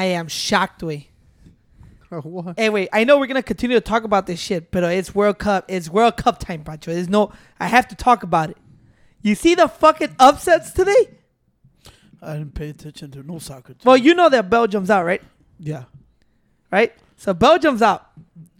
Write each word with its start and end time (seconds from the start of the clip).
I 0.00 0.04
am 0.04 0.28
shocked, 0.28 0.82
way. 0.82 1.10
what? 2.08 2.56
Wait. 2.56 2.88
I 2.90 3.04
know 3.04 3.18
we're 3.18 3.26
gonna 3.26 3.42
continue 3.42 3.76
to 3.76 3.82
talk 3.82 4.04
about 4.04 4.26
this 4.26 4.40
shit, 4.40 4.70
but 4.70 4.82
uh, 4.82 4.86
it's 4.86 5.14
World 5.14 5.38
Cup. 5.38 5.66
It's 5.68 5.90
World 5.90 6.16
Cup 6.16 6.38
time, 6.38 6.64
Pancho. 6.64 6.94
There's 6.94 7.10
no. 7.10 7.32
I 7.58 7.66
have 7.66 7.86
to 7.88 7.94
talk 7.94 8.22
about 8.22 8.48
it. 8.48 8.56
You 9.20 9.34
see 9.34 9.54
the 9.54 9.68
fucking 9.68 10.16
upsets 10.18 10.72
today? 10.72 11.18
I 12.22 12.38
didn't 12.38 12.54
pay 12.54 12.70
attention 12.70 13.10
to 13.10 13.22
no 13.22 13.38
soccer. 13.40 13.74
Well, 13.84 13.98
you 13.98 14.14
know 14.14 14.30
that 14.30 14.48
Belgium's 14.48 14.88
out, 14.88 15.04
right? 15.04 15.20
yeah. 15.58 15.84
Right. 16.72 16.94
So 17.18 17.34
Belgium's 17.34 17.82
out. 17.82 18.10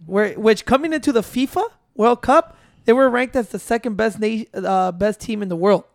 Where 0.05 0.33
which 0.33 0.65
coming 0.65 0.93
into 0.93 1.11
the 1.11 1.21
FIFA 1.21 1.67
World 1.95 2.21
Cup, 2.21 2.55
they 2.85 2.93
were 2.93 3.09
ranked 3.09 3.35
as 3.35 3.49
the 3.49 3.57
second 3.57 3.97
best 3.97 4.19
nation, 4.19 4.45
uh, 4.53 4.91
best 4.91 5.19
team 5.19 5.41
in 5.41 5.49
the 5.49 5.55
world, 5.55 5.85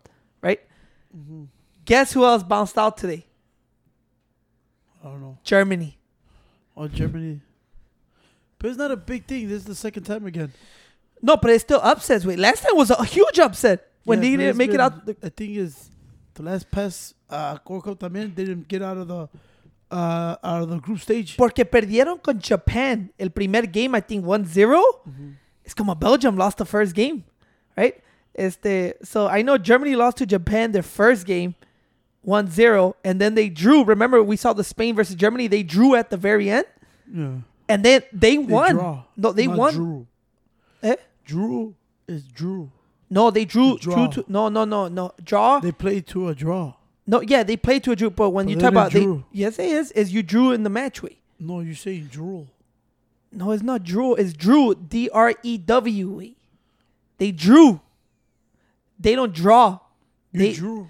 right? 0.41 0.59
Guess 1.85 2.11
who 2.11 2.25
else 2.25 2.43
bounced 2.43 2.77
out 2.77 2.97
today? 2.97 3.26
I 5.07 5.11
don't 5.11 5.21
know. 5.21 5.37
Germany. 5.43 5.97
Oh, 6.75 6.87
Germany. 6.87 7.41
But 8.59 8.69
it's 8.69 8.77
not 8.77 8.91
a 8.91 8.97
big 8.97 9.25
thing. 9.25 9.47
This 9.47 9.59
is 9.59 9.65
the 9.65 9.75
second 9.75 10.03
time 10.03 10.25
again. 10.25 10.51
No, 11.21 11.37
but 11.37 11.51
it's 11.51 11.63
still 11.63 11.79
upsets. 11.81 12.25
Wait, 12.25 12.37
last 12.39 12.61
time 12.63 12.75
was 12.75 12.89
a 12.91 13.03
huge 13.05 13.39
upset 13.39 13.87
when 14.03 14.19
Yeah, 14.19 14.21
they 14.21 14.35
but 14.35 14.37
didn't 14.37 14.49
it's 14.49 14.57
make 14.57 14.69
it 14.69 14.71
been- 14.73 14.81
out. 14.81 15.05
The, 15.05 15.15
I 15.23 15.29
think 15.29 15.57
is 15.57 15.89
the 16.33 16.43
last 16.43 16.69
pass. 16.69 17.13
Uh, 17.29 17.57
Corco 17.59 17.95
también 17.97 18.33
didn't 18.35 18.67
get 18.67 18.81
out 18.81 18.97
of 18.97 19.07
the 19.07 19.27
uh 19.89 20.35
out 20.43 20.63
of 20.63 20.69
the 20.69 20.79
group 20.79 20.99
stage. 20.99 21.37
porque 21.37 21.63
perdieron 21.63 22.21
con 22.21 22.39
Japan 22.41 23.09
el 23.17 23.29
primer 23.29 23.61
game, 23.71 23.95
I 23.95 24.01
think 24.01 24.25
1-0. 24.25 24.45
Mm-hmm. 24.45 25.29
It's 25.63 25.73
como 25.73 25.95
Belgium 25.95 26.35
lost 26.37 26.57
the 26.57 26.65
first 26.65 26.93
game, 26.93 27.23
right? 27.77 27.95
Este, 28.35 28.93
so 29.03 29.27
I 29.27 29.41
know 29.43 29.57
Germany 29.57 29.95
lost 29.95 30.17
to 30.17 30.25
Japan 30.25 30.71
their 30.73 30.83
first 30.83 31.25
game 31.25 31.55
1-0 32.27 32.93
and 33.03 33.21
then 33.21 33.35
they 33.35 33.47
drew. 33.49 33.83
Remember 33.83 34.21
we 34.21 34.35
saw 34.35 34.51
the 34.53 34.63
Spain 34.63 34.95
versus 34.95 35.15
Germany, 35.15 35.47
they 35.47 35.63
drew 35.63 35.95
at 35.95 36.09
the 36.09 36.17
very 36.17 36.49
end 36.49 36.65
Yeah. 37.11 37.29
and 37.69 37.83
then 37.85 38.01
they, 38.11 38.35
They 38.35 38.37
won. 38.37 38.75
draw. 38.75 39.03
No, 39.15 39.31
they 39.31 39.47
won. 39.47 39.73
Drew. 39.73 40.07
Eh? 40.83 40.95
Drew 41.25 41.75
is 42.07 42.23
Drew. 42.23 42.69
No, 43.09 43.31
they 43.31 43.45
drew, 43.45 43.77
Draw. 43.77 43.95
drew 43.95 44.23
to 44.23 44.25
no, 44.31 44.49
no, 44.49 44.65
no, 44.65 44.89
no. 44.89 45.13
Draw. 45.23 45.59
They 45.61 45.71
played 45.71 46.05
to 46.07 46.27
a 46.27 46.35
draw. 46.35 46.73
no, 47.05 47.21
yeah, 47.21 47.41
they 47.43 47.55
played 47.55 47.81
to 47.85 47.93
a 47.93 47.95
drew, 47.95 48.09
but 48.09 48.31
when 48.31 48.45
But 48.47 48.51
you 48.51 48.59
talk 48.59 48.71
about 48.71 48.91
they, 48.91 49.03
drew. 49.03 49.23
yes, 49.31 49.57
it 49.59 49.69
is. 49.71 49.91
Is 49.93 50.11
you 50.13 50.21
drew 50.23 50.51
in 50.51 50.63
the 50.63 50.69
match 50.69 51.01
way. 51.01 51.17
No, 51.39 51.61
you're 51.61 51.75
saying 51.75 52.09
drool. 52.11 52.47
No, 53.31 53.51
it's 53.51 53.63
not 53.63 53.83
drew. 53.83 54.15
It's 54.15 54.33
drew. 54.33 54.75
D 54.75 55.09
R 55.13 55.33
E 55.43 55.57
W 55.57 56.19
E. 56.21 56.35
They 57.17 57.31
drew. 57.31 57.79
They 58.99 59.15
don't 59.15 59.33
draw. 59.33 59.79
You 60.33 60.39
They 60.39 60.53
drew. 60.53 60.89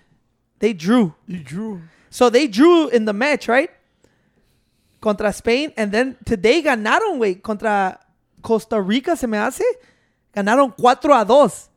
They 0.60 0.74
drew. 0.74 1.14
You 1.28 1.40
drew. 1.40 1.82
So 2.10 2.30
they 2.30 2.48
drew 2.48 2.88
in 2.88 3.06
the 3.06 3.14
match, 3.14 3.48
right? 3.48 3.70
Contra 5.02 5.32
Spain, 5.32 5.72
and 5.78 5.92
then 5.92 6.18
today 6.26 6.62
they 6.62 6.70
ganaron, 6.70 7.20
güey, 7.20 7.42
contra 7.42 8.00
Costa 8.42 8.82
Rica, 8.82 9.16
se 9.16 9.28
me 9.28 9.38
hace. 9.38 9.64
Ganaron 10.36 10.74
4 10.78 11.12
a 11.12 11.26
2. 11.26 11.70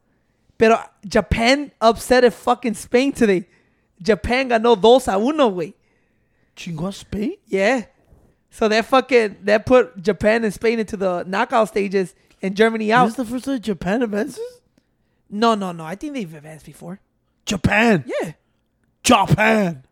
Pero 0.58 0.78
Japan 1.06 1.72
upset 1.80 2.24
at 2.24 2.34
fucking 2.34 2.74
Spain 2.74 3.12
today. 3.12 3.46
Japan 4.00 4.48
ganó 4.48 4.80
2 4.80 5.08
a 5.12 5.18
1, 5.18 5.36
güey. 5.36 5.74
Chingó 6.56 6.88
a 6.88 6.92
Spain? 6.92 7.36
Yeah. 7.46 7.86
So 8.50 8.68
that 8.68 8.84
fucking 8.86 9.38
that 9.44 9.64
put 9.64 10.02
Japan 10.02 10.44
and 10.44 10.52
Spain 10.52 10.78
into 10.78 10.96
the 10.96 11.24
knockout 11.26 11.68
stages 11.68 12.14
and 12.42 12.56
Germany 12.56 12.92
out. 12.92 13.04
This 13.04 13.12
is 13.12 13.16
the 13.16 13.24
first 13.24 13.44
time 13.44 13.60
Japan 13.60 14.02
advances? 14.02 14.40
No, 15.30 15.54
no, 15.54 15.72
no. 15.72 15.84
I 15.84 15.94
think 15.94 16.14
they've 16.14 16.34
advanced 16.34 16.66
before. 16.66 17.00
Japan. 17.46 18.04
Yeah. 18.06 18.32
Japan. 19.02 19.84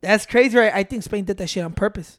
That's 0.00 0.26
crazy, 0.26 0.56
right? 0.56 0.72
I 0.74 0.82
think 0.82 1.02
Spain 1.02 1.24
did 1.24 1.36
that 1.38 1.48
shit 1.50 1.64
on 1.64 1.72
purpose. 1.72 2.18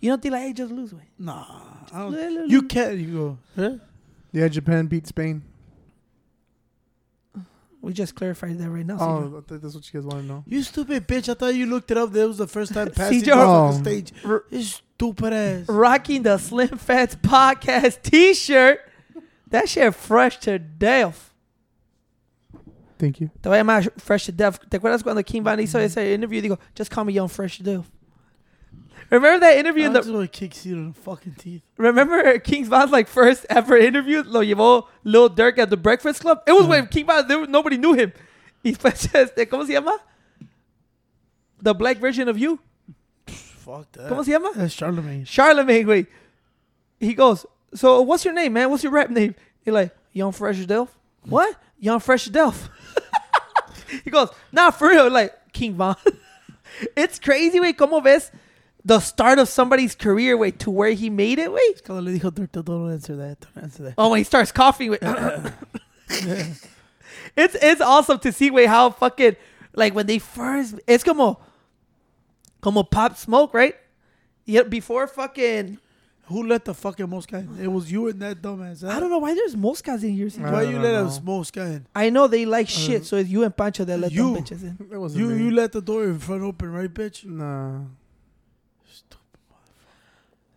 You 0.00 0.10
don't 0.10 0.22
think 0.22 0.32
like, 0.32 0.42
hey, 0.42 0.52
just 0.52 0.72
lose, 0.72 0.94
way. 0.94 1.08
Nah. 1.18 1.44
I 1.92 1.98
don't, 2.00 2.12
Little- 2.12 2.46
you 2.46 2.62
can't. 2.62 2.96
You 2.98 3.12
go. 3.12 3.38
Huh? 3.56 3.76
Yeah, 4.32 4.46
Japan 4.48 4.86
beat 4.86 5.06
Spain. 5.06 5.42
We 7.80 7.92
just 7.92 8.14
clarified 8.16 8.58
that 8.58 8.70
right 8.70 8.84
now. 8.84 8.98
Oh, 9.00 9.38
I 9.38 9.40
think 9.48 9.62
that's 9.62 9.74
what 9.74 9.92
you 9.92 10.00
guys 10.00 10.06
want 10.06 10.22
to 10.22 10.26
know. 10.26 10.44
You 10.48 10.62
stupid 10.64 11.06
bitch. 11.06 11.28
I 11.28 11.34
thought 11.34 11.54
you 11.54 11.66
looked 11.66 11.90
it 11.92 11.96
up. 11.96 12.10
That 12.12 12.26
was 12.26 12.38
the 12.38 12.48
first 12.48 12.74
time 12.74 12.90
passing 12.94 13.22
CJ. 13.22 13.32
off 13.36 13.38
Oh. 13.38 13.70
the 13.72 13.76
um, 13.78 13.84
stage. 13.84 14.12
R- 14.24 14.44
You 14.50 14.62
stupid 14.62 15.32
ass. 15.32 15.68
Rocking 15.68 16.22
the 16.24 16.38
Slim 16.38 16.76
Fats 16.76 17.14
Podcast 17.14 18.02
t 18.02 18.34
shirt. 18.34 18.80
That 19.48 19.68
shit 19.68 19.94
fresh 19.94 20.38
to 20.40 20.58
death. 20.58 21.27
Thank 22.98 23.20
you. 23.20 23.30
Te 23.42 23.48
voy 23.48 23.58
a 23.58 23.62
llamar 23.62 23.90
fresh 23.98 24.26
to 24.26 24.32
death. 24.32 24.58
¿Te 24.68 24.78
acuerdas 24.78 25.02
cuando 25.02 25.22
King 25.22 25.44
Von 25.44 25.58
hizo 25.58 25.78
ese 25.78 25.98
interview? 26.12 26.42
Digo, 26.42 26.58
just 26.74 26.90
call 26.90 27.04
me 27.04 27.12
young 27.12 27.28
fresh 27.28 27.58
to 27.58 27.62
death. 27.62 27.90
Remember 29.10 29.40
that 29.40 29.56
interview 29.56 29.84
in 29.84 29.90
I 29.90 29.94
the 29.94 29.98
just 30.00 30.10
want 30.12 30.30
to 30.30 30.38
kick 30.38 30.66
you 30.66 30.74
in 30.74 30.92
the 30.92 31.00
fucking 31.00 31.36
teeth. 31.38 31.62
Remember 31.78 32.38
King 32.40 32.66
Von's 32.66 32.90
like 32.90 33.08
first 33.08 33.46
ever 33.48 33.76
interview? 33.76 34.22
Lo 34.26 34.42
llevó 34.42 34.86
Lil 35.04 35.30
Durk 35.30 35.58
at 35.58 35.70
the 35.70 35.76
Breakfast 35.76 36.20
Club. 36.20 36.42
It 36.46 36.52
was 36.52 36.66
mm. 36.66 36.68
when 36.68 36.86
King 36.88 37.06
Von 37.06 37.26
there, 37.26 37.38
was- 37.38 37.48
nobody 37.48 37.76
knew 37.76 37.94
him. 37.94 38.12
Y 38.64 38.72
pues 38.72 39.08
este, 39.14 39.46
¿cómo 39.48 39.64
se 39.64 39.72
llama? 39.72 39.92
The 41.62 41.74
black 41.74 41.98
version 41.98 42.28
of 42.28 42.36
you. 42.36 42.58
Fuck 43.26 43.92
that. 43.92 44.10
¿Cómo 44.10 44.24
se 44.24 44.32
llama? 44.32 44.50
That's 44.54 44.74
Charlemagne. 44.74 45.24
Charlemagne, 45.24 45.86
wait. 45.86 46.06
He 46.98 47.14
goes, 47.14 47.46
so 47.72 48.02
what's 48.02 48.24
your 48.24 48.34
name, 48.34 48.52
man? 48.54 48.68
What's 48.68 48.82
your 48.82 48.92
rap 48.92 49.10
name? 49.10 49.36
He 49.64 49.70
like, 49.70 49.94
Young 50.12 50.32
Fresh 50.32 50.58
Delph. 50.66 50.88
Mm. 51.24 51.30
What? 51.30 51.56
Young 51.78 52.00
Fresh 52.00 52.30
Delph. 52.30 52.68
he 54.04 54.10
goes, 54.10 54.30
nah, 54.52 54.70
for 54.70 54.88
real. 54.88 55.10
Like, 55.10 55.52
King 55.52 55.74
Von. 55.74 55.96
it's 56.96 57.18
crazy, 57.18 57.60
wait. 57.60 57.76
¿Cómo 57.76 58.02
ves 58.02 58.30
the 58.84 59.00
start 59.00 59.38
of 59.38 59.48
somebody's 59.48 59.94
career, 59.94 60.36
wait, 60.36 60.58
to 60.60 60.70
where 60.70 60.92
he 60.92 61.10
made 61.10 61.38
it, 61.38 61.52
wait? 61.52 61.84
Cuando 61.84 62.10
le 62.10 62.18
dijo 62.18 62.32
don't 62.64 62.92
answer 62.92 63.16
that. 63.16 63.40
Don't 63.40 63.64
answer 63.64 63.82
that. 63.84 63.94
Oh, 63.98 64.10
when 64.10 64.18
he 64.18 64.24
starts 64.24 64.52
coughing, 64.52 64.90
wait. 64.90 65.00
it's 66.08 66.66
it's 67.36 67.80
awesome 67.80 68.18
to 68.20 68.32
see, 68.32 68.50
wait, 68.50 68.66
how 68.66 68.90
fucking, 68.90 69.36
like, 69.74 69.94
when 69.94 70.06
they 70.06 70.18
first, 70.18 70.76
it's 70.86 71.04
como, 71.04 71.38
como 72.60 72.82
Pop 72.82 73.16
Smoke, 73.16 73.52
right? 73.52 73.74
Yeah, 74.44 74.62
before 74.62 75.06
fucking 75.06 75.78
Who 76.28 76.46
let 76.46 76.64
the 76.64 76.74
fucking 76.74 77.08
mosca 77.08 77.38
in? 77.38 77.58
It 77.64 77.68
was 77.68 77.90
you 77.90 78.08
and 78.08 78.20
that 78.20 78.42
dumbass. 78.42 78.82
Huh? 78.82 78.88
I 78.94 79.00
don't 79.00 79.08
know 79.10 79.18
why 79.18 79.34
there's 79.34 79.56
moscas 79.56 80.02
in 80.04 80.10
here. 80.12 80.28
Why 80.28 80.62
you 80.62 80.78
let 80.78 80.92
know. 80.92 81.08
a 81.08 81.20
mosca 81.22 81.62
in? 81.62 81.86
I 81.94 82.10
know 82.10 82.26
they 82.26 82.44
like 82.44 82.66
uh, 82.66 82.70
shit, 82.70 83.06
so 83.06 83.16
it's 83.16 83.30
you 83.30 83.44
and 83.44 83.56
Pancho 83.56 83.84
that 83.84 83.98
let 83.98 84.12
You. 84.12 84.34
them 84.34 84.44
bitches 84.44 84.62
in. 84.62 84.76
That 84.90 85.00
wasn't 85.00 85.22
You 85.24 85.30
me. 85.30 85.44
you 85.44 85.50
let 85.52 85.72
the 85.72 85.80
door 85.80 86.04
in 86.04 86.18
front 86.18 86.42
open, 86.42 86.70
right, 86.72 86.92
bitch? 86.92 87.24
Nah. 87.24 87.80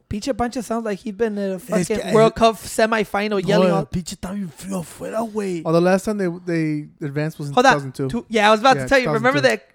Pinche 0.10 0.38
Pancho 0.38 0.60
sounds 0.60 0.84
like 0.84 1.00
he's 1.00 1.14
been 1.14 1.38
in 1.38 1.52
a 1.52 1.56
Es 1.56 1.64
fucking 1.64 2.00
que- 2.02 2.14
World 2.14 2.36
Cup 2.36 2.56
semifinal 2.58 3.42
yelling 3.48 3.70
No, 3.70 3.76
on. 3.78 3.86
pinche 3.86 4.16
está 4.18 4.34
bien 4.34 4.50
frío 4.50 4.82
afuera, 4.82 5.20
güey. 5.26 5.62
Oh, 5.64 5.72
the 5.72 5.80
last 5.80 6.04
time 6.04 6.18
they 6.18 6.28
they 6.46 6.90
advanced 7.06 7.40
was 7.40 7.48
in 7.48 7.54
Hold 7.54 7.66
on. 7.66 7.74
2002. 7.94 8.10
Two- 8.10 8.26
yeah, 8.28 8.50
I 8.50 8.52
was 8.52 8.60
about 8.60 8.76
Yeah, 8.76 8.84
to 8.84 8.90
tell 8.90 9.00
you. 9.00 9.08
Remember 9.10 9.40
2002. 9.40 9.48
that? 9.48 9.68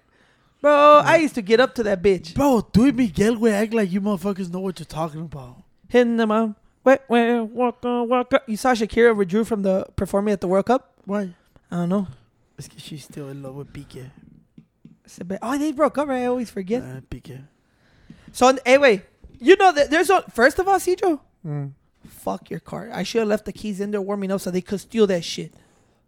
Bro, 0.61 1.01
I 1.05 1.17
used 1.17 1.33
to 1.35 1.41
get 1.41 1.59
up 1.59 1.73
to 1.75 1.83
that 1.83 2.03
bitch. 2.03 2.35
Bro, 2.35 2.67
tú 2.71 2.83
y 2.85 2.91
Miguel, 2.91 3.35
güey, 3.35 3.51
act 3.51 3.73
like 3.73 3.91
you 3.91 3.99
motherfuckers 3.99 4.51
know 4.51 4.59
what 4.59 4.77
you're 4.79 4.85
talking 4.85 5.21
about. 5.21 5.63
Hitting 5.89 6.17
them 6.17 6.31
on. 6.31 6.55
Wait, 6.83 6.99
wait, 7.09 7.41
walk 7.41 7.83
on, 7.85 8.07
walk 8.09 8.33
on. 8.33 8.39
You 8.47 8.55
saw 8.57 8.73
Shakira 8.73 9.15
withdrew 9.15 9.43
from 9.43 9.61
the 9.63 9.85
performing 9.95 10.33
at 10.33 10.41
the 10.41 10.47
World 10.47 10.65
Cup? 10.65 10.93
Why? 11.05 11.33
I 11.71 11.75
don't 11.75 11.89
know. 11.89 12.07
Es 12.57 12.67
que 12.67 12.79
she's 12.79 13.03
still 13.03 13.29
in 13.29 13.43
love 13.43 13.55
with 13.55 13.71
Pique. 13.73 14.05
It's 15.05 15.19
a 15.19 15.25
bit- 15.25 15.39
Oh, 15.41 15.57
they 15.57 15.71
broke 15.71 15.97
up, 15.97 16.07
right? 16.07 16.23
I 16.23 16.25
always 16.25 16.49
forget. 16.49 16.81
Uh, 16.81 17.01
Pique. 17.09 17.39
So, 18.31 18.57
anyway, 18.65 19.03
you 19.39 19.55
know 19.57 19.71
that 19.71 19.89
there's 19.89 20.09
a. 20.09 20.21
First 20.31 20.59
of 20.59 20.67
all, 20.67 20.79
Cedro, 20.79 21.19
Mm. 21.45 21.71
fuck 22.07 22.49
your 22.49 22.59
car. 22.59 22.89
I 22.93 23.03
should 23.03 23.19
have 23.19 23.27
left 23.27 23.45
the 23.45 23.53
keys 23.53 23.79
in 23.79 23.91
there 23.91 24.01
warming 24.01 24.31
up 24.31 24.41
so 24.41 24.49
they 24.51 24.61
could 24.61 24.79
steal 24.79 25.07
that 25.07 25.23
shit. 25.23 25.53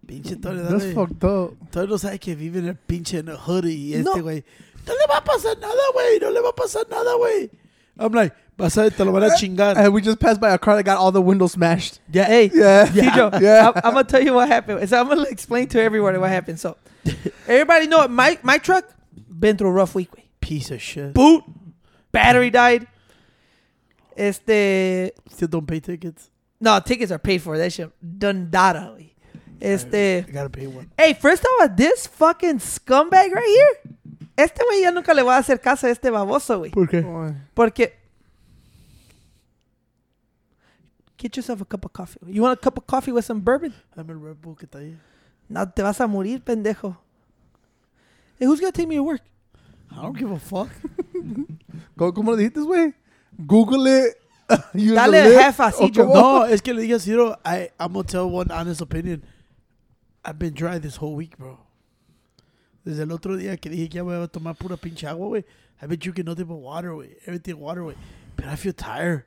Pinche 0.05 0.41
Tony, 0.41 0.61
That's 0.63 0.83
dale. 0.85 0.95
fucked 0.95 1.23
up. 1.23 1.71
Tony 1.71 1.87
no 1.87 1.97
sabe 1.97 2.19
que 2.19 2.35
vive 2.35 2.57
en 2.57 2.67
el 2.69 2.75
pinche 2.75 3.19
en 3.19 3.27
el 3.29 3.37
hoodie. 3.37 3.95
Y 3.95 4.01
No. 4.01 4.11
este 4.13 4.21
güey, 4.21 4.43
no 4.87 4.93
le 4.93 5.05
va 5.07 5.17
a 5.17 5.23
pasar 5.23 5.57
nada, 5.59 5.91
güey. 5.93 6.19
No 6.19 6.29
le 6.31 6.41
va 6.41 6.49
a 6.49 6.53
pasar 6.55 6.89
nada, 6.89 7.15
güey. 7.17 7.49
I'm 7.97 8.13
like, 8.13 8.33
vas 8.59 8.77
a 8.77 8.89
te 8.91 9.03
lo 9.03 9.11
van 9.11 9.23
a 9.23 9.35
chingar. 9.35 9.75
And 9.77 9.93
we 9.93 10.01
just 10.01 10.19
passed 10.19 10.39
by 10.39 10.51
a 10.53 10.57
car 10.57 10.75
that 10.75 10.83
got 10.83 10.97
all 10.97 11.11
the 11.11 11.21
windows 11.21 11.53
smashed. 11.53 11.99
Yeah, 12.11 12.25
hey, 12.25 12.51
Yeah. 12.53 12.85
Cedro, 12.93 13.39
Yeah. 13.41 13.69
I'm, 13.69 13.81
I'm 13.83 13.93
gonna 13.93 14.03
tell 14.03 14.21
you 14.23 14.33
what 14.33 14.47
happened. 14.47 14.87
So 14.89 14.99
I'm 14.99 15.07
gonna 15.07 15.23
explain 15.29 15.67
to 15.69 15.81
everybody 15.81 16.17
what 16.17 16.29
happened. 16.29 16.59
So 16.59 16.77
everybody 17.47 17.87
know 17.87 18.03
it. 18.03 18.11
my 18.11 18.37
my 18.43 18.57
truck 18.59 18.85
been 19.29 19.57
through 19.57 19.69
a 19.69 19.73
rough 19.73 19.95
week. 19.95 20.09
Piece 20.41 20.69
of 20.71 20.81
shit. 20.81 21.13
Boot, 21.13 21.43
battery 22.11 22.49
died. 22.49 22.87
Este, 24.17 25.11
Still 25.29 25.47
don't 25.47 25.65
pay 25.67 25.79
tickets. 25.79 26.29
no 26.59 26.79
tickets 26.81 27.11
are 27.11 27.19
paid 27.19 27.41
for. 27.41 27.57
That 27.57 27.71
shit 27.71 27.89
done 28.19 28.49
data. 28.49 28.95
Este, 29.61 30.25
I 30.27 30.31
gotta 30.31 30.49
pay 30.49 30.67
one. 30.67 30.89
hey, 30.97 31.13
first 31.13 31.43
of 31.43 31.49
all, 31.59 31.69
this 31.69 32.07
fucking 32.07 32.59
scumbag 32.59 33.31
right 33.33 33.45
here. 33.45 33.95
Este 34.37 34.59
güey 34.63 34.81
ya 34.83 34.91
nunca 34.91 35.13
le 35.13 35.21
va 35.21 35.35
a 35.35 35.39
hacer 35.39 35.59
caso 35.59 35.85
a 35.87 35.89
este 35.89 36.09
baboso, 36.09 36.59
güey. 36.59 36.71
¿Por 36.71 36.87
qué? 36.87 37.01
Why? 37.01 37.33
Porque. 37.53 37.98
Get 41.19 41.35
yourself 41.35 41.59
a 41.61 41.65
cup 41.65 41.83
of 41.83 41.91
coffee. 41.91 42.17
You 42.27 42.41
want 42.41 42.57
a 42.57 42.61
cup 42.61 42.77
of 42.77 42.87
coffee 42.87 43.11
with 43.11 43.25
some 43.25 43.41
bourbon? 43.41 43.73
Dame 43.93 44.11
el 44.11 44.19
Red 44.19 44.41
Bull 44.41 44.55
que 44.55 44.65
está 44.65 44.79
ahí. 44.79 44.95
No, 45.49 45.65
te 45.67 45.83
vas 45.83 45.99
a 45.99 46.07
morir, 46.07 46.39
pendejo. 46.39 46.95
Hey, 48.39 48.45
who's 48.47 48.61
gonna 48.61 48.71
take 48.71 48.87
me 48.87 48.95
to 48.95 49.03
work? 49.03 49.21
I 49.91 50.01
don't 50.01 50.17
give 50.17 50.31
a 50.31 50.39
fuck. 50.39 50.69
¿Cómo, 51.97 52.13
cómo 52.13 52.31
le 52.31 52.43
dijiste, 52.43 52.61
güey? 52.61 52.93
Google 53.45 53.85
it. 53.87 54.15
Use 54.73 54.95
Dale 54.95 55.11
lip. 55.29 55.39
half 55.39 55.59
a 55.59 55.73
¿O 55.77 55.89
No, 55.89 56.45
es 56.45 56.61
que 56.61 56.73
le 56.73 56.83
dije 56.83 56.95
a 56.95 56.99
Ciro, 56.99 57.35
I, 57.43 57.69
I'm 57.77 57.91
gonna 57.91 58.07
tell 58.07 58.29
one 58.29 58.49
honest 58.49 58.79
opinion. 58.81 59.21
I've 60.23 60.39
been 60.39 60.53
dry 60.53 60.79
this 60.79 60.95
whole 60.95 61.15
week, 61.15 61.37
bro. 61.37 61.59
Desde 62.85 63.01
el 63.03 63.11
otro 63.11 63.35
día 63.35 63.57
que 63.57 63.69
dije 63.69 63.89
que 63.89 63.97
ya 63.97 64.03
voy 64.03 64.15
a 64.15 64.27
tomar 64.27 64.55
pura 64.55 64.77
pinche 64.77 65.05
agua, 65.05 65.27
güey. 65.27 65.43
I've 65.81 65.89
been 65.89 65.99
drinking 65.99 66.25
nothing 66.25 66.45
but 66.45 66.55
water, 66.59 66.91
güey. 66.93 67.09
Everything 67.25 67.55
water, 67.59 67.81
güey. 67.83 67.95
But 68.37 68.45
I 68.45 68.55
feel 68.55 68.73
tired. 68.73 69.25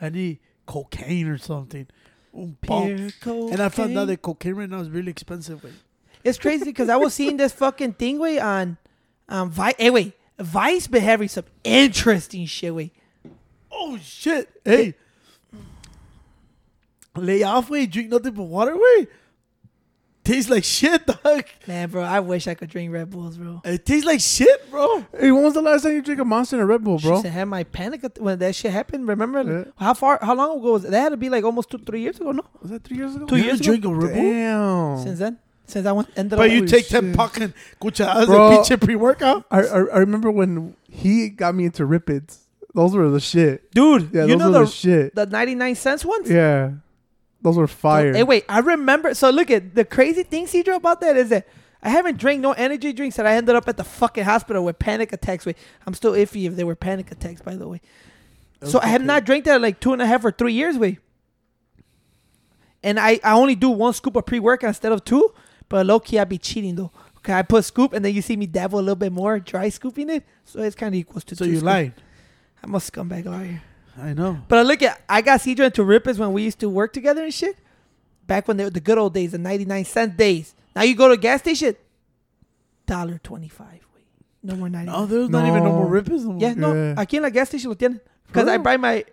I 0.00 0.10
need 0.10 0.38
cocaine 0.70 1.26
or 1.26 1.36
something. 1.36 1.88
And 2.32 2.56
I 2.62 2.68
found 2.68 3.10
out 3.10 3.70
cocaine. 3.70 4.06
that 4.06 4.22
cocaine 4.22 4.54
right 4.54 4.70
now 4.70 4.78
is 4.78 4.88
really 4.88 5.10
expensive, 5.10 5.60
güey. 5.60 5.72
It's 6.22 6.38
crazy 6.38 6.64
because 6.64 6.88
I 6.88 6.96
was 6.96 7.12
seeing 7.12 7.36
this 7.36 7.52
fucking 7.52 7.94
thing, 7.94 8.20
way 8.20 8.38
on, 8.38 8.76
on 9.28 9.48
eh, 9.48 9.50
Vice. 9.50 9.74
Hey, 9.78 9.90
wait, 9.90 10.12
Vice 10.38 10.86
been 10.86 11.02
having 11.02 11.28
some 11.28 11.46
interesting 11.64 12.46
shit, 12.46 12.72
way. 12.72 12.92
Oh, 13.72 13.98
shit. 13.98 14.48
Hey. 14.64 14.94
Lay 17.16 17.42
off, 17.42 17.68
güey. 17.68 17.90
Drink 17.90 18.10
nothing 18.10 18.34
but 18.34 18.44
water, 18.44 18.76
güey. 18.76 19.08
Tastes 20.30 20.50
like 20.50 20.64
shit, 20.64 21.06
dog. 21.06 21.44
Man, 21.66 21.88
bro, 21.90 22.02
I 22.02 22.20
wish 22.20 22.46
I 22.46 22.54
could 22.54 22.70
drink 22.70 22.92
Red 22.92 23.10
Bulls, 23.10 23.36
bro. 23.36 23.60
It 23.64 23.84
tastes 23.84 24.06
like 24.06 24.20
shit, 24.20 24.70
bro. 24.70 25.04
Hey, 25.18 25.30
when 25.32 25.42
was 25.42 25.54
the 25.54 25.62
last 25.62 25.82
time 25.82 25.92
you 25.92 26.02
drank 26.02 26.20
a 26.20 26.24
Monster 26.24 26.56
and 26.56 26.62
a 26.62 26.66
Red 26.66 26.84
Bull, 26.84 26.98
She 26.98 27.08
bro? 27.08 27.22
said, 27.22 27.32
had 27.32 27.46
my 27.46 27.64
panic 27.64 28.04
at- 28.04 28.20
when 28.20 28.38
that 28.38 28.54
shit 28.54 28.70
happened. 28.72 29.08
Remember 29.08 29.42
Yeah. 29.42 29.64
how 29.84 29.94
far, 29.94 30.18
how 30.22 30.34
long 30.34 30.58
ago 30.60 30.72
was 30.72 30.84
it? 30.84 30.92
That 30.92 31.00
had 31.00 31.08
to 31.08 31.16
be 31.16 31.28
like 31.28 31.42
almost 31.44 31.70
two, 31.70 31.78
three 31.78 32.00
years 32.02 32.20
ago, 32.20 32.30
no? 32.32 32.42
Was 32.62 32.70
that 32.70 32.84
three 32.84 32.98
years 32.98 33.16
ago? 33.16 33.26
Two 33.26 33.36
You 33.36 33.44
years 33.44 33.60
didn't 33.60 33.78
ago. 33.84 33.90
drink 33.98 34.04
a 34.04 34.06
Red 34.06 34.14
Bull? 34.14 34.32
Damn. 34.32 34.98
Since 35.04 35.18
then, 35.18 35.38
since 35.66 35.86
I 35.86 35.92
went 35.92 36.08
ended 36.16 36.38
But 36.38 36.46
up. 36.48 36.52
you 36.52 36.66
take 36.66 36.88
them 36.88 37.06
shit. 37.08 37.16
fucking 37.16 37.54
cucharadas 37.82 38.20
de 38.20 38.26
Bro. 38.26 38.50
pinche 38.50 38.80
pre-workout. 38.80 39.44
I, 39.50 39.60
I 39.62 39.78
I 39.78 39.98
remember 39.98 40.30
when 40.30 40.74
he 40.88 41.28
got 41.28 41.54
me 41.56 41.64
into 41.64 41.84
Rip 41.84 42.08
Its. 42.08 42.38
Those 42.74 42.94
were 42.94 43.10
the 43.10 43.18
shit. 43.20 43.70
dude. 43.72 44.10
Yeah, 44.12 44.26
you 44.26 44.36
those 44.36 44.38
know 44.38 44.46
were 44.52 44.58
the 44.60 44.64
the 44.66 44.70
shit. 44.70 45.14
the 45.16 45.26
ninety 45.26 45.56
nine 45.56 45.74
cents 45.74 46.04
ones. 46.04 46.30
Yeah, 46.30 46.70
those 47.42 47.56
were 47.56 47.66
fire. 47.66 48.12
Hey, 48.14 48.22
wait, 48.22 48.44
I 48.48 48.58
remember. 48.60 49.14
So 49.14 49.30
look 49.30 49.50
at 49.50 49.74
the 49.74 49.84
crazy 49.84 50.22
thing, 50.22 50.46
Cedro, 50.46 50.76
about 50.76 51.00
that 51.00 51.16
is 51.16 51.30
that 51.30 51.48
I 51.82 51.88
haven't 51.88 52.18
drank 52.18 52.40
no 52.40 52.52
energy 52.52 52.92
drinks 52.92 53.18
and 53.18 53.26
I 53.26 53.34
ended 53.34 53.56
up 53.56 53.66
at 53.68 53.76
the 53.76 53.84
fucking 53.84 54.24
hospital 54.24 54.64
with 54.64 54.78
panic 54.78 55.12
attacks. 55.12 55.46
Wait, 55.46 55.56
I'm 55.86 55.94
still 55.94 56.12
iffy 56.12 56.46
if 56.46 56.56
they 56.56 56.64
were 56.64 56.74
panic 56.74 57.10
attacks, 57.10 57.40
by 57.40 57.56
the 57.56 57.66
way. 57.66 57.80
So 58.62 58.78
I 58.78 58.88
have 58.88 59.02
not 59.02 59.24
drank 59.24 59.46
that 59.46 59.56
in 59.56 59.62
like 59.62 59.80
two 59.80 59.94
and 59.94 60.02
a 60.02 60.06
half 60.06 60.22
or 60.22 60.30
three 60.30 60.52
years, 60.52 60.76
wait. 60.76 60.98
And 62.82 63.00
I, 63.00 63.18
I 63.24 63.32
only 63.32 63.54
do 63.54 63.70
one 63.70 63.94
scoop 63.94 64.16
of 64.16 64.26
pre 64.26 64.38
workout 64.38 64.68
instead 64.68 64.92
of 64.92 65.04
two, 65.04 65.32
but 65.70 65.86
low 65.86 65.98
key 66.00 66.18
I 66.18 66.24
be 66.24 66.36
cheating 66.36 66.74
though. 66.74 66.92
Okay, 67.18 67.32
I 67.32 67.42
put 67.42 67.64
scoop 67.64 67.94
and 67.94 68.04
then 68.04 68.14
you 68.14 68.20
see 68.20 68.36
me 68.36 68.46
dabble 68.46 68.78
a 68.78 68.80
little 68.80 68.96
bit 68.96 69.12
more, 69.12 69.38
dry 69.38 69.68
scooping 69.70 70.10
it, 70.10 70.24
so 70.44 70.60
it's 70.60 70.76
kind 70.76 70.94
of 70.94 70.98
equals 70.98 71.24
to 71.24 71.36
So 71.36 71.44
you 71.44 71.60
lied. 71.60 71.94
I'm 72.62 72.74
a 72.74 72.78
scumbag 72.78 73.24
liar. 73.24 73.62
I 73.98 74.12
know. 74.14 74.38
But 74.48 74.58
I 74.58 74.62
look 74.62 74.82
at 74.82 75.00
I 75.08 75.20
got 75.22 75.40
Cedro 75.40 75.64
into 75.66 75.84
Rippers 75.84 76.18
when 76.18 76.32
we 76.32 76.42
used 76.42 76.58
to 76.60 76.68
work 76.68 76.92
together 76.92 77.22
and 77.24 77.32
shit. 77.34 77.56
Back 78.26 78.46
when 78.48 78.56
they 78.56 78.64
were 78.64 78.70
the 78.70 78.80
good 78.80 78.98
old 78.98 79.14
days, 79.14 79.32
the 79.32 79.38
ninety 79.38 79.64
nine 79.64 79.84
cent 79.84 80.16
days. 80.16 80.54
Now 80.76 80.82
you 80.82 80.94
go 80.94 81.08
to 81.08 81.14
a 81.14 81.16
gas 81.16 81.40
station, 81.40 81.74
dollar 82.86 83.18
twenty 83.22 83.48
five. 83.48 83.86
No 84.42 84.56
more 84.56 84.68
ninety. 84.70 84.90
No, 84.90 85.06
there's 85.06 85.28
not 85.28 85.46
even 85.46 85.64
no 85.64 85.72
more 85.72 85.84
No. 85.84 85.90
rippers. 85.90 86.24
No 86.24 86.32
more. 86.32 86.40
yeah, 86.40 86.54
no. 86.54 86.72
Yeah. 86.72 86.94
Aquí 86.94 87.16
en 87.16 87.22
la 87.22 87.28
gas 87.30 87.48
station 87.48 87.70
lo 87.70 87.76
tienen. 87.76 88.00
Because 88.26 88.48
I 88.48 88.58
buy 88.58 88.76
my 88.76 89.04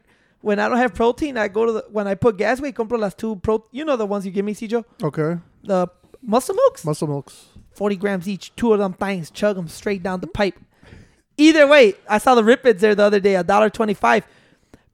when 0.42 0.60
I 0.60 0.70
don't 0.70 0.78
have 0.78 0.94
protein, 0.94 1.38
I 1.38 1.48
go 1.48 1.66
to 1.66 1.72
the 1.74 1.86
when 1.92 2.08
I 2.08 2.16
put 2.16 2.38
gas 2.38 2.62
weight, 2.62 2.76
compro 2.76 2.98
las 3.00 3.14
two 3.14 3.36
pro. 3.38 3.64
You 3.72 3.84
know 3.86 3.98
the 3.98 4.06
ones 4.06 4.26
you 4.26 4.32
give 4.32 4.46
me, 4.46 4.54
Cedro. 4.54 4.86
okay, 5.04 5.38
The 5.64 5.88
muscle 6.22 6.56
milks, 6.56 6.86
muscle 6.86 7.08
milks. 7.08 7.48
forty 7.72 7.96
grams 7.96 8.28
each. 8.28 8.56
Two 8.56 8.72
of 8.74 8.80
them 8.80 8.94
things, 8.94 9.32
chug 9.32 9.56
them 9.56 9.68
straight 9.68 10.04
down 10.04 10.22
the 10.22 10.28
pipe. 10.28 10.56
Either 11.40 11.68
way, 11.68 11.94
I 12.10 12.18
saw 12.20 12.34
the 12.36 12.44
Rip 12.44 12.66
Its 12.66 12.82
there 12.82 12.96
the 12.96 13.04
other 13.04 13.20
day, 13.20 13.36
a 13.36 13.44
dollar 13.44 13.70
twenty 13.70 13.94
five. 13.96 14.26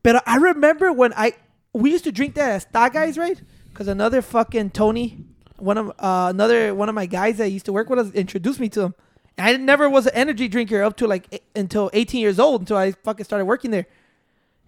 But 0.04 0.22
I 0.28 0.36
remember 0.36 0.92
when 0.92 1.14
I 1.14 1.34
we 1.74 1.92
used 1.92 2.04
to 2.04 2.12
drink 2.12 2.36
that 2.36 2.52
as 2.52 2.64
Star 2.64 2.90
Guys, 2.90 3.18
right? 3.18 3.42
Because 3.70 3.88
another 3.88 4.22
fucking 4.22 4.72
Tony, 4.72 5.26
one 5.58 5.78
of 5.78 5.90
uh, 5.98 6.28
another 6.30 6.76
one 6.76 6.90
of 6.90 6.96
my 6.96 7.06
guys 7.06 7.38
that 7.38 7.50
used 7.50 7.66
to 7.66 7.74
work 7.74 7.90
with 7.90 8.00
us, 8.00 8.12
introduced 8.12 8.60
me 8.60 8.70
to 8.70 8.82
him. 8.82 8.96
And 9.38 9.48
I 9.48 9.58
never 9.58 9.90
was 9.90 10.06
an 10.06 10.14
energy 10.14 10.48
drinker 10.48 10.84
up 10.84 10.98
to 10.98 11.08
like 11.08 11.44
until 11.56 11.90
18 11.94 12.22
years 12.22 12.38
old 12.38 12.62
until 12.62 12.78
I 12.78 12.92
fucking 12.92 13.26
started 13.26 13.46
working 13.46 13.72
there. 13.72 13.88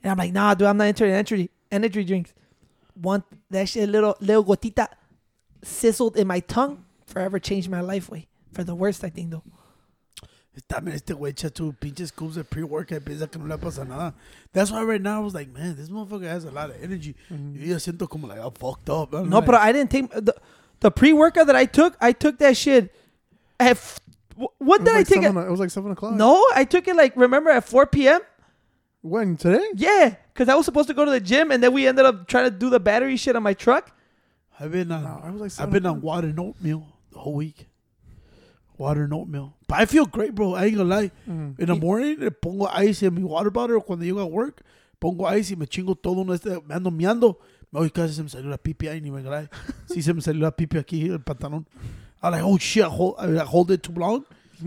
And 0.02 0.12
I'm 0.12 0.18
like, 0.18 0.34
nah, 0.34 0.56
dude, 0.56 0.68
I'm 0.68 0.78
not 0.78 0.88
into 0.88 1.06
energy 1.06 1.52
energy 1.72 2.04
drinks. 2.04 2.34
One 2.96 3.24
that 3.52 3.70
shit, 3.70 3.90
little 3.90 4.16
little 4.22 4.44
gotita, 4.44 4.88
sizzled 5.62 6.16
in 6.16 6.28
my 6.28 6.40
tongue, 6.40 6.86
forever 7.06 7.40
changed 7.40 7.70
my 7.70 7.81
life. 7.81 8.10
Way 8.10 8.28
for 8.54 8.64
the 8.64 8.74
worst, 8.74 9.04
I 9.04 9.10
think 9.10 9.31
though. 9.31 9.44
También 10.69 10.96
este 10.96 11.13
güey 11.13 11.31
echa 11.34 11.50
tus 11.50 11.75
pinches 11.75 12.10
scoops 12.10 12.36
de 12.36 12.44
pre-workout 12.44 13.04
piensa 13.04 13.30
que 13.30 13.38
no 13.38 13.46
le 13.46 13.57
pasa 13.57 13.84
nada. 13.84 14.13
That's 14.54 14.72
why 14.72 14.84
right 14.84 15.02
now 15.02 15.19
I 15.19 15.24
was 15.24 15.34
like, 15.34 15.52
man, 15.52 15.75
this 15.75 15.90
motherfucker 15.90 16.28
has 16.30 16.46
a 16.46 16.52
lot 16.52 16.69
of 16.69 16.78
energy. 16.81 17.13
Y 17.30 17.66
yo 17.68 17.75
siento 17.78 18.07
como 18.10 18.28
like, 18.28 18.40
I'm 18.40 18.52
fucked 18.52 18.90
up. 18.90 19.13
I'm 19.13 19.30
No, 19.30 19.38
like, 19.40 19.46
but 19.48 19.56
I 19.56 19.72
didn't 19.74 19.92
take 19.92 20.10
the 20.12 20.34
the 20.80 20.92
pre 20.92 21.12
workout 21.13 21.48
that 21.48 21.56
I 21.56 21.66
took. 21.66 21.96
I 22.00 22.13
took 22.13 22.38
that 22.40 22.56
shit 22.56 22.94
at 23.60 23.78
what 24.57 24.80
did 24.84 24.94
was 24.94 24.96
I 24.96 25.04
take? 25.04 25.24
seven, 25.24 25.38
At, 25.38 25.48
it 25.48 25.52
was 25.52 25.60
like 25.60 25.72
seven 25.72 25.92
o'clock. 25.92 26.13
no, 26.13 26.42
I 26.54 26.63
took 26.66 26.88
it 26.88 26.96
like 26.96 27.16
remember 27.18 27.50
at 27.50 27.63
4 27.68 27.86
p.m. 27.88 28.19
when 29.02 29.38
today? 29.38 29.66
Yeah, 29.75 30.16
because 30.34 30.50
I 30.50 30.56
was 30.56 30.66
supposed 30.66 30.88
to 30.90 30.94
go 30.94 31.06
to 31.06 31.12
the 31.12 31.19
gym 31.22 31.52
and 31.52 31.62
then 31.63 31.74
we 31.74 31.88
ended 31.88 32.06
up 32.06 32.28
trying 32.28 32.46
to 32.46 32.52
do 32.52 32.69
the 32.69 32.80
battery 32.80 33.16
shit 33.18 33.36
on 33.36 33.44
my 33.44 33.54
truck. 33.54 33.92
I've 34.60 34.72
been 34.72 34.92
on, 34.92 35.04
No, 35.04 35.22
I 35.24 35.30
was 35.31 35.42
like 35.42 35.52
I've 35.66 35.72
been 35.72 35.86
on 35.86 36.02
water 36.02 36.28
and 36.28 36.40
oatmeal 36.40 36.86
the 37.12 37.19
whole 37.19 37.34
week. 37.36 37.68
Water 38.77 39.04
and 39.04 39.13
oatmeal. 39.13 39.54
But 39.68 39.80
I 39.80 39.86
feel 39.86 40.06
great, 40.06 40.36
bro. 40.36 40.54
I 40.54 40.66
ain't 40.66 40.77
gonna 40.77 40.89
lie. 40.89 41.12
Mm. 41.30 41.60
In 41.60 41.66
the 41.68 41.75
morning, 41.75 42.19
le 42.19 42.31
pongo 42.31 42.68
ice 42.74 43.04
in 43.04 43.16
mi 43.16 43.24
water 43.24 43.50
bottle. 43.50 43.80
Cuando 43.81 44.06
llego 44.06 44.22
a 44.22 44.25
work, 44.25 44.62
pongo 45.00 45.25
ice 45.25 45.51
y 45.51 45.56
me 45.56 45.66
chingo 45.66 45.95
todo 45.95 46.24
este, 46.33 46.62
me 46.68 46.75
ando 46.75 46.92
miando. 46.92 47.38
Hoy 47.74 47.89
casi 47.89 48.13
se 48.13 48.24
me 48.24 48.30
salió 48.30 48.50
la 48.50 48.57
pipi 48.57 48.88
ahí, 48.88 49.01
ni 49.01 49.12
me 49.12 49.22
lie. 49.22 49.50
Sí 49.88 50.01
se 50.01 50.13
me 50.13 50.22
salió 50.22 50.42
la 50.42 50.51
pipi 50.51 50.77
aquí, 50.77 51.10
el 51.10 51.19
pantalón. 51.19 51.66
I'm 52.24 52.31
like, 52.31 52.44
oh 52.44 52.57
shit, 52.57 52.83
I 52.83 52.88
hold, 52.88 53.16
I 53.19 53.44
hold 53.44 53.72
it 53.72 53.83
too 53.83 53.94
long. 53.94 54.25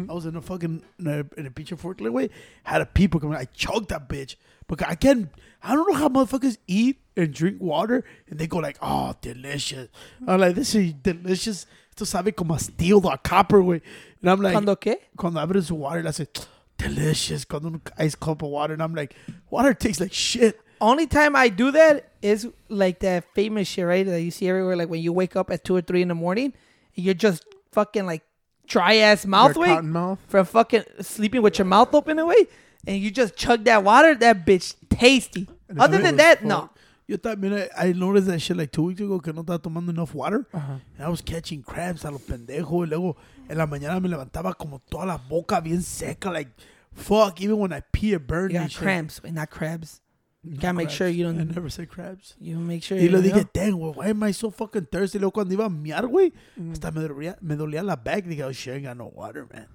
I 0.09 0.13
was 0.13 0.27
in 0.27 0.37
a 0.37 0.43
fucking, 0.43 0.83
in 0.99 1.07
a, 1.07 1.25
in 1.41 1.47
a 1.47 1.51
picture 1.51 1.77
forklift 1.77 2.13
way. 2.13 2.29
Had 2.63 2.83
a 2.83 2.87
people 2.87 3.21
coming, 3.21 3.37
I 3.37 3.47
chugged 3.47 3.89
that 3.89 4.09
bitch. 4.09 4.37
Because 4.69 4.87
I 4.89 4.95
can't, 4.95 5.31
I 5.63 5.75
don't 5.75 5.91
know 5.91 5.99
how 5.99 6.09
motherfuckers 6.09 6.59
eat 6.67 7.01
and 7.17 7.33
drink 7.33 7.61
water 7.61 8.05
and 8.29 8.39
they 8.39 8.47
go 8.47 8.59
like, 8.59 8.77
oh, 8.83 9.15
delicious. 9.23 9.89
I'm 10.27 10.41
like, 10.41 10.55
this 10.55 10.75
is 10.75 10.93
delicious. 10.93 11.67
Esto 12.01 12.05
sabe 12.05 12.33
como 12.35 12.55
a 12.55 12.59
steel 12.61 13.05
or 13.05 13.15
a 13.15 13.19
copper, 13.19 13.61
way. 13.61 13.83
And 14.23 14.31
I'm 14.31 14.41
like, 14.41 14.53
Cuando 14.53 14.77
qué? 14.77 14.99
cuando 15.17 15.41
abres 15.41 15.65
su 15.67 15.75
water, 15.75 16.03
le 16.03 16.11
hace 16.11 16.29
delicious. 16.77 17.45
Cuando 17.45 17.69
un 17.69 17.83
ice 17.99 18.15
cup 18.15 18.43
of 18.43 18.51
water, 18.51 18.73
and 18.75 18.83
I'm 18.83 18.95
like, 18.95 19.15
water 19.51 19.75
tastes 19.75 20.01
like 20.01 20.13
shit. 20.13 20.61
Only 20.81 21.09
time 21.09 21.35
I 21.35 21.49
do 21.49 21.73
that 21.73 22.11
is 22.23 22.47
like 22.69 23.01
that 23.01 23.25
famous 23.35 23.67
shit, 23.67 23.85
right? 23.85 24.07
That 24.07 24.23
you 24.23 24.31
see 24.31 24.49
everywhere, 24.49 24.77
like 24.77 24.89
when 24.89 25.03
you 25.03 25.13
wake 25.13 25.35
up 25.35 25.51
at 25.51 25.65
two 25.65 25.75
or 25.75 25.81
three 25.81 26.03
in 26.03 26.09
the 26.09 26.15
morning, 26.15 26.53
and 26.97 27.05
you're 27.05 27.15
just 27.15 27.45
fucking 27.73 28.07
like 28.07 28.23
dry 28.69 28.97
ass 28.97 29.27
mouth 29.27 29.57
Your 29.57 29.63
way 29.63 29.69
cotton 29.75 29.91
mouth. 29.91 30.19
from 30.29 30.45
fucking 30.47 30.85
sleeping 31.01 31.43
with 31.43 31.59
your 31.59 31.65
mouth 31.67 31.93
open 31.95 32.21
away, 32.21 32.47
and 32.87 32.97
you 32.99 33.11
just 33.11 33.35
chug 33.35 33.65
that 33.65 33.83
water. 33.83 34.15
That 34.15 34.47
bitch 34.47 34.77
tasty. 34.89 35.49
And 35.69 35.79
it's 35.79 35.85
Other 35.85 35.99
than 35.99 36.17
that, 36.17 36.39
fuck. 36.39 36.47
no. 36.47 36.71
Yo 37.09 37.17
también, 37.17 37.55
I, 37.75 37.89
I 37.89 37.93
noticed 37.95 38.27
that 38.29 38.39
shit 38.39 38.55
like 38.59 38.71
two 38.71 38.83
weeks 38.83 39.01
ago 39.01 39.19
que 39.19 39.33
no 39.33 39.43
estaba 39.43 39.59
tomando 39.59 39.89
enough 39.91 40.15
water. 40.15 40.47
Ajá. 40.53 40.81
And 40.99 41.07
I 41.07 41.09
was 41.09 41.23
catching 41.23 41.63
crabs 41.63 42.05
a 42.05 42.11
lo 42.11 42.19
pendejo. 42.19 42.85
Y 42.85 42.87
luego 42.91 43.17
en 43.49 43.57
la 43.57 43.67
mañana 43.67 43.99
me 44.01 44.11
levantaba 44.11 44.55
como 44.55 44.81
toda 44.91 45.07
la 45.07 45.17
boca 45.17 45.59
bien 45.63 45.81
seca. 45.81 46.31
Like, 46.31 46.51
fuck, 46.93 47.41
even 47.41 47.59
when 47.59 47.73
I 47.73 47.81
pee, 47.93 48.13
it 48.13 48.27
burned 48.27 48.53
You 48.53 48.61
got 48.61 48.75
cramps, 48.75 49.21
but 49.21 49.33
not 49.33 49.49
crabs. 49.49 50.03
No 50.45 50.57
Gotta 50.61 50.75
make 50.75 50.91
sure 50.91 51.09
you 51.09 51.25
don't- 51.25 51.41
I 51.41 51.45
never 51.45 51.71
said 51.71 51.89
crabs. 51.89 52.37
You 52.39 52.59
make 52.59 52.83
sure. 52.85 52.99
Y 52.99 53.05
you 53.05 53.09
know. 53.11 53.23
dije, 53.23 53.49
dang, 53.55 53.73
güey, 53.73 53.97
why 53.97 54.09
am 54.11 54.23
I 54.23 54.31
so 54.33 54.51
fucking 54.51 54.87
thirsty? 54.93 55.19
Luego 55.19 55.33
cuando 55.33 55.55
iba 55.55 55.65
a 55.65 55.71
miar, 55.71 56.03
güey, 56.07 56.31
Mm. 56.61 56.73
hasta 56.73 56.91
me 56.93 57.01
dolía, 57.01 57.37
me 57.41 57.57
dolía 57.57 57.83
la 57.83 57.97
back. 57.97 58.25
Dije, 58.27 58.43
oh 58.45 58.53
shit, 58.53 58.75
I 58.75 58.81
got 58.81 58.97
no 58.99 59.07
water, 59.07 59.47
man. 59.51 59.67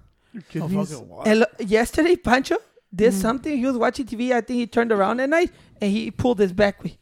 No 0.54 0.68
fucking 0.68 1.08
water. 1.08 1.34
Look, 1.34 1.50
yesterday, 1.68 2.16
Pancho 2.16 2.58
did 2.94 3.12
Mm. 3.12 3.20
something. 3.20 3.58
He 3.58 3.66
was 3.66 3.76
watching 3.76 4.06
TV. 4.06 4.32
I 4.32 4.40
think 4.40 4.58
he 4.60 4.66
turned 4.68 4.92
around 4.92 5.18
at 5.20 5.28
night 5.28 5.50
and 5.80 5.90
he 5.92 6.12
pulled 6.12 6.38
his 6.38 6.52
back. 6.52 6.82
way. 6.84 6.96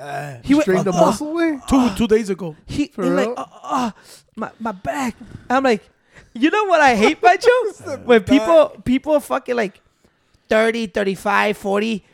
Ah, 0.00 0.38
He 0.42 0.54
went, 0.54 0.62
Strained 0.64 0.84
the 0.86 0.92
"Oh." 0.92 1.00
muscle 1.00 1.34
way. 1.34 1.58
two, 1.68 1.90
two 1.96 2.06
days 2.08 2.30
ago. 2.30 2.56
He, 2.66 2.86
For 2.86 3.04
he 3.04 3.10
like, 3.10 3.28
oh, 3.36 3.92
my, 4.36 4.50
my 4.58 4.72
back. 4.72 5.14
I'm 5.48 5.64
like, 5.64 5.88
you 6.32 6.50
know 6.50 6.64
what 6.64 6.80
I 6.80 6.94
hate, 6.94 7.20
Pancho? 7.20 7.50
when 8.04 8.22
people 8.22 8.80
people 8.84 9.18
fucking 9.20 9.56
like 9.56 9.80
30, 10.48 10.86
35, 10.88 11.56
40, 11.56 12.04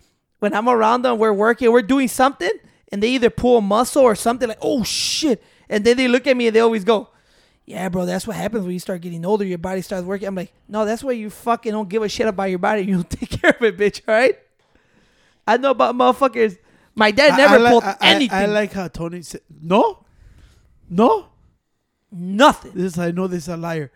when 0.40 0.54
I'm 0.54 0.68
around 0.68 1.02
them, 1.02 1.18
we're 1.18 1.32
working, 1.32 1.70
we're 1.70 1.82
doing 1.82 2.08
something, 2.08 2.50
and 2.90 3.02
they 3.02 3.08
either 3.10 3.30
pull 3.30 3.58
a 3.58 3.62
muscle 3.62 4.02
or 4.02 4.14
something 4.14 4.48
like, 4.48 4.58
oh 4.60 4.82
shit. 4.82 5.42
And 5.68 5.84
then 5.84 5.96
they 5.96 6.08
look 6.08 6.26
at 6.26 6.36
me 6.36 6.46
and 6.48 6.56
they 6.56 6.60
always 6.60 6.84
go, 6.84 7.08
yeah, 7.64 7.88
bro, 7.88 8.06
that's 8.06 8.26
what 8.26 8.36
happens 8.36 8.62
when 8.64 8.72
you 8.72 8.78
start 8.78 9.00
getting 9.00 9.24
older. 9.26 9.44
Your 9.44 9.58
body 9.58 9.82
starts 9.82 10.06
working. 10.06 10.28
I'm 10.28 10.34
like, 10.36 10.52
no, 10.68 10.84
that's 10.84 11.02
why 11.02 11.12
you 11.12 11.28
fucking 11.30 11.72
don't 11.72 11.88
give 11.88 12.02
a 12.02 12.08
shit 12.08 12.26
about 12.28 12.44
your 12.44 12.60
body. 12.60 12.82
You 12.82 12.94
don't 12.94 13.10
take 13.20 13.28
care 13.30 13.50
of 13.50 13.62
it, 13.62 13.76
bitch, 13.76 14.02
all 14.06 14.14
right? 14.14 14.38
I 15.46 15.56
know 15.56 15.70
about 15.72 15.94
motherfuckers. 15.96 16.58
My 16.96 17.10
dad 17.10 17.36
never 17.36 17.54
I, 17.54 17.58
like- 17.58 17.72
pulled 17.72 17.84
I- 17.84 17.96
anything. 18.00 18.38
I, 18.38 18.46
like 18.46 18.72
how 18.72 18.88
Tony 18.88 19.22
said, 19.22 19.42
no, 19.62 20.04
no. 20.88 21.28
Nothing. 22.10 22.72
This 22.74 22.96
I 22.98 23.10
know 23.10 23.26
this 23.26 23.42
is 23.44 23.48
a 23.48 23.56
liar. 23.56 23.90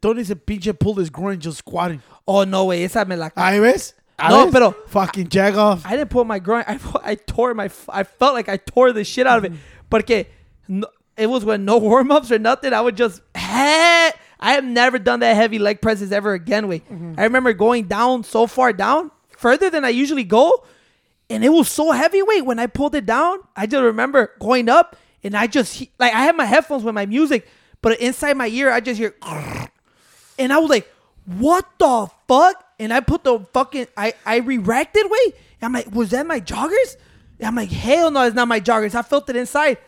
Tony 0.00 0.22
se 0.24 0.34
pinche 0.34 0.78
pulled 0.78 0.98
his 0.98 1.10
groin 1.10 1.38
just 1.40 1.58
squatting. 1.58 2.02
Oh, 2.26 2.44
no 2.44 2.66
way. 2.66 2.84
Esa 2.84 3.04
me 3.04 3.16
la... 3.16 3.30
Ahí 3.30 3.60
ves? 3.60 3.94
Ahí 4.18 4.28
No, 4.30 4.50
pero- 4.50 4.72
Fucking 4.88 5.28
jag 5.28 5.56
off. 5.56 5.84
I 5.86 5.96
didn't 5.96 6.10
pull 6.10 6.24
my 6.24 6.38
groin. 6.38 6.64
I, 6.66 6.78
I 7.02 7.14
tore 7.16 7.54
my... 7.54 7.70
I 7.88 8.04
felt 8.04 8.34
like 8.34 8.48
I 8.48 8.56
tore 8.58 8.92
the 8.92 9.02
shit 9.04 9.26
out 9.26 9.38
of 9.38 9.44
it. 9.44 9.52
Mm-hmm. 9.52 9.60
Porque 9.90 10.26
no, 10.68 10.86
it 11.16 11.26
was 11.28 11.44
when 11.44 11.64
no 11.64 11.78
warm-ups 11.78 12.30
or 12.30 12.38
nothing. 12.38 12.72
I 12.72 12.80
would 12.80 12.96
just... 12.96 13.20
I 13.34 14.12
have 14.40 14.64
never 14.64 14.98
done 14.98 15.20
that 15.20 15.34
heavy 15.36 15.58
leg 15.58 15.80
presses 15.80 16.12
ever 16.12 16.34
again, 16.34 16.68
way. 16.68 16.80
Mm-hmm. 16.80 17.14
I 17.16 17.24
remember 17.24 17.52
going 17.54 17.84
down 17.86 18.24
so 18.24 18.46
far 18.46 18.72
down, 18.72 19.10
further 19.38 19.70
than 19.70 19.84
I 19.84 19.88
usually 19.88 20.24
go. 20.24 20.64
And 21.34 21.44
it 21.44 21.48
was 21.48 21.68
so 21.68 21.90
heavyweight 21.90 22.46
when 22.46 22.60
I 22.60 22.68
pulled 22.68 22.94
it 22.94 23.06
down. 23.06 23.38
I 23.56 23.66
just 23.66 23.82
remember 23.82 24.32
going 24.38 24.68
up 24.68 24.96
and 25.24 25.36
I 25.36 25.48
just... 25.48 25.80
Like, 25.98 26.14
I 26.14 26.20
had 26.22 26.36
my 26.36 26.44
headphones 26.44 26.84
with 26.84 26.94
my 26.94 27.06
music. 27.06 27.48
But 27.82 27.98
inside 28.00 28.36
my 28.36 28.46
ear, 28.46 28.70
I 28.70 28.80
just 28.80 28.98
hear... 28.98 29.14
And 30.36 30.52
I 30.52 30.58
was 30.58 30.68
like, 30.68 30.92
what 31.26 31.64
the 31.78 32.08
fuck? 32.26 32.64
And 32.80 32.92
I 32.92 32.98
put 32.98 33.22
the 33.22 33.38
fucking 33.52 33.86
I 33.96 34.14
I 34.26 34.38
re-racked 34.38 34.96
it 34.96 35.34
I'm 35.62 35.72
like, 35.72 35.94
was 35.94 36.10
that 36.10 36.26
my 36.26 36.40
joggers? 36.40 36.96
And 37.38 37.46
I'm 37.46 37.54
like, 37.54 37.70
hell 37.70 38.10
no, 38.10 38.22
it's 38.22 38.34
not 38.34 38.48
my 38.48 38.60
joggers. 38.60 38.94
I 38.94 39.02
felt 39.02 39.30
it 39.30 39.36
inside. 39.36 39.78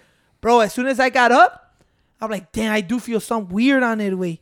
Bro, 0.40 0.60
as 0.60 0.72
soon 0.72 0.86
as 0.86 1.00
I 1.00 1.10
got 1.10 1.32
up, 1.32 1.82
I'm 2.20 2.30
like, 2.30 2.52
damn, 2.52 2.72
I 2.72 2.80
do 2.80 2.98
feel 3.00 3.18
something 3.20 3.52
weird 3.54 3.82
on 3.82 4.00
it 4.00 4.16
way. 4.16 4.40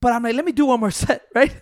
But 0.00 0.12
I'm 0.12 0.22
like, 0.22 0.34
let 0.34 0.44
me 0.44 0.52
do 0.52 0.66
one 0.66 0.80
more 0.80 0.90
set, 1.02 1.26
right? 1.34 1.54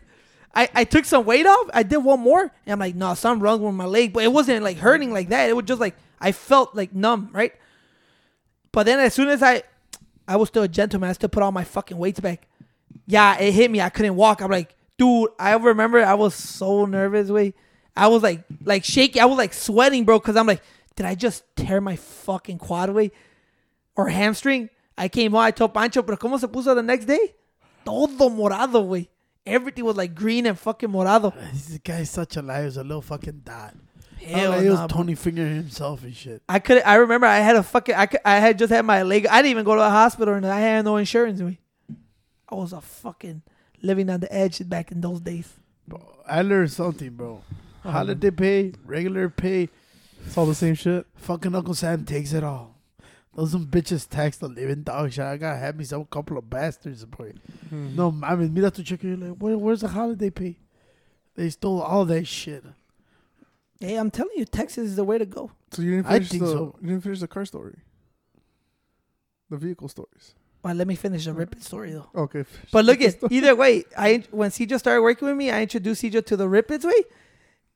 I, 0.54 0.68
I 0.74 0.84
took 0.84 1.04
some 1.04 1.24
weight 1.24 1.46
off. 1.46 1.70
I 1.72 1.82
did 1.82 1.98
one 1.98 2.20
more. 2.20 2.42
And 2.42 2.72
I'm 2.72 2.78
like, 2.78 2.94
no, 2.94 3.14
something 3.14 3.42
wrong 3.42 3.62
with 3.62 3.74
my 3.74 3.86
leg. 3.86 4.12
But 4.12 4.24
it 4.24 4.32
wasn't 4.32 4.62
like 4.62 4.76
hurting 4.76 5.12
like 5.12 5.30
that. 5.30 5.48
It 5.48 5.56
was 5.56 5.64
just 5.64 5.80
like 5.80 5.94
I 6.20 6.32
felt 6.32 6.74
like 6.74 6.94
numb, 6.94 7.30
right? 7.32 7.54
But 8.70 8.84
then 8.86 9.00
as 9.00 9.14
soon 9.14 9.28
as 9.28 9.42
I 9.42 9.62
I 10.28 10.36
was 10.36 10.48
still 10.48 10.62
a 10.62 10.68
gentleman, 10.68 11.10
I 11.10 11.14
still 11.14 11.28
put 11.28 11.42
all 11.42 11.52
my 11.52 11.64
fucking 11.64 11.96
weights 11.96 12.20
back 12.20 12.46
yeah, 13.06 13.38
it 13.38 13.52
hit 13.52 13.70
me. 13.70 13.80
I 13.80 13.90
couldn't 13.90 14.16
walk. 14.16 14.40
I'm 14.40 14.50
like, 14.50 14.74
dude, 14.98 15.30
I 15.38 15.54
remember 15.54 16.04
I 16.04 16.14
was 16.14 16.34
so 16.34 16.84
nervous. 16.84 17.30
Way, 17.30 17.54
I 17.96 18.08
was 18.08 18.22
like, 18.22 18.44
like 18.64 18.84
shaky. 18.84 19.20
I 19.20 19.24
was 19.26 19.38
like 19.38 19.52
sweating, 19.52 20.04
bro, 20.04 20.18
because 20.18 20.36
I'm 20.36 20.46
like, 20.46 20.62
did 20.96 21.06
I 21.06 21.14
just 21.14 21.44
tear 21.56 21.80
my 21.80 21.96
fucking 21.96 22.58
quad 22.58 22.90
way 22.90 23.12
or 23.96 24.08
hamstring? 24.08 24.70
I 24.96 25.08
came 25.08 25.32
home. 25.32 25.40
I 25.40 25.50
told 25.50 25.74
Pancho, 25.74 26.02
pero 26.02 26.16
cómo 26.16 26.38
se 26.38 26.46
puso 26.46 26.74
the 26.74 26.82
next 26.82 27.06
day? 27.06 27.34
Todo 27.84 28.28
morado, 28.28 28.86
way. 28.86 29.08
Everything 29.44 29.84
was 29.84 29.96
like 29.96 30.14
green 30.14 30.46
and 30.46 30.58
fucking 30.58 30.88
morado. 30.88 31.34
This 31.52 31.78
guy's 31.78 32.10
such 32.10 32.36
a 32.36 32.42
liar. 32.42 32.64
He's 32.64 32.76
a 32.76 32.82
little 32.82 33.02
fucking 33.02 33.42
dot. 33.44 33.74
Hell 34.24 34.60
he 34.60 34.68
was 34.68 34.78
nah, 34.78 34.86
bro. 34.86 34.98
Tony 34.98 35.14
Finger 35.16 35.46
himself 35.46 36.04
and 36.04 36.14
shit. 36.14 36.42
I 36.48 36.60
could. 36.60 36.80
I 36.84 36.94
remember 36.94 37.26
I 37.26 37.38
had 37.38 37.56
a 37.56 37.62
fucking. 37.62 37.94
I 37.94 38.06
could, 38.06 38.20
I 38.24 38.36
had 38.36 38.58
just 38.58 38.72
had 38.72 38.84
my 38.84 39.02
leg. 39.02 39.26
I 39.26 39.38
didn't 39.38 39.50
even 39.50 39.64
go 39.64 39.74
to 39.74 39.80
the 39.80 39.90
hospital, 39.90 40.34
and 40.34 40.46
I 40.46 40.60
had 40.60 40.84
no 40.84 40.96
insurance. 40.96 41.40
Way. 41.40 41.58
I 42.48 42.54
was 42.54 42.72
a 42.72 42.80
fucking 42.80 43.42
living 43.82 44.08
on 44.10 44.20
the 44.20 44.32
edge 44.32 44.68
back 44.68 44.92
in 44.92 45.00
those 45.00 45.20
days. 45.20 45.52
Bro, 45.88 46.00
I 46.28 46.42
learned 46.42 46.70
something, 46.70 47.10
bro. 47.10 47.42
Holiday 47.82 48.30
pay, 48.30 48.72
regular 48.86 49.28
pay. 49.28 49.68
It's 50.24 50.38
all 50.38 50.46
the 50.46 50.54
same 50.54 50.74
shit. 50.76 51.04
Fucking 51.16 51.52
Uncle 51.52 51.74
Sam 51.74 52.04
takes 52.04 52.32
it 52.32 52.44
all. 52.44 52.71
Those 53.34 53.52
some 53.52 53.66
bitches 53.66 54.06
tax 54.08 54.36
the 54.36 54.48
living 54.48 54.82
dog 54.82 55.12
shit. 55.12 55.24
I 55.24 55.36
gotta 55.38 55.58
have 55.58 55.76
me 55.76 55.84
some 55.84 56.04
couple 56.04 56.36
of 56.36 56.50
bastards, 56.50 57.04
boy. 57.06 57.32
Hmm. 57.70 57.96
No, 57.96 58.14
I 58.22 58.34
mean, 58.36 58.52
mira 58.52 58.70
tu 58.70 58.82
check. 58.82 59.02
You're 59.02 59.16
like, 59.16 59.38
Where, 59.38 59.56
where's 59.56 59.80
the 59.80 59.88
holiday 59.88 60.28
pay? 60.30 60.58
They 61.34 61.48
stole 61.48 61.80
all 61.80 62.04
that 62.06 62.26
shit. 62.26 62.62
Hey, 63.80 63.96
I'm 63.96 64.10
telling 64.10 64.36
you, 64.36 64.44
Texas 64.44 64.90
is 64.90 64.96
the 64.96 65.04
way 65.04 65.16
to 65.18 65.24
go. 65.26 65.50
So 65.72 65.80
you 65.82 65.92
didn't 65.96 66.06
I 66.06 66.12
finish 66.14 66.28
think 66.28 66.42
the 66.42 66.48
so. 66.50 66.76
you 66.82 66.88
didn't 66.88 67.02
finish 67.02 67.20
the 67.20 67.28
car 67.28 67.44
story. 67.46 67.78
The 69.48 69.56
vehicle 69.56 69.88
stories. 69.88 70.34
Well, 70.62 70.74
let 70.74 70.86
me 70.86 70.94
finish 70.94 71.24
the 71.24 71.32
ripping 71.32 71.60
story 71.60 71.92
though. 71.92 72.08
Okay. 72.14 72.44
But 72.70 72.84
look 72.84 73.00
at 73.00 73.16
either 73.30 73.56
way, 73.56 73.84
I 73.96 74.24
when 74.30 74.50
CJ 74.50 74.78
started 74.78 75.02
working 75.02 75.26
with 75.26 75.36
me, 75.36 75.50
I 75.50 75.62
introduced 75.62 76.02
CJ 76.02 76.24
to 76.26 76.36
the 76.36 76.48
Rip 76.48 76.70
Its 76.70 76.84
way, 76.84 77.02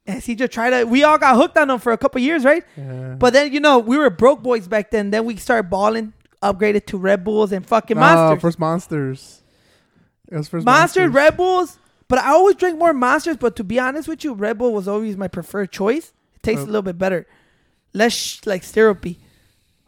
and 0.06 0.22
CJ 0.22 0.50
tried 0.50 0.70
to. 0.70 0.84
We 0.84 1.02
all 1.04 1.18
got 1.18 1.36
hooked 1.36 1.56
on 1.58 1.68
them 1.68 1.78
for 1.78 1.92
a 1.92 1.98
couple 1.98 2.20
years, 2.20 2.44
right? 2.44 2.64
Yeah. 2.76 3.14
But 3.18 3.32
then 3.32 3.52
you 3.52 3.60
know 3.60 3.78
we 3.78 3.96
were 3.98 4.10
broke 4.10 4.42
boys 4.42 4.68
back 4.68 4.90
then. 4.90 5.10
Then 5.10 5.24
we 5.24 5.36
started 5.36 5.68
balling, 5.70 6.12
upgraded 6.42 6.86
to 6.86 6.98
Red 6.98 7.24
Bulls 7.24 7.52
and 7.52 7.66
fucking 7.66 7.96
Nah, 7.96 8.14
Monsters. 8.14 8.42
first 8.42 8.58
monsters. 8.58 9.42
It 10.30 10.36
was 10.36 10.48
first 10.48 10.64
Monsters, 10.66 11.12
Red 11.12 11.36
Bulls. 11.36 11.78
But 12.08 12.20
I 12.20 12.30
always 12.30 12.54
drink 12.56 12.78
more 12.78 12.92
Monsters. 12.92 13.36
But 13.36 13.56
to 13.56 13.64
be 13.64 13.78
honest 13.78 14.08
with 14.08 14.22
you, 14.24 14.32
Red 14.34 14.58
Bull 14.58 14.72
was 14.72 14.86
always 14.88 15.16
my 15.16 15.28
preferred 15.28 15.72
choice. 15.72 16.12
It 16.36 16.42
tastes 16.42 16.62
a 16.62 16.66
little 16.66 16.82
bit 16.82 16.98
better, 16.98 17.26
less 17.92 18.12
sh- 18.12 18.40
like 18.46 18.62
syrupy, 18.62 19.18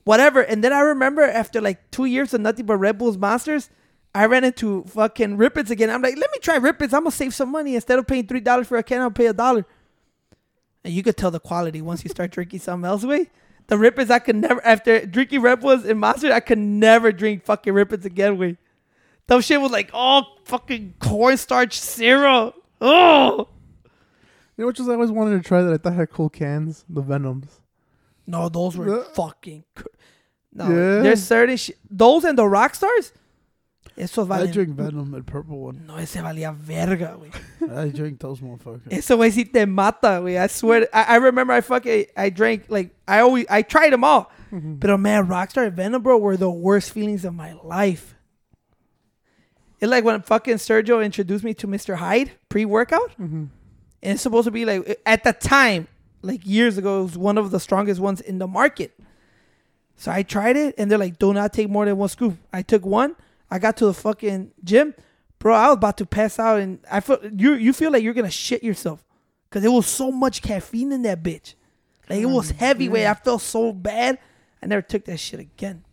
whatever. 0.05 0.41
And 0.41 0.63
then 0.65 0.73
I 0.73 0.81
remember 0.81 1.23
after 1.23 1.61
like 1.61 1.91
two 1.93 2.07
years 2.07 2.35
of 2.35 2.41
nothing 2.41 2.67
but 2.67 2.77
Red 2.77 2.99
Bulls 2.99 3.17
Monsters, 3.17 3.71
I 4.15 4.25
ran 4.27 4.43
into 4.43 4.83
fucking 4.89 5.37
Rip 5.37 5.59
Its 5.59 5.71
again. 5.71 5.91
I'm 5.91 6.03
like, 6.03 6.17
let 6.17 6.31
me 6.33 6.39
try 6.41 6.57
Rip 6.57 6.81
Its. 6.83 6.93
I'm 6.93 7.03
gonna 7.03 7.13
save 7.13 7.35
some 7.35 7.51
money 7.51 7.75
instead 7.77 7.99
of 8.01 8.07
paying 8.07 8.27
three 8.27 8.41
dollars 8.41 8.67
for 8.67 8.79
a 8.79 8.83
can. 8.83 9.01
I'll 9.01 9.11
pay 9.13 9.27
a 9.27 9.33
dollar. 9.33 9.65
And 10.85 10.93
you 10.95 11.03
could 11.03 11.17
tell 11.17 11.31
the 11.31 11.41
quality 11.41 11.83
once 11.83 12.05
you 12.05 12.11
start 12.11 12.31
drinking 12.31 12.61
something 12.61 12.87
else. 12.89 13.05
Way 13.05 13.31
the 13.67 13.77
Rip 13.77 13.99
Its, 13.99 14.11
I 14.11 14.19
could 14.19 14.37
never 14.37 14.65
after 14.65 15.05
drinking 15.05 15.43
Red 15.43 15.61
Bulls 15.61 15.85
and 15.85 16.01
Monsters, 16.01 16.31
I 16.33 16.41
could 16.41 16.59
never 16.59 17.13
drink 17.13 17.45
fucking 17.45 17.73
Rip 17.73 17.93
Its 17.93 18.07
again. 18.07 18.39
Way. 18.39 18.57
That 19.27 19.45
shit 19.45 19.61
was 19.61 19.71
like, 19.73 19.91
oh, 19.93 20.23
fucking 20.47 20.95
cornstarch 21.01 21.79
syrup. 21.79 22.55
Oh. 22.81 23.49
You 24.57 24.63
know 24.63 24.67
what 24.67 24.77
just 24.77 24.89
I 24.89 24.95
always 24.95 25.11
wanted 25.11 25.43
to 25.43 25.47
try 25.47 25.63
that 25.63 25.73
I 25.73 25.77
thought 25.77 25.93
had 25.93 26.11
cool 26.11 26.31
cans? 26.31 26.85
The 26.89 27.03
Venoms. 27.03 27.61
No, 28.27 28.49
those 28.49 28.77
were 28.77 29.05
fucking. 29.15 29.65
cr- 29.75 29.87
No, 30.53 30.65
Yeah. 30.69 31.03
there's 31.03 31.23
certain 31.23 31.57
shit. 31.57 31.77
Those 31.91 32.25
and 32.25 32.39
the 32.39 32.47
rock 32.47 32.75
stars. 32.75 33.13
Eso 33.99 34.31
I 34.31 34.47
drink 34.47 34.71
Venom, 34.77 35.11
the 35.11 35.23
purple 35.23 35.59
one. 35.59 35.85
No, 35.87 35.97
ese 35.97 36.17
valía 36.17 36.55
verga, 36.55 37.17
güey. 37.19 37.33
I 37.77 37.89
drink 37.89 38.21
those 38.21 38.41
motherfuckers. 38.41 38.93
Eso 38.93 39.17
güey 39.17 39.31
sí 39.31 39.53
te 39.53 39.67
mata, 39.67 40.21
güey. 40.21 40.39
I 40.39 40.47
swear. 40.47 40.89
I, 40.93 41.03
I 41.03 41.17
remember 41.17 41.53
I 41.53 41.61
fucking 41.61 42.07
I 42.17 42.31
drank 42.31 42.67
like 42.69 42.95
I 43.09 43.21
always 43.21 43.47
I 43.51 43.63
tried 43.63 43.93
them 43.93 44.05
all, 44.05 44.31
but 44.53 44.97
man, 44.99 45.27
Rockstar 45.27 45.67
and 45.67 45.77
Venom, 45.77 46.03
bro, 46.03 46.17
were 46.17 46.37
the 46.37 46.51
worst 46.51 46.93
feelings 46.93 47.25
of 47.25 47.35
my 47.35 47.55
life. 47.65 48.15
It's 49.81 49.91
like 49.91 50.05
when 50.05 50.23
fucking 50.23 50.57
Sergio 50.57 51.05
introduced 51.05 51.45
me 51.45 51.55
to 51.55 51.67
Mr. 51.67 51.97
Hyde 51.97 52.33
pre-workout. 52.49 53.11
Mm-hmm. 53.13 53.45
And 54.03 54.13
it's 54.13 54.23
supposed 54.23 54.47
to 54.47 54.51
be 54.51 54.65
like 54.65 55.01
at 55.07 55.25
the 55.25 55.33
time, 55.33 55.89
like 56.23 56.41
years 56.45 56.79
ago, 56.79 57.01
it 57.01 57.03
was 57.05 57.19
one 57.19 57.37
of 57.37 57.51
the 57.51 57.61
strongest 57.61 58.01
ones 58.01 58.21
in 58.21 58.39
the 58.39 58.47
market. 58.47 58.93
So 59.97 60.13
I 60.13 60.23
tried 60.23 60.57
it, 60.57 60.77
and 60.79 60.89
they're 60.89 60.99
like, 60.99 61.19
"Do 61.19 61.35
not 61.35 61.53
take 61.53 61.69
more 61.69 61.85
than 61.85 61.97
one 61.97 62.09
scoop." 62.09 62.37
I 62.53 62.63
took 62.63 62.87
one. 62.87 63.17
I 63.51 63.59
got 63.59 63.77
to 63.79 63.87
the 63.87 63.95
fucking 63.95 64.53
gym, 64.63 64.95
bro. 65.39 65.55
I 65.55 65.69
was 65.69 65.77
about 65.77 65.97
to 65.99 66.07
pass 66.07 66.39
out, 66.39 66.61
and 66.61 66.81
I 66.91 67.01
felt 67.01 67.23
you. 67.25 67.55
You 67.55 67.73
feel 67.73 67.91
like 67.93 68.03
you're 68.03 68.15
gonna 68.15 68.31
shit 68.31 68.63
yourself, 68.63 69.05
cause 69.51 69.65
it 69.65 69.73
was 69.73 69.87
so 69.87 70.11
much 70.11 70.43
caffeine 70.43 70.93
in 70.93 71.03
that 71.03 71.23
bitch. 71.23 71.55
Like 72.09 72.21
it 72.21 72.27
was 72.27 72.53
mm, 72.53 72.57
heavyweight. 72.57 73.07
I 73.07 73.15
felt 73.15 73.43
so 73.43 73.73
bad. 73.73 74.19
I 74.63 74.67
never 74.67 74.83
took 74.83 75.05
that 75.05 75.19
shit 75.19 75.41
again. 75.41 75.85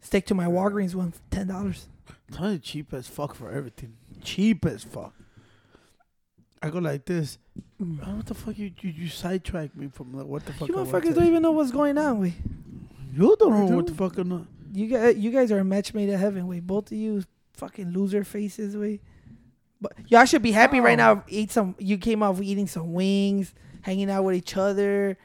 Stick 0.00 0.26
to 0.26 0.34
my 0.34 0.46
Walgreens 0.46 0.94
one 0.94 1.12
for 1.12 1.20
ten 1.30 1.46
dollars. 1.48 1.86
Tony 2.32 2.58
cheap 2.58 2.92
as 2.92 3.06
fuck 3.06 3.34
for 3.34 3.50
everything. 3.50 3.94
Cheap 4.22 4.64
as 4.66 4.84
fuck. 4.84 5.14
I 6.62 6.70
go 6.70 6.78
like 6.78 7.04
this. 7.04 7.38
Oh, 7.80 7.84
what 8.16 8.26
the 8.26 8.34
fuck 8.34 8.56
you 8.58 8.72
you, 8.80 8.90
you 8.90 9.08
sidetrack 9.08 9.76
me 9.76 9.88
from 9.88 10.16
like, 10.16 10.26
what 10.26 10.46
the 10.46 10.52
fuck? 10.52 10.68
You 10.68 10.74
motherfuckers 10.74 11.14
don't 11.14 11.26
even 11.26 11.42
know 11.42 11.50
what's 11.52 11.72
going 11.72 11.98
on. 11.98 12.20
We 12.20 12.34
You 13.12 13.36
don't 13.38 13.70
know 13.70 13.76
what 13.76 13.86
the 13.86 13.94
fuck 13.94 14.16
I'm 14.18 14.28
not. 14.28 14.46
You 14.72 14.86
guys, 14.88 15.16
you 15.16 15.30
guys 15.30 15.52
are 15.52 15.58
a 15.58 15.64
match 15.64 15.94
made 15.94 16.08
in 16.08 16.18
heaven. 16.18 16.46
We 16.46 16.60
both 16.60 16.90
of 16.90 16.96
you 16.96 17.22
fucking 17.54 17.92
loser 17.92 18.24
faces. 18.24 18.76
We, 18.76 19.00
but 19.80 19.92
y'all 20.08 20.24
should 20.24 20.42
be 20.42 20.52
happy 20.52 20.80
right 20.80 20.96
now. 20.96 21.24
Eat 21.28 21.50
some. 21.50 21.74
You 21.78 21.98
came 21.98 22.22
off 22.22 22.40
eating 22.40 22.66
some 22.66 22.92
wings, 22.92 23.54
hanging 23.82 24.10
out 24.10 24.24
with 24.24 24.36
each 24.36 24.56
other, 24.56 25.18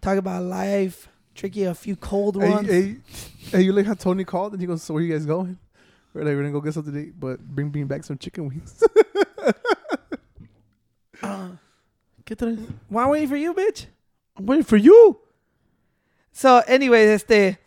talk 0.00 0.16
about 0.16 0.42
life, 0.42 1.08
drinking 1.34 1.66
a 1.66 1.74
few 1.74 1.96
cold 1.96 2.36
ones. 2.36 2.68
hey, 2.68 2.96
hey, 3.50 3.62
you 3.62 3.72
like 3.72 3.86
how 3.86 3.94
Tony 3.94 4.24
called 4.24 4.52
and 4.52 4.60
he 4.60 4.66
goes, 4.66 4.82
"So 4.82 4.94
where 4.94 5.02
you 5.02 5.12
guys 5.12 5.26
going?" 5.26 5.58
We're 6.14 6.22
like, 6.22 6.34
"We're 6.34 6.42
gonna 6.42 6.52
go 6.52 6.60
get 6.60 6.74
something 6.74 6.92
to 6.94 7.00
eat, 7.00 7.20
but 7.20 7.40
bring 7.40 7.68
bring 7.68 7.86
back 7.86 8.04
some 8.04 8.18
chicken 8.18 8.48
wings." 8.48 8.82
Uh, 11.20 11.48
¿Qué 12.24 12.36
traes? 12.36 12.58
Why 12.88 13.08
waiting 13.08 13.28
for 13.28 13.36
you, 13.36 13.52
bitch? 13.52 13.86
I'm 14.36 14.46
waiting 14.46 14.64
for 14.64 14.76
you. 14.76 15.18
So, 16.32 16.62
anyways, 16.68 17.08
este, 17.08 17.58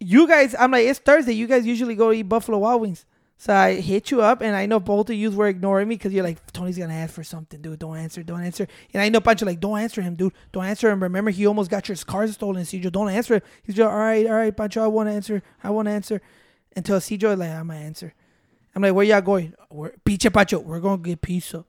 you 0.00 0.26
guys, 0.26 0.54
I'm 0.58 0.70
like, 0.70 0.86
it's 0.86 0.98
Thursday. 0.98 1.32
You 1.32 1.46
guys 1.46 1.66
usually 1.66 1.94
go 1.94 2.10
eat 2.10 2.22
Buffalo 2.22 2.58
Wild 2.58 2.80
Wings. 2.80 3.04
So 3.36 3.54
I 3.54 3.80
hit 3.80 4.10
you 4.10 4.20
up, 4.20 4.42
and 4.42 4.54
I 4.54 4.66
know 4.66 4.80
both 4.80 5.08
of 5.08 5.16
you 5.16 5.30
were 5.30 5.48
ignoring 5.48 5.88
me 5.88 5.94
because 5.94 6.12
you're 6.12 6.24
like, 6.24 6.52
Tony's 6.52 6.76
gonna 6.76 6.92
ask 6.92 7.14
for 7.14 7.24
something, 7.24 7.62
dude. 7.62 7.78
Don't 7.78 7.96
answer, 7.96 8.22
don't 8.22 8.42
answer. 8.42 8.66
And 8.92 9.02
I 9.02 9.08
know 9.08 9.20
Pancho 9.20 9.46
like, 9.46 9.60
don't 9.60 9.78
answer 9.78 10.02
him, 10.02 10.14
dude. 10.14 10.34
Don't 10.52 10.66
answer 10.66 10.90
him. 10.90 11.02
Remember, 11.02 11.30
he 11.30 11.46
almost 11.46 11.70
got 11.70 11.88
your 11.88 11.96
car 11.96 12.26
stolen. 12.28 12.64
Cedro, 12.64 12.92
don't 12.92 13.08
answer. 13.08 13.36
him. 13.36 13.42
He's 13.62 13.76
just, 13.76 13.88
all 13.88 13.96
right, 13.96 14.26
all 14.26 14.34
right, 14.34 14.54
Pancho, 14.54 14.82
I 14.84 14.88
want 14.88 15.08
to 15.08 15.14
answer. 15.14 15.42
I 15.64 15.70
want 15.70 15.86
to 15.86 15.92
answer. 15.92 16.20
Until 16.76 16.98
Cedro 16.98 17.36
like, 17.36 17.48
I'm 17.48 17.68
gonna 17.68 17.80
answer. 17.80 18.12
I'm 18.74 18.82
like, 18.82 18.92
where 18.92 19.06
y'all 19.06 19.22
going? 19.22 19.54
We're, 19.70 19.92
Piche 20.04 20.30
Pancho, 20.30 20.58
we're 20.58 20.80
gonna 20.80 21.02
get 21.02 21.22
pizza. 21.22 21.64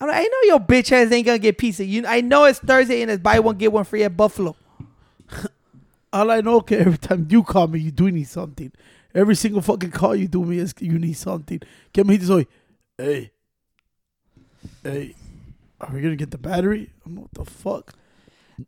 I'm 0.00 0.08
like, 0.08 0.16
I 0.16 0.22
know 0.22 0.42
your 0.44 0.60
bitch 0.60 0.90
ass 0.90 1.12
ain't 1.12 1.26
gonna 1.26 1.38
get 1.38 1.58
pizza. 1.58 1.84
You, 1.84 2.06
I 2.06 2.22
know 2.22 2.46
it's 2.46 2.60
Thursday 2.60 3.02
and 3.02 3.10
it's 3.10 3.22
buy 3.22 3.40
one 3.40 3.58
get 3.58 3.72
one 3.72 3.84
free 3.84 4.04
at 4.04 4.16
Buffalo. 4.16 4.56
All 6.12 6.30
I 6.30 6.40
know, 6.40 6.56
okay, 6.56 6.78
every 6.78 6.98
time 6.98 7.26
you 7.30 7.42
call 7.42 7.68
me, 7.68 7.80
you 7.80 7.90
do 7.90 8.10
need 8.10 8.28
something. 8.28 8.72
Every 9.14 9.36
single 9.36 9.62
fucking 9.62 9.90
call 9.92 10.14
you 10.14 10.28
do 10.28 10.44
me 10.44 10.58
is 10.58 10.74
you 10.80 10.98
need 10.98 11.14
something. 11.14 11.60
Que 11.92 12.04
me 12.04 12.16
dice 12.16 12.28
hoy, 12.28 12.46
hey, 12.98 13.30
hey, 14.82 15.14
are 15.80 15.92
we 15.92 16.00
gonna 16.00 16.16
get 16.16 16.30
the 16.30 16.38
battery? 16.38 16.90
I'm 17.04 17.16
what 17.16 17.32
the 17.32 17.44
fuck? 17.44 17.94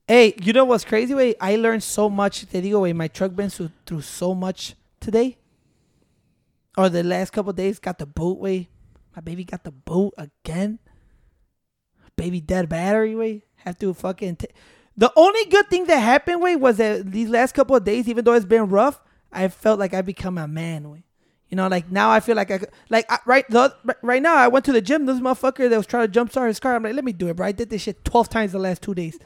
Hey, 0.06 0.34
you 0.40 0.52
know 0.52 0.64
what's 0.64 0.84
crazy, 0.84 1.14
way? 1.14 1.34
I 1.40 1.56
learned 1.56 1.82
so 1.82 2.08
much. 2.08 2.46
Te 2.48 2.62
digo, 2.62 2.80
way, 2.82 2.92
my 2.92 3.08
truck 3.08 3.34
been 3.34 3.50
through, 3.50 3.70
through 3.86 4.02
so 4.02 4.34
much 4.34 4.74
today. 5.00 5.36
Or 6.76 6.88
the 6.88 7.02
last 7.02 7.32
couple 7.32 7.52
days, 7.52 7.78
got 7.78 7.98
the 7.98 8.06
boot, 8.06 8.38
way. 8.38 8.68
My 9.14 9.20
baby 9.20 9.44
got 9.44 9.64
the 9.64 9.72
boot 9.72 10.14
again. 10.16 10.78
Baby 12.16 12.40
dead 12.40 12.68
battery, 12.68 13.14
way. 13.14 13.44
Have 13.56 13.78
to 13.80 13.92
fucking. 13.92 14.36
T- 14.36 14.48
the 14.96 15.12
only 15.16 15.44
good 15.46 15.68
thing 15.68 15.86
that 15.86 15.98
happened, 15.98 16.42
way, 16.42 16.56
was 16.56 16.76
that 16.76 17.10
these 17.10 17.28
last 17.28 17.54
couple 17.54 17.76
of 17.76 17.84
days, 17.84 18.08
even 18.08 18.24
though 18.24 18.34
it's 18.34 18.44
been 18.44 18.68
rough, 18.68 19.00
I 19.32 19.48
felt 19.48 19.78
like 19.78 19.94
I 19.94 20.02
become 20.02 20.38
a 20.38 20.46
man, 20.46 20.90
way. 20.90 21.04
You 21.48 21.56
know, 21.56 21.68
like 21.68 21.90
now 21.90 22.10
I 22.10 22.20
feel 22.20 22.34
like 22.34 22.50
I 22.50 22.58
could, 22.58 22.70
like 22.88 23.04
I, 23.10 23.18
right 23.26 23.48
the, 23.50 23.74
right 24.00 24.22
now 24.22 24.34
I 24.36 24.48
went 24.48 24.64
to 24.64 24.72
the 24.72 24.80
gym. 24.80 25.04
This 25.04 25.20
motherfucker 25.20 25.68
that 25.68 25.76
was 25.76 25.86
trying 25.86 26.10
to 26.10 26.20
jumpstart 26.20 26.48
his 26.48 26.58
car. 26.58 26.74
I'm 26.74 26.82
like, 26.82 26.94
let 26.94 27.04
me 27.04 27.12
do 27.12 27.28
it, 27.28 27.36
bro. 27.36 27.46
I 27.46 27.52
did 27.52 27.68
this 27.68 27.82
shit 27.82 28.04
twelve 28.06 28.30
times 28.30 28.52
the 28.52 28.58
last 28.58 28.80
two 28.80 28.94
days. 28.94 29.18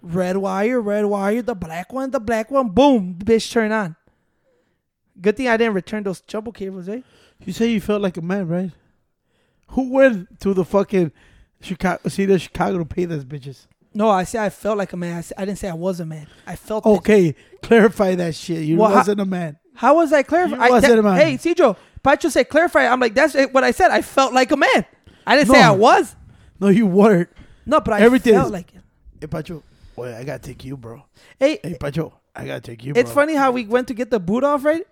Red 0.00 0.38
wire, 0.38 0.80
red 0.80 1.04
wire, 1.04 1.42
the 1.42 1.54
black 1.54 1.92
one, 1.92 2.10
the 2.10 2.20
black 2.20 2.50
one, 2.50 2.70
boom, 2.70 3.16
bitch 3.22 3.50
turn 3.52 3.72
on. 3.72 3.96
Good 5.20 5.36
thing 5.36 5.48
I 5.48 5.58
didn't 5.58 5.74
return 5.74 6.02
those 6.02 6.22
jumbo 6.22 6.50
cables, 6.50 6.88
eh? 6.88 7.00
You 7.44 7.52
say 7.52 7.66
you 7.66 7.80
felt 7.80 8.00
like 8.00 8.16
a 8.16 8.22
man, 8.22 8.48
right? 8.48 8.70
Who 9.68 9.92
went 9.92 10.40
to 10.40 10.54
the 10.54 10.64
fucking 10.64 11.12
Chicago, 11.60 12.08
see 12.08 12.24
the 12.24 12.38
Chicago 12.38 12.78
to 12.78 12.84
pay 12.84 13.04
those 13.04 13.24
bitches? 13.24 13.66
No, 13.94 14.10
I 14.10 14.24
said 14.24 14.42
I 14.42 14.50
felt 14.50 14.76
like 14.76 14.92
a 14.92 14.96
man. 14.96 15.18
I, 15.18 15.20
said, 15.20 15.36
I 15.38 15.44
didn't 15.44 15.58
say 15.58 15.68
I 15.68 15.74
was 15.74 16.00
a 16.00 16.06
man. 16.06 16.26
I 16.46 16.56
felt. 16.56 16.84
Okay, 16.84 17.34
clarify 17.62 18.14
that 18.16 18.34
shit. 18.34 18.64
You 18.64 18.76
Well, 18.78 18.90
wasn't 18.90 19.20
a 19.20 19.24
man. 19.24 19.56
How 19.74 19.94
was 19.96 20.12
I 20.12 20.22
clarifying? 20.22 20.60
You 20.62 20.70
wasn't 20.70 20.98
a 20.98 21.02
man. 21.02 21.16
Hey, 21.16 21.34
Cedro, 21.36 21.76
Pacho 22.02 22.28
said 22.28 22.48
clarify. 22.48 22.86
I'm 22.86 23.00
like, 23.00 23.14
that's 23.14 23.34
what 23.52 23.62
I 23.64 23.70
said. 23.70 23.90
I 23.90 24.02
felt 24.02 24.32
like 24.32 24.50
a 24.52 24.56
man. 24.56 24.84
I 25.26 25.36
didn't 25.36 25.50
say 25.50 25.62
I 25.62 25.70
was. 25.70 26.14
No, 26.60 26.68
you 26.68 26.86
weren't. 26.86 27.28
No, 27.66 27.80
but 27.80 27.94
I 27.94 28.00
Everything 28.00 28.34
felt 28.34 28.46
is- 28.46 28.52
like 28.52 28.74
it. 28.74 28.80
Hey, 29.20 29.26
Pacho, 29.28 29.62
boy, 29.96 30.14
I 30.14 30.22
gotta 30.24 30.38
take 30.40 30.64
you, 30.64 30.76
bro. 30.76 31.02
Hey, 31.38 31.58
Hey, 31.62 31.74
Pacho, 31.80 32.12
I 32.36 32.46
gotta 32.46 32.60
take 32.60 32.84
you. 32.84 32.92
it's 32.94 33.10
bro. 33.12 33.22
funny 33.22 33.34
how 33.34 33.52
we 33.52 33.64
went 33.64 33.88
to 33.88 33.94
get 33.94 34.10
the 34.10 34.20
boot 34.20 34.44
off, 34.44 34.64
right? 34.64 34.86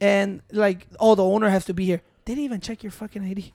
And 0.00 0.42
like, 0.52 0.86
oh, 1.00 1.14
the 1.14 1.24
owner 1.24 1.48
has 1.48 1.64
to 1.66 1.74
be 1.74 1.84
here. 1.86 2.02
They 2.26 2.34
didn't 2.34 2.44
even 2.44 2.60
check 2.60 2.82
your 2.82 2.92
fucking 2.92 3.24
ID. 3.24 3.52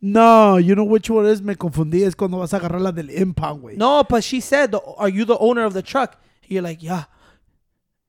No, 0.00 0.58
you 0.58 0.74
know 0.74 0.84
which 0.84 1.08
one 1.08 1.26
is? 1.26 1.40
Me 1.40 1.54
confundí. 1.54 2.02
Es 2.02 2.14
cuando 2.14 2.38
vas 2.38 2.52
a 2.52 2.58
agarrar 2.58 2.80
la 2.80 2.92
del 2.92 3.10
impound, 3.10 3.62
güey. 3.62 3.76
No, 3.76 4.04
but 4.08 4.22
she 4.22 4.40
said, 4.40 4.74
"Are 4.98 5.08
you 5.08 5.24
the 5.24 5.36
owner 5.40 5.64
of 5.64 5.72
the 5.72 5.82
truck?" 5.82 6.16
You're 6.46 6.62
like, 6.62 6.82
"Yeah," 6.82 7.04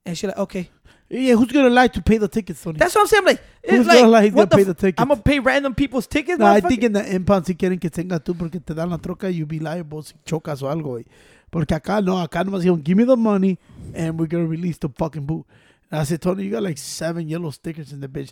and 0.06 0.18
she's 0.18 0.28
like, 0.28 0.38
"Okay." 0.38 0.70
Yeah, 1.08 1.36
who's 1.36 1.52
gonna 1.52 1.70
lie 1.70 1.88
to 1.88 2.02
pay 2.02 2.18
the 2.18 2.28
tickets, 2.28 2.64
Tony? 2.64 2.80
That's 2.80 2.96
what 2.96 3.02
I'm 3.02 3.08
saying. 3.08 3.22
I'm 3.22 3.26
like, 3.28 3.42
Who's 3.70 3.86
like, 3.86 4.00
gonna 4.00 4.10
lie 4.10 4.24
he's 4.24 4.34
gonna 4.34 4.48
pay 4.48 4.64
the 4.64 4.74
the 4.74 4.82
ticket? 4.82 5.00
I'm 5.00 5.08
gonna 5.08 5.22
pay 5.22 5.40
random 5.40 5.76
people's 5.76 6.08
tickets. 6.08 6.40
No, 6.40 6.48
I 6.48 6.62
think 6.62 6.84
in 6.84 6.94
the 6.94 7.16
impound 7.16 7.46
si 7.46 7.54
quieren 7.54 7.80
que 7.80 7.90
tengas 7.92 8.24
tú 8.24 8.36
porque 8.36 8.60
te 8.60 8.74
dan 8.74 8.90
la 8.90 8.98
troca, 8.98 9.30
you 9.30 9.46
be 9.46 9.60
liable 9.60 10.02
si 10.02 10.16
chocas 10.26 10.64
o 10.64 10.70
algo, 10.70 10.98
güey. 10.98 11.06
Porque 11.52 11.76
acá 11.76 12.02
no, 12.04 12.20
acá 12.20 12.44
nomás 12.44 12.62
dijeron, 12.62 12.84
give 12.84 12.98
me 12.98 13.06
the 13.06 13.16
money 13.16 13.60
and 13.94 14.20
we're 14.20 14.28
gonna 14.28 14.48
release 14.48 14.80
the 14.80 14.90
fucking 14.90 15.26
boot. 15.26 15.46
And 15.92 16.02
I 16.02 16.04
said, 16.04 16.22
Tony, 16.22 16.44
you 16.46 16.52
got 16.52 16.64
like 16.64 16.78
seven 16.78 17.28
yellow 17.30 17.52
stickers 17.52 17.92
in 17.94 18.00
the 18.02 18.08
bitch. 18.08 18.32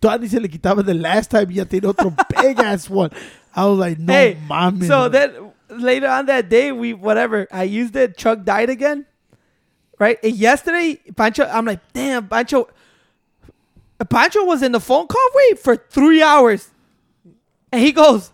Tony 0.00 0.26
se 0.28 0.38
le 0.38 0.48
quitaba 0.48 0.84
the 0.84 0.94
last 0.94 1.30
time 1.30 1.50
ya 1.50 1.64
tiene 1.64 1.84
otro 1.84 2.14
big 2.42 2.58
ass 2.58 2.88
one. 2.88 3.10
I 3.54 3.66
was 3.66 3.78
like, 3.78 3.98
no 3.98 4.12
Hey, 4.12 4.36
mames. 4.48 4.86
So 4.86 5.08
then 5.08 5.52
later 5.68 6.08
on 6.08 6.26
that 6.26 6.48
day, 6.48 6.72
we 6.72 6.94
whatever. 6.94 7.46
I 7.52 7.64
used 7.64 7.94
it. 7.96 8.16
Truck 8.16 8.44
died 8.44 8.70
again. 8.70 9.06
Right. 9.98 10.18
And 10.22 10.34
yesterday, 10.34 10.94
Pancho. 11.16 11.44
I'm 11.44 11.64
like, 11.64 11.80
damn, 11.92 12.28
Pancho. 12.28 12.68
Pancho 14.08 14.44
was 14.44 14.62
in 14.62 14.72
the 14.72 14.80
phone 14.80 15.06
call 15.08 15.28
wait 15.34 15.58
for 15.58 15.76
three 15.76 16.22
hours, 16.22 16.70
and 17.72 17.82
he 17.82 17.90
goes, 17.90 18.30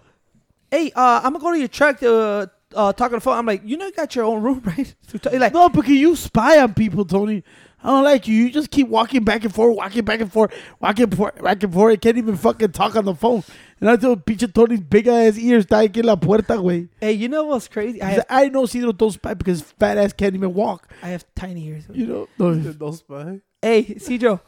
"Hey, 0.71 0.93
uh, 0.95 1.23
I'm 1.25 1.33
gonna 1.33 1.39
go 1.43 1.53
to 1.53 1.59
your 1.59 1.69
truck 1.69 1.99
to 2.01 2.15
uh, 2.15 2.47
uh, 2.75 2.93
talk 2.93 3.13
on 3.13 3.17
the 3.17 3.21
phone." 3.23 3.39
I'm 3.39 3.47
like, 3.47 3.63
"You 3.65 3.79
know, 3.79 3.87
you 3.87 3.93
got 3.93 4.15
your 4.15 4.27
own 4.27 4.43
room, 4.43 4.61
right?" 4.67 4.95
So 5.09 5.17
t- 5.17 5.31
he's 5.31 5.41
like, 5.41 5.55
No, 5.55 5.71
because 5.71 5.91
you 5.91 6.17
spy 6.17 6.59
on 6.61 6.75
people, 6.75 7.07
Tony. 7.07 7.43
I 7.85 7.89
don't 7.89 8.03
like 8.05 8.27
you. 8.27 8.35
You 8.35 8.51
just 8.51 8.71
keep 8.71 8.89
walking 8.89 9.23
back 9.25 9.45
and 9.45 9.55
forth, 9.55 9.77
walking 9.77 10.05
back 10.05 10.21
and 10.23 10.33
forth, 10.33 10.55
walking 10.81 11.11
forth, 11.11 11.43
back 11.43 11.63
and 11.63 11.73
forth. 11.73 11.93
You 11.93 11.99
can't 11.99 12.17
even 12.17 12.35
fucking 12.35 12.73
talk 12.73 12.97
on 12.97 13.05
the 13.05 13.15
phone. 13.15 13.45
And 13.79 13.91
I 13.91 13.97
told 13.97 14.25
pinche 14.25 14.51
Tony's 14.55 14.81
big 14.81 15.07
ass 15.07 15.37
ears 15.37 15.67
está 15.67 15.87
aquí 15.87 15.99
en 15.99 16.07
la 16.07 16.17
puerta, 16.17 16.55
güey. 16.57 16.89
"Hey, 16.99 17.13
you 17.13 17.29
know 17.29 17.45
what's 17.45 17.69
crazy? 17.69 18.01
I 18.01 18.07
I, 18.07 18.11
have, 18.13 18.25
I 18.31 18.49
know 18.49 18.63
Cedro 18.63 18.97
don't 18.97 19.11
spy 19.11 19.35
because 19.35 19.61
fat 19.61 19.99
ass 19.99 20.15
can't 20.15 20.35
even 20.35 20.55
walk. 20.55 20.91
I 21.03 21.09
have 21.09 21.27
tiny 21.35 21.67
ears." 21.69 21.85
You 21.93 22.07
know? 22.07 22.29
No, 22.39 22.55
Don't 22.55 22.95
spy. 22.95 23.41
Hey, 23.61 23.85
Cedro. 23.99 24.41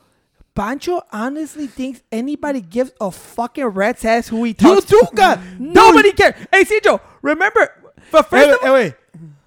Pancho 0.55 1.03
honestly 1.13 1.67
thinks 1.67 2.03
anybody 2.11 2.63
gives 2.63 2.91
a 2.99 3.11
fucking 3.11 3.67
rat's 3.67 4.03
ass 4.07 4.29
who 4.29 4.45
he 4.45 4.51
you 4.51 4.55
talks 4.55 4.87
too, 4.87 4.99
to. 4.99 5.15
God. 5.15 5.41
Nobody 5.61 6.13
cares. 6.13 6.35
Hey, 6.51 6.65
Cedro, 6.65 6.99
remember, 7.21 7.69
for 8.11 8.23
first 8.23 8.47
Hey, 8.47 8.53
of 8.53 8.61
hey, 8.63 8.69
all, 8.69 8.75
wait. 8.75 8.95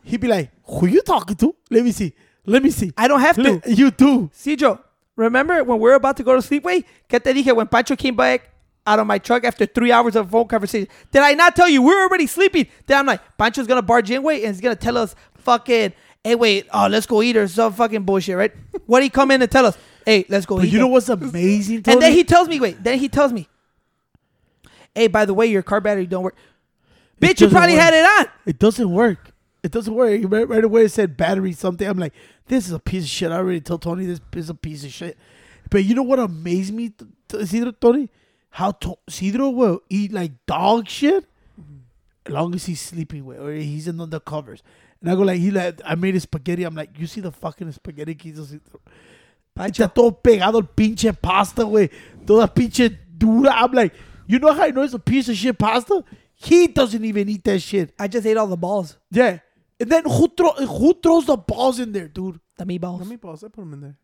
He'd 0.04 0.22
be 0.22 0.28
like, 0.28 0.52
who 0.64 0.86
you 0.86 1.02
talking 1.02 1.36
to? 1.38 1.56
Let 1.72 1.84
me 1.84 1.92
see. 1.92 2.14
Let 2.46 2.64
me 2.64 2.70
see. 2.72 2.92
I 2.98 3.08
don't 3.08 3.20
have 3.22 3.36
to. 3.36 3.62
You 3.68 3.92
do. 3.92 4.30
Cedro, 4.34 4.80
remember 5.16 5.64
when 5.64 5.80
we 5.80 5.90
were 5.90 5.96
about 5.96 6.18
to 6.18 6.24
go 6.24 6.36
to 6.36 6.42
sleep, 6.42 6.64
way? 6.64 6.84
Que 7.08 7.20
te 7.20 7.34
dije 7.34 7.56
when 7.56 7.68
Pancho 7.68 7.96
came 7.96 8.16
back 8.16 8.50
out 8.88 8.98
of 9.00 9.06
my 9.06 9.18
truck 9.20 9.44
after 9.44 9.66
three 9.66 9.92
hours 9.92 10.16
of 10.16 10.32
phone 10.32 10.48
conversation? 10.48 10.88
Did 11.12 11.22
I 11.22 11.34
not 11.34 11.56
tell 11.56 11.70
you 11.70 11.82
we 11.82 11.94
were 11.94 12.02
already 12.02 12.26
sleeping? 12.28 12.68
Then 12.88 13.00
I'm 13.00 13.06
like, 13.06 13.22
Pancho's 13.38 13.68
gonna 13.68 13.82
barge 13.84 14.10
in, 14.10 14.24
wait, 14.24 14.44
and 14.44 14.54
he's 14.56 14.62
gonna 14.62 14.76
tell 14.76 14.98
us 14.98 15.14
fucking, 15.36 15.94
hey, 16.24 16.36
wait, 16.36 16.66
oh, 16.74 16.88
let's 16.88 17.06
go 17.06 17.22
eat 17.22 17.38
or 17.38 17.48
some 17.48 17.74
fucking 17.74 18.04
bullshit, 18.04 18.36
right? 18.36 18.52
what 18.88 19.00
did 19.00 19.06
he 19.06 19.10
come 19.10 19.32
in 19.32 19.42
and 19.42 19.52
tell 19.52 19.66
us? 19.66 19.78
Hey, 20.06 20.26
let's 20.30 20.46
go 20.46 20.56
But 20.58 20.66
eat. 20.66 20.74
you 20.74 20.80
know 20.80 20.86
then." 20.86 20.92
what's 20.94 21.10
amazing, 21.10 21.84
Tony? 21.84 21.94
And 21.94 22.02
then 22.02 22.14
he 22.14 22.24
tells 22.24 22.48
me, 22.48 22.60
wait, 22.60 22.84
then 22.84 22.98
he 22.98 23.10
tells 23.10 23.32
me, 23.32 23.48
hey, 24.96 25.08
by 25.08 25.26
the 25.26 25.34
way, 25.34 25.46
your 25.48 25.62
car 25.62 25.82
battery 25.82 26.08
don't 26.08 26.24
work. 26.24 26.36
Bitch, 27.22 27.42
you 27.42 27.50
probably 27.50 27.74
work. 27.74 27.82
had 27.82 27.94
it 27.94 28.06
on. 28.06 28.34
It 28.46 28.58
doesn't 28.60 28.90
work. 28.90 29.32
It 29.62 29.72
doesn't 29.72 29.94
work. 29.94 30.22
Right, 30.26 30.48
right 30.48 30.64
away 30.64 30.84
it 30.84 30.92
said 30.92 31.18
battery 31.18 31.54
something. 31.54 31.88
I'm 31.88 31.98
like, 31.98 32.14
this 32.48 32.68
is 32.68 32.74
a 32.74 32.80
piece 32.80 33.04
of 33.04 33.10
shit. 33.10 33.32
I 33.32 33.38
already 33.38 33.62
told 33.62 33.82
Tony 33.82 34.06
this 34.06 34.22
is 34.36 34.50
a 34.50 34.54
piece 34.54 34.84
of 34.84 34.92
shit. 34.92 35.18
But 35.70 35.84
you 35.84 35.96
know 35.96 36.04
what 36.04 36.20
amazed 36.20 36.74
me, 36.74 36.94
Cedro, 37.28 37.74
Tony? 37.80 38.10
How 38.52 38.72
to- 38.72 38.98
Cedro 39.10 39.54
will 39.54 39.82
eat 39.90 40.12
like 40.12 40.32
dog 40.46 40.88
shit 40.88 41.26
as 42.26 42.34
long 42.34 42.56
as 42.56 42.66
he's 42.66 42.82
sleeping 42.82 43.26
with 43.26 43.40
or 43.40 43.52
he's 43.54 43.88
in 43.88 43.98
the 43.98 44.20
covers. 44.20 44.64
And 45.02 45.12
I 45.12 45.16
go 45.16 45.22
like, 45.22 45.40
he 45.40 45.52
like, 45.52 45.80
I 45.86 45.96
made 45.96 46.14
his 46.16 46.24
spaghetti. 46.24 46.64
I'm 46.64 46.76
like, 46.76 46.98
you 46.98 47.06
see 47.08 47.22
the 47.22 47.32
fucking 47.32 47.72
spaghetti 47.72 48.16
que 48.16 48.34
hizo? 48.34 48.60
Está 49.58 49.94
todo 49.94 50.12
pegado 50.12 50.56
el 50.56 50.64
pinche 50.64 51.12
pasta, 51.22 51.64
güey. 51.64 51.90
Toda 52.26 52.48
pinche 52.48 52.98
dura. 53.18 53.52
I'm 53.52 53.72
like, 53.74 53.94
you 54.26 54.40
know 54.40 54.54
how 54.54 54.64
I 54.64 54.72
know 54.72 54.84
it's 54.84 54.94
a 54.94 55.00
piece 55.00 55.28
of 55.30 55.36
shit 55.36 55.58
pasta? 55.58 56.04
He 56.34 56.68
doesn't 56.68 57.04
even 57.04 57.28
eat 57.28 57.44
that 57.44 57.60
shit. 57.60 57.94
I 58.00 58.08
just 58.08 58.26
ate 58.26 58.38
all 58.38 58.48
the 58.48 58.56
balls, 58.58 58.98
Yeah. 59.12 59.40
And 59.80 59.90
then 59.90 60.04
who 60.04 60.28
throw 60.28 60.52
who 60.54 60.94
throws 61.02 61.26
the 61.26 61.38
balls 61.38 61.80
in 61.80 61.92
there, 61.92 62.08
dude? 62.08 62.40
the 62.60 62.66
meatballs. 62.66 63.00
Let 63.00 63.08
me 63.08 63.18
pause. 63.18 63.44
I 63.44 63.48
put 63.48 63.62
them 63.62 63.74
in 63.74 63.82
there. 63.82 63.96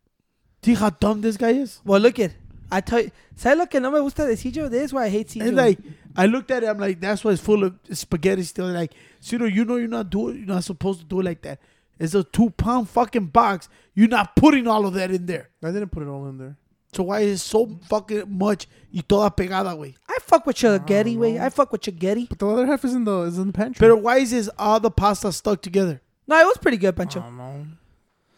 See 0.63 0.73
how 0.73 0.89
dumb 0.89 1.21
this 1.21 1.37
guy 1.37 1.51
is? 1.51 1.79
Well, 1.85 1.99
look 2.01 2.17
at, 2.17 2.31
I 2.71 2.81
tell 2.81 3.01
you, 3.01 3.11
¿sabes 3.35 3.57
lo 3.57 3.67
que 3.67 3.79
no 3.79 3.91
me 3.91 3.99
gusta 3.99 4.25
de 4.25 4.35
Cijo? 4.35 4.69
This 4.69 4.85
is 4.85 4.93
why 4.93 5.05
I 5.05 5.09
hate 5.09 5.27
Cijo. 5.27 5.47
And 5.47 5.55
like 5.55 5.77
I 6.15 6.25
looked 6.25 6.49
at 6.49 6.63
it, 6.63 6.67
I'm 6.67 6.79
like, 6.79 6.99
that's 6.99 7.23
why 7.23 7.31
it's 7.31 7.41
full 7.41 7.63
of 7.63 7.75
spaghetti 7.91 8.41
still. 8.43 8.67
Like, 8.67 8.93
Ciro, 9.19 9.45
you 9.45 9.65
know 9.65 9.75
you're 9.75 9.87
not 9.87 10.09
doing 10.09 10.37
you're 10.37 10.47
not 10.47 10.63
supposed 10.63 11.01
to 11.01 11.05
do 11.05 11.19
it 11.19 11.25
like 11.25 11.43
that. 11.43 11.59
It's 11.99 12.15
a 12.15 12.23
two 12.23 12.49
pound 12.49 12.89
fucking 12.89 13.27
box. 13.27 13.69
You're 13.93 14.07
not 14.07 14.35
putting 14.35 14.67
all 14.67 14.87
of 14.87 14.95
that 14.95 15.11
in 15.11 15.27
there. 15.27 15.49
I 15.63 15.71
didn't 15.71 15.89
put 15.89 16.01
it 16.01 16.09
all 16.09 16.25
in 16.27 16.37
there. 16.37 16.57
So 16.95 17.03
why 17.03 17.21
is 17.21 17.43
so 17.43 17.67
fucking 17.89 18.23
much 18.27 18.67
y 18.93 19.03
toda 19.07 19.29
pegada, 19.29 19.75
güey? 19.75 19.95
I 20.07 20.17
fuck 20.21 20.45
with 20.45 20.61
your 20.63 20.79
Getty, 20.79 21.17
way. 21.17 21.37
I 21.39 21.49
fuck 21.49 21.71
with 21.71 21.85
your 21.87 21.95
Getty. 21.95 22.27
But 22.29 22.39
the 22.39 22.47
other 22.47 22.65
half 22.65 22.85
is 22.85 22.93
in 22.93 23.03
the 23.03 23.21
is 23.23 23.37
in 23.37 23.47
the 23.47 23.53
pantry. 23.53 23.87
But 23.87 24.01
why 24.01 24.19
is 24.19 24.31
this 24.31 24.49
all 24.57 24.79
the 24.79 24.89
pasta 24.91 25.31
stuck 25.31 25.61
together? 25.61 26.01
No, 26.27 26.39
it 26.39 26.45
was 26.45 26.57
pretty 26.57 26.77
good, 26.77 26.95
Pancho. 26.95 27.19
I 27.19 27.23
don't 27.23 27.37
know. 27.37 27.65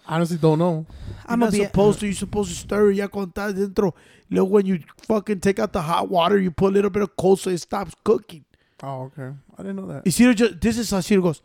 Honestly, 0.08 0.38
don't 0.38 0.58
know. 0.58 0.86
I'm 1.26 1.40
You're 1.40 1.48
not 1.48 1.54
be. 1.54 1.64
supposed 1.66 2.00
to. 2.00 2.08
You're 2.08 2.16
supposed 2.16 2.50
to 2.50 2.56
stir 2.56 2.92
it 2.92 2.96
ya 2.96 3.08
con 3.08 3.28
está 3.28 3.54
dentro. 3.54 3.94
Luego 4.30 4.50
when 4.50 4.66
you 4.66 4.80
fucking 4.98 5.40
take 5.40 5.60
out 5.60 5.72
the 5.74 5.82
hot 5.82 6.10
water, 6.10 6.40
you 6.40 6.50
put 6.50 6.72
a 6.72 6.74
little 6.74 6.90
bit 6.90 7.04
of 7.04 7.16
cold 7.16 7.40
so 7.40 7.50
it 7.50 7.60
stops 7.60 7.94
cooking. 8.04 8.44
Oh, 8.82 9.04
okay. 9.04 9.36
I 9.58 9.62
didn't 9.62 9.76
know 9.76 9.88
that. 9.88 10.06
Y 10.06 10.12
Ciro 10.12 10.34
just, 10.34 10.60
this 10.62 10.78
is 10.78 10.92
how 10.92 11.02
Ciro 11.02 11.22
goes, 11.22 11.42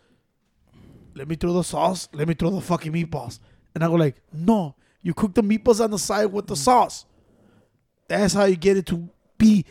let 1.14 1.28
me 1.28 1.36
throw 1.36 1.52
the 1.52 1.62
sauce, 1.62 2.08
let 2.12 2.28
me 2.28 2.34
throw 2.34 2.50
the 2.50 2.60
fucking 2.60 2.92
meatballs. 2.92 3.38
And 3.74 3.82
I 3.82 3.86
go 3.88 3.94
like, 3.94 4.16
no, 4.32 4.74
you 5.02 5.14
cook 5.14 5.34
the 5.34 5.42
meatballs 5.42 5.82
on 5.82 5.90
the 5.90 5.98
side 5.98 6.26
with 6.26 6.46
the 6.46 6.56
sauce. 6.56 7.04
That's 8.08 8.34
how 8.34 8.44
you 8.44 8.56
get 8.56 8.76
it 8.76 8.86
to 8.86 9.08
be 9.38 9.64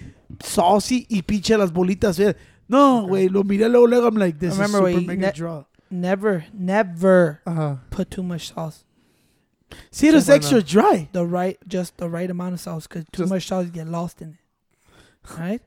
saucy 0.44 1.06
y 1.10 1.22
pinche 1.22 1.58
las 1.58 1.72
bolitas. 1.72 2.36
No, 2.68 3.06
güey, 3.08 3.30
lo 3.32 3.44
miré 3.44 3.70
luego, 3.70 3.86
luego, 3.88 4.08
I'm 4.08 4.16
like, 4.16 4.40
this 4.40 4.54
Remember, 4.56 4.88
is 4.88 4.96
super 4.96 5.08
mega 5.08 5.28
ne- 5.28 5.32
draw. 5.34 5.64
Never, 5.90 6.46
never 6.54 7.42
Uh 7.46 7.52
huh. 7.54 7.76
put 7.90 8.10
too 8.10 8.24
much 8.24 8.54
sauce. 8.54 8.86
Ciro's 9.92 10.28
Why 10.28 10.36
extra 10.36 10.58
not? 10.58 10.68
dry. 10.68 11.10
The 11.12 11.26
right, 11.26 11.58
just 11.68 11.98
the 11.98 12.10
right 12.10 12.30
amount 12.30 12.54
of 12.54 12.60
sauce, 12.60 12.88
because 12.88 13.06
too 13.12 13.24
Just- 13.24 13.30
much 13.32 13.48
sauce 13.48 13.68
get 13.68 13.88
lost 13.88 14.22
in 14.22 14.30
it. 14.38 15.38
Right? 15.38 15.62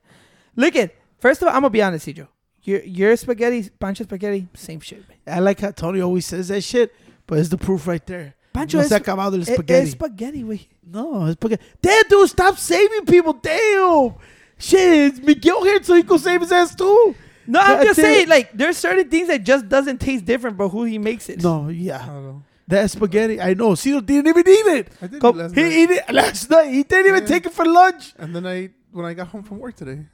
Look 0.56 0.76
at. 0.76 0.94
First 1.18 1.40
of 1.42 1.48
all, 1.48 1.54
I'm 1.54 1.60
gonna 1.62 1.70
be 1.70 1.82
honest, 1.82 2.06
Cijo. 2.06 2.28
Your 2.62 2.82
your 2.84 3.16
spaghetti, 3.16 3.68
Pancho 3.78 4.04
spaghetti, 4.04 4.48
same 4.54 4.80
shit. 4.80 5.04
Man. 5.08 5.18
I 5.36 5.40
like 5.40 5.60
how 5.60 5.70
Tony 5.70 6.00
always 6.00 6.26
says 6.26 6.48
that 6.48 6.62
shit, 6.62 6.94
but 7.26 7.38
it's 7.38 7.50
the 7.50 7.58
proof 7.58 7.86
right 7.86 8.04
there. 8.06 8.34
Pancho, 8.54 8.76
no 8.78 8.82
es, 8.84 8.88
se 8.88 8.94
ha 8.94 8.98
acabado 8.98 9.34
el 9.36 9.42
es- 9.42 9.48
spaghetti. 9.48 9.82
es 9.88 9.90
spaghetti, 9.90 10.42
güey. 10.42 10.68
no, 10.86 11.26
es 11.28 11.36
porque. 11.36 11.58
Damn, 11.82 12.08
dude, 12.08 12.28
stop 12.28 12.56
saving 12.56 13.04
people. 13.04 13.34
Damn. 13.42 14.14
Shit, 14.56 15.24
Miguel 15.24 15.62
here 15.64 15.82
so 15.82 15.94
he 15.96 16.04
could 16.04 16.20
save 16.20 16.40
his 16.40 16.52
ass 16.52 16.74
too. 16.74 17.14
No, 17.46 17.58
I'm 17.60 17.78
God 17.78 17.84
just 17.88 18.00
saying, 18.00 18.22
it. 18.22 18.28
like, 18.28 18.52
there's 18.56 18.78
certain 18.78 19.10
things 19.10 19.26
that 19.28 19.42
just 19.44 19.68
doesn't 19.68 19.98
taste 20.00 20.24
different, 20.24 20.56
but 20.56 20.68
who 20.68 20.84
he 20.84 20.96
makes 20.98 21.28
it. 21.28 21.42
No, 21.42 21.66
I 21.68 21.72
yeah. 21.72 22.06
don't 22.06 22.22
know. 22.24 22.42
That 22.68 22.90
spaghetti, 22.90 23.40
I 23.40 23.52
know. 23.54 23.74
Ciro 23.74 24.00
didn't 24.00 24.28
even 24.28 24.48
eat 24.48 24.66
it. 24.78 24.88
I 25.02 25.06
did 25.08 25.20
Come- 25.20 25.34
eat 25.36 25.42
last 25.42 25.54
He 25.54 25.62
night. 25.62 25.72
ate 25.72 25.90
it 25.90 26.12
last 26.14 26.48
night. 26.50 26.72
He 26.72 26.82
didn't 26.84 27.06
even 27.08 27.20
Yeah. 27.22 27.28
take 27.28 27.44
it 27.46 27.52
for 27.52 27.66
lunch. 27.66 28.14
And 28.18 28.34
then 28.34 28.46
I 28.46 28.70
when 28.92 29.04
I 29.04 29.12
got 29.14 29.26
home 29.28 29.42
from 29.42 29.58
work 29.58 29.74
today. 29.74 30.06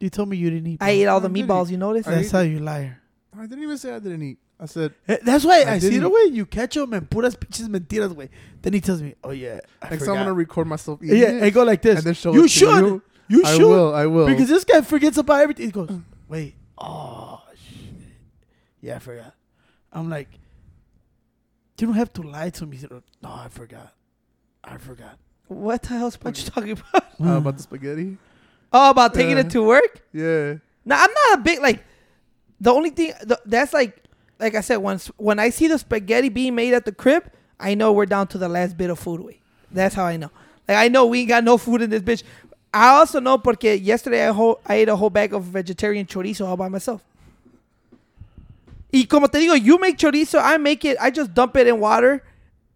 You 0.00 0.10
told 0.10 0.28
me 0.28 0.36
you 0.36 0.50
didn't 0.50 0.66
eat. 0.66 0.78
I 0.82 0.90
ate 0.90 1.06
all 1.06 1.20
the 1.20 1.28
I 1.28 1.32
did 1.32 1.46
meatballs. 1.46 1.68
eat. 1.68 1.72
You 1.72 1.78
notice? 1.78 2.06
I 2.08 2.16
That's 2.16 2.30
how 2.32 2.40
you 2.40 2.58
liar. 2.58 3.00
I 3.38 3.46
didn't 3.46 3.62
even 3.62 3.78
say 3.78 3.94
I 3.94 3.98
didn't 4.00 4.22
eat. 4.22 4.38
I 4.62 4.66
said 4.66 4.92
Eh, 5.08 5.16
That's 5.24 5.44
why 5.44 5.62
I 5.62 5.72
I, 5.74 5.78
see 5.78 5.96
the 5.98 6.08
way 6.10 6.24
you 6.30 6.44
catch 6.44 6.76
him 6.76 6.92
and 6.92 7.08
put 7.08 7.22
puras 7.22 7.34
pinches 7.34 7.68
mentiras, 7.68 8.14
way. 8.14 8.28
Then 8.60 8.74
he 8.74 8.80
tells 8.82 9.00
me, 9.00 9.14
"Oh 9.24 9.30
yeah, 9.30 9.60
I 9.80 9.88
next 9.90 10.04
time. 10.04 10.10
I'm 10.16 10.20
gonna 10.24 10.34
record 10.34 10.66
myself 10.66 11.02
eating 11.02 11.16
yeah, 11.18 11.28
it. 11.30 11.42
and 11.44 11.52
go 11.54 11.62
like 11.64 11.80
this. 11.82 11.96
and 11.98 12.04
then 12.06 12.14
show 12.14 12.32
you 12.34 12.40
it 12.40 12.42
to 12.42 12.48
should. 12.48 12.84
you. 12.84 13.02
You 13.28 13.42
I 13.44 13.52
should. 13.56 13.62
will. 13.62 13.94
I 13.94 14.06
will. 14.06 14.26
Because 14.26 14.48
this 14.48 14.64
guy 14.64 14.82
forgets 14.82 15.16
about 15.16 15.40
everything. 15.40 15.66
He 15.66 15.72
goes, 15.72 15.90
"Wait, 16.28 16.54
oh 16.76 17.40
shit, 17.56 17.94
yeah, 18.82 18.96
I 18.96 18.98
forgot." 18.98 19.34
I'm 19.92 20.10
like, 20.10 20.28
"You 21.78 21.86
don't 21.86 21.96
have 21.96 22.12
to 22.14 22.22
lie 22.22 22.50
to 22.50 22.66
me." 22.66 22.76
He's 22.76 22.90
like, 22.90 23.02
No, 23.22 23.30
I 23.30 23.48
forgot. 23.48 23.94
I 24.62 24.76
forgot. 24.76 25.16
What 25.48 25.82
the 25.82 25.88
hell 25.88 26.08
is 26.08 26.16
Pancho 26.16 26.50
talking 26.50 26.72
about? 26.72 27.04
uh, 27.20 27.38
about 27.38 27.56
the 27.56 27.62
spaghetti. 27.68 28.18
Oh, 28.72 28.90
about 28.90 29.14
taking 29.14 29.32
Yeah. 29.36 29.40
it 29.40 29.50
to 29.50 29.62
work? 29.62 30.02
Yeah. 30.12 30.54
Now 30.84 31.02
I'm 31.02 31.10
not 31.10 31.38
a 31.38 31.42
big 31.42 31.60
like. 31.60 31.82
The 32.60 32.70
only 32.72 32.90
thing 32.90 33.14
the, 33.22 33.40
that's 33.46 33.72
like, 33.72 34.04
like 34.40 34.54
I 34.54 34.60
said, 34.60 34.78
once 34.78 35.08
when 35.16 35.38
I 35.38 35.50
see 35.50 35.68
the 35.68 35.78
spaghetti 35.78 36.28
being 36.28 36.54
made 36.54 36.74
at 36.74 36.84
the 36.84 36.92
crib, 36.92 37.30
I 37.58 37.74
know 37.74 37.92
we're 37.92 38.06
down 38.06 38.26
to 38.28 38.38
the 38.38 38.48
last 38.48 38.76
bit 38.76 38.90
of 38.90 38.98
food. 38.98 39.34
That's 39.70 39.94
how 39.94 40.04
I 40.04 40.16
know. 40.16 40.30
Like 40.66 40.78
I 40.78 40.88
know 40.88 41.06
we 41.06 41.20
ain't 41.20 41.28
got 41.28 41.44
no 41.44 41.58
food 41.58 41.82
in 41.82 41.90
this 41.90 42.02
bitch. 42.02 42.22
I 42.72 42.88
also 42.88 43.20
know 43.20 43.36
because 43.38 43.80
yesterday 43.80 44.26
I, 44.28 44.32
whole, 44.32 44.60
I 44.64 44.76
ate 44.76 44.88
a 44.88 44.96
whole 44.96 45.10
bag 45.10 45.34
of 45.34 45.44
vegetarian 45.44 46.06
chorizo 46.06 46.46
all 46.46 46.56
by 46.56 46.68
myself. 46.68 47.02
Y 48.92 49.04
como 49.08 49.26
te 49.26 49.38
digo, 49.46 49.60
you 49.62 49.78
make 49.78 49.98
chorizo, 49.98 50.40
I 50.42 50.56
make 50.56 50.84
it. 50.84 50.96
I 51.00 51.10
just 51.10 51.34
dump 51.34 51.56
it 51.56 51.66
in 51.66 51.78
water 51.78 52.24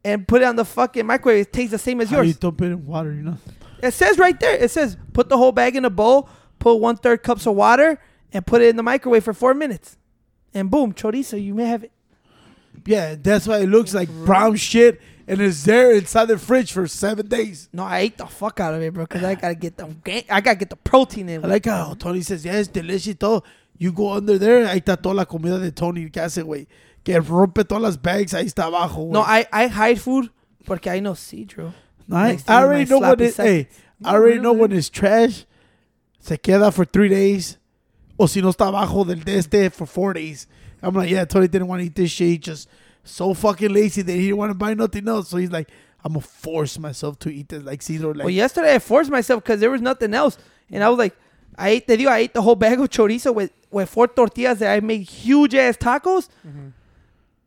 and 0.05 0.27
put 0.29 0.43
it 0.43 0.45
on 0.45 0.57
the 0.57 0.65
fucking 0.65 1.07
microwave. 1.07 1.47
It 1.47 1.53
tastes 1.53 1.71
the 1.71 1.79
same 1.79 2.01
as 2.01 2.11
How 2.11 2.19
yours. 2.19 2.29
you 2.29 2.35
dump 2.35 2.61
it 2.63 2.67
in 2.67 2.87
water, 2.87 3.13
you 3.13 3.23
know? 3.23 3.39
It 3.83 3.93
says 3.93 4.19
right 4.19 4.39
there. 4.39 4.57
It 4.57 4.71
says 4.71 4.97
put 5.13 5.29
the 5.29 5.37
whole 5.39 5.53
bag 5.53 5.77
in 5.77 5.85
a 5.85 5.91
bowl, 5.91 6.29
put 6.59 6.75
one 6.77 6.97
third 6.97 7.23
cups 7.23 7.47
of 7.47 7.55
water, 7.55 8.01
and 8.33 8.47
put 8.47 8.63
it 8.63 8.69
in 8.69 8.77
the 8.77 8.83
microwave 8.83 9.25
for 9.25 9.33
four 9.33 9.55
minutes, 9.55 9.97
and 10.55 10.71
boom, 10.71 10.93
chorizo. 10.93 11.43
You 11.43 11.55
may 11.55 11.67
have 11.67 11.85
it. 11.85 11.93
Yeah, 12.87 13.17
that's 13.21 13.47
why 13.47 13.59
it 13.59 13.69
looks 13.69 13.95
like 13.95 14.09
brown 14.09 14.57
shit, 14.57 15.01
and 15.27 15.41
it's 15.41 15.65
there 15.65 15.93
inside 15.93 16.27
the 16.27 16.39
fridge 16.39 16.73
for 16.73 16.87
seven 16.87 17.27
days. 17.29 17.69
No, 17.73 17.85
I 17.85 18.01
ate 18.01 18.19
the 18.19 18.27
fuck 18.27 18.61
out 18.61 18.75
of 18.75 18.83
it, 18.83 18.93
bro, 18.93 19.05
because 19.05 19.25
I 19.25 19.35
gotta 19.35 19.55
get 19.55 19.77
the 19.77 19.87
I 20.31 20.41
gotta 20.41 20.57
get 20.57 20.71
the 20.71 20.77
protein 20.77 21.29
in. 21.29 21.45
I 21.45 21.49
like 21.49 21.67
how 21.67 21.95
Tony 21.95 22.21
says, 22.23 22.45
yeah, 22.45 22.55
it's 22.59 22.69
delicious. 22.69 23.15
Todo. 23.17 23.43
You 23.77 23.93
go 23.93 24.13
under 24.13 24.39
there, 24.39 24.67
ahí 24.67 24.81
está 24.81 25.01
toda 25.01 25.15
la 25.15 25.25
comida 25.25 25.59
de 25.59 25.73
Tony 25.73 26.09
que 26.09 26.23
hace, 26.23 26.43
güey. 26.43 26.67
Que 27.03 27.19
rompe 27.21 27.65
todas 27.65 27.83
las 27.83 27.97
bags, 27.97 28.33
ahí 28.33 28.47
está 28.47 28.67
abajo, 28.67 29.03
güey. 29.05 29.13
no, 29.13 29.21
I 29.21 29.47
I 29.53 29.67
hide 29.69 30.01
food 30.01 30.31
porque 30.65 30.87
I 30.87 31.01
know 31.01 31.15
Cedro. 31.15 31.73
No, 32.07 32.17
I, 32.17 32.39
I 32.47 32.63
already 32.63 32.85
know 32.85 33.01
when 33.01 33.21
it, 33.21 33.37
hey. 33.37 33.69
I 34.05 34.15
already 34.15 34.39
know 34.39 34.53
when 34.53 34.73
it's 34.73 34.91
trash. 34.91 35.47
Se 36.21 36.37
queda 36.37 36.73
for 36.73 36.85
three 36.85 37.09
days. 37.09 37.59
O 38.19 38.27
si 38.27 38.41
no 38.41 38.51
está 38.51 38.67
abajo 38.69 39.05
del 39.07 39.21
de 39.25 39.39
este 39.39 39.71
for 39.73 39.87
four 39.87 40.13
days. 40.15 40.47
I'm 40.83 40.95
like, 40.95 41.11
yeah, 41.11 41.25
Tony 41.25 41.49
didn't 41.49 41.67
want 41.69 41.81
to 41.81 41.87
eat 41.87 41.95
this 41.95 42.11
shit. 42.11 42.29
He 42.29 42.39
just 42.39 42.69
so 43.03 43.35
fucking 43.35 43.73
lazy 43.73 44.03
that 44.03 44.13
he 44.13 44.23
didn't 44.27 44.37
want 44.37 44.51
to 44.51 44.55
buy 44.55 44.75
nothing 44.75 45.09
else. 45.09 45.29
So 45.31 45.37
he's 45.39 45.51
like, 45.51 45.69
I'm 46.05 46.13
gonna 46.13 46.21
force 46.21 46.79
myself 46.79 47.19
to 47.21 47.31
eat 47.31 47.49
this 47.49 47.63
like 47.63 47.81
Cedro. 47.81 48.09
Like, 48.15 48.25
Well, 48.25 48.31
yesterday 48.31 48.75
I 48.75 48.79
forced 48.79 49.11
myself 49.11 49.43
because 49.43 49.61
there 49.61 49.71
was 49.71 49.81
nothing 49.81 50.13
else, 50.15 50.37
and 50.71 50.85
I 50.85 50.89
was 50.91 50.99
like, 50.99 51.17
I 51.57 51.71
ate. 51.71 51.87
the 51.87 51.97
digo, 51.97 52.09
I 52.09 52.19
ate 52.19 52.35
the 52.35 52.43
whole 52.43 52.57
bag 52.57 52.79
of 52.81 52.89
chorizo 52.91 53.35
with 53.35 53.51
with 53.71 53.89
four 53.89 54.07
tortillas 54.09 54.59
that 54.59 54.73
I 54.73 54.81
made 54.81 55.03
huge 55.03 55.55
ass 55.55 55.77
tacos. 55.77 56.29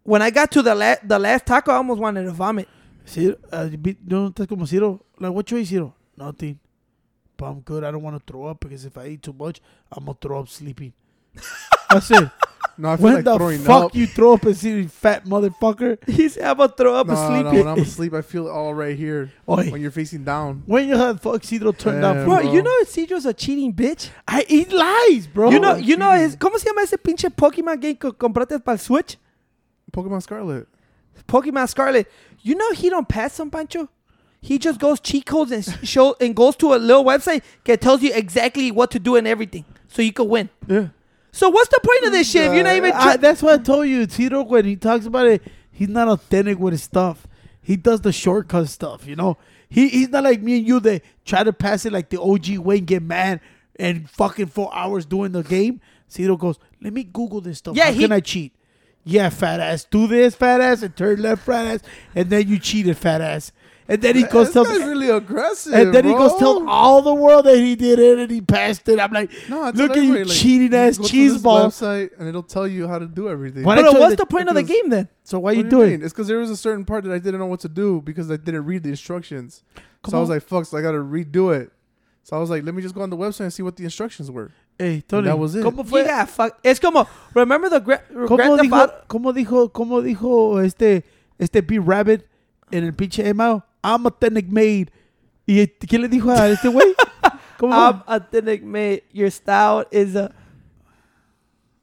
When 0.03 0.21
I 0.21 0.29
got 0.31 0.51
to 0.51 0.61
the 0.61 0.73
la- 0.73 0.95
the 1.03 1.19
last 1.19 1.45
taco, 1.45 1.71
I 1.71 1.75
almost 1.75 1.99
wanted 2.01 2.23
to 2.23 2.31
vomit. 2.31 2.67
Ciro, 3.05 3.35
uh, 3.51 3.67
be- 3.67 3.97
no 4.05 4.29
estás 4.31 4.47
como 4.47 4.65
Ciro. 4.65 5.01
Like, 5.19 5.33
what 5.33 5.49
you 5.51 5.57
eat, 5.57 5.67
Ciro? 5.67 5.93
Nothing. 6.17 6.59
But 7.37 7.45
I'm 7.47 7.59
good. 7.61 7.83
I 7.83 7.91
don't 7.91 8.01
want 8.01 8.17
to 8.17 8.31
throw 8.31 8.45
up 8.45 8.59
because 8.59 8.85
if 8.85 8.97
I 8.97 9.07
eat 9.07 9.21
too 9.23 9.33
much, 9.33 9.61
I'm 9.91 10.05
gonna 10.05 10.17
throw 10.19 10.39
up 10.39 10.49
sleeping. 10.49 10.93
That's 11.89 12.09
it. 12.11 12.29
No, 12.79 12.89
I 12.91 12.97
feel 12.97 13.05
when 13.05 13.13
like 13.15 13.23
the 13.23 13.37
throwing 13.37 13.59
fuck 13.59 13.83
up. 13.85 13.95
you 13.95 14.05
throw 14.05 14.33
up 14.33 14.43
and 14.43 14.55
see 14.55 14.69
you 14.69 14.87
fat 14.87 15.25
motherfucker? 15.25 15.97
He 16.07 16.29
said, 16.29 16.43
"I'm 16.43 16.57
gonna 16.57 16.71
throw 16.77 16.93
up 16.95 17.07
no, 17.07 17.13
and 17.13 17.43
no, 17.43 17.49
sleep." 17.51 17.65
when 17.65 17.67
I'm 17.73 17.79
asleep, 17.79 18.13
I 18.21 18.21
feel 18.21 18.47
it 18.47 18.51
all 18.51 18.73
right 18.73 18.95
here. 18.95 19.31
Oi. 19.49 19.69
When 19.71 19.81
you're 19.81 19.89
facing 19.91 20.23
down. 20.23 20.61
When 20.67 20.87
you 20.87 20.95
have 20.95 21.21
fuck 21.21 21.41
Cedro 21.41 21.75
turned 21.75 22.01
down 22.01 22.25
Bro, 22.25 22.41
bro. 22.41 22.51
you 22.53 22.61
know 22.61 22.71
Cedro's 22.83 23.25
a 23.25 23.33
cheating 23.33 23.73
bitch. 23.73 24.09
I 24.27 24.45
eat 24.47 24.71
lies, 24.71 25.25
bro. 25.27 25.49
you 25.49 25.59
know, 25.59 25.75
you 25.75 25.97
know 25.97 26.11
cheating. 26.11 26.23
his, 26.23 26.35
¿Cómo 26.37 26.59
se 26.59 26.65
llama 26.69 26.81
ese 26.81 26.97
pinche 26.97 27.29
Pokemon 27.35 27.79
game 27.79 27.95
que 27.95 28.11
compraste 28.11 28.59
para 28.63 28.73
el 28.75 28.79
Switch? 28.79 29.17
Pokemon 29.91 30.21
Scarlet. 30.21 30.67
Pokemon 31.27 31.67
Scarlet. 31.67 32.07
You 32.41 32.55
know 32.55 32.71
he 32.73 32.89
don't 32.89 33.07
pass 33.07 33.33
some 33.33 33.49
Pancho. 33.49 33.89
He 34.47 34.57
just 34.57 34.79
goes 34.79 35.01
cheat 35.01 35.25
codes 35.25 35.51
and 35.51 35.65
show 35.87 36.15
and 36.21 36.33
goes 36.33 36.55
to 36.57 36.73
a 36.73 36.77
little 36.77 37.03
website 37.03 37.43
that 37.65 37.81
tells 37.81 38.01
you 38.01 38.13
exactly 38.13 38.71
what 38.71 38.91
to 38.91 38.99
do 38.99 39.17
and 39.17 39.27
everything, 39.27 39.65
so 39.89 40.01
you 40.01 40.13
can 40.13 40.29
win. 40.29 40.49
Yeah. 40.67 40.87
So 41.33 41.49
what's 41.49 41.67
the 41.69 41.81
point 41.83 42.05
of 42.05 42.11
this 42.13 42.31
shit 42.31 42.45
if 42.45 42.53
you're 42.53 42.63
not 42.63 42.75
even? 42.77 42.91
Uh, 42.93 42.95
I, 42.97 43.03
Try- 43.03 43.17
that's 43.17 43.43
why 43.43 43.53
I 43.55 43.57
told 43.57 43.87
you, 43.87 44.05
Tito, 44.07 44.43
when 44.43 44.63
he 44.63 44.77
talks 44.77 45.05
about 45.05 45.27
it, 45.27 45.43
he's 45.69 45.89
not 45.89 46.07
authentic 46.07 46.57
with 46.59 46.71
his 46.71 46.83
stuff. 46.83 47.27
He 47.61 47.75
does 47.75 47.99
the 48.01 48.13
shortcut 48.13 48.69
stuff, 48.69 49.05
you 49.05 49.17
know. 49.17 49.37
He 49.67 49.89
he's 49.89 50.07
not 50.07 50.23
like 50.23 50.41
me 50.41 50.59
and 50.59 50.65
you 50.67 50.79
that 50.79 51.01
try 51.25 51.43
to 51.43 51.51
pass 51.51 51.85
it 51.85 51.91
like 51.91 52.09
the 52.09 52.21
OG 52.21 52.57
way 52.59 52.77
and 52.77 52.87
get 52.87 53.03
mad 53.03 53.41
and 53.75 54.09
fucking 54.09 54.45
four 54.47 54.73
hours 54.73 55.05
doing 55.05 55.33
the 55.33 55.43
game. 55.43 55.81
Cito 56.07 56.37
goes, 56.37 56.57
let 56.81 56.93
me 56.93 57.03
Google 57.03 57.41
this 57.41 57.57
stuff. 57.57 57.75
Yeah, 57.75 57.87
How 57.87 57.91
he- 57.91 57.99
can 58.03 58.13
I 58.13 58.21
cheat? 58.21 58.53
Yeah, 59.03 59.29
fat 59.29 59.59
ass. 59.59 59.85
Do 59.85 60.07
this, 60.07 60.35
fat 60.35 60.59
ass, 60.61 60.81
and 60.83 60.95
turn 60.95 61.21
left, 61.21 61.43
fat 61.45 61.65
ass, 61.65 61.79
and 62.15 62.29
then 62.29 62.47
you 62.47 62.59
cheated, 62.59 62.97
fat 62.97 63.21
ass. 63.21 63.51
And 63.89 64.01
then 64.01 64.15
he 64.15 64.23
goes 64.23 64.47
this 64.47 64.53
tell 64.53 64.65
guy's 64.65 64.79
really 64.85 65.09
aggressive. 65.09 65.73
and 65.73 65.93
then 65.93 66.03
he 66.05 66.11
goes 66.13 66.35
tell 66.37 66.67
all 66.67 67.01
the 67.01 67.13
world 67.13 67.45
that 67.45 67.57
he 67.57 67.75
did 67.75 67.99
it 67.99 68.19
and 68.19 68.29
he 68.29 68.41
passed 68.41 68.87
it. 68.89 68.99
I'm 68.99 69.11
like, 69.13 69.31
No, 69.47 69.63
I 69.63 69.71
tell 69.71 69.87
look 69.87 69.95
at 69.97 70.03
you 70.03 70.25
like, 70.25 70.35
cheating 70.35 70.73
you 70.73 70.77
ass 70.77 70.97
go 70.97 71.05
cheese 71.05 71.41
ball. 71.41 71.67
website 71.69 72.09
and 72.19 72.27
it'll 72.27 72.43
tell 72.43 72.67
you 72.67 72.87
how 72.87 72.99
to 72.99 73.05
do 73.07 73.29
everything. 73.29 73.63
Why 73.63 73.75
but 73.77 73.83
don't 73.83 73.99
what's 73.99 74.17
the 74.17 74.25
point 74.25 74.49
of 74.49 74.55
the 74.55 74.63
game 74.63 74.89
then? 74.89 75.07
So 75.23 75.39
why 75.39 75.51
What 75.51 75.57
you 75.57 75.63
do 75.63 75.69
doing? 75.69 75.89
mean? 75.91 76.03
It's 76.03 76.11
because 76.13 76.27
there 76.27 76.37
was 76.39 76.49
a 76.49 76.57
certain 76.57 76.83
part 76.83 77.05
that 77.05 77.13
I 77.13 77.17
didn't 77.19 77.39
know 77.39 77.45
what 77.45 77.61
to 77.61 77.69
do 77.69 78.01
because 78.01 78.29
I 78.29 78.35
didn't 78.37 78.65
read 78.65 78.83
the 78.83 78.89
instructions. 78.89 79.63
Come 80.03 80.11
so 80.11 80.17
I 80.17 80.19
was 80.21 80.29
like, 80.29 80.43
"Fuck!" 80.43 80.65
So 80.65 80.77
I 80.77 80.81
got 80.81 80.91
to 80.91 80.99
redo 80.99 81.55
it. 81.57 81.71
So 82.23 82.35
I 82.35 82.39
was 82.39 82.49
like, 82.49 82.63
"Let 82.65 82.75
me 82.75 82.81
just 82.81 82.93
go 82.93 83.01
on 83.01 83.09
the 83.09 83.17
website 83.17 83.41
and 83.41 83.53
see 83.53 83.63
what 83.63 83.77
the 83.77 83.83
instructions 83.85 84.29
were." 84.29 84.51
Hey, 84.77 85.01
Tony, 85.07 85.27
that 85.27 85.39
was 85.39 85.55
it. 85.55 85.63
¿Cómo 85.63 85.85
fue? 85.87 86.03
got 86.03 86.29
fuck. 86.29 86.59
It's 86.63 86.79
como 86.79 87.07
remember 87.33 87.69
the 87.69 87.79
gra- 87.79 88.01
¿Cómo 88.13 88.35
Grand 88.37 88.57
Theft 88.59 88.63
dijo, 88.63 88.75
Auto- 88.81 88.93
¿Cómo 89.07 89.33
dijo, 89.33 89.71
cómo 89.73 90.01
dijo 90.03 90.59
este, 90.63 91.03
este 91.39 91.61
B 91.61 91.79
Rabbit 91.79 92.25
en 92.71 92.83
el 92.83 92.93
pinche 92.93 93.23
8 93.23 93.33
Mile? 93.33 93.63
I'm 93.87 94.05
authentic 94.05 94.51
made. 94.51 94.91
¿Y 95.47 95.65
quién 95.87 96.01
le 96.01 96.09
dijo 96.09 96.29
a 96.29 96.49
este 96.49 96.67
güey? 96.67 96.93
¿Cómo 97.57 97.73
I'm 97.73 98.03
fue? 98.03 98.15
authentic, 98.15 98.63
mate. 98.63 99.03
Your 99.13 99.31
style 99.31 99.85
is 99.91 100.15
a 100.15 100.33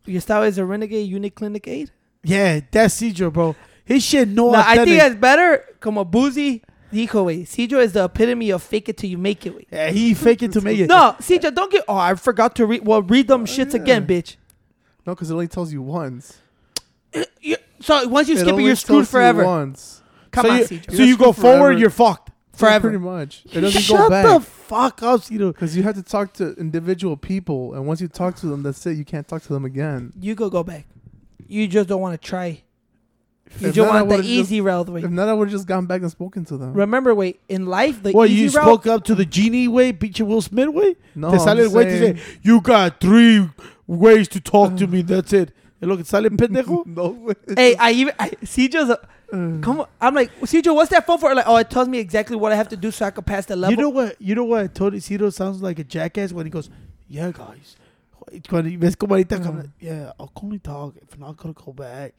your 0.05 0.21
style 0.21 0.43
is 0.43 0.59
a 0.59 0.65
renegade 0.65 1.09
unique 1.09 1.35
clinic 1.35 1.67
aid. 1.67 1.91
Yeah, 2.23 2.61
that's 2.71 3.01
Cedro, 3.01 3.33
bro. 3.33 3.57
His 3.85 4.05
shit 4.05 4.29
no 4.29 4.51
No, 4.53 4.59
I 4.59 4.85
think 4.85 5.03
it's 5.03 5.15
better. 5.15 5.65
Como 5.81 6.05
Boozy 6.05 6.63
dijo, 6.93 7.25
wey. 7.25 7.45
Cedro 7.45 7.83
is 7.83 7.93
the 7.93 8.05
epitome 8.05 8.51
of 8.51 8.63
fake 8.63 8.91
it 8.91 8.99
till 8.99 9.09
you 9.09 9.19
make 9.19 9.47
it, 9.47 9.55
wey. 9.55 9.67
yeah, 9.71 9.91
he 9.91 10.13
fake 10.13 10.43
it 10.43 10.53
to 10.53 10.61
make 10.61 10.79
it. 10.79 10.89
No, 10.89 11.17
Cedro, 11.21 11.55
don't 11.55 11.73
get. 11.73 11.85
Oh, 11.89 11.97
I 11.97 12.15
forgot 12.15 12.55
to 12.57 12.67
read. 12.67 12.87
Well, 12.87 13.03
read 13.03 13.29
them 13.29 13.43
oh, 13.43 13.47
shits 13.47 13.75
yeah. 13.75 13.81
again, 13.81 14.07
bitch. 14.07 14.37
No, 15.07 15.15
because 15.15 15.31
it 15.31 15.35
only 15.35 15.49
tells 15.49 15.73
you 15.73 15.81
once. 15.81 16.39
So 17.81 18.09
once 18.09 18.31
you 18.31 18.37
It 18.37 18.39
skip 18.39 18.59
it, 18.59 18.63
you're 18.63 18.77
screwed 18.77 19.05
tells 19.05 19.09
you 19.09 19.11
forever. 19.11 19.45
Once. 19.45 20.01
Come 20.35 20.47
so 20.47 20.51
on, 20.53 20.59
you, 20.59 20.65
Cedro. 20.65 20.97
so 20.97 21.03
you 21.03 21.17
go 21.17 21.25
You're 21.27 21.33
screwed 21.35 21.37
forward, 21.37 21.79
you're 21.79 21.91
fucked. 21.91 22.31
Yeah, 22.55 22.59
Forever. 22.59 22.89
pretty 22.91 23.03
much. 23.05 23.43
It 23.53 23.61
doesn't 23.63 23.81
Shut 23.83 23.99
go 23.99 24.09
back. 24.11 24.27
the 24.27 24.41
fuck 24.41 25.03
up, 25.03 25.21
Cedro. 25.23 25.53
Because 25.53 25.77
you 25.77 25.83
have 25.83 25.97
to 25.97 26.03
talk 26.03 26.33
to 26.35 26.53
individual 26.55 27.17
people, 27.17 27.75
and 27.75 27.87
once 27.87 28.01
you 28.01 28.09
talk 28.09 28.37
to 28.37 28.47
them, 28.47 28.63
that's 28.63 28.85
it. 28.87 28.97
You 28.97 29.05
can't 29.05 29.27
talk 29.27 29.43
to 29.43 29.53
them 29.53 29.65
again. 29.65 30.13
you 30.21 30.35
could 30.37 30.53
go 30.53 30.63
back. 30.63 30.87
You 31.49 31.67
just 31.67 31.89
don't 31.89 32.01
want 32.01 32.21
to 32.21 32.27
try. 32.29 32.63
You 33.61 33.69
If 33.69 33.75
just 33.75 33.77
not, 33.87 33.95
want 33.95 34.09
the 34.09 34.17
would've 34.17 34.25
easy 34.31 34.61
route, 34.61 34.89
way. 34.89 35.03
If 35.03 35.11
not, 35.11 35.29
I 35.29 35.35
would 35.35 35.49
have 35.49 35.53
just 35.53 35.67
gone 35.69 35.85
back 35.87 36.01
and 36.01 36.11
spoken 36.11 36.45
to 36.47 36.57
them. 36.57 36.73
Remember, 36.73 37.15
wait, 37.15 37.41
in 37.49 37.67
life, 37.67 38.03
the 38.03 38.13
Well, 38.13 38.27
easy 38.27 38.35
you 38.45 38.51
route. 38.51 38.63
spoke 38.65 38.87
up 38.87 39.05
to 39.05 39.15
the 39.15 39.27
genie 39.27 39.69
way, 39.69 39.93
pinche 39.93 40.23
Will 40.27 40.41
Smith 40.41 40.69
way. 40.71 40.97
No, 41.15 41.31
te 41.31 41.35
I'm 41.37 41.41
sale 41.41 41.59
el 41.59 41.65
just 41.65 41.75
güey 41.77 41.85
te 41.85 41.99
saying- 41.99 42.19
you 42.43 42.61
got 42.63 43.01
three 43.01 43.49
ways 43.87 44.29
to 44.29 44.41
talk 44.41 44.77
to 44.77 44.85
um, 44.85 44.91
me. 44.93 45.03
That's 45.03 45.33
it. 45.35 45.53
Es 45.81 45.89
lo 45.89 45.97
que 45.97 46.05
sale 46.05 46.31
pendejo. 46.37 46.85
no 46.87 47.09
way. 47.09 47.35
Hey, 47.57 47.77
I 47.79 47.91
even 47.93 48.15
I, 48.19 48.31
Cedro's 48.45 48.91
a, 48.91 48.99
mm. 49.33 49.63
come 49.63 49.81
on. 49.81 49.87
I'm 50.01 50.15
like, 50.15 50.31
Cedro, 50.41 50.75
what's 50.75 50.91
that 50.91 51.07
phone 51.07 51.19
for? 51.19 51.35
Like, 51.35 51.47
oh, 51.47 51.57
it 51.57 51.69
tells 51.71 51.89
me 51.89 51.99
exactly 51.99 52.37
what 52.37 52.53
I 52.53 52.57
have 52.57 52.69
to 52.71 52.77
do 52.77 52.91
so 52.91 53.07
I 53.07 53.11
can 53.11 53.25
pass 53.25 53.47
the 53.47 53.57
level. 53.57 53.75
You 53.77 53.83
know 53.83 53.89
what? 53.91 54.21
You 54.21 54.35
know 54.35 54.45
what? 54.45 54.75
Tony 54.75 54.99
Cito 55.01 55.31
sounds 55.31 55.61
like 55.63 55.79
a 55.79 55.85
jackass 55.85 56.33
when 56.33 56.47
he 56.47 56.51
goes, 56.51 56.71
"Yeah, 57.09 57.31
guys." 57.33 57.77
Cuando 58.49 58.71
ves 58.79 58.97
como 58.97 59.15
ahorita, 59.17 59.39
mm. 59.39 59.45
como, 59.45 59.63
yeah, 59.81 60.13
I'll 60.19 60.33
only 60.43 60.59
talk 60.59 60.95
if 61.03 61.13
I'm 61.15 61.21
not 61.21 61.37
gonna 61.37 61.53
go 61.55 61.73
back. 61.73 62.15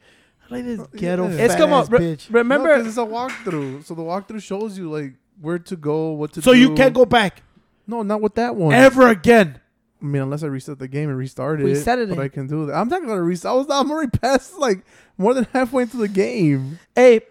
Like 0.48 0.64
this 0.64 0.78
oh, 0.80 0.86
ghetto 0.96 1.24
Yeah. 1.28 1.36
fat 1.36 1.44
It's 1.46 1.54
come 1.56 1.72
ass 1.72 1.86
on, 1.86 1.92
re- 1.92 1.98
bitch. 1.98 2.32
remember? 2.32 2.68
No, 2.68 2.76
'cause 2.76 2.86
it's 2.86 2.96
a 2.98 3.00
walkthrough. 3.00 3.84
So 3.84 3.94
the 3.94 4.02
walkthrough 4.02 4.42
shows 4.42 4.78
you 4.78 4.88
like 4.90 5.14
where 5.40 5.58
to 5.58 5.76
go, 5.76 6.12
what 6.12 6.32
to 6.34 6.40
do 6.40 6.44
So 6.44 6.52
do. 6.52 6.58
you 6.60 6.74
can't 6.74 6.94
go 6.94 7.04
back 7.04 7.42
No, 7.88 8.02
not 8.02 8.20
with 8.20 8.36
that 8.36 8.54
one. 8.54 8.72
ever 8.72 9.08
again. 9.08 9.58
I 10.00 10.04
mean, 10.04 10.22
unless 10.22 10.42
I 10.42 10.46
reset 10.48 10.78
the 10.78 10.88
game 10.88 11.08
and 11.08 11.18
restart 11.18 11.60
it. 11.60 11.64
Reset 11.64 11.98
it. 11.98 12.08
But 12.10 12.18
I 12.18 12.28
can 12.28 12.46
do 12.46 12.66
that. 12.66 12.74
I'm 12.74 12.88
not 12.88 13.00
gonna 13.02 13.22
reset. 13.22 13.50
I 13.50 13.54
was. 13.54 13.66
I'm 13.70 13.90
already 13.90 14.10
past 14.10 14.58
like 14.58 14.84
more 15.16 15.34
than 15.34 15.46
halfway 15.52 15.84
into 15.84 15.96
the 15.96 16.08
game. 16.08 16.78
Hey, 16.94 17.22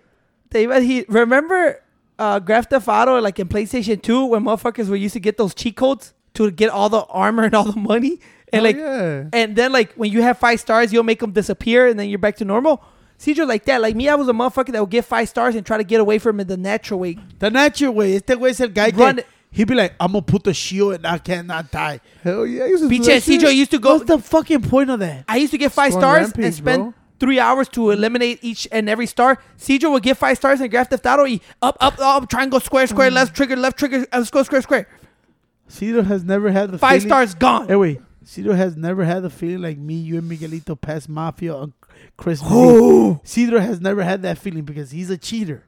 David, 0.49 0.83
he 0.83 1.05
remember 1.07 1.83
uh, 2.17 2.39
Grand 2.39 2.67
Theft 2.67 2.87
Auto 2.87 3.19
like 3.21 3.39
in 3.39 3.47
PlayStation 3.47 4.01
2 4.01 4.25
when 4.25 4.43
motherfuckers 4.43 4.89
were 4.89 4.95
used 4.95 5.13
to 5.13 5.19
get 5.19 5.37
those 5.37 5.53
cheat 5.53 5.75
codes 5.75 6.13
to 6.33 6.49
get 6.51 6.69
all 6.69 6.89
the 6.89 7.03
armor 7.05 7.43
and 7.43 7.53
all 7.53 7.71
the 7.71 7.79
money, 7.79 8.19
and 8.51 8.55
Hell 8.55 8.63
like, 8.63 8.75
yeah. 8.77 9.25
and 9.31 9.55
then 9.55 9.71
like 9.71 9.93
when 9.93 10.11
you 10.11 10.21
have 10.21 10.37
five 10.37 10.59
stars, 10.59 10.91
you'll 10.91 11.03
make 11.03 11.19
them 11.19 11.31
disappear, 11.31 11.87
and 11.87 11.99
then 11.99 12.09
you're 12.09 12.19
back 12.19 12.37
to 12.37 12.45
normal. 12.45 12.83
Cedro 13.17 13.47
like 13.47 13.65
that. 13.65 13.81
Like 13.81 13.95
me, 13.95 14.09
I 14.09 14.15
was 14.15 14.27
a 14.27 14.33
motherfucker 14.33 14.71
that 14.73 14.81
would 14.81 14.89
get 14.89 15.05
five 15.05 15.29
stars 15.29 15.55
and 15.55 15.65
try 15.65 15.77
to 15.77 15.83
get 15.83 16.01
away 16.01 16.19
from 16.19 16.39
it 16.39 16.47
the 16.47 16.57
natural 16.57 16.99
way. 16.99 17.17
The 17.39 17.49
natural 17.49 17.93
way. 17.93 18.15
Este 18.15 18.35
güey 18.35 18.49
es 18.49 18.59
el 18.59 18.69
guy 18.69 18.89
Run 18.89 19.15
que 19.15 19.19
it. 19.21 19.27
He'd 19.55 19.67
be 19.67 19.73
like, 19.75 19.93
I'm 19.99 20.11
gonna 20.11 20.21
put 20.21 20.43
the 20.43 20.53
shield 20.53 20.93
and 20.95 21.07
I 21.07 21.17
cannot 21.17 21.71
die. 21.71 22.01
Hell 22.23 22.45
yeah. 22.45 22.63
I 22.65 22.67
used 22.67 22.83
to 22.83 22.89
Bitch, 22.89 23.05
that 23.41 23.55
used 23.55 23.71
to 23.71 23.79
go. 23.79 23.95
What's 23.95 24.05
the 24.05 24.19
fucking 24.19 24.61
point 24.63 24.89
of 24.89 24.99
that? 24.99 25.25
I 25.27 25.37
used 25.37 25.51
to 25.51 25.57
get 25.57 25.71
five 25.71 25.91
Go 25.91 25.97
on 25.97 26.01
stars 26.01 26.21
Rampage, 26.27 26.45
and 26.45 26.53
spend 26.53 26.83
bro. 26.83 26.93
three 27.19 27.39
hours 27.39 27.69
to 27.69 27.91
eliminate 27.91 28.39
each 28.41 28.67
and 28.71 28.89
every 28.89 29.05
star. 29.07 29.39
Cedro 29.57 29.91
would 29.91 30.03
get 30.03 30.17
five 30.17 30.37
stars 30.37 30.59
and 30.61 30.69
Grand 30.69 30.89
Theft 30.89 31.05
Auto. 31.05 31.23
He 31.23 31.41
up, 31.61 31.77
up, 31.79 31.97
up, 31.99 32.29
triangle, 32.29 32.59
square, 32.59 32.85
square, 32.87 33.09
left 33.09 33.35
trigger, 33.35 33.55
left 33.55 33.79
trigger, 33.79 34.05
uh, 34.11 34.17
let's 34.19 34.29
go 34.29 34.43
square, 34.43 34.61
square. 34.61 34.87
Cedar 35.67 36.03
has 36.03 36.23
never 36.23 36.51
had 36.51 36.71
the 36.71 36.77
Five 36.77 37.01
feeling- 37.01 37.09
stars 37.09 37.33
gone. 37.33 37.67
Hey, 37.67 37.75
wait. 37.75 38.01
Cedar 38.23 38.55
has 38.55 38.75
never 38.75 39.03
had 39.05 39.21
the 39.23 39.29
feeling 39.29 39.61
like 39.61 39.77
me, 39.77 39.93
you, 39.95 40.17
and 40.17 40.29
Miguelito 40.29 40.79
past 40.79 41.07
Mafia 41.07 41.55
on 41.55 41.73
Christmas. 42.17 42.49
Eve. 42.51 42.55
Who? 42.57 43.21
Cedar 43.23 43.61
has 43.61 43.79
never 43.79 44.03
had 44.03 44.21
that 44.23 44.37
feeling 44.37 44.63
because 44.63 44.91
he's 44.91 45.09
a 45.11 45.17
cheater, 45.17 45.63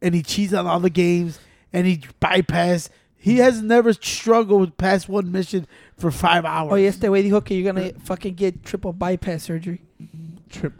and 0.00 0.14
he 0.14 0.22
cheats 0.22 0.52
on 0.52 0.66
all 0.66 0.78
the 0.80 0.90
games, 0.90 1.38
and 1.72 1.86
he 1.86 2.02
bypass. 2.20 2.88
He 3.20 3.38
has 3.38 3.60
never 3.60 3.92
struggled 3.92 4.60
with 4.60 4.76
past 4.76 5.08
one 5.08 5.32
mission 5.32 5.66
for 5.96 6.10
five 6.10 6.44
hours. 6.44 6.72
Oh, 6.72 6.76
y 6.76 6.82
este 6.84 7.02
güey 7.08 7.22
dijo 7.28 7.44
que 7.44 7.56
you're 7.56 7.72
gonna 7.72 7.88
uh, 7.88 7.92
fucking 8.04 8.34
get 8.34 8.64
triple 8.64 8.92
bypass 8.92 9.42
surgery. 9.42 9.80
Trip. 10.48 10.72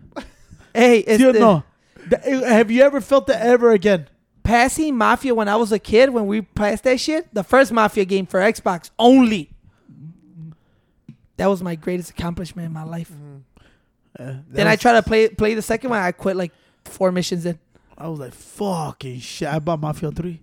Hey, 0.73 1.03
See 1.17 1.25
or 1.27 1.31
este, 1.31 1.41
no? 1.41 1.65
Th- 2.09 2.23
eh, 2.25 2.49
Have 2.55 2.71
you 2.71 2.83
ever 2.83 3.01
felt 3.01 3.27
that 3.27 3.43
ever 3.43 3.73
again? 3.73 4.07
passing 4.45 4.97
Mafia 4.97 5.35
when 5.35 5.47
I 5.47 5.57
was 5.57 5.73
a 5.73 5.79
kid, 5.79 6.09
when 6.11 6.27
we 6.27 6.41
passed 6.41 6.85
that 6.85 6.99
shit, 6.99 7.29
the 7.35 7.43
first 7.45 7.71
Mafia 7.71 8.07
game 8.07 8.25
for 8.25 8.41
Xbox 8.41 8.91
only. 8.99 9.51
That 11.37 11.49
was 11.49 11.63
my 11.63 11.75
greatest 11.75 12.11
accomplishment 12.11 12.67
in 12.67 12.73
my 12.73 12.83
life. 12.85 13.13
Uh, 14.19 14.35
Then 14.49 14.67
I 14.67 14.77
tried 14.77 14.95
to 14.95 15.03
play 15.03 15.29
play 15.29 15.55
the 15.55 15.63
second 15.63 15.91
one. 15.91 16.01
I 16.01 16.13
quit 16.13 16.37
like 16.37 16.53
four 16.85 17.13
missions 17.13 17.45
in. 17.47 17.59
I 17.97 18.09
was 18.09 18.21
like, 18.21 18.33
fucking 18.33 19.21
shit. 19.21 19.49
I 19.49 19.59
bought 19.59 19.81
Mafia 19.81 20.11
3. 20.11 20.41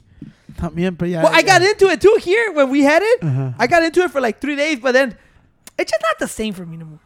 También, 0.57 0.97
pero 0.97 1.09
ya- 1.09 1.21
Well, 1.23 1.33
I 1.33 1.41
got 1.43 1.61
into 1.61 1.89
it 1.89 1.99
too 2.01 2.15
here 2.19 2.51
when 2.53 2.69
we 2.69 2.81
had 2.83 3.01
it. 3.03 3.23
Uh-huh. 3.23 3.51
I 3.59 3.67
got 3.67 3.83
into 3.83 4.01
it 4.03 4.11
for 4.11 4.21
like 4.21 4.39
three 4.39 4.55
days, 4.55 4.79
but 4.79 4.93
then 4.93 5.17
it's 5.77 5.91
just 5.91 6.01
not 6.01 6.17
the 6.19 6.27
same 6.27 6.53
for 6.53 6.65
me 6.65 6.77
no 6.77 6.85
more. 6.85 6.99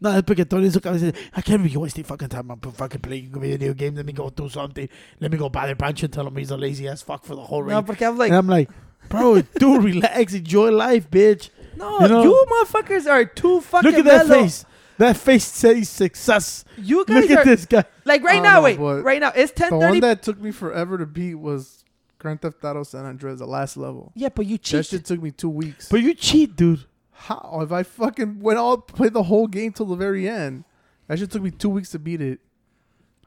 No, 0.00 0.10
es 0.10 0.22
porque 0.22 0.44
Tony 0.46 0.68
su 0.70 0.80
cabeza 0.80 1.12
I 1.34 1.40
can't 1.40 1.62
be 1.62 1.74
wasting 1.76 2.04
fucking 2.04 2.28
time 2.28 2.50
on 2.50 2.58
fucking 2.60 3.00
playing 3.00 3.30
video 3.40 3.72
games. 3.72 3.96
Let 3.96 4.04
me 4.04 4.12
go 4.12 4.28
do 4.28 4.48
something. 4.50 4.86
Let 5.20 5.30
me 5.30 5.38
go 5.38 5.48
buy 5.48 5.62
bother 5.62 5.76
Pancho 5.76 6.04
and 6.06 6.12
tell 6.12 6.26
him 6.26 6.36
he's 6.36 6.50
a 6.50 6.56
lazy 6.58 6.86
ass 6.88 7.00
fuck 7.00 7.24
for 7.24 7.34
the 7.34 7.40
whole 7.42 7.64
No, 7.64 7.76
race. 7.78 7.86
porque 7.86 8.02
I'm 8.02 8.18
like, 8.18 8.28
and 8.30 8.36
I'm 8.36 8.48
like, 8.48 8.68
bro, 9.08 9.40
dude, 9.58 9.82
relax, 9.84 10.34
enjoy 10.34 10.70
life, 10.72 11.10
bitch. 11.10 11.48
no, 11.76 12.00
you 12.00 12.08
know- 12.08 12.22
you 12.24 12.46
motherfuckers 12.50 13.06
are 13.10 13.24
too 13.24 13.60
fucking 13.62 13.90
Look 13.90 13.98
at 14.00 14.04
that 14.04 14.26
mellow. 14.28 14.42
face. 14.42 14.66
That 14.98 15.16
face 15.16 15.44
says 15.44 15.88
success. 15.88 16.64
You 16.76 17.04
guys 17.04 17.22
Look 17.22 17.30
at 17.32 17.38
are 17.38 17.44
this 17.44 17.66
guy. 17.66 17.84
like 18.04 18.22
right 18.22 18.42
now. 18.42 18.60
don't 18.60 18.78
know, 18.78 18.94
wait, 18.96 19.02
right 19.02 19.20
now 19.20 19.32
it's 19.34 19.52
ten 19.52 19.70
The 19.70 19.76
one 19.78 19.88
thirty. 19.88 20.00
that 20.00 20.22
took 20.22 20.40
me 20.40 20.50
forever 20.52 20.98
to 20.98 21.06
beat 21.06 21.34
was 21.34 21.84
Grand 22.18 22.40
Theft 22.42 22.64
Auto 22.64 22.84
San 22.84 23.04
Andreas, 23.04 23.40
the 23.40 23.46
last 23.46 23.76
level. 23.76 24.12
Yeah, 24.14 24.28
but 24.28 24.46
you 24.46 24.56
cheated. 24.58 24.84
That 24.84 24.88
shit 24.88 25.04
took 25.04 25.20
me 25.22 25.30
two 25.32 25.50
weeks. 25.50 25.88
But 25.88 26.00
you 26.00 26.14
cheat, 26.14 26.54
dude. 26.56 26.84
How? 27.10 27.58
If 27.62 27.72
I 27.72 27.82
fucking 27.82 28.40
went 28.40 28.58
all 28.58 28.78
play 28.78 29.08
the 29.08 29.24
whole 29.24 29.46
game 29.46 29.72
till 29.72 29.86
the 29.86 29.96
very 29.96 30.28
end, 30.28 30.64
that 31.08 31.18
shit 31.18 31.30
took 31.30 31.42
me 31.42 31.50
two 31.50 31.68
weeks 31.70 31.90
to 31.90 31.98
beat 31.98 32.20
it. 32.20 32.40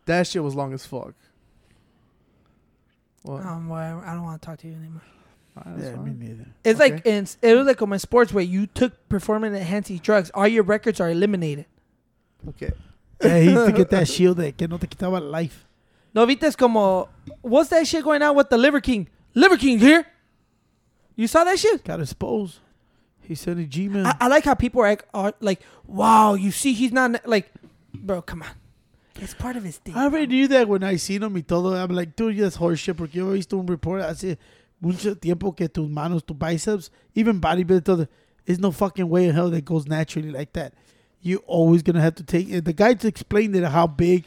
That 0.05 0.25
shit 0.27 0.41
was 0.43 0.55
long 0.55 0.73
as 0.73 0.85
fuck. 0.85 1.13
What? 3.23 3.43
Um, 3.45 3.67
well, 3.67 4.01
I 4.05 4.13
don't 4.13 4.23
want 4.23 4.41
to 4.41 4.45
talk 4.45 4.57
to 4.59 4.67
you 4.67 4.73
anymore. 4.75 5.01
Alright, 5.65 5.77
that's 5.79 5.95
Yeah, 5.95 6.01
me 6.03 6.11
neither. 6.13 6.45
It's 6.63 6.79
Okay. 6.79 6.93
like 6.95 7.05
in 7.05 7.27
it 7.41 7.55
was 7.55 7.65
like 7.67 7.81
in 7.81 7.99
sports 7.99 8.31
where 8.33 8.43
you 8.43 8.67
took 8.67 9.07
performance 9.09 9.55
enhancing 9.57 9.97
drugs. 9.97 10.29
All 10.33 10.47
your 10.47 10.63
records 10.63 10.99
are 10.99 11.09
eliminated. 11.09 11.65
Okay. 12.49 12.71
Yeah, 13.23 13.39
he 13.39 13.49
used 13.51 13.65
to 13.65 13.71
get 13.71 13.89
that 13.89 14.07
shield 14.15 14.37
that 14.37 14.57
que 14.57 14.67
no 14.67 14.77
te 14.77 14.87
quitaba 14.87 15.19
life. 15.19 15.65
No 16.13 16.25
viste 16.25 16.55
como 16.57 17.09
what's 17.41 17.69
that 17.69 17.85
shit 17.87 18.03
going 18.03 18.21
on 18.21 18.35
with 18.35 18.49
the 18.49 18.57
Liver 18.57 18.81
King? 18.81 19.07
Liver 19.33 19.57
King 19.57 19.79
here. 19.79 20.05
You 21.15 21.27
saw 21.27 21.43
that 21.43 21.57
shit? 21.57 21.83
Got 21.83 21.99
exposed. 21.99 22.59
He 23.21 23.35
sent 23.35 23.59
a 23.59 23.63
Gmail. 23.63 24.05
I, 24.05 24.15
I 24.21 24.27
like 24.27 24.45
how 24.45 24.53
people 24.53 24.81
are, 24.81 24.89
like- 24.89 25.05
are 25.13 25.33
like, 25.41 25.61
wow, 25.85 26.35
you 26.35 26.51
see, 26.51 26.73
he's 26.73 26.91
not 26.93 27.27
like, 27.27 27.51
bro, 27.93 28.21
come 28.21 28.41
on, 28.43 28.49
it's 29.15 29.33
part 29.33 29.57
of 29.57 29.63
his 29.63 29.77
thing. 29.79 29.95
I 29.95 30.03
already 30.05 30.27
knew 30.27 30.47
that 30.49 30.67
when 30.69 30.83
I 30.83 30.95
seen 30.95 31.23
him 31.23 31.33
y 31.33 31.41
todo. 31.41 31.73
I'm 31.73 31.89
like, 31.93 32.15
dude, 32.15 32.37
that's 32.37 32.55
horseshit. 32.57 32.95
Porque 32.95 33.15
yo 33.15 33.31
he 33.31 33.37
visto 33.39 33.59
un 33.59 33.65
report 33.65 34.01
hace 34.03 34.37
mucho 34.81 35.15
tiempo 35.15 35.51
que 35.51 35.67
tus 35.67 35.89
manos, 35.89 36.23
tus 36.23 36.37
biceps, 36.37 36.89
even 37.15 37.41
bodybuilding, 37.41 37.83
todo, 37.83 38.07
there's 38.45 38.59
no 38.59 38.71
fucking 38.71 39.09
way 39.09 39.27
in 39.27 39.35
hell 39.35 39.49
that 39.49 39.65
goes 39.65 39.87
naturally 39.87 40.31
like 40.31 40.53
that. 40.53 40.73
You 41.21 41.37
always 41.47 41.81
gonna 41.81 42.01
have 42.01 42.15
to 42.15 42.23
take 42.23 42.49
it. 42.49 42.65
The 42.65 42.73
guy 42.73 42.93
just 42.93 43.05
explained 43.05 43.55
it 43.55 43.63
how 43.63 43.87
big. 43.87 44.25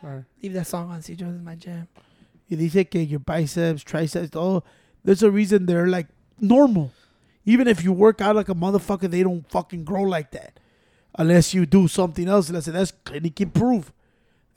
Sorry. 0.00 0.24
Leave 0.42 0.52
that 0.52 0.66
song 0.66 0.90
on, 0.90 1.02
see, 1.02 1.16
Joe, 1.16 1.26
this 1.26 1.36
is 1.36 1.42
my 1.42 1.54
jam. 1.54 1.88
Y 2.48 2.56
dice 2.56 2.84
que 2.88 3.00
your 3.00 3.18
biceps, 3.18 3.82
triceps, 3.82 4.36
all. 4.36 4.64
There's 5.02 5.22
a 5.22 5.30
reason 5.30 5.66
they're 5.66 5.88
like 5.88 6.06
normal. 6.40 6.92
Even 7.44 7.66
if 7.66 7.82
you 7.82 7.92
work 7.92 8.20
out 8.20 8.36
like 8.36 8.48
a 8.48 8.54
motherfucker, 8.54 9.10
they 9.10 9.22
don't 9.22 9.48
fucking 9.50 9.84
grow 9.84 10.02
like 10.02 10.30
that. 10.32 10.60
Unless 11.18 11.54
you 11.54 11.64
do 11.64 11.88
something 11.88 12.28
else. 12.28 12.48
And 12.48 12.56
I 12.56 12.60
said, 12.60 12.74
that's 12.74 12.92
clinically 13.04 13.52
proof. 13.52 13.92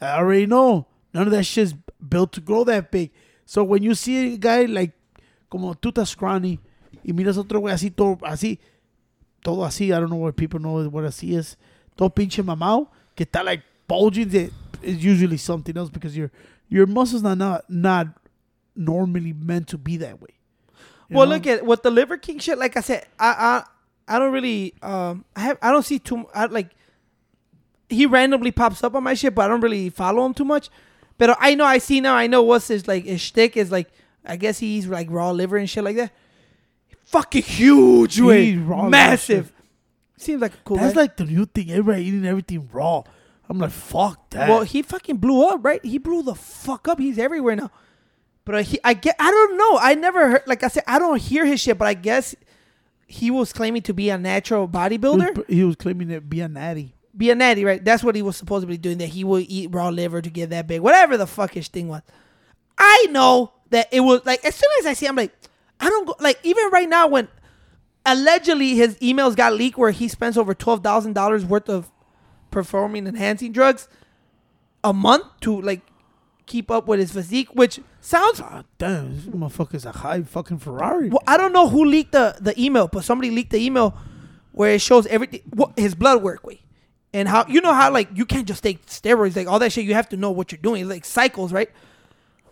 I 0.01 0.17
already 0.17 0.45
know. 0.45 0.87
None 1.13 1.27
of 1.27 1.31
that 1.31 1.45
shit's 1.45 1.73
built 2.07 2.33
to 2.33 2.41
grow 2.41 2.63
that 2.63 2.91
big. 2.91 3.11
So 3.45 3.63
when 3.63 3.83
you 3.83 3.95
see 3.95 4.33
a 4.33 4.37
guy 4.37 4.65
like, 4.65 4.93
como 5.49 5.73
tú 5.73 5.91
estás 5.91 6.09
scrawny, 6.09 6.59
y 7.03 7.13
miras 7.13 7.37
otro 7.37 7.59
güey 7.59 7.73
así, 7.73 7.89
todo 7.95 8.17
así, 8.23 8.59
todo 9.43 9.65
así, 9.65 9.85
I 9.85 9.99
don't 9.99 10.09
know 10.09 10.17
what 10.17 10.35
people 10.35 10.59
know 10.59 10.87
what 10.89 11.03
así 11.05 11.35
es, 11.37 11.57
todo 11.95 12.09
pinche 12.09 12.43
mamado, 12.43 12.89
que 13.15 13.25
está 13.25 13.43
like 13.43 13.63
bulging, 13.87 14.29
that 14.29 14.51
is 14.81 15.03
usually 15.03 15.37
something 15.37 15.75
else 15.77 15.89
because 15.89 16.15
your 16.15 16.31
your 16.69 16.85
muscles 16.85 17.23
are 17.25 17.35
not 17.35 17.69
not 17.69 18.07
normally 18.75 19.33
meant 19.33 19.67
to 19.67 19.77
be 19.77 19.97
that 19.97 20.21
way. 20.21 20.39
Well, 21.09 21.25
know? 21.25 21.35
look 21.35 21.47
at 21.47 21.65
what 21.65 21.83
the 21.83 21.91
Liver 21.91 22.17
King 22.17 22.39
shit. 22.39 22.57
Like 22.57 22.77
I 22.77 22.81
said, 22.81 23.07
I 23.19 23.63
I 24.07 24.15
I 24.15 24.19
don't 24.19 24.31
really 24.31 24.73
um 24.81 25.25
I 25.35 25.41
have 25.41 25.57
I 25.61 25.71
don't 25.71 25.83
see 25.83 25.99
too 25.99 26.25
I 26.33 26.45
like 26.45 26.69
he 27.89 28.05
randomly 28.05 28.51
pops 28.51 28.83
up 28.83 28.95
on 28.95 29.03
my 29.03 29.15
shit, 29.15 29.33
but 29.33 29.45
I 29.45 29.47
don't 29.47 29.61
really 29.61 29.89
follow 29.89 30.25
him 30.25 30.33
too 30.33 30.45
much. 30.45 30.69
But 31.19 31.37
I 31.39 31.53
know 31.53 31.65
I 31.65 31.77
see 31.77 32.01
now. 32.01 32.15
I 32.15 32.25
know 32.25 32.41
what's 32.41 32.69
his 32.69 32.87
like 32.87 33.03
his 33.05 33.21
shtick 33.21 33.55
is 33.55 33.71
like. 33.71 33.91
I 34.25 34.35
guess 34.35 34.59
he's 34.59 34.85
like 34.85 35.07
raw 35.09 35.31
liver 35.31 35.57
and 35.57 35.69
shit 35.69 35.83
like 35.83 35.95
that. 35.95 36.11
Fucking 37.05 37.41
huge, 37.41 38.19
way, 38.19 38.53
massive. 38.55 39.51
Seems 40.17 40.41
like 40.41 40.53
a 40.53 40.57
cool. 40.65 40.77
That's 40.77 40.93
guy. 40.93 41.01
like 41.01 41.17
the 41.17 41.25
new 41.25 41.45
thing. 41.45 41.71
Everybody 41.71 42.05
eating 42.05 42.25
everything 42.25 42.69
raw. 42.71 43.03
I'm 43.49 43.57
like, 43.57 43.71
fuck 43.71 44.29
that. 44.31 44.47
Well, 44.49 44.63
he 44.63 44.81
fucking 44.81 45.17
blew 45.17 45.47
up, 45.47 45.63
right? 45.63 45.83
He 45.83 45.97
blew 45.97 46.21
the 46.21 46.35
fuck 46.35 46.87
up. 46.87 46.99
He's 46.99 47.17
everywhere 47.17 47.55
now. 47.55 47.71
But 48.45 48.65
he, 48.65 48.79
I 48.83 48.93
get, 48.93 49.15
I 49.17 49.31
don't 49.31 49.57
know. 49.57 49.77
I 49.79 49.95
never 49.95 50.31
heard, 50.31 50.43
like 50.45 50.63
I 50.63 50.67
said, 50.67 50.83
I 50.85 50.99
don't 50.99 51.19
hear 51.19 51.45
his 51.45 51.59
shit. 51.59 51.77
But 51.77 51.87
I 51.87 51.95
guess 51.95 52.35
he 53.07 53.31
was 53.31 53.51
claiming 53.51 53.81
to 53.83 53.93
be 53.93 54.09
a 54.11 54.17
natural 54.17 54.67
bodybuilder, 54.67 55.49
he 55.49 55.63
was 55.63 55.75
claiming 55.77 56.09
to 56.09 56.21
be 56.21 56.41
a 56.41 56.47
natty. 56.47 56.93
Be 57.15 57.29
a 57.29 57.35
natty, 57.35 57.65
right? 57.65 57.83
That's 57.83 58.03
what 58.03 58.15
he 58.15 58.21
was 58.21 58.37
supposed 58.37 58.63
to 58.63 58.67
be 58.67 58.77
doing. 58.77 58.97
That 58.99 59.09
he 59.09 59.23
would 59.23 59.45
eat 59.49 59.73
raw 59.73 59.89
liver 59.89 60.21
to 60.21 60.29
get 60.29 60.49
that 60.51 60.67
big, 60.67 60.81
whatever 60.81 61.17
the 61.17 61.27
fuck 61.27 61.53
his 61.53 61.67
thing 61.67 61.87
was. 61.87 62.01
I 62.77 63.07
know 63.11 63.53
that 63.71 63.87
it 63.91 64.01
was 64.01 64.25
like 64.25 64.43
as 64.45 64.55
soon 64.55 64.69
as 64.79 64.85
I 64.85 64.93
see, 64.93 65.07
I'm 65.07 65.15
like, 65.15 65.33
I 65.79 65.89
don't 65.89 66.05
go 66.07 66.15
like 66.19 66.39
even 66.43 66.69
right 66.71 66.87
now 66.89 67.07
when 67.07 67.27
allegedly 68.05 68.75
his 68.75 68.95
emails 68.97 69.35
got 69.35 69.53
leaked 69.53 69.77
where 69.77 69.91
he 69.91 70.07
spends 70.07 70.37
over 70.37 70.53
twelve 70.53 70.83
thousand 70.83 71.13
dollars 71.13 71.45
worth 71.45 71.69
of 71.69 71.91
performing 72.51 73.05
enhancing 73.05 73.51
drugs 73.51 73.87
a 74.83 74.93
month 74.93 75.25
to 75.41 75.61
like 75.61 75.81
keep 76.45 76.71
up 76.71 76.87
with 76.87 76.99
his 76.99 77.11
physique, 77.11 77.49
which 77.53 77.79
sounds 78.01 78.39
God 78.39 78.65
damn, 78.77 79.15
this 79.15 79.25
motherfucker's 79.25 79.85
a 79.85 79.91
high 79.91 80.23
fucking 80.23 80.57
Ferrari. 80.59 81.09
well, 81.09 81.23
I 81.27 81.37
don't 81.37 81.53
know 81.53 81.69
who 81.69 81.85
leaked 81.85 82.13
the, 82.13 82.35
the 82.41 82.59
email, 82.59 82.87
but 82.87 83.03
somebody 83.03 83.29
leaked 83.29 83.51
the 83.51 83.59
email 83.63 83.95
where 84.51 84.73
it 84.73 84.81
shows 84.81 85.05
everything, 85.07 85.41
his 85.77 85.93
blood 85.95 86.23
work 86.23 86.45
way, 86.45 86.61
and 87.13 87.27
how 87.27 87.45
you 87.47 87.61
know 87.61 87.73
how 87.73 87.91
like 87.91 88.09
you 88.13 88.25
can't 88.25 88.47
just 88.47 88.63
take 88.63 88.85
steroids, 88.85 89.35
like 89.35 89.47
all 89.47 89.59
that 89.59 89.71
shit. 89.71 89.85
You 89.85 89.93
have 89.93 90.09
to 90.09 90.17
know 90.17 90.31
what 90.31 90.51
you're 90.51 90.61
doing, 90.61 90.87
like 90.87 91.05
cycles, 91.05 91.51
right? 91.51 91.69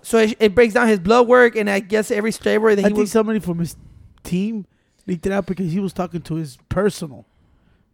So 0.02 0.20
it, 0.20 0.38
it 0.40 0.56
breaks 0.56 0.74
down 0.74 0.88
his 0.88 1.00
blood 1.00 1.28
work, 1.28 1.56
and 1.56 1.70
I 1.70 1.80
guess 1.80 2.12
every 2.12 2.32
steroid 2.32 2.78
that 2.78 2.86
I 2.86 2.90
he 2.90 2.94
think 2.94 2.98
was. 2.98 3.12
somebody 3.12 3.40
from 3.40 3.60
his 3.60 3.76
team 4.24 4.66
leaked 5.06 5.26
it 5.26 5.32
out 5.32 5.46
because 5.46 5.72
he 5.72 5.80
was 5.80 5.94
talking 5.94 6.22
to 6.22 6.36
his 6.36 6.58
personal. 6.70 7.26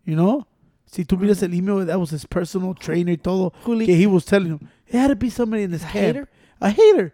You 0.06 0.16
know? 0.16 0.48
Si 0.86 1.06
tú 1.06 1.18
miras 1.18 1.42
mm-hmm. 1.42 1.46
el 1.46 1.54
email, 1.56 1.86
that 1.86 2.00
was 2.00 2.12
his 2.12 2.26
personal 2.26 2.76
trainer 2.76 3.16
todo. 3.16 3.52
Who 3.64 3.84
que 3.84 3.96
he 3.96 4.06
was 4.06 4.26
telling 4.26 4.50
him. 4.50 4.70
It 4.88 4.98
had 4.98 5.08
to 5.08 5.16
be 5.16 5.30
somebody 5.30 5.64
in 5.64 5.72
this 5.72 5.82
A 5.84 5.88
camp. 5.88 5.96
hater? 5.96 6.30
A 6.62 6.70
hater. 6.70 7.14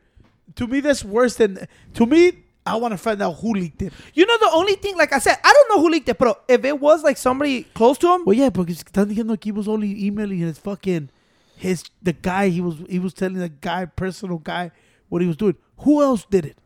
To 0.55 0.67
me, 0.67 0.81
that's 0.81 1.05
worse 1.05 1.35
than. 1.35 1.65
To 1.93 2.05
me, 2.05 2.43
I 2.69 2.75
want 2.75 2.91
to 2.93 2.97
find 2.97 3.21
out 3.21 3.34
who 3.34 3.53
leaked 3.53 3.82
it. 3.82 3.93
You 4.13 4.25
know 4.25 4.38
the 4.38 4.51
only 4.53 4.73
thing, 4.75 4.95
like 4.97 5.12
I 5.12 5.19
said, 5.19 5.38
I 5.43 5.51
don't 5.53 5.69
know 5.77 5.82
who 5.82 5.89
leaked 5.89 6.08
it, 6.10 6.17
but 6.17 6.43
if 6.47 6.63
it 6.63 6.79
was 6.79 7.03
like 7.03 7.17
somebody 7.17 7.63
close 7.63 7.97
to 7.99 8.13
him, 8.13 8.23
Well, 8.25 8.36
yeah, 8.36 8.49
porque 8.49 8.69
están 8.69 9.08
diciendo 9.08 9.39
que 9.39 9.49
he 9.49 9.51
was 9.51 9.67
only 9.67 10.05
emailing 10.05 10.39
his 10.39 10.58
fucking 10.60 11.10
his 11.58 11.84
the 12.01 12.13
guy 12.13 12.49
he 12.49 12.62
was 12.62 12.75
he 12.89 12.99
was 12.99 13.13
telling 13.13 13.38
the 13.39 13.49
guy 13.49 13.86
personal 13.86 14.38
guy 14.38 14.71
what 15.10 15.21
he 15.21 15.27
was 15.27 15.36
doing. 15.38 15.55
Who 15.79 16.01
else 16.01 16.25
did 16.29 16.45
it? 16.45 16.58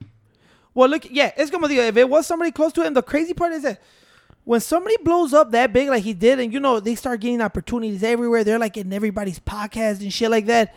well, 0.73 0.89
look, 0.89 1.07
yeah, 1.09 1.31
it's 1.37 1.51
como 1.51 1.67
digo, 1.67 1.87
if 1.87 1.97
it 1.97 2.09
was 2.09 2.25
somebody 2.25 2.51
close 2.51 2.73
to 2.73 2.83
him, 2.83 2.93
the 2.93 3.01
crazy 3.03 3.33
part 3.33 3.53
is 3.53 3.63
that 3.63 3.79
when 4.43 4.59
somebody 4.59 4.97
blows 4.97 5.33
up 5.33 5.51
that 5.51 5.71
big 5.71 5.87
like 5.89 6.03
he 6.03 6.13
did, 6.13 6.39
and 6.39 6.51
you 6.51 6.59
know 6.59 6.79
they 6.79 6.95
start 6.95 7.19
getting 7.21 7.41
opportunities 7.41 8.03
everywhere, 8.03 8.43
they're 8.43 8.59
like 8.59 8.75
in 8.75 8.91
everybody's 8.91 9.39
podcast 9.39 10.01
and 10.01 10.11
shit 10.11 10.29
like 10.29 10.47
that. 10.47 10.75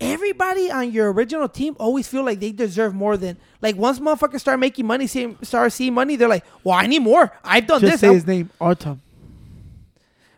Everybody 0.00 0.70
on 0.70 0.92
your 0.92 1.12
original 1.12 1.48
team 1.48 1.74
always 1.80 2.06
feel 2.06 2.24
like 2.24 2.38
they 2.38 2.52
deserve 2.52 2.94
more 2.94 3.16
than 3.16 3.36
like 3.60 3.74
once 3.76 3.98
motherfuckers 3.98 4.38
start 4.40 4.60
making 4.60 4.86
money, 4.86 5.08
see, 5.08 5.36
start 5.42 5.72
seeing 5.72 5.92
money, 5.92 6.14
they're 6.14 6.28
like, 6.28 6.44
"Well, 6.62 6.76
I 6.78 6.86
need 6.86 7.00
more. 7.02 7.32
I've 7.42 7.66
done 7.66 7.80
Just 7.80 7.92
this. 7.94 8.00
say 8.00 8.06
I'm- 8.06 8.14
his 8.14 8.26
name, 8.26 8.50
Artem. 8.60 9.00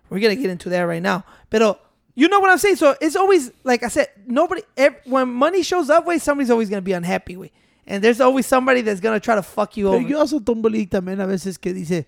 We're 0.09 0.21
gonna 0.21 0.37
get 0.37 0.49
into 0.51 0.71
that 0.71 0.81
right 0.83 1.03
now. 1.03 1.25
But 1.51 1.79
you 2.15 2.29
know 2.29 2.41
what 2.41 2.51
I'm 2.51 2.59
saying? 2.59 2.77
So 2.77 2.97
it's 3.03 3.17
always 3.17 3.53
like 3.63 3.83
I 3.83 3.89
said, 3.89 4.09
nobody 4.27 4.63
ev 4.79 4.95
when 5.05 5.29
money 5.31 5.63
shows 5.63 5.91
up, 5.91 6.07
way 6.07 6.19
somebody's 6.19 6.51
always 6.51 6.71
gonna 6.71 6.81
be 6.83 6.93
unhappy 6.93 7.37
with, 7.37 7.51
and 7.87 8.03
there's 8.03 8.21
always 8.21 8.47
somebody 8.47 8.81
that's 8.81 9.01
gonna 9.01 9.21
try 9.21 9.35
to 9.35 9.43
fuck 9.43 9.77
you 9.77 9.85
Pero 9.87 9.97
over. 9.99 10.09
yo 10.09 10.19
also 10.21 10.39
don't 10.39 10.63
believe 10.63 10.89
también 10.89 11.21
a 11.23 11.27
veces 11.27 11.59
que 11.61 11.75
dice 11.75 12.07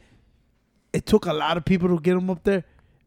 it 0.92 1.06
took 1.06 1.26
a 1.26 1.32
lot 1.32 1.56
of 1.58 1.64
people 1.64 1.88
to 1.90 2.00
get 2.00 2.16
him 2.16 2.30
up 2.30 2.42
there, 2.44 2.64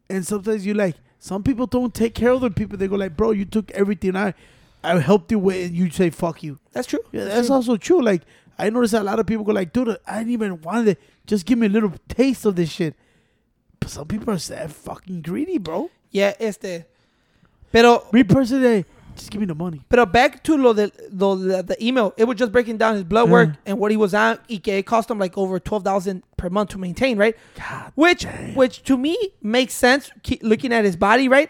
and 0.09 0.25
sometimes 0.25 0.65
you 0.65 0.73
like 0.75 0.95
some 1.25 1.41
people 1.41 1.65
don't 1.65 1.91
take 1.91 2.13
care 2.13 2.29
of 2.29 2.41
them 2.41 2.53
people. 2.53 2.77
They 2.77 2.87
go 2.87 2.97
like, 2.97 3.17
bro, 3.17 3.31
you 3.31 3.45
took 3.45 3.71
everything 3.71 4.15
I 4.15 4.35
I 4.83 4.99
helped 4.99 5.31
you 5.31 5.39
with, 5.39 5.65
and 5.65 5.75
you 5.75 5.89
say 5.89 6.11
fuck 6.11 6.43
you. 6.43 6.59
That's 6.71 6.85
true. 6.85 6.99
Yeah, 7.11 7.23
that's 7.23 7.49
also 7.49 7.77
true. 7.77 7.99
Like 7.99 8.21
I 8.59 8.69
notice 8.69 8.93
a 8.93 9.01
lot 9.01 9.17
of 9.17 9.25
people 9.25 9.43
go 9.43 9.51
like, 9.51 9.73
dude, 9.73 9.97
I 10.05 10.19
didn't 10.19 10.33
even 10.33 10.61
want 10.61 10.87
it. 10.87 11.01
Just 11.25 11.47
give 11.47 11.57
me 11.57 11.65
a 11.65 11.69
little 11.69 11.91
taste 12.07 12.45
of 12.45 12.55
this 12.55 12.69
shit. 12.69 12.93
But 13.79 13.89
some 13.89 14.05
people 14.05 14.35
are 14.35 14.37
that 14.37 14.69
fucking 14.69 15.23
greedy, 15.23 15.57
bro. 15.57 15.89
Yeah, 16.11 16.33
este. 16.39 16.85
Pero 17.71 18.03
Me 18.13 18.23
personally, 18.23 18.85
just 19.15 19.31
give 19.31 19.39
me 19.41 19.45
the 19.47 19.55
money. 19.55 19.81
pero 19.89 20.05
back 20.05 20.43
to 20.43 20.57
lo 20.57 20.73
de, 20.73 20.91
lo 21.11 21.35
de 21.37 21.63
the 21.63 21.75
email, 21.85 22.13
it 22.17 22.25
was 22.25 22.37
just 22.37 22.51
breaking 22.51 22.77
down 22.77 22.93
his 22.95 23.03
blood 23.03 23.29
work 23.29 23.49
Yeah. 23.49 23.55
and 23.71 23.79
what 23.79 23.91
he 23.91 23.97
was 23.97 24.13
on. 24.13 24.37
Y 24.49 24.57
que 24.57 24.73
it 24.73 24.85
cost 24.85 25.09
him 25.09 25.17
like 25.19 25.37
over 25.37 25.59
twelve 25.59 25.83
thousand 25.83 26.23
per 26.37 26.49
month 26.49 26.69
to 26.71 26.77
maintain, 26.77 27.17
right? 27.17 27.35
God, 27.57 27.91
which 27.95 28.25
which 28.55 28.83
to 28.83 28.97
me 28.97 29.17
makes 29.41 29.73
sense 29.73 30.11
keep 30.23 30.43
looking 30.43 30.71
at 30.73 30.85
his 30.85 30.95
body 30.95 31.27
right 31.29 31.49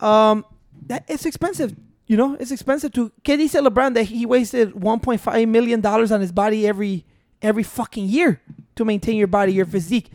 um 0.00 0.44
that 0.86 1.04
it's 1.08 1.26
expensive 1.26 1.74
you 2.06 2.16
know 2.16 2.34
it's 2.40 2.50
expensive 2.50 2.92
to 2.92 3.10
Can 3.24 3.38
¿Qué 3.38 3.42
dice 3.48 3.54
LeBron 3.60 3.94
that 3.94 4.04
he 4.04 4.24
wasted 4.26 4.72
1.5 4.72 5.48
million 5.48 5.80
dollars 5.80 6.10
on 6.10 6.20
his 6.20 6.32
body 6.32 6.66
every 6.66 7.04
every 7.42 7.62
fucking 7.62 8.06
year 8.06 8.40
to 8.76 8.84
maintain 8.84 9.16
your 9.16 9.26
body 9.26 9.52
your 9.52 9.66
physique 9.66 10.10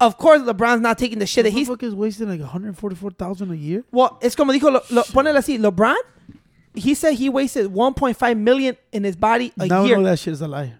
of 0.00 0.18
course 0.18 0.42
LeBron's 0.42 0.80
not 0.80 0.98
taking 0.98 1.18
the 1.18 1.26
shit 1.26 1.44
that 1.44 1.52
he's 1.52 1.68
is 1.68 1.94
wasting 1.94 2.28
like 2.28 2.40
144,000 2.40 3.50
a 3.50 3.54
year. 3.56 3.84
well 3.92 4.18
it's 4.20 4.34
como 4.34 4.52
dijo 4.52 4.72
lo, 4.72 4.80
lo, 4.90 5.02
ponele 5.04 5.36
así 5.38 5.58
LeBron 5.58 5.96
he 6.74 6.94
said 6.94 7.14
he 7.14 7.28
wasted 7.28 7.72
1.5 7.72 8.38
million 8.38 8.76
in 8.92 9.04
his 9.04 9.16
body 9.16 9.52
a 9.58 9.66
now 9.66 9.82
we 9.82 9.88
year 9.88 9.96
know 9.98 10.04
that 10.04 10.18
shit 10.18 10.32
is 10.32 10.40
a 10.40 10.48
lie. 10.48 10.74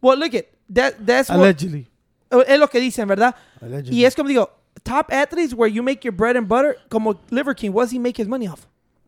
well 0.00 0.16
look 0.16 0.34
at 0.34 0.48
that 0.68 1.04
that's 1.04 1.28
what 1.28 1.38
Allegedly. 1.38 1.86
Oh, 2.30 2.40
es 2.40 2.58
lo 2.58 2.66
que 2.66 2.80
dicen 2.80 3.06
verdad 3.08 3.34
Allegedly. 3.60 3.98
Y 4.00 4.04
es 4.06 4.14
como 4.14 4.28
digo, 4.30 4.48
top 4.84 5.12
athletes 5.12 5.54
where 5.54 5.68
you 5.68 5.82
make 5.82 6.02
your 6.04 6.12
bread 6.12 6.36
and 6.36 6.48
butter, 6.48 6.76
como 6.88 7.20
Liver 7.30 7.52
King, 7.54 7.72
what 7.72 7.84
does 7.84 7.90
he 7.90 7.98
make 7.98 8.16
his 8.16 8.26
money 8.26 8.46
off? 8.46 8.66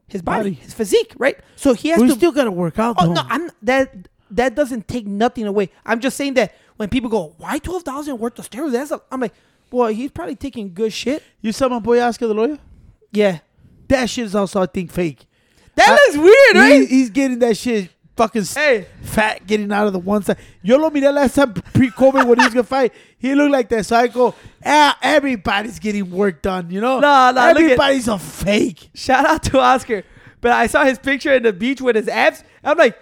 His 0.08 0.20
body, 0.20 0.50
Body. 0.50 0.54
his 0.62 0.74
physique, 0.74 1.14
right? 1.18 1.38
So 1.56 1.72
he 1.72 1.88
has 1.88 2.00
we 2.00 2.08
to. 2.08 2.14
still 2.14 2.32
gotta 2.32 2.50
work 2.50 2.78
out. 2.78 2.96
oh 2.98 3.06
though. 3.06 3.14
no, 3.14 3.22
I'm 3.26 3.50
that 3.62 4.08
that 4.30 4.54
doesn't 4.54 4.86
take 4.88 5.06
nothing 5.06 5.46
away. 5.46 5.70
I'm 5.86 6.00
just 6.00 6.16
saying 6.18 6.34
that 6.34 6.52
when 6.76 6.88
people 6.88 7.10
go, 7.10 7.34
why 7.38 7.58
twelve 7.58 7.82
thousand 7.82 8.18
worth 8.18 8.38
of 8.38 8.48
steroids? 8.50 8.72
That's 8.72 8.90
a, 8.90 9.00
I'm 9.10 9.20
like, 9.20 9.34
boy, 9.70 9.94
he's 9.94 10.10
probably 10.10 10.36
taking 10.36 10.72
good 10.74 10.92
shit. 10.92 11.22
you 11.40 11.52
saw 11.52 11.68
my 11.68 11.78
boy 11.78 12.00
Oscar 12.02 12.26
the 12.26 12.34
lawyer. 12.34 12.58
Yeah, 13.12 13.38
That 13.88 14.10
shit 14.10 14.24
is 14.26 14.34
also 14.34 14.60
I 14.62 14.66
think 14.66 14.90
fake. 14.90 15.26
that 15.76 15.88
I- 15.88 15.92
looks 15.92 16.16
weird, 16.18 16.56
right? 16.56 16.80
He- 16.88 16.96
he's 16.96 17.10
getting 17.10 17.38
that 17.40 17.56
shit 17.56 17.90
fucking 18.16 18.44
Hey. 18.44 18.86
fat, 19.02 19.44
getting 19.46 19.72
out 19.72 19.86
of 19.88 19.92
the 19.92 19.98
one 19.98 20.22
side. 20.22 20.36
Yo 20.62 20.76
lo 20.76 20.88
miré 20.90 21.12
last 21.12 21.34
time 21.34 21.52
pre-COVID 21.52 22.26
when 22.26 22.38
he 22.38 22.44
was 22.44 22.54
gonna 22.54 22.62
fight. 22.64 22.92
He 23.18 23.34
looked 23.34 23.50
like 23.52 23.68
that. 23.70 23.86
So 23.86 23.96
I 23.96 24.06
go, 24.08 24.34
ah, 24.64 24.96
everybody's 25.02 25.78
getting 25.78 26.10
work 26.10 26.40
done. 26.42 26.70
You 26.70 26.80
know, 26.80 27.00
Nah, 27.00 27.30
nah, 27.32 27.48
look 27.48 27.56
at- 27.58 27.62
everybody's 27.62 28.06
a 28.08 28.18
fake. 28.18 28.90
Shout 28.94 29.26
out 29.26 29.42
to 29.44 29.58
Oscar, 29.60 30.04
but 30.40 30.52
I 30.52 30.66
saw 30.68 30.84
his 30.84 30.98
picture 30.98 31.32
in 31.34 31.42
the 31.42 31.52
beach 31.52 31.80
with 31.80 31.96
his 31.96 32.08
abs. 32.08 32.42
I'm 32.62 32.78
like, 32.78 32.96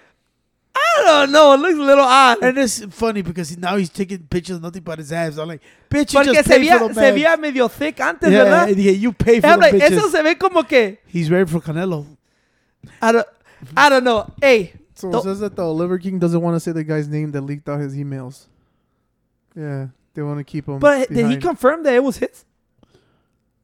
I 0.75 1.03
don't 1.05 1.33
know, 1.33 1.53
it 1.55 1.59
looks 1.59 1.79
a 1.79 1.83
little 1.83 2.05
odd. 2.05 2.43
And 2.43 2.57
it's 2.59 2.85
funny 2.87 3.23
because 3.23 3.57
now 3.59 3.77
he's 3.77 3.91
taking 3.91 4.19
pictures 4.27 4.57
of 4.57 4.63
nothing 4.63 4.83
but 4.83 4.99
his 4.99 5.13
abs. 5.13 5.39
I'm 5.39 5.49
like, 5.49 5.61
bitch, 5.91 6.13
you 6.13 6.19
Porque 6.21 6.35
just 6.35 6.49
se 6.49 6.59
paid 6.59 6.67
veía, 6.69 6.79
for 6.79 6.89
the 6.89 6.95
se 6.95 7.13
veía 7.13 7.39
medio 7.39 7.69
thick 7.71 8.01
antes, 8.01 8.31
yeah, 8.31 8.45
¿verdad? 8.45 8.69
and 8.69 8.77
yeah, 8.79 8.93
you 8.93 9.13
pay 9.13 9.41
for 9.41 9.47
I'm 9.49 9.61
the 9.61 9.67
like, 9.67 9.75
bitches. 9.75 9.93
eso 9.99 10.09
se 10.09 10.23
ve 10.23 10.35
como 10.37 10.63
que 10.65 10.99
He's 11.07 11.31
ready 11.31 11.51
for 11.51 11.61
Canelo. 11.61 12.07
I 13.01 13.13
don't, 13.13 13.27
I 13.77 13.89
don't 13.89 14.05
know. 14.05 14.31
Hey, 14.41 14.73
So 14.95 15.11
Don't- 15.11 15.21
it 15.21 15.25
says 15.25 15.41
that 15.41 15.57
the 15.57 15.67
Liver 15.73 15.99
King 15.99 16.19
doesn't 16.19 16.41
want 16.41 16.55
to 16.57 16.61
say 16.61 16.73
the 16.73 16.85
guy's 16.85 17.09
name 17.09 17.33
that 17.33 17.41
leaked 17.43 17.69
out 17.69 17.81
his 17.81 17.95
emails. 17.97 18.47
Yeah, 19.57 19.89
they 20.15 20.23
want 20.23 20.39
to 20.39 20.45
keep 20.45 20.67
him. 20.69 20.79
but 20.79 21.09
did 21.09 21.17
he 21.17 21.23
behind. 21.23 21.43
confirm 21.43 21.83
that 21.85 21.95
it 21.95 22.03
was 22.05 22.17
his? 22.19 22.45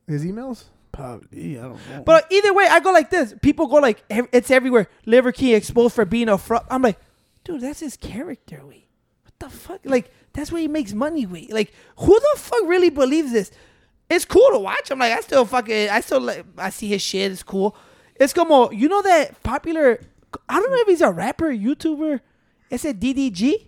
his 0.07 0.25
emails? 0.25 0.65
Probably, 0.99 1.57
I 1.57 1.63
don't 1.63 1.91
know. 1.91 2.03
But 2.03 2.27
either 2.29 2.53
way, 2.53 2.67
I 2.69 2.81
go 2.81 2.91
like 2.91 3.09
this. 3.09 3.33
People 3.41 3.69
go 3.69 3.77
like, 3.77 4.03
it's 4.11 4.51
everywhere. 4.51 4.89
Liver 5.07 5.31
King 5.31 5.55
exposed 5.55 5.95
for 5.95 6.05
being 6.05 6.29
a 6.29 6.37
fraud. 6.37 6.67
I'm 6.69 6.83
like, 6.83 6.99
dude, 7.45 7.61
that's 7.61 7.79
his 7.79 7.97
character, 7.97 8.63
we. 8.67 8.89
What 9.23 9.35
the 9.39 9.49
fuck? 9.49 9.81
Like, 9.85 10.11
that's 10.33 10.51
where 10.51 10.61
he 10.61 10.67
makes 10.67 10.93
money, 10.93 11.25
we. 11.25 11.47
Like, 11.53 11.73
who 11.99 12.19
the 12.19 12.41
fuck 12.41 12.63
really 12.65 12.91
believes 12.91 13.31
this? 13.31 13.53
It's 14.11 14.25
cool 14.25 14.51
to 14.51 14.59
watch. 14.59 14.91
I'm 14.91 14.99
like, 14.99 15.13
I 15.13 15.21
still 15.21 15.45
fucking, 15.45 15.89
I 15.89 16.01
still 16.01 16.21
like, 16.21 16.45
I 16.57 16.71
see 16.71 16.89
his 16.89 17.01
shit. 17.01 17.31
It's 17.31 17.45
cool. 17.45 17.77
It's 18.17 18.33
como, 18.33 18.73
you 18.73 18.89
know 18.89 19.03
that 19.03 19.41
popular, 19.45 20.01
I 20.49 20.59
don't 20.59 20.69
know 20.69 20.79
if 20.79 20.89
he's 20.89 21.01
a 21.01 21.13
rapper, 21.13 21.53
YouTuber. 21.53 22.19
It's 22.71 22.85
a 22.85 22.93
DDG. 22.93 23.67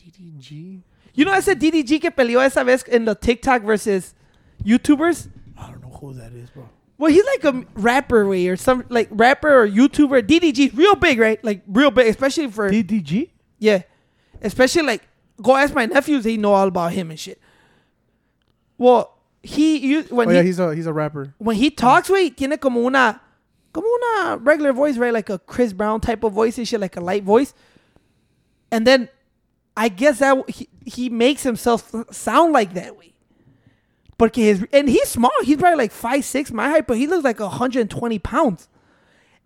DDG. 0.00 0.80
You 1.12 1.24
know 1.24 1.32
ese 1.32 1.56
DDG 1.56 2.00
que 2.00 2.12
peleó 2.12 2.40
esa 2.46 2.62
vez 2.62 2.84
in 2.84 3.04
the 3.04 3.16
TikTok 3.16 3.62
versus 3.62 4.14
YouTubers? 4.64 5.26
Who 6.00 6.14
that 6.14 6.32
is, 6.32 6.50
bro. 6.50 6.68
Well, 6.98 7.12
he's 7.12 7.24
like 7.24 7.44
a 7.44 7.64
rapper 7.74 8.26
way 8.26 8.48
or 8.48 8.56
some 8.56 8.84
like 8.88 9.08
rapper 9.10 9.62
or 9.62 9.68
YouTuber. 9.68 10.22
DDG 10.22 10.76
real 10.76 10.96
big, 10.96 11.18
right? 11.18 11.42
Like 11.44 11.62
real 11.68 11.90
big, 11.90 12.08
especially 12.08 12.50
for 12.50 12.70
DDG? 12.70 13.30
yeah, 13.58 13.82
especially 14.42 14.82
like 14.82 15.02
go 15.40 15.56
ask 15.56 15.74
my 15.74 15.86
nephews. 15.86 16.24
They 16.24 16.36
know 16.36 16.54
all 16.54 16.66
about 16.68 16.92
him 16.92 17.10
and 17.10 17.18
shit. 17.18 17.40
Well, 18.78 19.16
he 19.42 19.78
you 19.78 20.02
when 20.04 20.28
Oh 20.28 20.32
he 20.32 20.42
he's 20.42 20.58
a 20.58 20.74
he's 20.74 20.86
a 20.86 20.92
rapper. 20.92 21.34
when 21.38 21.56
he 21.56 21.70
talks, 21.70 22.10
way 22.10 22.30
tiene 22.30 22.58
como 22.58 22.80
una 22.86 23.20
como 23.72 23.86
una 23.86 24.36
regular 24.38 24.72
voice, 24.72 24.96
right? 24.98 25.12
Like 25.12 25.30
a 25.30 25.38
Chris 25.38 25.72
Brown 25.72 26.00
type 26.00 26.24
of 26.24 26.32
voice 26.32 26.58
and 26.58 26.66
shit, 26.66 26.80
like 26.80 26.96
a 26.96 27.00
light 27.00 27.22
voice. 27.22 27.54
And 28.70 28.86
then 28.86 29.08
I 29.76 29.88
guess 29.88 30.18
that 30.18 30.48
he, 30.50 30.68
he 30.84 31.08
makes 31.08 31.44
himself 31.44 31.94
sound 32.10 32.52
like 32.52 32.74
that 32.74 32.96
way. 32.96 33.14
Porque 34.18 34.36
his 34.36 34.66
and 34.72 34.88
he's 34.88 35.08
small. 35.08 35.30
He's 35.42 35.56
probably 35.56 35.78
like 35.78 35.92
five 35.92 36.24
six 36.24 36.50
my 36.50 36.68
height, 36.68 36.86
but 36.86 36.96
he 36.96 37.06
looks 37.06 37.24
like 37.24 37.40
120 37.40 38.18
pounds. 38.18 38.68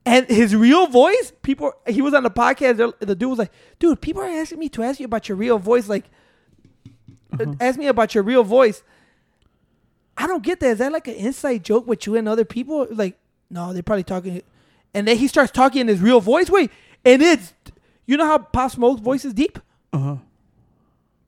And 0.05 0.27
his 0.27 0.57
real 0.57 0.89
voice, 0.89 1.33
people. 1.43 1.73
He 1.87 2.03
was 2.03 2.15
on 2.15 2.25
the 2.25 2.31
podcast. 2.31 2.79
The, 2.79 3.07
the 3.07 3.15
dude 3.15 3.31
was 3.31 3.39
like, 3.39 3.53
"Dude, 3.79 4.01
people 4.01 4.23
are 4.23 4.29
asking 4.29 4.59
me 4.59 4.69
to 4.71 4.83
ask 4.83 4.99
you 4.99 5.07
about 5.07 5.29
your 5.29 5.37
real 5.37 5.59
voice. 5.59 5.89
Like, 5.89 6.07
ask 7.61 7.79
me 7.79 7.87
about 7.87 8.15
your 8.15 8.25
real 8.25 8.43
voice." 8.43 8.83
I 10.17 10.27
don't 10.27 10.43
get 10.43 10.61
that. 10.61 10.67
Is 10.67 10.79
that 10.79 10.93
like 10.93 11.09
an 11.09 11.15
inside 11.15 11.65
joke 11.65 11.87
with 11.87 12.07
you 12.07 12.17
and 12.17 12.29
other 12.29 12.45
people? 12.45 12.87
Like, 12.91 13.19
no, 13.51 13.73
they're 13.73 13.83
probably 13.83 14.05
talking. 14.05 14.43
And 14.95 15.09
then 15.09 15.17
he 15.17 15.27
starts 15.27 15.53
talking 15.53 15.83
in 15.83 15.89
his 15.89 16.01
real 16.01 16.21
voice. 16.21 16.51
Wait, 16.51 16.71
and 17.05 17.23
it's 17.23 17.55
you 18.07 18.17
know 18.17 18.27
how 18.27 18.39
Pop 18.39 18.71
Smoke's 18.71 19.01
voice 19.01 19.25
is 19.25 19.35
deep. 19.35 19.59
Uh 19.93 19.99
huh. 19.99 20.17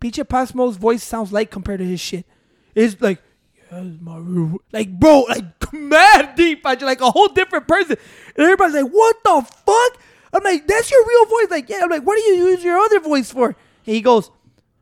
Peach 0.01 0.21
Pop 0.29 0.49
Smoke's 0.49 0.77
voice 0.77 1.03
sounds 1.03 1.33
light 1.33 1.51
compared 1.51 1.79
to 1.79 1.87
his 1.87 2.01
shit. 2.01 2.27
It's 2.75 3.01
like, 3.01 3.23
yes, 3.71 3.87
my 4.01 4.17
real 4.19 4.59
like, 4.73 4.91
bro, 4.99 5.21
like 5.29 5.45
mad 5.73 6.35
deep. 6.37 6.65
I 6.67 6.75
like 6.75 7.01
a 7.01 7.11
whole 7.11 7.29
different 7.29 7.67
person. 7.69 7.97
And 8.37 8.45
everybody's 8.45 8.75
like, 8.83 8.91
what 8.93 9.17
the 9.25 9.43
fuck? 9.67 10.01
I'm 10.33 10.43
like, 10.43 10.67
that's 10.67 10.91
your 10.91 11.05
real 11.07 11.27
voice. 11.27 11.47
Like, 11.51 11.69
yeah. 11.69 11.81
I'm 11.83 11.91
like, 11.91 12.03
what 12.03 12.17
do 12.17 12.23
you 12.25 12.35
use 12.49 12.65
your 12.65 12.79
other 12.79 13.01
voice 13.01 13.31
for? 13.31 13.47
And 13.49 13.57
he 13.95 14.01
goes, 14.01 14.31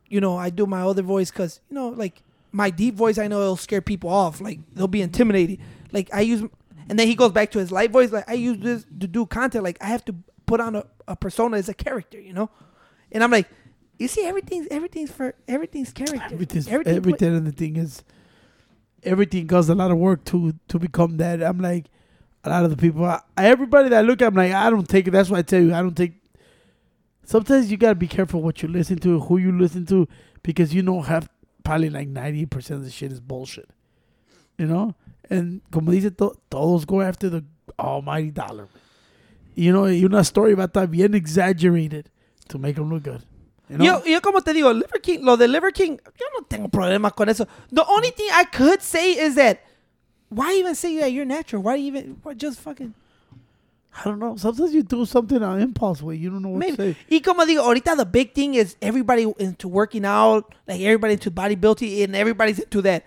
you 0.09 0.21
know, 0.21 0.37
I 0.37 0.51
do 0.51 0.67
my 0.67 0.83
other 0.83 1.03
voice 1.03 1.31
because 1.31 1.61
you 1.71 1.75
know, 1.75 1.89
like 1.89 2.23
my 2.53 2.71
deep 2.71 2.95
voice, 2.95 3.19
I 3.19 3.29
know 3.29 3.41
it'll 3.41 3.57
scare 3.57 3.81
people 3.81 4.11
off. 4.11 4.41
Like 4.41 4.61
they'll 4.75 4.87
be 4.89 5.03
intimidated. 5.03 5.59
Like 5.91 6.09
I 6.13 6.21
use, 6.21 6.43
and 6.89 6.99
then 6.99 7.07
he 7.07 7.15
goes 7.15 7.33
back 7.33 7.51
to 7.53 7.59
his 7.59 7.73
light 7.73 7.91
voice. 7.91 8.13
Like 8.13 8.29
I 8.29 8.35
use 8.35 8.59
this 8.59 8.85
to 9.01 9.07
do 9.07 9.27
content. 9.27 9.65
Like 9.65 9.79
I 9.81 9.87
have 9.87 10.05
to 10.07 10.15
put 10.47 10.61
on 10.61 10.77
a, 10.77 10.85
a 11.09 11.17
persona 11.17 11.57
as 11.57 11.69
a 11.69 11.75
character, 11.75 12.21
you 12.21 12.33
know. 12.33 12.51
And 13.11 13.23
I'm 13.25 13.31
like, 13.31 13.49
You 13.99 14.09
see, 14.09 14.25
everything's 14.27 14.69
everything's 14.71 15.11
for 15.11 15.35
everything's 15.49 15.93
character. 15.93 16.23
Everything's, 16.33 16.69
Everything- 16.69 16.97
everything, 16.97 17.37
and 17.37 17.47
the 17.47 17.53
thing 17.53 17.77
is, 17.77 18.03
everything 19.03 19.47
costs 19.47 19.69
a 19.69 19.75
lot 19.75 19.91
of 19.91 19.99
work 19.99 20.25
to 20.27 20.55
to 20.69 20.79
become 20.79 21.17
that. 21.19 21.43
I'm 21.43 21.59
like, 21.59 21.87
a 22.45 22.51
lot 22.51 22.65
of 22.65 22.71
the 22.71 22.77
people, 22.77 23.05
I, 23.05 23.21
everybody 23.37 23.89
that 23.89 23.99
I 23.99 24.07
look 24.07 24.23
at, 24.23 24.29
I'm 24.29 24.35
like, 24.35 24.53
I 24.53 24.71
don't 24.71 24.89
take 24.89 25.07
it. 25.07 25.13
That's 25.13 25.31
why 25.31 25.39
I 25.39 25.43
tell 25.43 25.61
you, 25.61 25.75
I 25.75 25.81
don't 25.81 25.97
take. 25.97 26.15
Sometimes 27.25 27.71
you 27.71 27.77
gotta 27.77 27.95
be 27.95 28.09
careful 28.09 28.43
what 28.43 28.63
you 28.63 28.69
listen 28.69 28.99
to, 28.99 29.21
who 29.21 29.39
you 29.39 29.57
listen 29.57 29.87
to, 29.87 30.09
because 30.43 30.75
you 30.75 30.83
know 30.83 31.03
have 31.03 31.29
probably 31.65 31.91
like 31.91 32.09
ninety 32.09 32.47
percent 32.47 32.79
of 32.79 32.85
the 32.85 32.91
shit 32.91 33.13
is 33.13 33.21
bullshit. 33.21 33.71
You 34.59 34.67
know, 34.67 34.95
and 35.31 35.61
como 35.71 35.93
dice, 35.93 36.11
to, 36.19 36.37
todos 36.51 36.85
go 36.85 37.01
after 37.01 37.29
the 37.29 37.45
almighty 37.79 38.31
dollar. 38.31 38.69
You 39.55 39.73
know, 39.73 39.83
y 39.83 40.03
una 40.03 40.25
story 40.25 40.53
about 40.53 40.73
that 40.75 40.91
bien 40.91 41.15
exaggerated 41.15 42.11
to 42.49 42.59
make 42.59 42.77
them 42.77 42.91
look 42.91 43.05
good. 43.05 43.23
You 43.73 43.79
know? 43.79 43.85
Yo, 43.85 44.05
yo 44.05 44.21
como 44.21 44.41
te 44.41 44.53
digo, 44.53 44.73
Liver 44.73 45.01
King, 45.01 45.25
lo 45.25 45.37
de 45.37 45.49
Liver 45.49 45.73
King, 45.73 45.99
yo 46.21 46.27
no 46.39 46.47
tengo 46.47 46.69
problemas 46.69 47.15
con 47.15 47.29
eso. 47.29 47.47
The 47.71 47.85
only 47.87 48.11
thing 48.11 48.29
I 48.33 48.45
could 48.45 48.83
say 48.83 49.13
is 49.19 49.35
that, 49.37 49.61
why 50.29 50.53
even 50.55 50.75
say 50.75 50.99
that 51.01 51.11
you're 51.13 51.25
natural? 51.25 51.63
Why 51.63 51.77
even, 51.79 52.19
why 52.23 52.35
just 52.35 52.61
fucking, 52.61 52.93
I 53.95 54.05
don't 54.05 54.19
know. 54.19 54.37
Sometimes 54.37 54.73
you 54.75 54.83
do 54.83 55.05
something 55.07 55.43
on 55.43 55.61
impulse 55.61 56.01
way. 56.03 56.17
You 56.17 56.31
don't 56.31 56.43
know 56.43 56.51
what 56.51 56.59
maybe. 56.61 56.77
to 56.77 56.93
say. 56.95 56.97
Y 57.11 57.21
como 57.21 57.45
digo, 57.45 57.61
ahorita 57.63 57.97
the 57.97 58.07
big 58.07 58.33
thing 58.35 58.55
is 58.55 58.77
everybody 58.81 59.31
into 59.39 59.69
working 59.69 60.05
out, 60.07 60.55
like 60.67 60.81
everybody 60.81 61.15
into 61.15 61.31
bodybuilding, 61.31 62.05
and 62.05 62.17
everybody's 62.17 62.59
into 62.59 62.81
that. 62.83 63.05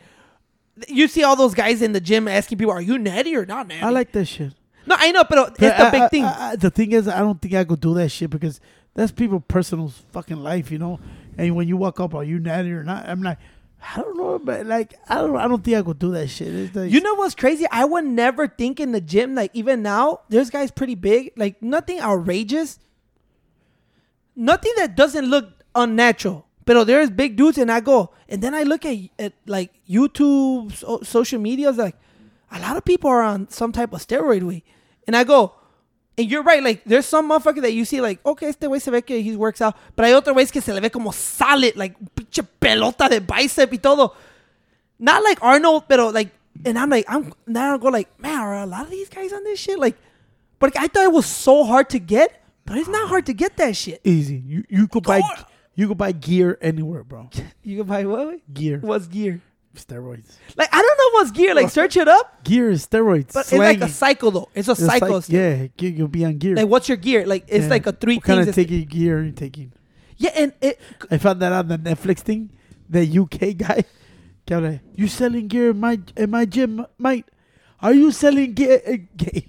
You 0.88 1.08
see 1.08 1.24
all 1.24 1.36
those 1.36 1.54
guys 1.56 1.82
in 1.82 1.94
the 1.94 2.02
gym 2.02 2.28
asking 2.28 2.58
people, 2.58 2.74
are 2.74 2.82
you 2.82 2.98
natty 3.00 3.36
or 3.36 3.46
not 3.46 3.68
natty? 3.68 3.82
I 3.82 3.90
like 3.90 4.12
that 4.12 4.26
shit. 4.26 4.54
no, 4.86 4.96
I 5.00 5.12
know, 5.12 5.24
but 5.28 5.50
it's 5.52 5.60
But 5.60 5.78
the 5.86 5.92
big 5.92 6.02
I- 6.02 6.08
thing. 6.10 6.24
I- 6.26 6.52
I- 6.52 6.56
the 6.56 6.70
thing 6.70 6.92
is, 6.92 7.08
I 7.08 7.20
don't 7.20 7.42
think 7.42 7.54
I 7.56 7.64
could 7.64 7.80
do 7.80 7.94
that 7.96 8.10
shit 8.10 8.30
because 8.30 8.60
that's 8.96 9.12
people 9.12 9.40
personal 9.42 9.90
fucking 10.12 10.38
life, 10.38 10.72
you 10.72 10.80
know. 10.80 11.00
And 11.38 11.56
when 11.56 11.68
you 11.68 11.78
walk 11.78 12.00
up, 12.00 12.16
are 12.16 12.24
you 12.24 12.40
natty 12.40 12.72
or 12.72 12.84
not? 12.84 13.08
I'm 13.08 13.22
like, 13.22 13.38
I 13.94 14.02
don't 14.02 14.18
know, 14.18 14.40
but 14.40 14.66
like, 14.66 14.96
I 15.08 15.16
don't, 15.16 15.36
I 15.36 15.48
don't 15.48 15.64
think 15.64 15.78
I 15.78 15.82
could 15.82 16.00
do 16.00 16.12
that 16.14 16.30
shit. 16.30 16.74
Like, 16.74 16.92
You 16.92 17.02
know 17.02 17.14
what's 17.16 17.36
crazy? 17.36 17.66
I 17.72 17.86
would 17.86 18.06
never 18.06 18.48
think 18.48 18.80
in 18.80 18.94
the 18.94 19.02
gym, 19.02 19.36
like 19.36 19.52
even 19.54 19.84
now, 19.84 20.22
there's 20.30 20.50
guys 20.50 20.72
pretty 20.72 20.96
big, 20.96 21.34
like 21.36 21.62
nothing 21.62 22.00
outrageous, 22.00 22.80
nothing 24.36 24.72
that 24.78 24.96
doesn't 24.96 25.26
look 25.26 25.50
unnatural. 25.76 26.48
But 26.64 26.86
there's 26.86 27.12
big 27.12 27.36
dudes, 27.36 27.60
and 27.60 27.72
I 27.72 27.80
go, 27.80 28.12
and 28.28 28.42
then 28.42 28.56
I 28.56 28.64
look 28.64 28.86
at, 28.86 28.98
at 29.20 29.34
like 29.46 29.72
YouTube, 29.88 30.72
so, 30.74 31.02
social 31.04 31.40
media, 31.40 31.70
it's 31.70 31.78
like 31.78 31.96
a 32.52 32.60
lot 32.60 32.76
of 32.76 32.84
people 32.86 33.10
are 33.10 33.22
on 33.22 33.50
some 33.50 33.72
type 33.72 33.94
of 33.94 34.00
steroid 34.00 34.42
way, 34.42 34.64
and 35.06 35.16
I 35.16 35.26
go, 35.26 35.54
and 36.18 36.30
you're 36.30 36.44
right, 36.44 36.64
like 36.64 36.84
there's 36.86 37.06
some 37.06 37.30
motherfucker 37.30 37.62
that 37.62 37.74
you 37.74 37.86
see, 37.86 38.02
like 38.02 38.20
okay, 38.26 38.48
este 38.48 38.62
güey 38.62 38.82
se 38.82 38.92
ve 38.92 39.02
que 39.02 39.22
he 39.22 39.36
works 39.36 39.62
out, 39.62 39.76
but 39.96 40.06
hay 40.06 40.14
otro 40.14 40.34
güey 40.34 40.52
que 40.52 40.62
se 40.62 40.74
le 40.74 40.82
ve 40.82 40.90
como 40.90 41.12
solid, 41.12 41.76
like 41.76 41.96
pinche 42.16 42.46
pelota 42.60 43.10
de 43.10 43.20
bicep 43.22 43.72
y 43.72 43.78
todo 43.78 44.14
not 45.00 45.24
like 45.24 45.40
Arnold, 45.44 45.84
pero 45.88 46.08
like, 46.10 46.30
and 46.66 46.80
I'm 46.80 46.90
like, 46.90 47.06
I'm 47.10 47.34
now 47.46 47.76
I 47.76 47.78
go 47.78 47.90
like, 47.90 48.08
man, 48.20 48.40
are 48.40 48.56
a 48.56 48.66
lot 48.66 48.84
of 48.84 48.92
these 48.92 49.10
guys 49.10 49.34
on 49.34 49.44
this 49.44 49.60
shit? 49.60 49.78
Like, 49.78 49.98
but 50.60 50.78
I 50.78 50.88
thought 50.88 51.04
it 51.04 51.12
was 51.12 51.26
so 51.26 51.64
hard 51.66 51.90
to 51.90 52.00
get, 52.00 52.42
but 52.66 52.78
it's 52.78 52.88
not 52.88 53.10
hard 53.10 53.26
to 53.26 53.34
get 53.34 53.58
that 53.58 53.76
shit. 53.76 54.00
easy. 54.04 54.38
You 54.46 54.64
you 54.70 54.88
could 54.88 55.04
buy 55.04 55.22
you 55.76 55.90
could 55.90 55.98
buy 55.98 56.14
gear 56.14 56.58
anywhere, 56.62 57.04
bro. 57.04 57.30
You 57.64 57.78
could 57.80 57.88
buy 57.88 58.06
what? 58.06 58.40
Gear, 58.54 58.80
What's 58.80 59.08
gear? 59.08 59.42
Steroids. 59.76 60.32
Like, 60.58 60.70
I 60.74 60.82
don't 60.82 60.98
know 60.98 61.20
what's 61.20 61.32
gear. 61.32 61.54
Like, 61.56 61.70
search 61.70 61.98
it 61.98 62.08
up. 62.08 62.44
Gear 62.44 62.70
is 62.70 62.86
steroids. 62.88 63.34
But 63.34 63.42
it's 63.52 63.54
like 63.54 63.82
a 63.82 63.90
cycle 63.90 64.32
though. 64.32 64.50
It's 64.56 64.68
a 64.68 64.72
It's 64.72 64.86
cycle. 64.86 65.16
like- 65.18 65.30
yeah, 65.30 65.68
you'll 65.80 66.08
be 66.08 66.26
on 66.26 66.38
gear. 66.38 66.56
Like, 66.56 66.68
what's 66.68 66.88
your 66.90 66.98
gear? 66.98 67.26
Like, 67.26 67.46
it's 67.48 67.64
Yeah. 67.66 67.70
like 67.70 67.88
a 67.88 67.92
three 67.92 68.16
What 68.16 68.24
kind 68.26 68.40
of 68.40 68.46
that's- 68.48 68.56
taking 68.68 68.86
gear 68.88 69.20
are 69.20 69.24
you 69.24 69.32
taking? 69.32 69.72
yeah, 70.18 70.32
and 70.36 70.54
it. 70.62 70.80
I 71.12 71.18
found 71.18 71.42
that 71.42 71.52
on 71.52 71.68
the 71.68 71.78
Netflix 71.78 72.20
thing. 72.20 72.52
The 72.90 73.06
UK 73.20 73.54
guy. 73.58 73.84
You 74.96 75.08
selling 75.08 75.48
gear 75.48 75.72
in 75.72 75.80
my 75.80 76.00
in 76.16 76.30
my 76.30 76.46
gym, 76.46 76.86
mate? 77.00 77.26
Are 77.82 77.94
you 77.94 78.12
selling 78.12 78.54
gear? 78.54 78.80
Uh. 78.88 79.40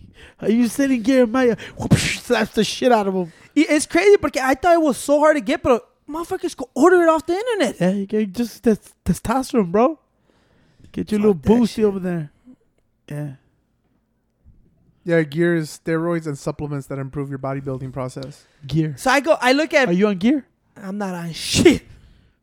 Are 0.41 0.51
you 0.51 0.69
selling 0.69 1.03
gear 1.03 1.25
in 1.25 1.31
my? 1.33 1.55
Slaps 1.97 2.55
the 2.55 2.65
shit 2.65 2.93
out 2.93 3.07
of 3.07 3.15
him. 3.15 3.33
It's 3.55 3.87
crazy 3.87 4.17
because 4.17 4.43
I 4.43 4.55
thought 4.55 4.75
it 4.75 4.81
was 4.83 4.97
so 4.97 5.19
hard 5.19 5.37
to 5.37 5.41
get, 5.43 5.63
but 5.63 5.87
motherfuckers 6.09 6.57
could 6.57 6.69
order 6.75 7.03
it 7.03 7.09
off 7.09 7.25
the 7.27 7.35
internet. 7.35 7.77
Yeah, 7.81 7.91
you 8.21 8.27
just 8.27 8.63
tes- 8.65 8.95
testosterone, 9.05 9.71
bro. 9.71 9.99
Get 10.97 11.13
your 11.13 11.21
little 11.21 11.35
that 11.35 11.47
boosty 11.47 11.69
shit. 11.77 11.85
over 11.85 11.99
there. 11.99 12.31
Yeah. 13.07 13.33
Yeah, 15.05 15.23
gear 15.23 15.55
is 15.55 15.79
steroids 15.85 16.27
and 16.27 16.37
supplements 16.39 16.87
that 16.87 16.99
improve 16.99 17.29
your 17.29 17.39
bodybuilding 17.39 17.93
process. 17.93 18.47
Gear. 18.67 18.95
So 18.97 19.11
I 19.11 19.21
go, 19.21 19.37
I 19.41 19.53
look 19.53 19.75
at. 19.75 19.89
Are 19.89 19.93
you 19.93 20.09
on 20.09 20.17
gear? 20.17 20.47
I'm 20.75 20.97
not 20.99 21.15
on 21.15 21.33
shit. 21.33 21.83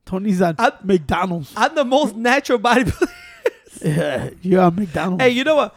Tony's 0.05 0.39
on 0.41 0.55
I'm- 0.59 0.73
McDonald's. 0.83 1.51
I'm 1.57 1.73
the 1.73 1.83
most 1.83 2.15
natural 2.15 2.59
bodybuilder. 2.59 3.09
yeah, 3.83 4.29
you're 4.43 4.61
on 4.61 4.75
McDonald's. 4.75 5.23
hey, 5.23 5.31
you 5.31 5.43
know 5.43 5.55
what? 5.55 5.75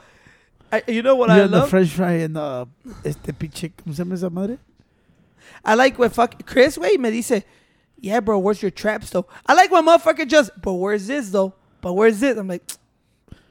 I, 0.71 0.83
you 0.87 1.01
know 1.03 1.15
what 1.15 1.31
you're 1.31 1.39
I 1.39 1.43
on 1.45 1.51
the 1.51 1.59
love? 1.61 1.71
French 1.71 1.89
fry 1.91 2.13
and 2.13 2.37
the 2.37 2.69
este 3.05 3.33
pinche, 3.33 3.73
¿cómo 3.75 3.95
se 3.95 4.05
llama 4.05 4.15
esa 4.15 4.29
madre? 4.29 4.59
I 5.65 5.75
like 5.75 5.99
when 5.99 6.11
fuck 6.11 6.45
Chris 6.45 6.77
Way 6.77 6.99
me 6.99 7.11
dice, 7.11 7.43
yeah, 7.99 8.21
bro, 8.21 8.39
where's 8.39 8.61
your 8.61 8.71
traps 8.71 9.11
though? 9.11 9.27
I 9.47 9.55
like 9.55 9.71
when 9.71 9.87
motherfucker 9.87 10.29
just, 10.29 10.51
but 10.61 10.75
where's 10.75 11.07
this 11.07 11.31
though? 11.31 11.55
But 11.81 11.93
where's 11.95 12.21
this? 12.21 12.37
I'm 12.37 12.49
like, 12.49 12.63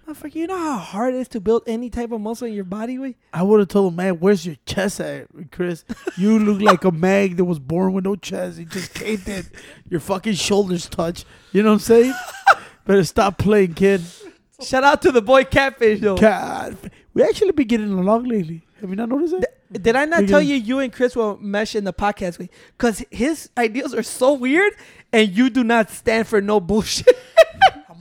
motherfucker, 0.08 0.36
you 0.36 0.48
know 0.48 0.58
how 0.58 0.78
hard 0.78 1.14
it 1.14 1.18
is 1.18 1.28
to 1.30 1.40
build 1.40 1.64
any 1.68 1.90
type 1.90 2.12
of 2.12 2.22
muscle 2.22 2.48
in 2.48 2.54
your 2.54 2.64
body, 2.64 2.98
way? 2.98 3.16
I 3.34 3.44
would 3.44 3.60
have 3.60 3.70
told 3.70 3.92
him, 3.92 3.98
man, 3.98 4.20
where's 4.20 4.46
your 4.46 4.56
chest 4.66 5.00
at, 5.00 5.28
Chris? 5.52 5.84
You 6.18 6.40
look 6.40 6.62
like 6.62 6.84
a 6.84 6.92
mag 6.92 7.38
that 7.38 7.46
was 7.46 7.60
born 7.60 7.94
with 7.94 8.06
no 8.06 8.16
chest. 8.16 8.60
It 8.60 8.70
just 8.70 8.94
came 8.94 9.22
in. 9.28 9.46
Your 9.90 10.00
fucking 10.00 10.34
shoulders 10.34 10.88
touch. 10.88 11.26
You 11.52 11.64
know 11.64 11.70
what 11.70 11.74
I'm 11.76 11.80
saying? 11.80 12.14
Better 12.86 13.04
stop 13.04 13.38
playing, 13.38 13.74
kid. 13.74 14.02
Shout 14.62 14.84
out 14.84 15.02
to 15.02 15.12
the 15.12 15.22
boy 15.22 15.44
Catfish 15.44 16.00
though. 16.00 16.18
God, 16.18 16.78
we 17.14 17.24
actually 17.24 17.52
been 17.52 17.68
getting 17.68 17.92
along 17.92 18.24
lately. 18.26 18.62
Have 18.80 18.90
you 18.90 18.96
not 18.96 19.10
noticed 19.10 19.34
that? 19.34 19.42
Th- 19.72 19.84
Did 19.84 19.96
I 19.96 20.06
not 20.06 20.28
tell 20.28 20.42
you 20.42 20.56
you 20.56 20.80
and 20.80 20.94
Chris 20.94 21.16
will 21.16 21.38
mesh 21.38 21.76
in 21.76 21.84
the 21.84 21.92
podcast 21.92 22.40
way? 22.40 22.50
Cause 22.78 23.04
his 23.12 23.50
ideas 23.58 23.94
are 23.94 24.04
so 24.04 24.34
weird, 24.34 24.72
and 25.12 25.30
you 25.36 25.50
do 25.50 25.64
not 25.64 25.90
stand 25.90 26.28
for 26.28 26.40
no 26.42 26.60
bullshit. 26.60 27.08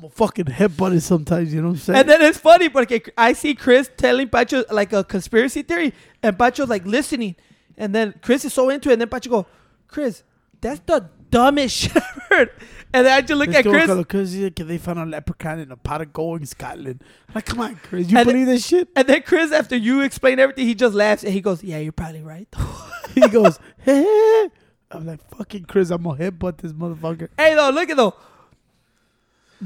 I'm 0.04 0.08
a 0.08 0.10
fucking 0.10 0.46
headbutt 0.46 0.94
it 0.94 1.00
sometimes. 1.00 1.54
You 1.54 1.62
know 1.62 1.68
what 1.68 1.74
I'm 1.74 1.80
saying? 1.80 1.98
And 2.00 2.08
then 2.08 2.22
it's 2.22 2.38
funny 2.38 2.68
because 2.68 3.00
I 3.16 3.32
see 3.32 3.54
Chris 3.54 3.90
telling 3.96 4.28
Pacho 4.28 4.64
like 4.70 4.92
a 4.92 5.02
conspiracy 5.02 5.62
theory, 5.62 5.94
and 6.22 6.38
Pacho's 6.38 6.68
like 6.68 6.84
listening, 6.84 7.36
and 7.78 7.94
then 7.94 8.14
Chris 8.20 8.44
is 8.44 8.52
so 8.52 8.68
into 8.68 8.90
it, 8.90 8.94
and 8.94 9.00
then 9.00 9.08
Pacho 9.08 9.30
go, 9.30 9.46
Chris, 9.88 10.22
that's 10.60 10.80
the 10.80 11.08
dumbest 11.30 11.76
shit 11.76 11.96
I've 11.96 12.22
heard. 12.28 12.50
And 12.92 13.06
then 13.06 13.12
I 13.12 13.20
just 13.22 13.38
look 13.38 13.48
Let's 13.48 13.66
at 13.66 13.70
Chris, 13.72 13.86
Carlos, 13.86 14.06
Cause 14.06 14.32
they 14.66 14.78
found 14.78 14.98
a 15.00 15.06
leprechaun 15.06 15.58
in 15.58 15.72
a 15.72 15.76
pot 15.76 16.00
of 16.00 16.12
gold 16.12 16.40
in 16.40 16.46
Scotland. 16.46 17.02
Like, 17.34 17.46
come 17.46 17.60
on, 17.60 17.76
Chris, 17.76 18.10
you 18.10 18.18
And 18.18 18.26
believe 18.26 18.46
this 18.46 18.66
shit? 18.66 18.88
and 18.94 19.08
then 19.08 19.22
Chris, 19.22 19.50
after 19.52 19.74
you 19.74 20.02
explain 20.02 20.38
everything, 20.38 20.66
he 20.66 20.74
just 20.74 20.94
laughs 20.94 21.24
and 21.24 21.32
he 21.32 21.40
goes, 21.40 21.64
"Yeah, 21.64 21.78
you're 21.78 21.92
probably 21.92 22.22
right." 22.22 22.46
he 23.14 23.28
goes, 23.28 23.58
hey. 23.78 24.48
I'm 24.90 25.06
like, 25.06 25.20
fucking 25.36 25.64
Chris, 25.64 25.90
I'm 25.90 26.02
gonna 26.02 26.18
headbutt 26.18 26.58
this 26.58 26.72
motherfucker. 26.72 27.28
hey, 27.36 27.54
though, 27.54 27.70
look 27.70 27.90
at 27.90 27.96
though. 27.96 28.14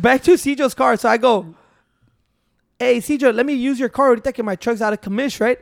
Back 0.01 0.22
to 0.24 0.32
Cijo's 0.32 0.74
car, 0.74 0.96
so 0.96 1.09
I 1.09 1.16
go, 1.16 1.55
"Hey, 2.78 2.99
Cijo, 2.99 3.34
let 3.34 3.44
me 3.46 3.55
use 3.55 3.80
your 3.80 3.88
car. 3.88 4.14
Ahorita 4.14 4.32
que 4.32 4.44
my 4.44 4.55
truck's 4.57 4.80
out 4.80 4.92
of 4.92 5.01
commission, 5.01 5.44
right? 5.46 5.59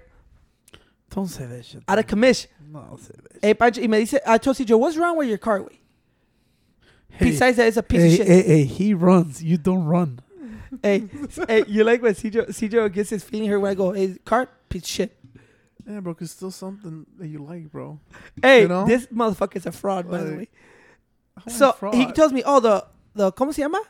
Don't 1.11 1.29
say 1.29 1.47
that 1.47 1.65
shit. 1.65 1.83
Out 1.89 1.99
of 1.99 2.07
commission." 2.07 2.51
No, 2.71 2.99
say 3.01 3.15
that. 3.23 3.39
Hey, 3.43 3.55
Pancho, 3.55 3.81
y 3.81 3.87
me 3.87 3.99
dice, 4.05 4.19
I 4.27 4.39
told 4.39 4.57
Cijo, 4.57 4.79
what's 4.79 4.97
wrong 4.97 5.17
with 5.17 5.29
your 5.29 5.39
car, 5.39 5.61
güey? 5.61 5.79
Hey, 7.09 7.31
Besides 7.31 7.57
that, 7.57 7.69
it's 7.69 7.77
a 7.77 7.83
piece 7.83 8.01
hey, 8.03 8.09
of 8.09 8.17
shit. 8.17 8.27
hey, 8.27 8.43
hey, 8.43 8.65
he 8.65 8.93
runs. 8.95 9.43
You 9.43 9.57
don't 9.57 9.85
run. 9.87 10.21
hey, 10.83 11.09
hey, 11.49 11.65
you 11.69 11.85
like 11.85 12.03
when 12.03 12.13
Cijo, 12.15 12.49
Cijo 12.49 12.93
gets 12.93 13.11
his 13.11 13.23
feeling 13.25 13.49
here 13.49 13.59
when 13.61 13.71
I 13.71 13.75
go, 13.75 13.93
hey, 13.93 14.17
car, 14.25 14.49
piece 14.69 14.83
of 14.83 14.89
shit. 14.89 15.17
Yeah, 15.89 16.01
bro, 16.01 16.15
cause 16.15 16.33
still 16.33 16.51
something 16.51 17.07
that 17.19 17.29
you 17.29 17.39
like, 17.39 17.71
bro. 17.71 18.01
Hey, 18.43 18.63
You 18.63 18.69
know? 18.69 18.85
this 18.87 19.07
motherfucker's 19.07 19.65
a 19.67 19.73
fraud, 19.73 20.11
by 20.11 20.25
the 20.25 20.37
way. 20.37 20.49
How 21.37 21.43
am 21.43 21.49
I 21.49 21.51
So 21.53 21.73
fraud? 21.73 21.95
he 21.95 22.11
tells 22.13 22.33
me, 22.33 22.43
oh, 22.45 22.59
the, 22.61 22.85
the, 23.15 23.31
¿cómo 23.33 23.55
se 23.55 23.63
llama? 23.63 23.81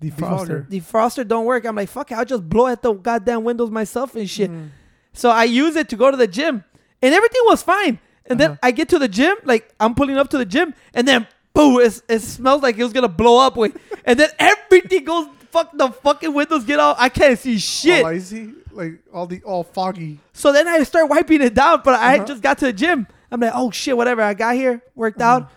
Defroster. 0.00 0.68
The 0.68 0.80
defroster 0.80 1.26
don't 1.26 1.44
work. 1.44 1.64
I'm 1.64 1.74
like, 1.76 1.88
fuck 1.88 2.10
it, 2.12 2.18
I'll 2.18 2.24
just 2.24 2.48
blow 2.48 2.66
at 2.68 2.82
the 2.82 2.92
goddamn 2.92 3.44
windows 3.44 3.70
myself 3.70 4.14
and 4.14 4.28
shit. 4.30 4.50
Mm. 4.50 4.68
So 5.12 5.30
I 5.30 5.44
use 5.44 5.74
it 5.76 5.88
to 5.88 5.96
go 5.96 6.10
to 6.10 6.16
the 6.16 6.28
gym, 6.28 6.62
and 7.02 7.14
everything 7.14 7.42
was 7.46 7.62
fine. 7.62 7.98
And 8.26 8.38
then 8.38 8.50
Uh-huh. 8.52 8.58
I 8.62 8.70
get 8.72 8.88
to 8.90 8.98
the 8.98 9.08
gym, 9.08 9.36
like 9.44 9.74
I'm 9.80 9.94
pulling 9.94 10.16
up 10.18 10.28
to 10.30 10.38
the 10.38 10.44
gym, 10.44 10.74
and 10.94 11.08
then 11.08 11.26
boom, 11.54 11.80
it, 11.80 12.00
it 12.08 12.20
smells 12.20 12.62
like 12.62 12.76
it 12.78 12.82
was 12.84 12.92
gonna 12.92 13.08
blow 13.08 13.38
up. 13.40 13.56
Wait, 13.56 13.74
and 14.04 14.18
then 14.18 14.28
everything 14.38 15.04
goes. 15.04 15.26
Fuck 15.50 15.70
the 15.72 15.88
fucking 15.88 16.34
windows 16.34 16.62
get 16.64 16.78
out. 16.78 16.96
I 16.98 17.08
can't 17.08 17.38
see 17.38 17.58
shit. 17.58 18.04
All 18.04 18.10
icy, 18.10 18.50
like 18.70 18.98
all 19.14 19.26
the 19.26 19.42
all 19.44 19.64
foggy. 19.64 20.20
So 20.34 20.52
then 20.52 20.68
I 20.68 20.82
start 20.82 21.08
wiping 21.08 21.40
it 21.40 21.54
down, 21.54 21.80
but 21.82 21.94
I 21.94 22.16
Uh-huh. 22.16 22.26
just 22.26 22.42
got 22.42 22.58
to 22.58 22.66
the 22.66 22.72
gym. 22.74 23.06
I'm 23.32 23.40
like, 23.40 23.52
oh 23.54 23.70
shit, 23.70 23.96
whatever. 23.96 24.20
I 24.20 24.34
got 24.34 24.54
here, 24.56 24.82
worked 24.94 25.22
out, 25.22 25.50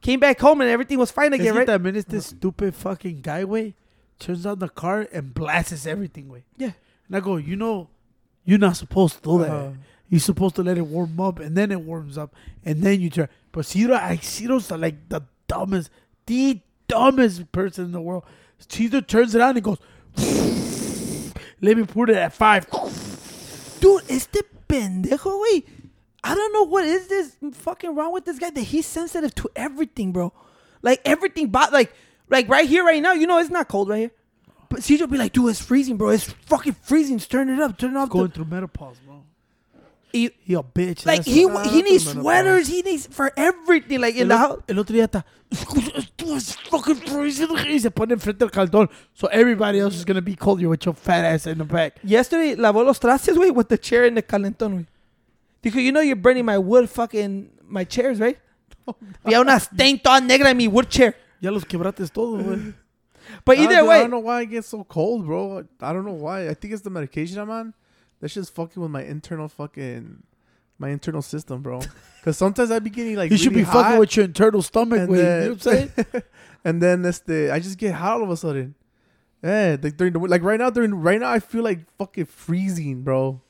came 0.00 0.18
back 0.18 0.40
home, 0.40 0.60
and 0.62 0.68
everything 0.68 0.98
was 0.98 1.12
fine 1.12 1.32
again, 1.32 1.52
que 1.54 1.58
right? 1.60 1.66
también 1.68 1.94
este 1.96 2.20
stupid 2.20 2.74
fucking 2.74 3.20
guy, 3.22 3.44
way, 3.44 3.74
turns 4.18 4.46
on 4.46 4.58
the 4.58 4.68
car 4.68 5.06
and 5.12 5.34
blasts 5.34 5.86
everything, 5.86 6.28
way. 6.28 6.44
Yeah. 6.56 6.72
And 7.08 7.16
I 7.16 7.20
go, 7.20 7.36
you 7.36 7.56
know, 7.56 7.88
you're 8.44 8.58
not 8.58 8.76
supposed 8.76 9.16
to 9.16 9.22
do 9.22 9.38
that. 9.40 9.50
Uh-huh. 9.50 9.70
You're 10.08 10.20
supposed 10.20 10.54
to 10.56 10.62
let 10.62 10.78
it 10.78 10.86
warm 10.86 11.18
up 11.20 11.40
and 11.40 11.56
then 11.56 11.72
it 11.72 11.80
warms 11.80 12.16
up 12.16 12.34
and 12.64 12.82
then 12.82 13.00
you 13.00 13.10
turn. 13.10 13.28
But 13.50 13.66
Ciro, 13.66 13.94
I 13.94 14.16
Ciro's 14.16 14.70
like 14.70 15.08
the 15.08 15.22
dumbest, 15.48 15.90
the 16.26 16.60
dumbest 16.86 17.50
person 17.52 17.86
in 17.86 17.92
the 17.92 18.00
world. 18.00 18.24
Caesar 18.68 19.00
turns 19.00 19.34
it 19.34 19.40
on 19.40 19.56
and 19.56 19.64
goes, 19.64 19.78
let 21.60 21.76
me 21.76 21.84
put 21.84 22.10
it 22.10 22.16
at 22.16 22.32
five. 22.32 22.68
Dude, 23.80 24.02
este 24.08 24.42
pendejo, 24.68 25.18
güey. 25.18 25.64
I 26.24 26.34
don't 26.34 26.52
know 26.52 26.64
what 26.64 26.84
is 26.84 27.06
this 27.06 27.36
fucking 27.52 27.94
wrong 27.94 28.12
with 28.12 28.24
this 28.24 28.38
guy 28.38 28.50
that 28.50 28.60
he's 28.60 28.86
sensitive 28.86 29.34
to 29.36 29.48
everything, 29.54 30.12
bro. 30.12 30.32
Like 30.82 31.00
everything, 31.04 31.48
but 31.48 31.72
like, 31.72 31.92
like 32.28 32.48
right 32.48 32.68
here, 32.68 32.84
right 32.84 33.02
now, 33.02 33.12
you 33.12 33.26
know, 33.26 33.38
it's 33.38 33.50
not 33.50 33.68
cold 33.68 33.88
right 33.88 33.98
here. 33.98 34.10
But 34.68 34.80
CJ 34.80 35.00
will 35.00 35.06
be 35.06 35.18
like, 35.18 35.32
dude, 35.32 35.50
it's 35.50 35.60
freezing, 35.62 35.96
bro. 35.96 36.08
It's 36.10 36.24
fucking 36.46 36.72
freezing. 36.82 37.18
Turn 37.20 37.48
it 37.48 37.60
up. 37.60 37.78
Turn 37.78 37.92
it 37.92 37.96
off. 37.96 38.08
Going 38.10 38.26
the- 38.28 38.32
through 38.34 38.46
menopause, 38.46 38.96
bro. 39.06 39.22
he, 40.12 40.30
He 40.44 40.54
a 40.54 40.62
bitch. 40.62 41.06
like 41.06 41.24
he 41.24 41.46
what- 41.46 41.66
he 41.66 41.82
needs 41.82 42.10
sweaters. 42.10 42.66
He 42.68 42.82
needs 42.82 43.06
for 43.06 43.30
everything. 43.36 44.00
Like 44.00 44.16
in 44.16 44.22
El, 44.22 44.28
the 44.28 44.36
house. 44.38 44.62
el 44.68 44.76
otro 44.78 44.94
día 44.96 45.06
está. 45.08 45.24
Fucking 46.70 46.96
freezing. 46.96 47.48
Y 47.68 47.78
se 47.78 47.90
pone 47.90 48.14
enfrente 48.14 48.38
del 48.38 48.50
caldón. 48.50 48.88
So 49.14 49.28
everybody 49.28 49.78
else 49.78 49.94
is 49.94 50.04
gonna 50.04 50.20
be 50.20 50.34
cold. 50.34 50.60
You 50.60 50.68
with 50.70 50.84
your 50.84 50.94
fat 50.94 51.24
ass 51.24 51.46
in 51.46 51.58
the 51.58 51.64
back. 51.64 51.98
Yesterday 52.02 52.56
lavó 52.56 52.84
los 52.84 52.98
trastes, 52.98 53.36
güey, 53.36 53.52
with 53.54 53.68
the 53.68 53.78
chair 53.78 54.04
in 54.04 54.14
the 54.14 54.22
calentón, 54.22 54.72
güey. 54.74 54.86
Dijo, 55.62 55.82
you 55.82 55.92
know 55.92 56.00
you're 56.00 56.16
burning 56.16 56.44
my 56.44 56.58
wood 56.58 56.88
fucking 56.90 57.50
my 57.68 57.84
chairs, 57.84 58.18
right? 58.20 58.38
Había 59.24 59.40
una 59.40 59.58
stain 59.60 59.98
toda 60.00 60.20
negra 60.20 60.50
en 60.50 60.56
mi 60.56 60.66
wood 60.68 60.88
chair. 60.88 61.14
Ya 61.40 61.50
los 61.50 61.64
quebrates 61.64 62.10
todos, 62.10 62.42
güey. 62.42 62.74
But 63.44 63.58
ah, 63.58 63.62
either 63.62 63.74
don't- 63.76 63.90
I 63.90 63.98
don't 63.98 64.10
know 64.10 64.20
why 64.20 64.40
I 64.40 64.44
get 64.44 64.64
so 64.64 64.84
cold, 64.84 65.26
bro. 65.26 65.64
I 65.80 65.92
don't 65.92 66.04
know 66.06 66.12
why. 66.12 66.48
I 66.48 66.54
think 66.54 66.72
it's 66.72 66.82
the 66.82 66.90
medication 66.90 67.38
I'm 67.38 67.50
on. 67.50 67.74
That's 68.20 68.34
just 68.34 68.54
fucking 68.54 68.80
with 68.80 68.90
my 68.90 69.02
internal 69.02 69.48
fucking 69.48 70.22
my 70.78 70.90
internal 70.90 71.22
system, 71.22 71.62
bro. 71.62 71.80
Because 72.20 72.38
sometimes 72.38 72.70
I 72.72 72.80
be 72.80 72.90
getting 72.90 73.14
like 73.16 73.30
You 73.30 73.36
should 73.36 73.52
really 73.52 73.64
be 73.64 73.70
fucking 73.70 73.98
with 74.00 74.16
your 74.16 74.24
internal 74.26 74.60
stomach, 74.62 74.98
and 75.00 75.08
güey. 75.08 75.16
You 75.16 75.22
know 75.22 75.28
then- 75.28 75.48
what 75.50 75.66
I'm 75.66 76.04
saying? 76.12 76.22
and 76.64 76.82
then 76.82 77.02
that's 77.02 77.20
the 77.20 77.50
I 77.52 77.58
just 77.60 77.78
get 77.78 77.94
hot 77.94 78.14
all 78.18 78.24
of 78.24 78.30
a 78.30 78.36
sudden. 78.36 78.74
Yeah, 79.42 79.76
like 79.80 79.96
during 79.96 80.12
the 80.12 80.18
like 80.20 80.42
right 80.42 80.58
now 80.58 80.70
during 80.70 80.94
right 80.94 81.20
now 81.20 81.30
I 81.30 81.38
feel 81.40 81.62
like 81.62 81.80
fucking 81.98 82.26
freezing, 82.26 83.02
bro. 83.02 83.40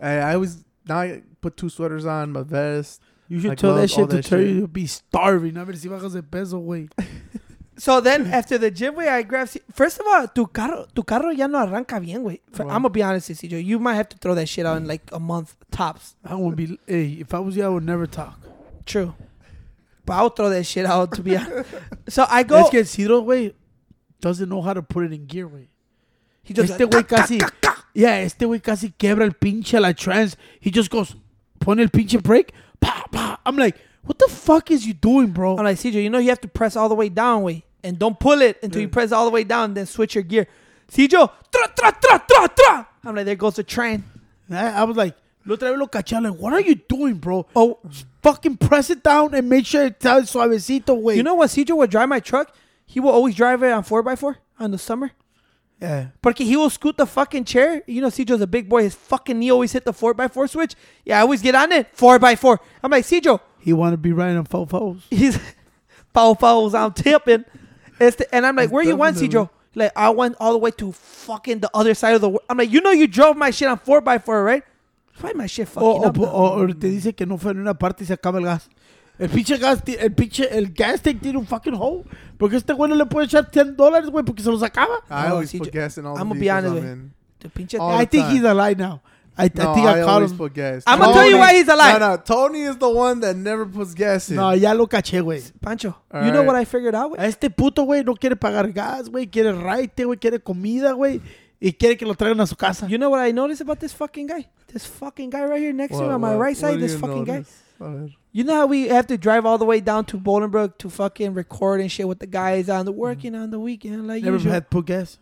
I, 0.00 0.12
I 0.18 0.34
always 0.34 0.62
now 0.88 0.98
I 1.00 1.22
put 1.40 1.56
two 1.56 1.68
sweaters 1.68 2.06
on, 2.06 2.32
my 2.32 2.42
vest. 2.42 3.02
You 3.28 3.40
should 3.40 3.50
Like 3.50 3.58
tell 3.58 3.74
that 3.74 3.90
shit 3.90 4.08
to 4.10 4.22
tell 4.22 4.38
shit. 4.38 4.48
you 4.48 4.60
to 4.62 4.68
be 4.68 4.86
starving. 4.86 5.56
A 5.56 5.64
ver 5.64 5.74
si 5.74 5.88
bajas 5.88 6.12
de 6.12 6.22
peso, 6.22 6.60
güey. 6.60 6.88
so 7.76 8.00
then 8.00 8.26
after 8.32 8.56
the 8.58 8.70
gym, 8.70 8.94
güey, 8.94 9.08
I 9.08 9.22
grab. 9.22 9.48
First 9.72 10.00
of 10.00 10.06
all, 10.06 10.28
tu 10.28 10.46
carro, 10.46 10.86
tu 10.94 11.02
carro 11.02 11.30
ya 11.30 11.46
no 11.46 11.58
arranca 11.58 12.00
bien, 12.00 12.22
güey. 12.22 12.40
Wow. 12.58 12.66
I'm 12.68 12.82
gonna 12.82 12.90
be 12.90 13.02
honest 13.02 13.28
with 13.28 13.44
you, 13.44 13.58
you 13.58 13.78
might 13.78 13.94
have 13.94 14.08
to 14.10 14.18
throw 14.18 14.34
that 14.34 14.48
shit 14.48 14.64
out 14.64 14.76
in 14.76 14.86
like 14.86 15.02
a 15.12 15.18
month 15.18 15.56
tops. 15.70 16.14
I 16.24 16.34
won't 16.34 16.56
be. 16.56 16.78
Hey, 16.86 17.18
if 17.20 17.34
I 17.34 17.40
was 17.40 17.56
you, 17.56 17.64
I 17.64 17.68
would 17.68 17.84
never 17.84 18.06
talk. 18.06 18.38
True. 18.84 19.14
But 20.04 20.14
I'll 20.14 20.30
throw 20.30 20.48
that 20.50 20.64
shit 20.64 20.86
out 20.86 21.12
to 21.14 21.22
be 21.22 21.36
honest. 21.36 21.68
So 22.08 22.24
I 22.28 22.44
go. 22.44 22.60
Es 22.60 22.70
que 22.70 22.84
Ciro, 22.84 23.22
güey, 23.22 23.52
doesn't 24.20 24.48
know 24.48 24.62
how 24.62 24.72
to 24.72 24.82
put 24.82 25.04
it 25.04 25.12
in 25.12 25.26
gear, 25.26 25.48
güey. 25.48 25.66
he 26.44 26.54
just 26.54 26.70
Este 26.70 26.88
güey 26.88 27.06
casi. 27.06 27.40
Yeah, 27.92 28.20
este 28.20 28.46
güey 28.46 28.62
casi 28.62 28.90
quebra 28.90 29.24
el 29.24 29.32
pinche 29.32 29.80
la 29.80 29.92
trans. 29.92 30.36
He 30.60 30.70
just 30.70 30.90
goes, 30.90 31.16
pone 31.58 31.80
el 31.80 31.88
pinche 31.88 32.22
brake. 32.22 32.52
I'm 32.82 33.56
like, 33.56 33.76
what 34.02 34.18
the 34.18 34.28
fuck 34.28 34.70
is 34.70 34.86
you 34.86 34.94
doing, 34.94 35.28
bro? 35.32 35.56
I'm 35.56 35.64
like, 35.64 35.78
CJ, 35.78 36.02
you 36.02 36.10
know 36.10 36.18
you 36.18 36.28
have 36.30 36.40
to 36.42 36.48
press 36.48 36.76
all 36.76 36.88
the 36.88 36.94
way 36.94 37.08
down, 37.08 37.42
way, 37.42 37.64
and 37.82 37.98
don't 37.98 38.18
pull 38.18 38.42
it 38.42 38.58
until 38.62 38.80
you 38.82 38.88
press 38.88 39.12
all 39.12 39.24
the 39.24 39.30
way 39.30 39.44
down, 39.44 39.74
then 39.74 39.86
switch 39.86 40.14
your 40.14 40.24
gear. 40.24 40.46
CJ, 40.90 41.10
tra 41.52 41.68
tra 41.76 41.92
tra 42.00 42.24
tra 42.28 42.48
tra. 42.48 42.88
I'm 43.04 43.14
like, 43.14 43.24
there 43.26 43.34
goes 43.36 43.54
the 43.56 43.62
train. 43.62 44.04
I, 44.50 44.68
I 44.68 44.84
was 44.84 44.96
like, 44.96 45.16
lo 45.44 45.56
otra 45.56 45.70
vez 45.70 45.78
lo 45.78 45.86
caché. 45.86 46.16
I'm 46.16 46.24
like, 46.24 46.38
what 46.40 46.52
are 46.52 46.60
you 46.60 46.74
doing, 46.76 47.14
bro? 47.14 47.46
Oh, 47.54 47.78
Fucking 48.22 48.56
press 48.56 48.90
it 48.90 49.02
down 49.04 49.34
and 49.34 49.48
make 49.48 49.64
sure 49.66 49.86
it's 49.86 50.04
out 50.04 50.24
suavecito, 50.24 51.00
güey. 51.00 51.16
you 51.16 51.22
know 51.22 51.36
when 51.36 51.46
CJ 51.48 51.76
would 51.76 51.90
drive 51.90 52.08
my 52.08 52.18
truck, 52.18 52.52
he 52.84 52.98
will 52.98 53.10
always 53.10 53.34
drive 53.36 53.62
it 53.62 53.70
on 53.70 53.82
four 53.84 54.08
x 54.08 54.20
four 54.20 54.38
on 54.58 54.70
the 54.72 54.78
summer. 54.78 55.12
Yeah. 55.80 56.06
Porque 56.22 56.38
he 56.44 56.56
will 56.56 56.70
scoot 56.70 56.96
the 56.96 57.04
fucking 57.06 57.44
chair. 57.44 57.82
You 57.86 58.00
know, 58.00 58.08
CJ's 58.08 58.40
a 58.40 58.46
big 58.46 58.68
boy. 58.68 58.84
His 58.84 58.94
fucking 58.94 59.38
knee 59.38 59.50
always 59.50 59.72
hit 59.72 59.84
the 59.84 59.92
4x4 59.92 60.48
switch. 60.48 60.74
Yeah, 61.04 61.18
I 61.18 61.20
always 61.22 61.42
get 61.42 61.54
on 61.54 61.70
it. 61.72 61.94
4x4. 61.96 62.58
I'm 62.82 62.90
like, 62.90 63.04
CJ, 63.04 63.38
He 63.58 63.72
want 63.74 63.92
to 63.92 63.98
be 63.98 64.12
riding 64.12 64.38
on 64.38 64.46
fofos. 64.46 65.02
he's 65.10 65.38
pows. 66.14 66.74
I'm 66.74 66.92
tipping. 66.92 67.44
Este, 68.00 68.22
and 68.32 68.46
I'm 68.46 68.56
like, 68.56 68.70
where 68.70 68.82
you 68.84 68.96
went, 68.96 69.16
Definitely. 69.16 69.38
CJ? 69.46 69.50
Like, 69.74 69.92
I 69.94 70.08
went 70.08 70.36
all 70.40 70.52
the 70.52 70.58
way 70.58 70.70
to 70.72 70.92
fucking 70.92 71.60
the 71.60 71.70
other 71.74 71.92
side 71.94 72.14
of 72.14 72.22
the 72.22 72.28
world. 72.30 72.42
I'm 72.48 72.56
like, 72.56 72.70
you 72.70 72.80
know, 72.80 72.90
you 72.92 73.06
drove 73.06 73.36
my 73.36 73.50
shit 73.50 73.68
on 73.68 73.78
4x4, 73.78 74.44
right? 74.44 74.62
Why 75.20 75.32
my 75.34 75.46
shit 75.46 75.68
fucking 75.68 75.86
O, 75.88 76.02
o, 76.04 76.08
up? 76.08 76.18
Oh, 76.18 76.24
o- 76.24 76.62
o 76.62 76.66
te 76.68 76.88
dice 76.88 77.14
que 77.14 77.26
no 77.26 77.36
fue 77.38 77.50
en 77.52 77.60
una 77.60 77.74
parte 77.74 78.04
y 78.04 78.06
se 78.06 78.14
acaba 78.14 78.38
el 78.38 78.44
gas. 78.44 78.68
El 79.18 79.30
pinche 79.30 79.56
gas, 79.56 79.82
el 79.86 80.12
pinche, 80.12 80.46
el 80.56 80.72
gas 80.72 81.00
tank 81.00 81.20
tiene 81.20 81.38
un 81.38 81.46
fucking 81.46 81.74
hole. 81.74 82.04
Porque 82.36 82.56
este 82.56 82.72
güey 82.74 82.90
no 82.90 82.96
le 82.96 83.06
puede 83.06 83.26
echar 83.26 83.50
10 83.50 83.76
dólares, 83.76 84.10
güey, 84.10 84.24
porque 84.24 84.42
se 84.42 84.50
los 84.50 84.62
acaba. 84.62 84.96
I 85.08 85.28
No, 85.28 85.34
always 85.36 85.52
gas 85.72 85.96
in 85.98 86.04
all 86.06 86.18
I'ma 86.18 86.34
the 86.34 86.40
be 86.40 86.50
honest 86.50 86.66
I'm 86.66 86.74
with 86.74 86.84
you. 86.84 86.92
in. 86.92 87.14
the 87.40 87.48
pinche 87.48 87.78
I 87.80 88.04
the 88.04 88.06
think 88.10 88.26
he's 88.28 88.44
a 88.44 88.52
lie 88.54 88.74
now. 88.74 89.00
I, 89.38 89.50
No, 89.54 89.70
I 89.70 89.74
think 89.74 89.86
I, 89.86 90.00
I 90.00 90.04
caught 90.04 90.22
him. 90.22 90.36
put 90.36 90.54
gas. 90.54 90.82
I'ma 90.86 91.12
tell 91.12 91.24
you 91.26 91.32
Tony- 91.32 91.40
why 91.40 91.54
he's 91.58 91.68
a 91.68 91.76
lie. 91.76 91.98
No, 91.98 92.08
no, 92.10 92.16
Tony 92.18 92.60
is 92.62 92.76
the 92.78 92.88
one 92.88 93.20
that 93.20 93.36
never 93.36 93.66
puts 93.66 93.94
gas 93.94 94.30
in. 94.30 94.36
No, 94.36 94.54
ya 94.54 94.72
lo 94.74 94.86
caché, 94.86 95.20
güey. 95.22 95.42
Pancho, 95.60 95.94
All 96.10 96.24
you 96.24 96.32
know 96.32 96.42
what 96.42 96.56
I 96.56 96.64
figured 96.64 96.94
out? 96.94 97.12
A 97.12 97.16
güey? 97.22 97.28
este 97.28 97.50
puto, 97.50 97.84
güey, 97.84 98.02
no 98.04 98.14
quiere 98.14 98.34
pagar 98.36 98.70
gas, 98.72 99.08
güey. 99.10 99.26
Quiere 99.30 99.52
raite, 99.52 100.04
güey. 100.06 100.18
Quiere 100.18 100.40
comida, 100.40 100.92
güey. 100.92 101.20
Y 101.60 101.72
quiere 101.72 101.96
que 101.98 102.04
lo 102.06 102.14
traigan 102.14 102.40
a 102.40 102.46
su 102.46 102.56
casa. 102.56 102.86
You 102.86 102.96
know 102.98 103.10
what 103.10 103.26
I 103.26 103.32
noticed 103.32 103.60
about 103.62 103.78
this 103.78 103.94
fucking 103.94 104.26
guy? 104.26 104.46
This 104.72 104.86
fucking 104.86 105.30
guy 105.30 105.42
right 105.44 105.60
here 105.60 105.72
next 105.74 105.92
to 105.96 106.02
me 106.02 106.06
What- 106.08 106.14
on 106.14 106.20
my 106.22 106.34
right 106.34 106.56
side, 106.56 106.78
this 106.80 106.96
fucking 106.96 107.24
guy. 107.24 107.32
notice? 107.38 107.62
A 107.80 107.84
ver. 107.88 108.10
You 108.36 108.44
know 108.44 108.52
how 108.52 108.66
we 108.66 108.88
have 108.88 109.06
to 109.06 109.16
drive 109.16 109.46
all 109.46 109.56
the 109.56 109.64
way 109.64 109.80
down 109.80 110.04
to 110.06 110.18
Bolingbrook 110.18 110.76
to 110.80 110.90
fucking 110.90 111.32
record 111.32 111.80
and 111.80 111.90
shit 111.90 112.06
with 112.06 112.18
the 112.18 112.26
guys 112.26 112.68
on 112.68 112.84
the 112.84 112.92
mm-hmm. 112.92 113.00
working 113.00 113.34
on 113.34 113.50
the 113.50 113.58
weekend 113.58 114.06
like 114.06 114.22
Never 114.22 114.36
usual. 114.36 114.52
had 114.52 114.68
put 114.68 114.84
gas. 114.84 115.16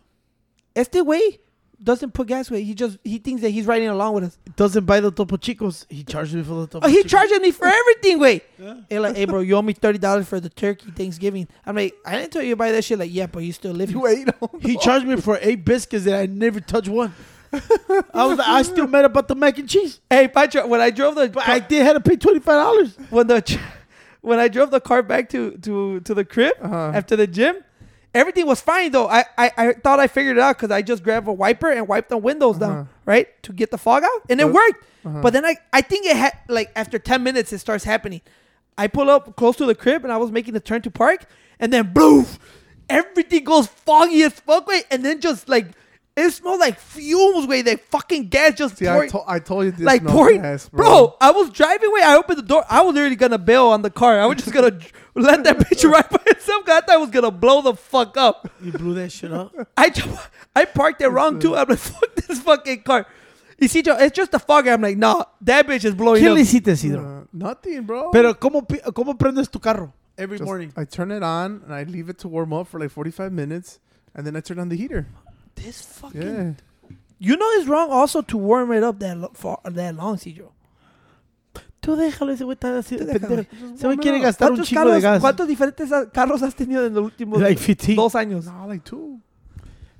Este 0.75 0.95
way 0.95 1.39
doesn't 1.81 2.13
put 2.13 2.27
gas 2.27 2.51
way. 2.51 2.61
He 2.63 2.73
just 2.73 2.97
he 3.05 3.19
thinks 3.19 3.41
that 3.41 3.51
he's 3.51 3.65
riding 3.67 3.87
along 3.87 4.15
with 4.15 4.25
us. 4.25 4.37
Doesn't 4.57 4.83
buy 4.83 4.99
the 4.99 5.11
Topo 5.11 5.37
Chicos. 5.37 5.85
He 5.87 6.03
charges 6.03 6.35
me 6.35 6.43
for 6.43 6.59
the 6.59 6.67
Topo 6.67 6.85
Oh, 6.85 6.89
he 6.89 7.03
Chicos. 7.03 7.09
charging 7.09 7.41
me 7.41 7.51
for 7.51 7.65
everything, 7.65 8.19
way. 8.19 8.41
Yeah. 8.59 8.81
Hey, 8.89 8.99
like, 8.99 9.15
hey, 9.15 9.23
bro, 9.23 9.39
you 9.39 9.55
owe 9.55 9.61
me 9.61 9.71
thirty 9.71 9.97
dollars 9.97 10.27
for 10.27 10.41
the 10.41 10.49
turkey 10.49 10.91
Thanksgiving. 10.91 11.47
I'm 11.65 11.77
like, 11.77 11.95
I 12.05 12.17
didn't 12.17 12.33
tell 12.33 12.41
you 12.41 12.49
to 12.49 12.55
buy 12.57 12.73
that 12.73 12.83
shit. 12.83 12.99
Like, 12.99 13.13
yeah, 13.13 13.27
but 13.27 13.43
you 13.43 13.53
still 13.53 13.71
live. 13.71 13.91
You 13.91 14.07
ate. 14.07 14.27
He 14.59 14.75
charged 14.75 15.07
me 15.07 15.15
for 15.21 15.39
eight 15.41 15.63
biscuits 15.63 16.03
that 16.03 16.19
I 16.19 16.25
never 16.25 16.59
touched 16.59 16.89
one. 16.89 17.13
I 18.13 18.25
was 18.25 18.39
I 18.39 18.61
still 18.63 18.87
mad 18.87 19.05
about 19.05 19.27
the 19.27 19.35
mac 19.35 19.57
and 19.57 19.67
cheese. 19.69 19.99
Hey, 20.09 20.27
Pancho, 20.27 20.67
when 20.67 20.81
I 20.81 20.89
drove 20.89 21.15
the 21.15 21.29
But 21.29 21.47
I 21.47 21.59
did 21.59 21.83
have 21.83 21.95
to 21.95 22.01
pay 22.01 22.15
twenty 22.15 22.39
five 22.39 22.55
dollars. 22.63 22.95
when 23.09 23.27
the 23.27 23.41
ch- 23.41 23.59
when 24.21 24.39
I 24.39 24.47
drove 24.47 24.71
the 24.71 24.79
car 24.81 25.03
back 25.03 25.29
to 25.29 25.51
to 25.51 25.99
to 26.01 26.13
the 26.13 26.25
crib 26.25 26.53
Uh-huh. 26.61 26.91
after 26.93 27.15
the 27.15 27.27
gym, 27.27 27.57
everything 28.13 28.45
was 28.47 28.61
fine 28.61 28.91
though. 28.91 29.07
I 29.07 29.25
I, 29.37 29.51
I 29.57 29.73
thought 29.73 29.99
I 29.99 30.07
figured 30.07 30.37
it 30.37 30.41
out 30.41 30.57
because 30.57 30.71
I 30.71 30.81
just 30.81 31.03
grabbed 31.03 31.27
a 31.27 31.33
wiper 31.33 31.69
and 31.71 31.87
wiped 31.87 32.09
the 32.09 32.17
windows 32.17 32.55
Uh-huh. 32.61 32.65
down, 32.73 32.89
right, 33.05 33.27
to 33.43 33.53
get 33.53 33.71
the 33.71 33.77
fog 33.77 34.03
out, 34.03 34.21
and 34.29 34.39
it 34.41 34.45
But- 34.45 34.53
worked. 34.53 34.83
Uh-huh. 35.05 35.21
But 35.21 35.33
then 35.33 35.45
I 35.45 35.57
I 35.71 35.81
think 35.81 36.05
it 36.07 36.15
had 36.15 36.33
like 36.49 36.71
after 36.75 36.97
ten 36.99 37.21
minutes 37.23 37.53
it 37.53 37.59
starts 37.59 37.83
happening. 37.83 38.21
I 38.77 38.87
pull 38.87 39.09
up 39.09 39.35
close 39.35 39.55
to 39.57 39.65
the 39.65 39.75
crib 39.75 40.03
and 40.03 40.11
I 40.11 40.17
was 40.17 40.31
making 40.31 40.53
the 40.53 40.59
turn 40.59 40.81
to 40.81 40.91
park, 40.91 41.25
and 41.59 41.71
then 41.71 41.93
boom, 41.93 42.25
everything 42.89 43.43
goes 43.43 43.67
foggy 43.67 44.23
as 44.23 44.33
fuck, 44.33 44.67
wait, 44.67 44.85
and 44.91 45.03
then 45.05 45.21
just 45.21 45.47
like. 45.49 45.67
It 46.17 46.29
smelled 46.31 46.61
like 46.61 46.79
fumes, 46.79 47.45
way. 47.45 47.61
That 47.61 47.81
fucking 47.89 48.29
gas 48.29 48.53
just 48.55 48.77
See, 48.77 48.87
I, 48.87 49.07
to- 49.07 49.23
I 49.27 49.39
told 49.39 49.65
you 49.65 49.71
this. 49.71 49.81
like 49.81 50.01
no 50.01 50.11
pouring, 50.11 50.41
gas, 50.41 50.69
bro. 50.69 51.17
I 51.19 51.31
was 51.31 51.49
driving 51.49 51.89
away. 51.89 52.03
I 52.03 52.15
opened 52.15 52.37
the 52.37 52.43
door. 52.43 52.63
I 52.69 52.81
was 52.81 52.93
literally 52.95 53.17
gonna 53.17 53.37
bail 53.37 53.65
on 53.67 53.81
the 53.81 53.89
car. 53.89 54.19
I 54.21 54.25
was 54.25 54.37
just 54.37 54.53
gonna 54.53 54.79
let 55.13 55.43
that 55.43 55.57
bitch 55.57 55.83
ride 55.91 56.09
by 56.09 56.21
itself. 56.27 56.63
'cause 56.65 56.75
I 56.77 56.79
thought 56.85 56.89
I 56.95 56.97
was 56.97 57.09
gonna 57.09 57.31
blow 57.31 57.61
the 57.61 57.73
fuck 57.75 58.15
up. 58.15 58.49
You 58.61 58.71
blew 58.71 58.93
that 58.93 59.11
shit 59.11 59.33
up. 59.33 59.53
I 59.77 59.89
ju- 59.89 60.09
I 60.55 60.63
parked 60.63 61.01
it 61.01 61.09
wrong 61.09 61.37
too. 61.39 61.53
I'm 61.53 61.67
like, 61.67 61.79
fuck 61.91 62.15
this 62.15 62.39
fucking 62.39 62.83
car. 62.83 63.05
You 63.59 63.67
see, 63.67 63.81
Joe, 63.81 63.97
it's 63.99 64.15
just 64.15 64.31
the 64.31 64.39
fog. 64.39 64.67
I'm 64.69 64.81
like, 64.81 64.95
nah, 64.97 65.25
that 65.41 65.67
bitch 65.67 65.83
is 65.83 65.93
blowing 65.95 66.21
¿Qué 66.23 66.29
up. 66.29 66.35
le 66.37 66.41
hiciste, 66.43 66.69
Isidro? 66.69 67.01
Uh, 67.03 67.23
nothing, 67.33 67.83
bro. 67.83 68.11
Pero 68.11 68.33
¿cómo, 68.35 68.65
pi- 68.67 68.79
¿cómo 68.93 69.17
prendes 69.17 69.49
tu 69.51 69.59
carro? 69.59 69.93
Every 70.17 70.37
Just- 70.37 70.45
morning. 70.47 70.71
I 70.77 70.85
turn 70.85 71.11
it 71.11 71.23
on 71.23 71.61
and 71.65 71.73
I 71.73 71.83
leave 71.83 72.07
it 72.09 72.17
to 72.19 72.29
warm 72.29 72.53
up 72.53 72.67
for 72.69 72.79
like 72.79 72.89
45 72.89 73.33
minutes, 73.33 73.79
and 74.13 74.25
then 74.25 74.37
I 74.37 74.39
turn 74.39 74.59
on 74.59 74.69
the 74.69 74.77
heater. 74.77 75.07
This 75.55 75.81
fucking. 75.81 76.21
Yeah. 76.21 76.53
You 77.17 77.37
know 77.37 77.45
it's 77.57 77.67
wrong 77.67 77.89
also 77.91 78.21
to 78.21 78.37
warm 78.37 78.71
it 78.73 78.83
up 78.83 78.99
that 78.99 79.17
lo- 79.17 79.31
for 79.33 79.59
that 79.63 79.95
long, 79.95 80.17
Cedro. 80.17 80.51
Tú 81.81 81.95
déjalo, 81.95 82.31
ese 82.33 82.43
güey 82.43 82.55
está 82.55 82.77
así 82.77 82.97
Tú 82.97 83.05
de 83.05 83.13
déjalo. 83.13 83.45
pendejo. 83.45 83.75
Ese 83.75 83.87
güey 83.87 83.97
quiere 83.97 84.19
gastar 84.19 84.51
un 84.51 84.57
¿Cuántos, 84.57 84.67
chingo 84.67 84.81
de 84.85 85.01
carros, 85.01 85.03
gas. 85.03 85.21
¿Cuántos 85.21 85.47
diferentes 85.47 85.89
carros 86.11 86.41
has 86.43 86.55
tenido 86.55 86.85
en 86.85 86.93
los 86.93 87.05
últimos 87.05 87.39
Like 87.41 87.61
15. 87.61 87.95
dos 87.95 88.15
años? 88.15 88.45
No, 88.45 88.67
like 88.67 88.83
two. 88.83 89.19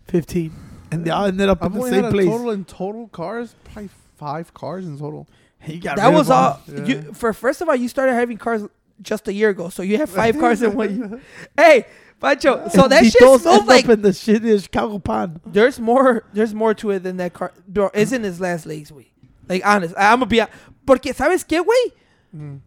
15. 0.08 0.52
And 0.92 1.04
they 1.06 1.12
all 1.12 1.26
ended 1.26 1.48
up 1.50 1.62
in 1.62 1.68
I've 1.68 1.74
the 1.74 1.80
only 1.80 1.92
same 1.92 2.04
had 2.04 2.10
a 2.10 2.12
place. 2.16 2.28
total 2.30 2.52
in 2.52 2.66
total 2.66 3.08
cars, 3.10 3.56
probably 3.64 3.90
five 4.18 4.54
cars 4.54 4.86
in 4.86 4.98
total. 4.98 5.28
He 5.60 5.80
got 5.80 5.96
that 5.98 6.08
rid 6.10 6.16
was 6.16 6.30
of 6.30 6.36
all. 6.36 6.62
Yeah. 6.68 6.86
You, 6.86 7.14
for 7.14 7.34
first 7.34 7.62
of 7.62 7.70
all, 7.70 7.76
you 7.76 7.88
started 7.88 8.14
having 8.14 8.38
cars 8.38 8.62
just 9.02 9.28
a 9.28 9.34
year 9.34 9.50
ago, 9.50 9.70
so 9.70 9.82
you 9.84 9.98
have 9.98 10.10
five 10.10 10.38
cars 10.40 10.62
in 10.62 10.76
one 10.76 10.96
year. 10.98 11.22
Hey, 11.58 11.86
Pancho, 12.20 12.68
so 12.74 12.88
that 12.88 13.04
Y 13.04 13.10
shit 13.10 13.20
smells 13.20 13.46
end 13.46 13.68
like 13.68 13.86
up 13.86 13.92
in 13.92 14.02
the 14.02 14.14
shit 14.14 14.44
in 14.46 14.60
Chicago 14.60 15.00
pond. 15.00 15.40
there's 15.46 15.80
more. 15.80 16.24
There's 16.34 16.54
more 16.54 16.74
to 16.76 16.92
it 16.92 17.04
than 17.04 17.18
that 17.18 17.34
car. 17.34 17.52
Bro, 17.68 17.92
isn't 17.94 18.24
his 18.24 18.40
last 18.40 18.66
legs, 18.66 18.92
güey? 18.92 19.08
Like 19.48 19.66
honest, 19.66 19.94
I'm 19.98 20.20
gonna 20.20 20.26
be. 20.28 20.42
Porque 20.86 21.14
sabes 21.14 21.44
qué, 21.46 21.62
güey? 21.64 21.92
Mm. 22.36 22.60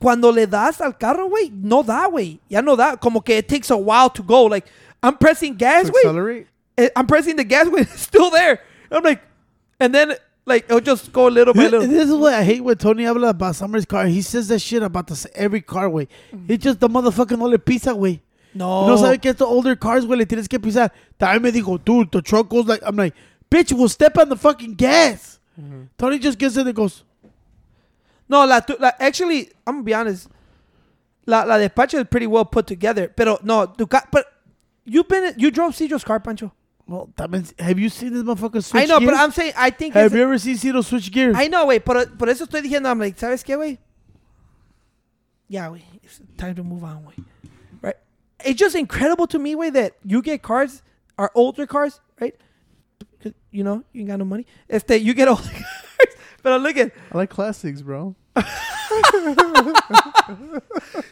cuando 0.00 0.32
le 0.32 0.46
das 0.46 0.80
al 0.80 0.92
carro, 0.98 1.28
güey, 1.28 1.50
no 1.52 1.82
da, 1.82 2.08
güey. 2.08 2.38
Ya 2.48 2.60
no 2.60 2.74
da. 2.76 2.96
Como 2.96 3.20
que 3.20 3.36
it 3.36 3.48
takes 3.48 3.70
a 3.70 3.76
while 3.76 4.10
to 4.10 4.22
go. 4.22 4.44
Like, 4.46 4.66
I'm 5.02 5.16
pressing 5.16 5.54
gas, 5.54 5.86
To 5.86 5.92
güey. 5.92 5.98
accelerate. 6.04 6.46
eh, 6.78 6.88
I'm 6.96 7.06
pressing 7.06 7.36
the 7.36 7.44
gas, 7.44 7.68
güey. 7.68 7.80
It's 7.82 8.00
still 8.00 8.30
there. 8.30 8.60
I'm 8.90 9.02
like, 9.04 9.20
and 9.80 9.94
then, 9.94 10.14
like, 10.44 10.64
it'll 10.64 10.80
just 10.80 11.12
go 11.12 11.28
a 11.28 11.30
little 11.30 11.54
by 11.54 11.64
little. 11.64 11.86
This 11.86 12.08
is 12.08 12.14
what 12.14 12.34
I 12.34 12.42
hate 12.42 12.62
when 12.62 12.76
Tony 12.76 13.04
habla 13.04 13.28
about 13.28 13.56
Summer's 13.56 13.84
car. 13.84 14.06
He 14.06 14.22
says 14.22 14.48
that 14.48 14.60
shit 14.60 14.82
about 14.82 15.06
the, 15.06 15.30
every 15.34 15.60
car, 15.60 15.88
way. 15.88 16.08
He 16.30 16.36
mm. 16.36 16.58
just 16.58 16.80
the 16.80 16.88
motherfucking 16.88 17.38
no 17.38 17.46
le 17.46 17.58
pisa, 17.58 17.90
güey. 17.90 18.20
No. 18.54 18.86
No 18.86 18.96
sabe 18.96 19.20
que 19.20 19.30
estos 19.30 19.48
older 19.48 19.76
cars, 19.76 20.04
güey, 20.04 20.18
le 20.18 20.26
tienes 20.26 20.48
que 20.48 20.58
pisar. 20.58 20.90
También 21.18 21.42
me 21.42 21.52
dijo, 21.52 21.82
dude, 21.82 22.10
the 22.10 22.20
truck 22.20 22.48
goes 22.48 22.66
like, 22.66 22.82
I'm 22.84 22.96
like, 22.96 23.14
bitch, 23.50 23.72
we'll 23.72 23.88
step 23.88 24.18
on 24.18 24.28
the 24.28 24.36
fucking 24.36 24.74
gas. 24.74 25.38
Mm-hmm. 25.60 25.84
Tony 25.96 26.18
just 26.18 26.38
gets 26.38 26.56
in 26.56 26.66
and 26.66 26.74
goes, 26.74 27.04
No, 28.32 28.46
la, 28.46 28.60
tu- 28.60 28.76
la 28.80 28.92
actually, 28.98 29.50
I'm 29.66 29.74
gonna 29.74 29.82
be 29.82 29.94
honest. 29.94 30.28
La, 31.26 31.42
la 31.42 31.58
despacho 31.58 32.00
is 32.00 32.06
pretty 32.10 32.26
well 32.26 32.46
put 32.46 32.66
together. 32.66 33.08
Pero 33.08 33.38
no, 33.42 33.66
tu 33.66 33.86
but 33.86 34.26
you've 34.84 35.06
been 35.06 35.34
you 35.36 35.50
drove 35.50 35.74
Cedro's 35.74 36.02
car, 36.02 36.18
Pancho. 36.18 36.50
Well, 36.92 37.08
también, 37.16 37.44
have 37.58 37.78
you 37.78 37.88
seen 37.88 38.12
this 38.12 38.22
motherfucker 38.22 38.62
switch 38.62 38.82
I 38.82 38.86
know, 38.86 38.98
gears? 39.00 39.10
but 39.12 39.18
I'm 39.18 39.32
saying 39.32 39.52
I 39.56 39.70
think 39.70 39.94
have 39.94 40.06
it's, 40.06 40.14
you 40.14 40.22
ever 40.22 40.38
seen 40.38 40.56
Ciro 40.58 40.82
switch 40.82 41.10
gears? 41.10 41.34
I 41.36 41.48
know, 41.48 41.64
güey, 41.66 41.82
por, 41.84 42.04
por 42.18 42.28
eso 42.28 42.44
estoy 42.46 42.60
diciendo, 42.62 42.86
I'm 42.88 42.98
like, 42.98 43.16
¿sabes 43.18 43.42
qué, 43.44 43.56
güey? 43.56 43.78
Yeah, 45.48 45.68
güey, 45.68 45.82
it's 46.02 46.20
time 46.36 46.54
to 46.54 46.62
move 46.64 46.84
on, 46.84 47.02
güey. 47.04 47.24
Right? 47.82 47.96
It's 48.44 48.58
just 48.58 48.74
incredible 48.76 49.26
to 49.28 49.38
me, 49.38 49.54
güey, 49.54 49.72
that 49.72 49.94
you 50.04 50.22
get 50.22 50.42
cars, 50.42 50.82
are 51.18 51.30
older 51.34 51.66
cars, 51.66 52.00
right? 52.20 52.34
'Cause, 53.22 53.32
You 53.50 53.64
know, 53.64 53.84
you 53.92 54.00
ain't 54.02 54.08
got 54.10 54.18
no 54.18 54.24
money. 54.24 54.46
Este, 54.68 54.96
you 55.00 55.14
get 55.14 55.28
older 55.28 55.42
cars. 55.50 56.16
Pero 56.42 56.56
look 56.58 56.76
at, 56.76 56.92
I 57.12 57.18
like 57.18 57.30
classics, 57.30 57.82
bro. 57.82 58.14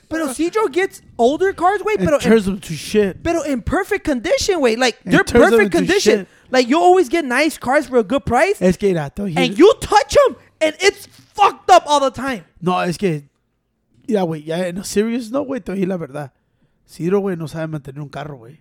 Pero 0.08 0.28
Cedro 0.34 0.68
gets 0.72 1.02
older 1.16 1.52
cars, 1.52 1.82
pero 1.98 2.16
en 2.16 2.20
turns 2.20 2.44
them 2.46 2.58
to 2.60 2.74
shit. 2.74 3.22
Pero 3.22 3.42
in 3.42 3.62
perfect 3.62 4.04
condition, 4.04 4.60
wait. 4.60 4.78
Like 4.78 4.98
And 5.04 5.14
they're 5.14 5.24
turns 5.24 5.50
them 5.50 5.58
perfect 5.58 5.74
into 5.74 5.86
condition. 5.86 6.18
shit. 6.20 6.28
Like 6.50 6.68
you 6.68 6.78
always 6.78 7.08
get 7.08 7.24
nice 7.24 7.58
cars 7.58 7.86
for 7.86 7.98
a 7.98 8.02
good 8.02 8.24
price, 8.24 8.60
Es 8.60 8.76
que, 8.76 8.96
and 8.96 9.56
you 9.56 9.72
touch 9.80 10.14
them, 10.14 10.36
and 10.60 10.74
it's 10.80 11.06
fucked 11.34 11.70
up 11.70 11.84
all 11.86 12.00
the 12.00 12.10
time. 12.10 12.44
No, 12.60 12.78
es 12.80 12.96
que, 12.98 13.28
mira, 14.08 14.22
güey, 14.22 14.44
ya 14.44 14.66
en 14.66 14.78
a 14.78 14.84
serious 14.84 15.30
no, 15.30 15.42
güey, 15.44 15.60
te 15.60 15.70
voy 15.70 15.78
a 15.78 15.80
decir 15.80 15.88
la 15.88 15.96
verdad. 15.96 16.32
Ciro, 16.88 17.20
güey, 17.20 17.36
no 17.36 17.46
sabe 17.46 17.68
mantener 17.68 18.00
un 18.02 18.08
carro, 18.08 18.36
güey. 18.36 18.58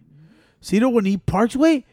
Ciro, 0.62 0.90
when 0.90 1.06
he 1.06 1.18
parks, 1.18 1.56
güey, 1.56 1.84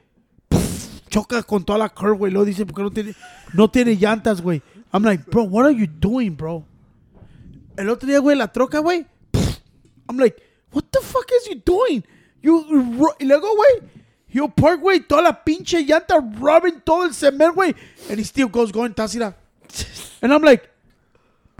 pff, 0.50 1.00
choca 1.08 1.42
con 1.42 1.64
toda 1.64 1.78
la 1.78 1.88
curve, 1.88 2.18
güey. 2.18 2.30
Luego 2.32 2.44
dice, 2.44 2.66
porque 2.66 2.82
no 2.82 2.90
tiene, 2.90 3.14
no 3.54 3.70
tiene 3.70 3.96
llantas, 3.96 4.42
güey. 4.42 4.60
I'm 4.96 5.02
like, 5.02 5.26
bro, 5.26 5.44
what 5.44 5.66
are 5.66 5.70
you 5.70 5.86
doing, 5.86 6.34
bro? 6.34 6.64
El 7.76 7.90
otro 7.90 8.08
día, 8.08 8.18
güey, 8.18 8.34
la 8.34 8.46
troca, 8.46 8.80
güey. 8.80 9.04
I'm 10.08 10.16
like, 10.16 10.40
what 10.72 10.90
the 10.90 11.00
fuck 11.02 11.30
is 11.30 11.48
you 11.48 11.56
doing? 11.56 12.02
You, 12.40 12.64
y 13.20 13.26
luego, 13.26 13.46
güey, 13.54 13.90
he'll 14.28 14.48
park, 14.48 14.80
güey, 14.80 15.00
toda 15.00 15.20
la 15.20 15.44
pinche 15.44 15.84
llanta 15.84 16.16
rubbing 16.40 16.80
todo 16.80 17.04
el 17.04 17.12
cemento, 17.12 17.52
güey. 17.52 17.74
And 18.08 18.18
he 18.18 18.24
still 18.24 18.48
goes 18.48 18.72
going, 18.72 18.94
tasira. 18.94 19.34
And 20.22 20.32
I'm 20.32 20.40
like, 20.40 20.66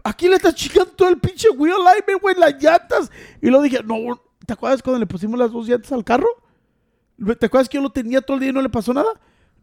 aquí 0.03 0.29
le 0.29 0.37
está 0.37 0.55
chingando 0.55 0.93
todo 0.93 1.11
el 1.11 1.19
pinche 1.19 1.51
wheel 1.51 1.75
alignment, 1.75 2.23
güey, 2.23 2.37
las 2.37 2.55
llantas. 2.55 3.11
Y 3.43 3.49
luego 3.49 3.65
dije, 3.65 3.83
no, 3.85 4.19
¿te 4.47 4.55
acuerdas 4.55 4.83
cuando 4.83 5.01
le 5.01 5.07
pusimos 5.07 5.39
las 5.39 5.53
dos 5.53 5.69
llantas 5.69 5.93
al 5.93 6.05
carro? 6.05 6.29
¿Te 7.39 7.45
acuerdas 7.45 7.69
que 7.69 7.77
yo 7.77 7.83
lo 7.83 7.91
tenía 7.91 8.23
todo 8.23 8.37
el 8.37 8.41
día 8.41 8.49
y 8.49 8.55
no 8.55 8.63
le 8.63 8.71
pasó 8.71 8.95
nada? 8.95 9.11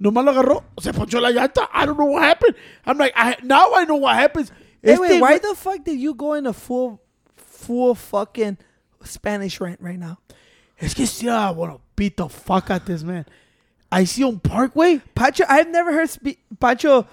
Nomás 0.04 0.26
lo 0.26 0.32
agarró, 0.32 0.64
se 0.82 0.92
ponchó 0.92 1.22
la 1.22 1.30
llanta. 1.32 1.70
I 1.74 1.86
don't 1.86 1.98
know 1.98 2.08
what 2.08 2.24
happened. 2.24 2.56
I'm 2.86 2.98
like, 2.98 3.14
I, 3.16 3.38
now 3.42 3.74
I 3.74 3.86
know 3.86 3.96
what 3.96 4.16
happens. 4.16 4.52
Hey, 4.82 4.98
wait, 4.98 5.22
why 5.22 5.38
the 5.38 5.56
fuck 5.56 5.84
did 5.86 5.98
you 5.98 6.14
go 6.14 6.34
in 6.34 6.46
a 6.46 6.52
full, 6.52 7.02
full 7.36 7.96
fucking 7.96 8.58
Spanish 9.06 9.62
rant 9.62 9.80
right 9.80 9.98
now? 9.98 10.18
Es 10.78 10.94
que 10.94 11.06
sí, 11.06 11.30
I 11.30 11.52
wanna 11.52 11.78
beat 11.96 12.18
the 12.18 12.28
fuck 12.28 12.70
out 12.70 12.86
this 12.86 13.02
man. 13.02 13.26
I 13.90 14.04
see 14.04 14.26
on 14.26 14.40
Parkway. 14.40 15.02
Pacho, 15.16 15.46
I've 15.48 15.70
never 15.70 15.94
heard 15.94 16.10
spe- 16.10 16.40
Pacho 16.60 17.08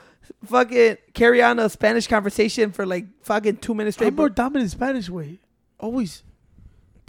fucking 0.47 0.97
carry 1.15 1.43
on 1.43 1.61
a 1.61 1.69
Spanish 1.69 2.09
conversation 2.09 2.73
for 2.73 2.87
like 2.87 3.05
fucking 3.23 3.59
two 3.59 3.75
minutes 3.75 3.99
straight. 3.99 4.09
I'm 4.09 4.17
more 4.17 4.31
dominant 4.31 4.65
in 4.65 4.71
Spanish, 4.71 5.09
way. 5.09 5.39
Always. 5.79 6.25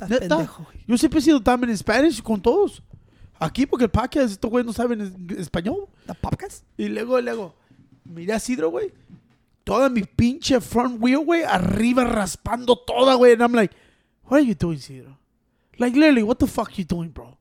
Neta. 0.07 0.47
Yo 0.85 0.95
siempre 0.97 1.19
he 1.21 1.25
sido 1.25 1.43
dominant 1.43 1.71
in 1.71 1.77
Spanish 1.77 2.21
con 2.21 2.39
todos. 2.39 2.81
Aquí 3.43 3.65
porque 3.65 3.85
el 3.85 3.91
podcast, 3.91 4.31
estos 4.31 4.49
güeyes 4.51 4.67
no 4.67 4.73
saben 4.73 5.01
es- 5.01 5.37
español. 5.39 5.87
¿The 6.05 6.13
podcast? 6.13 6.63
Y 6.77 6.87
luego, 6.89 7.19
luego, 7.19 7.55
miré 8.03 8.33
a 8.33 8.39
Sidro, 8.39 8.69
güey. 8.69 8.93
Toda 9.63 9.89
mi 9.89 10.03
pinche 10.03 10.61
front 10.61 11.01
wheel, 11.01 11.19
güey, 11.25 11.43
arriba 11.43 12.03
raspando 12.03 12.75
toda, 12.75 13.15
güey. 13.15 13.33
And 13.33 13.41
I'm 13.41 13.53
like, 13.53 13.75
what 14.25 14.37
are 14.39 14.45
you 14.45 14.53
doing, 14.53 14.77
Sidro? 14.79 15.17
Like, 15.77 15.95
literally, 15.97 16.21
what 16.23 16.37
the 16.37 16.45
fuck 16.47 16.71
you 16.77 16.85
doing, 16.85 17.11
bro? 17.11 17.37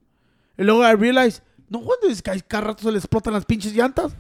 Y 0.57 0.65
luego 0.65 0.83
I 0.83 0.95
realized, 0.95 1.43
no 1.69 1.79
wonder 1.81 2.09
this 2.09 2.23
guy 2.23 2.41
cada 2.41 2.69
rato 2.69 2.83
se 2.83 2.91
le 2.91 2.99
explotan 2.99 3.33
las 3.35 3.45
pinches 3.45 3.75
llantas. 3.75 4.15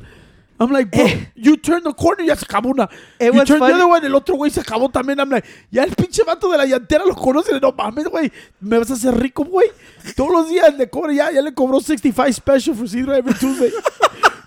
I'm 0.61 0.71
like, 0.71 0.91
bro, 0.91 1.07
you 1.35 1.57
turn 1.57 1.83
the 1.83 1.95
corner 1.95 2.23
ya 2.23 2.37
se 2.37 2.45
acabó 2.45 2.71
una. 2.71 2.87
You 3.19 3.33
turn 3.33 3.47
the 3.47 3.59
funny. 3.59 3.73
other 3.73 3.87
one, 3.87 4.05
el 4.05 4.15
otro 4.15 4.37
güey 4.37 4.51
se 4.51 4.61
acabó 4.61 4.91
también. 4.91 5.19
I'm 5.19 5.31
like, 5.31 5.49
ya 5.71 5.85
el 5.85 5.95
pinche 5.95 6.23
vato 6.23 6.51
de 6.51 6.59
la 6.59 6.67
llantera 6.67 7.07
lo 7.07 7.15
conoce. 7.15 7.59
No 7.59 7.73
mames, 7.73 8.09
güey. 8.09 8.31
Me 8.61 8.77
vas 8.79 8.91
a 8.91 8.95
hacer 8.95 9.17
rico, 9.19 9.43
güey. 9.43 9.71
Todos 10.15 10.31
los 10.31 10.49
días 10.51 10.77
le 10.77 10.91
cobra, 10.91 11.15
ya, 11.15 11.33
ya 11.33 11.41
le 11.41 11.55
cobró 11.55 11.81
65 11.81 12.33
special 12.35 12.77
for 12.77 12.87
Sidro 12.87 13.15
every 13.15 13.33
Tuesday. 13.33 13.73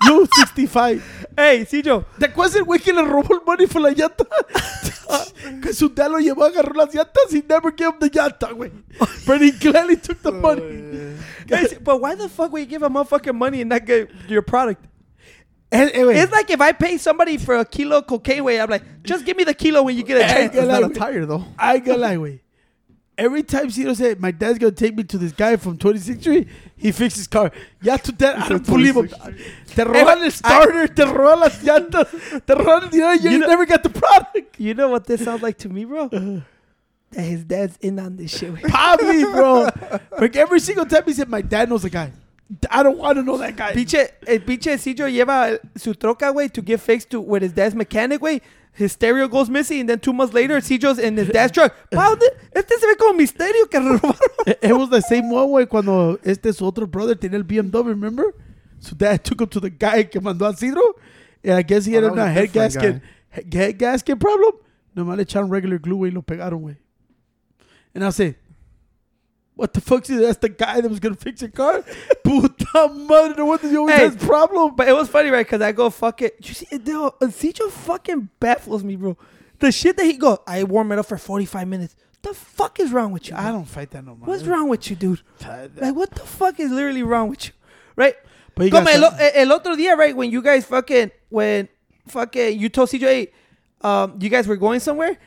Yo, 0.05 0.23
65. 0.35 1.03
Hey, 1.35 1.65
Cedro. 1.65 2.05
¿Te 2.19 2.25
acuerdas 2.25 2.57
el 2.57 2.63
güey 2.63 2.79
que 2.79 2.93
le 2.93 3.01
robó 3.01 3.33
el 3.33 3.41
money 3.43 3.65
por 3.65 3.81
la 3.81 3.89
llanta? 3.89 4.25
que 5.63 5.73
su 5.73 5.89
dad 5.89 6.11
lo 6.11 6.19
llevó, 6.19 6.43
agarró 6.43 6.73
las 6.73 6.93
llantas 6.93 7.33
y 7.33 7.43
never 7.47 7.73
gave 7.75 7.89
him 7.89 7.99
the 7.99 8.09
llanta, 8.09 8.51
güey. 8.51 8.71
But 9.25 9.41
he 9.41 9.51
gladly 9.51 9.97
took 9.97 10.21
the 10.21 10.31
money. 10.31 11.17
Guys, 11.47 11.75
but 11.81 11.99
why 11.99 12.15
the 12.15 12.29
fuck 12.29 12.51
would 12.51 12.61
you 12.61 12.67
give 12.67 12.83
a 12.83 12.89
motherfucking 12.89 13.33
money 13.33 13.61
and 13.61 13.69
not 13.69 13.83
get 13.83 14.09
your 14.29 14.43
product? 14.43 14.92
Eh, 15.73 15.89
eh, 15.93 16.01
güey. 16.03 16.15
It's 16.23 16.31
like 16.31 16.49
if 16.49 16.61
I 16.61 16.71
pay 16.71 16.97
somebody 16.97 17.37
for 17.37 17.55
a 17.55 17.65
kilo 17.65 17.97
of 17.97 18.07
cocaine, 18.07 18.43
way 18.43 18.59
I'm 18.61 18.69
like, 18.69 18.83
just 19.03 19.25
give 19.25 19.35
me 19.35 19.43
the 19.43 19.53
kilo 19.53 19.81
when 19.83 19.97
you 19.97 20.03
get 20.03 20.17
a 20.21 20.23
Eh, 20.25 20.27
chance. 20.33 20.55
It's 20.55 20.67
like- 20.67 20.81
not 20.81 20.91
a 20.91 20.93
tire 20.93 21.25
though. 21.25 21.43
I 21.57 21.75
ain't 21.75 21.85
gonna 21.85 21.97
lie, 21.97 22.15
güey. 22.17 22.39
Every 23.15 23.43
time 23.43 23.69
Ciro 23.69 23.93
said, 23.93 24.19
my 24.19 24.31
dad's 24.31 24.57
gonna 24.57 24.71
take 24.71 24.95
me 24.95 25.03
to 25.03 25.19
this 25.19 25.31
guy 25.33 25.55
from 25.57 25.77
26th 25.77 26.21
Street, 26.21 26.47
he 26.75 26.91
fixed 26.91 27.17
his 27.17 27.27
car. 27.27 27.51
Ya 27.81 27.97
tu 27.97 28.11
dad, 28.11 28.37
I 28.39 28.49
don't 28.49 28.65
believe 28.65 28.95
him. 28.95 29.07
26th 29.07 29.75
Te 29.75 29.83
roban 29.83 30.23
el 30.23 30.31
starter, 30.31 30.87
te 30.87 31.03
roban 31.05 31.39
las 31.41 31.61
llantas, 31.63 32.09
te 32.45 32.53
roban 32.55 32.83
el 32.83 32.89
dinero, 32.89 33.13
you, 33.13 33.29
You 33.29 33.37
know- 33.39 33.47
never 33.47 33.65
got 33.67 33.83
the 33.83 33.89
product. 33.91 34.59
You 34.59 34.73
know 34.73 34.89
what 34.89 35.05
this 35.05 35.23
sounds 35.23 35.43
like 35.43 35.57
to 35.59 35.69
me, 35.69 35.85
bro? 35.85 36.07
that 36.09 37.21
his 37.21 37.43
dad's 37.43 37.77
in 37.81 37.99
on 37.99 38.15
this 38.17 38.35
shit. 38.35 38.51
güey. 38.51 38.61
Probably, 38.63 39.23
bro. 39.25 39.69
Like 40.19 40.35
every 40.35 40.59
single 40.59 40.85
time 40.87 41.03
he 41.05 41.13
said, 41.13 41.29
my 41.29 41.41
dad 41.43 41.69
knows 41.69 41.83
the 41.83 41.91
guy. 41.91 42.11
I 42.69 42.83
don't 42.83 42.97
want 42.97 43.17
to 43.17 43.23
know 43.23 43.37
that 43.37 43.55
guy. 43.55 43.73
Pinche, 43.73 44.09
el 44.27 44.39
pinche 44.39 44.77
Cedro 44.77 45.07
lleva 45.09 45.57
su 45.75 45.93
troca, 45.93 46.31
güey, 46.31 46.51
to 46.53 46.61
get 46.61 46.79
fixed 46.79 47.09
to 47.11 47.19
with 47.21 47.41
his 47.41 47.53
dad's 47.53 47.73
mechanic, 47.75 48.19
güey. 48.21 48.41
His 48.75 48.91
stereo 48.91 49.27
goes 49.27 49.49
missing, 49.49 49.81
and 49.81 49.89
then 49.89 49.99
two 49.99 50.13
months 50.13 50.33
later, 50.33 50.59
Cedro's 50.59 50.97
in 50.99 51.15
his 51.15 51.29
dad's 51.29 51.51
truck. 51.51 51.73
Wow, 51.91 52.15
este 52.55 52.69
se 52.79 52.87
ve 52.87 52.95
como 52.97 53.13
misterio 53.19 53.69
que 53.69 53.79
robaron. 53.79 54.55
It, 54.61 54.73
was 54.75 54.89
the 54.89 55.01
same 55.01 55.29
one, 55.29 55.47
güey, 55.47 55.67
cuando 55.69 56.19
este 56.23 56.51
su 56.53 56.65
otro 56.65 56.85
brother 56.87 57.15
tenía 57.15 57.35
el 57.35 57.43
BMW, 57.43 57.89
remember? 57.89 58.33
So 58.79 58.95
dad 58.95 59.23
took 59.23 59.41
him 59.41 59.47
to 59.49 59.59
the 59.59 59.69
guy 59.69 60.03
que 60.05 60.19
mandó 60.19 60.47
a 60.47 60.53
Cidro. 60.53 60.81
And 61.43 61.53
I 61.53 61.61
guess 61.61 61.85
he 61.85 61.95
Oh, 61.97 62.01
had 62.01 62.13
that 62.15 62.19
a 62.19 62.23
a 62.25 62.29
head 62.31 62.51
gasket, 62.51 63.01
he- 63.31 63.57
head 63.57 63.77
gasket 63.77 64.19
problem. 64.19 64.53
Nomás 64.95 65.17
le 65.17 65.23
echaron 65.25 65.49
regular 65.51 65.77
glue, 65.79 65.97
güey, 65.97 66.11
y 66.11 66.13
lo 66.15 66.21
pegaron, 66.21 66.61
güey. 66.61 66.77
And 67.95 68.03
I 68.03 68.09
say, 68.09 68.35
what 69.63 69.73
the 69.73 69.79
fuck 69.79 70.09
is 70.09 70.19
that's 70.19 70.39
the 70.39 70.49
guy 70.49 70.81
that 70.81 70.89
was 70.89 70.99
gonna 70.99 71.15
fix 71.15 71.39
your 71.41 71.49
car? 71.49 71.85
Puta 72.25 72.89
madre, 72.89 73.37
no 73.37 73.45
wonder 73.45 73.69
you 73.69 73.79
always 73.79 73.95
Hey, 73.95 74.03
has 74.03 74.17
problem. 74.17 74.75
But 74.75 74.89
it 74.89 74.91
was 74.91 75.07
funny, 75.07 75.29
right? 75.29 75.45
Because 75.45 75.61
I 75.61 75.71
go, 75.71 75.89
fuck 75.89 76.21
it. 76.21 76.35
You 76.45 76.53
see, 76.53 76.65
dude, 76.77 77.13
Cedro 77.21 77.71
fucking 77.71 78.27
baffles 78.41 78.83
me, 78.83 78.97
bro. 78.97 79.17
The 79.59 79.71
shit 79.71 79.95
that 79.95 80.03
he 80.03 80.17
go, 80.17 80.43
I 80.45 80.65
warm 80.65 80.91
it 80.91 80.99
up 80.99 81.05
for 81.05 81.17
45 81.17 81.65
minutes. 81.65 81.95
The 82.23 82.33
fuck 82.33 82.81
is 82.81 82.91
wrong 82.91 83.13
with 83.13 83.29
you? 83.29 83.37
I 83.37 83.53
don't 83.53 83.63
fight 83.63 83.91
that 83.91 84.03
no 84.03 84.15
more. 84.15 84.27
What's 84.27 84.43
wrong 84.43 84.67
with 84.67 84.89
you, 84.89 84.97
dude? 84.97 85.21
Like, 85.77 85.95
what 85.95 86.11
the 86.11 86.25
fuck 86.25 86.59
is 86.59 86.69
literally 86.69 87.03
wrong 87.03 87.29
with 87.29 87.45
you? 87.45 87.53
Right? 87.95 88.15
But 88.55 88.65
you 88.65 88.71
Como 88.71 88.87
guys 88.87 88.97
el, 88.97 89.49
el 89.49 89.57
otro 89.57 89.77
día, 89.77 89.97
right? 89.97 90.13
When 90.13 90.29
you 90.29 90.41
guys 90.41 90.65
fucking, 90.65 91.11
when 91.29 91.69
fucking, 92.09 92.59
you 92.59 92.67
told 92.67 92.89
CJ, 92.89 92.99
hey, 92.99 93.31
um, 93.79 94.17
you 94.19 94.29
guys 94.29 94.45
were 94.45 94.57
going 94.57 94.81
somewhere, 94.81 95.17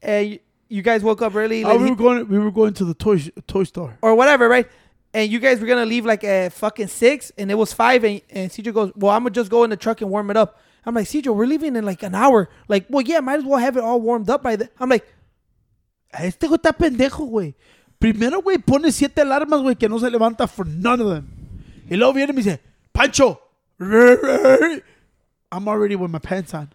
and 0.00 0.38
you, 0.74 0.82
guys 0.82 1.02
woke 1.02 1.22
up 1.22 1.34
early, 1.34 1.64
Oh, 1.64 1.76
we 1.76 1.90
were 1.90 1.96
going. 1.96 2.28
We 2.28 2.38
were 2.38 2.50
going 2.50 2.74
to 2.74 2.84
the 2.84 2.94
toy 2.94 3.18
toy 3.46 3.64
store. 3.64 3.98
or 4.02 4.14
whatever, 4.14 4.48
right? 4.48 4.68
And 5.14 5.30
you 5.30 5.38
guys 5.40 5.60
were 5.60 5.66
gonna 5.66 5.84
leave 5.84 6.06
like 6.06 6.24
at 6.24 6.52
fucking 6.54 6.88
six, 6.88 7.30
and 7.36 7.50
it 7.50 7.54
was 7.54 7.72
five, 7.72 8.02
and, 8.04 8.22
and 8.30 8.50
CJ 8.50 8.72
goes, 8.72 8.92
well, 8.96 9.12
I'm 9.12 9.22
gonna 9.22 9.30
just 9.30 9.50
go 9.50 9.62
in 9.64 9.70
the 9.70 9.76
truck 9.76 10.00
and 10.00 10.10
warm 10.10 10.30
it 10.30 10.36
up. 10.38 10.58
I'm 10.86 10.94
like, 10.94 11.06
CJ, 11.06 11.34
we're 11.34 11.46
leaving 11.46 11.76
in 11.76 11.84
like 11.84 12.02
an 12.02 12.14
hour. 12.14 12.48
Like, 12.66 12.86
well, 12.88 13.02
yeah, 13.02 13.20
might 13.20 13.38
as 13.40 13.44
well 13.44 13.58
have 13.58 13.76
it 13.76 13.84
all 13.84 14.00
warmed 14.00 14.30
up 14.30 14.42
by 14.42 14.56
the. 14.56 14.70
I'm 14.80 14.88
like, 14.88 15.04
Este 16.12 16.40
güey 16.48 16.56
está 16.58 16.72
pendejo, 16.72 17.28
güey. 17.30 17.54
Primero, 18.00 18.40
güey, 18.42 18.58
pone 18.58 18.90
siete 18.90 19.18
alarmas, 19.22 19.60
güey, 19.62 19.78
que 19.78 19.88
no 19.88 19.98
se 19.98 20.10
levanta 20.10 20.48
for 20.48 20.64
none 20.66 21.00
of 21.00 21.08
them. 21.08 21.28
Y 21.90 21.96
luego 21.96 22.14
viene 22.14 22.32
y 22.32 22.36
me 22.36 22.42
dice, 22.42 22.58
Pancho, 22.92 23.38
I'm 25.52 25.68
already 25.68 25.96
with 25.96 26.10
my 26.10 26.18
pants 26.18 26.54
on. 26.54 26.70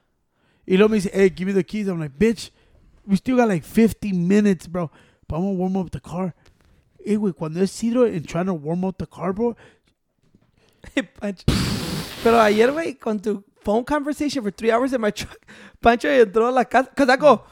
Y 0.68 0.76
luego 0.78 0.90
me 0.90 0.98
dice, 1.00 1.10
hey, 1.14 1.30
give 1.30 1.48
me 1.48 1.54
the 1.54 1.64
keys. 1.64 1.88
I'm 1.88 2.00
like, 2.00 2.18
bitch, 2.18 2.52
we 3.08 3.16
still 3.16 3.38
got 3.38 3.48
like 3.48 3.64
50 3.64 4.12
minutes, 4.14 4.68
bro. 4.68 4.92
But 5.28 5.38
I'm 5.38 5.42
gonna 5.44 5.54
warm 5.54 5.78
up 5.78 5.92
the 5.92 6.00
car. 6.00 6.34
Hey, 7.04 7.16
güey, 7.18 7.34
cuando 7.36 7.62
es 7.62 7.72
Ciro 7.72 8.04
and 8.04 8.28
trying 8.28 8.48
to 8.48 8.54
warm 8.54 8.84
up 8.86 8.98
the 8.98 9.06
car, 9.08 9.34
bro. 9.34 9.56
Pancho. 11.20 11.44
Pero 12.24 12.38
ayer, 12.40 12.72
güey, 12.72 13.00
con 13.00 13.20
tu 13.20 13.44
phone 13.64 13.84
conversation 13.84 14.44
for 14.44 14.52
three 14.52 14.72
hours 14.72 14.94
in 14.94 15.02
my 15.02 15.12
truck, 15.12 15.38
Pancho 15.82 16.08
entró 16.10 16.48
a 16.50 16.52
la 16.52 16.64
casa. 16.64 16.90
Because 16.90 17.10
I 17.10 17.16
go, 17.18 17.44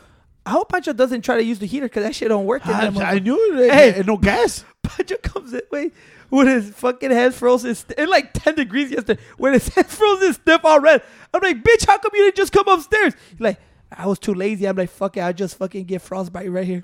I 0.46 0.52
hope 0.52 0.70
Pancho 0.72 0.94
doesn't 0.94 1.22
try 1.22 1.36
to 1.38 1.44
use 1.44 1.60
the 1.60 1.66
heater 1.68 1.86
because 1.86 2.04
that 2.04 2.16
shit 2.16 2.30
don't 2.30 2.46
work. 2.46 2.66
in 2.66 2.72
ah, 2.74 2.92
I, 3.00 3.16
I 3.16 3.20
knew 3.20 3.38
it. 3.62 3.72
Hey. 3.72 3.92
Hey. 3.92 4.04
no 4.06 4.18
gas. 4.18 4.64
Pancho 4.84 5.18
comes 5.18 5.54
in, 5.54 5.62
wait, 5.72 5.94
with 6.30 6.48
his 6.48 6.70
fucking 6.72 7.12
head 7.12 7.34
frozen. 7.34 7.76
st- 7.76 7.98
It's 8.00 8.10
like 8.10 8.32
10 8.34 8.56
degrees 8.56 8.92
yesterday. 8.92 9.22
When 9.38 9.54
his 9.54 9.68
head 9.76 9.88
frozen 9.88 10.34
stiff 10.34 10.62
all 10.64 10.80
red. 10.80 11.02
I'm 11.34 11.42
like, 11.42 11.64
bitch, 11.64 11.86
how 11.88 11.98
come 11.98 12.12
you 12.14 12.24
didn't 12.26 12.38
just 12.38 12.52
come 12.54 12.68
upstairs? 12.68 13.14
He's 13.32 13.40
like, 13.40 13.60
I 13.92 14.08
was 14.08 14.20
too 14.20 14.34
lazy. 14.34 14.68
I'm 14.68 14.76
like, 14.76 14.90
fuck 14.90 15.18
it, 15.18 15.22
I'll 15.22 15.34
just 15.34 15.58
fucking 15.58 15.86
get 15.86 16.02
frostbite 16.02 16.52
right 16.52 16.66
here. 16.66 16.84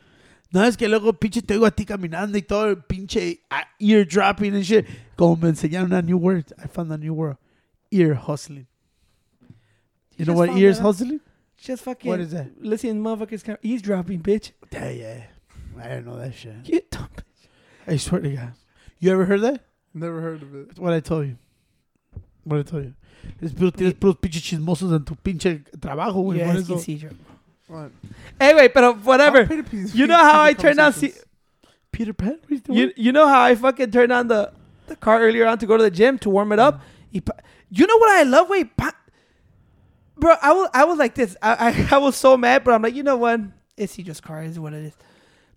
No, 0.53 0.63
es 0.63 0.75
que 0.75 0.87
luego 0.87 1.13
pinche 1.13 1.41
te 1.41 1.53
oigo 1.53 1.65
a 1.65 1.71
ti 1.71 1.85
caminando 1.85 2.35
y 2.35 2.41
todo 2.41 2.69
el 2.69 2.75
pinche 2.75 3.39
ah, 3.49 3.63
ear 3.79 4.03
dropping 4.03 4.53
and 4.53 4.65
shit. 4.65 4.85
Como 5.15 5.37
me 5.37 5.49
enseñaron 5.49 5.93
a 5.93 6.01
new 6.01 6.17
word. 6.17 6.51
I 6.61 6.67
found 6.67 6.91
a 6.91 6.97
new 6.97 7.13
word. 7.13 7.37
Ear 7.89 8.15
hustling. 8.15 8.67
You 10.17 10.25
know 10.25 10.33
what 10.33 10.49
found 10.49 10.59
ears 10.59 10.77
that 10.77 10.83
hustling? 10.83 11.21
Just 11.57 11.83
fucking. 11.83 12.09
What 12.09 12.19
is 12.19 12.31
that? 12.31 12.61
Listen, 12.61 13.01
motherfuckers 13.01 13.43
kind 13.43 13.57
of 13.57 13.63
eavesdropping, 13.63 14.19
bitch. 14.21 14.51
Yeah, 14.71 14.89
yeah. 14.89 15.23
I 15.79 15.83
didn't 15.87 16.05
know 16.05 16.17
that 16.17 16.33
shit. 16.33 16.67
You 16.67 16.81
dumb 16.91 17.07
bitch. 17.15 17.47
I 17.87 17.97
swear 17.97 18.21
to 18.21 18.29
God. 18.29 18.53
You 18.99 19.11
ever 19.11 19.25
heard 19.25 19.41
that? 19.41 19.63
Never 19.93 20.21
heard 20.21 20.41
of 20.41 20.53
it. 20.53 20.67
That's 20.67 20.79
what 20.79 20.93
I 20.93 20.99
told 20.99 21.27
you. 21.27 21.37
What 22.43 22.59
I 22.59 22.63
told 22.63 22.83
you. 22.85 22.93
Es 23.41 23.53
puro, 23.53 23.71
tienes 23.71 23.93
puros 23.95 24.17
pinches 24.17 24.43
chismosos 24.43 24.91
en 24.93 25.03
tu 25.03 25.15
pinche 25.15 25.63
trabajo, 25.79 26.21
güey. 26.21 26.39
por 26.39 26.53
Yes, 26.55 26.63
eso. 26.63 26.73
you 26.75 26.79
see, 26.79 26.97
Joe. 26.97 27.09
What? 27.67 27.91
Anyway, 28.39 28.69
pero 28.69 28.93
whatever. 29.03 29.47
Ah, 29.49 29.53
I'll 29.53 29.63
pay 29.63 29.85
You 29.93 30.05
know 30.07 30.17
how 30.17 30.41
I 30.41 30.53
turned 30.53 30.79
on 30.79 30.91
C- 30.93 31.13
Peter 31.91 32.13
Pan? 32.13 32.37
What 32.43 32.51
is 32.51 32.61
the 32.63 32.73
You 32.73 32.91
you 32.97 33.11
know 33.11 33.27
how 33.27 33.41
I 33.41 33.55
fucking 33.55 33.91
turned 33.91 34.11
on 34.11 34.27
the 34.27 34.51
the 34.87 34.95
car 34.95 35.21
earlier 35.21 35.45
on 35.47 35.57
to 35.59 35.65
go 35.65 35.77
to 35.77 35.83
the 35.83 35.91
gym 35.91 36.17
to 36.19 36.29
warm 36.29 36.51
it 36.51 36.59
up. 36.59 36.75
Mm. 36.75 36.81
He 37.11 37.21
pa- 37.21 37.37
you 37.69 37.87
know 37.87 37.97
what 37.97 38.09
I 38.11 38.23
love? 38.23 38.49
Wait, 38.49 38.75
pa- 38.75 38.95
bro, 40.17 40.35
I 40.41 40.51
was 40.53 40.69
I 40.73 40.83
was 40.85 40.97
like 40.99 41.15
this. 41.15 41.35
I, 41.41 41.69
I 41.69 41.87
I 41.95 41.97
was 41.97 42.15
so 42.15 42.35
mad, 42.37 42.63
but 42.63 42.73
I'm 42.73 42.81
like, 42.81 42.93
you 42.95 43.03
know 43.03 43.17
what? 43.17 43.39
It's 43.77 43.95
he 43.95 44.03
just 44.03 44.21
car 44.21 44.43
is 44.43 44.59
what 44.59 44.73
it 44.73 44.83
is. 44.85 44.93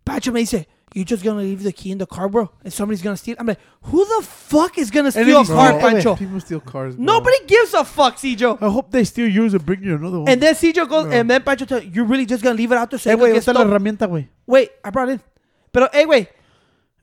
Pacho 0.04 0.30
me 0.32 0.44
said, 0.44 0.66
"You 0.94 1.04
just 1.04 1.22
gonna 1.22 1.40
leave 1.40 1.62
the 1.62 1.72
key 1.72 1.90
in 1.90 1.98
the 1.98 2.06
car, 2.06 2.28
bro, 2.30 2.50
and 2.64 2.72
somebody's 2.72 3.02
gonna 3.02 3.16
steal." 3.18 3.32
It? 3.34 3.40
I'm 3.40 3.46
like, 3.46 3.58
who 3.82 4.04
the 4.04 4.24
fuck 4.24 4.78
is 4.78 4.90
gonna 4.90 5.12
steal 5.12 5.40
a 5.40 5.44
car, 5.44 5.78
Pancho? 5.78 6.16
People 6.16 6.40
steal 6.40 6.60
cars. 6.60 6.96
Bro. 6.96 7.04
Nobody 7.04 7.36
gives 7.46 7.74
a 7.74 7.84
fuck, 7.84 8.16
Cijo. 8.16 8.56
I 8.62 8.70
hope 8.70 8.90
they 8.90 9.04
steal 9.04 9.28
yours 9.28 9.52
and 9.52 9.66
bring 9.66 9.82
you 9.82 9.96
another 9.96 10.20
one. 10.20 10.28
And 10.28 10.40
then 10.40 10.54
Cijo 10.54 10.88
goes, 10.88 11.06
No. 11.06 11.10
and 11.12 11.28
then 11.28 11.42
Pancho 11.42 11.66
tells, 11.66 11.84
"You're 11.84 12.06
really 12.06 12.24
just 12.24 12.42
gonna 12.42 12.56
leave 12.56 12.72
it 12.72 12.78
out 12.78 12.88
there?" 12.90 12.98
So 12.98 13.10
hey, 13.10 13.14
it 13.14 13.18
don't 13.18 13.28
güey, 13.28 13.32
get 13.32 13.38
esta 13.38 13.50
es 13.50 13.56
la 13.56 13.64
herramienta, 13.64 14.08
güey. 14.08 14.28
Wait, 14.46 14.70
I 14.82 14.90
brought 14.90 15.10
it 15.10 15.20
But 15.72 15.92
hey, 15.92 16.06
wait, 16.06 16.28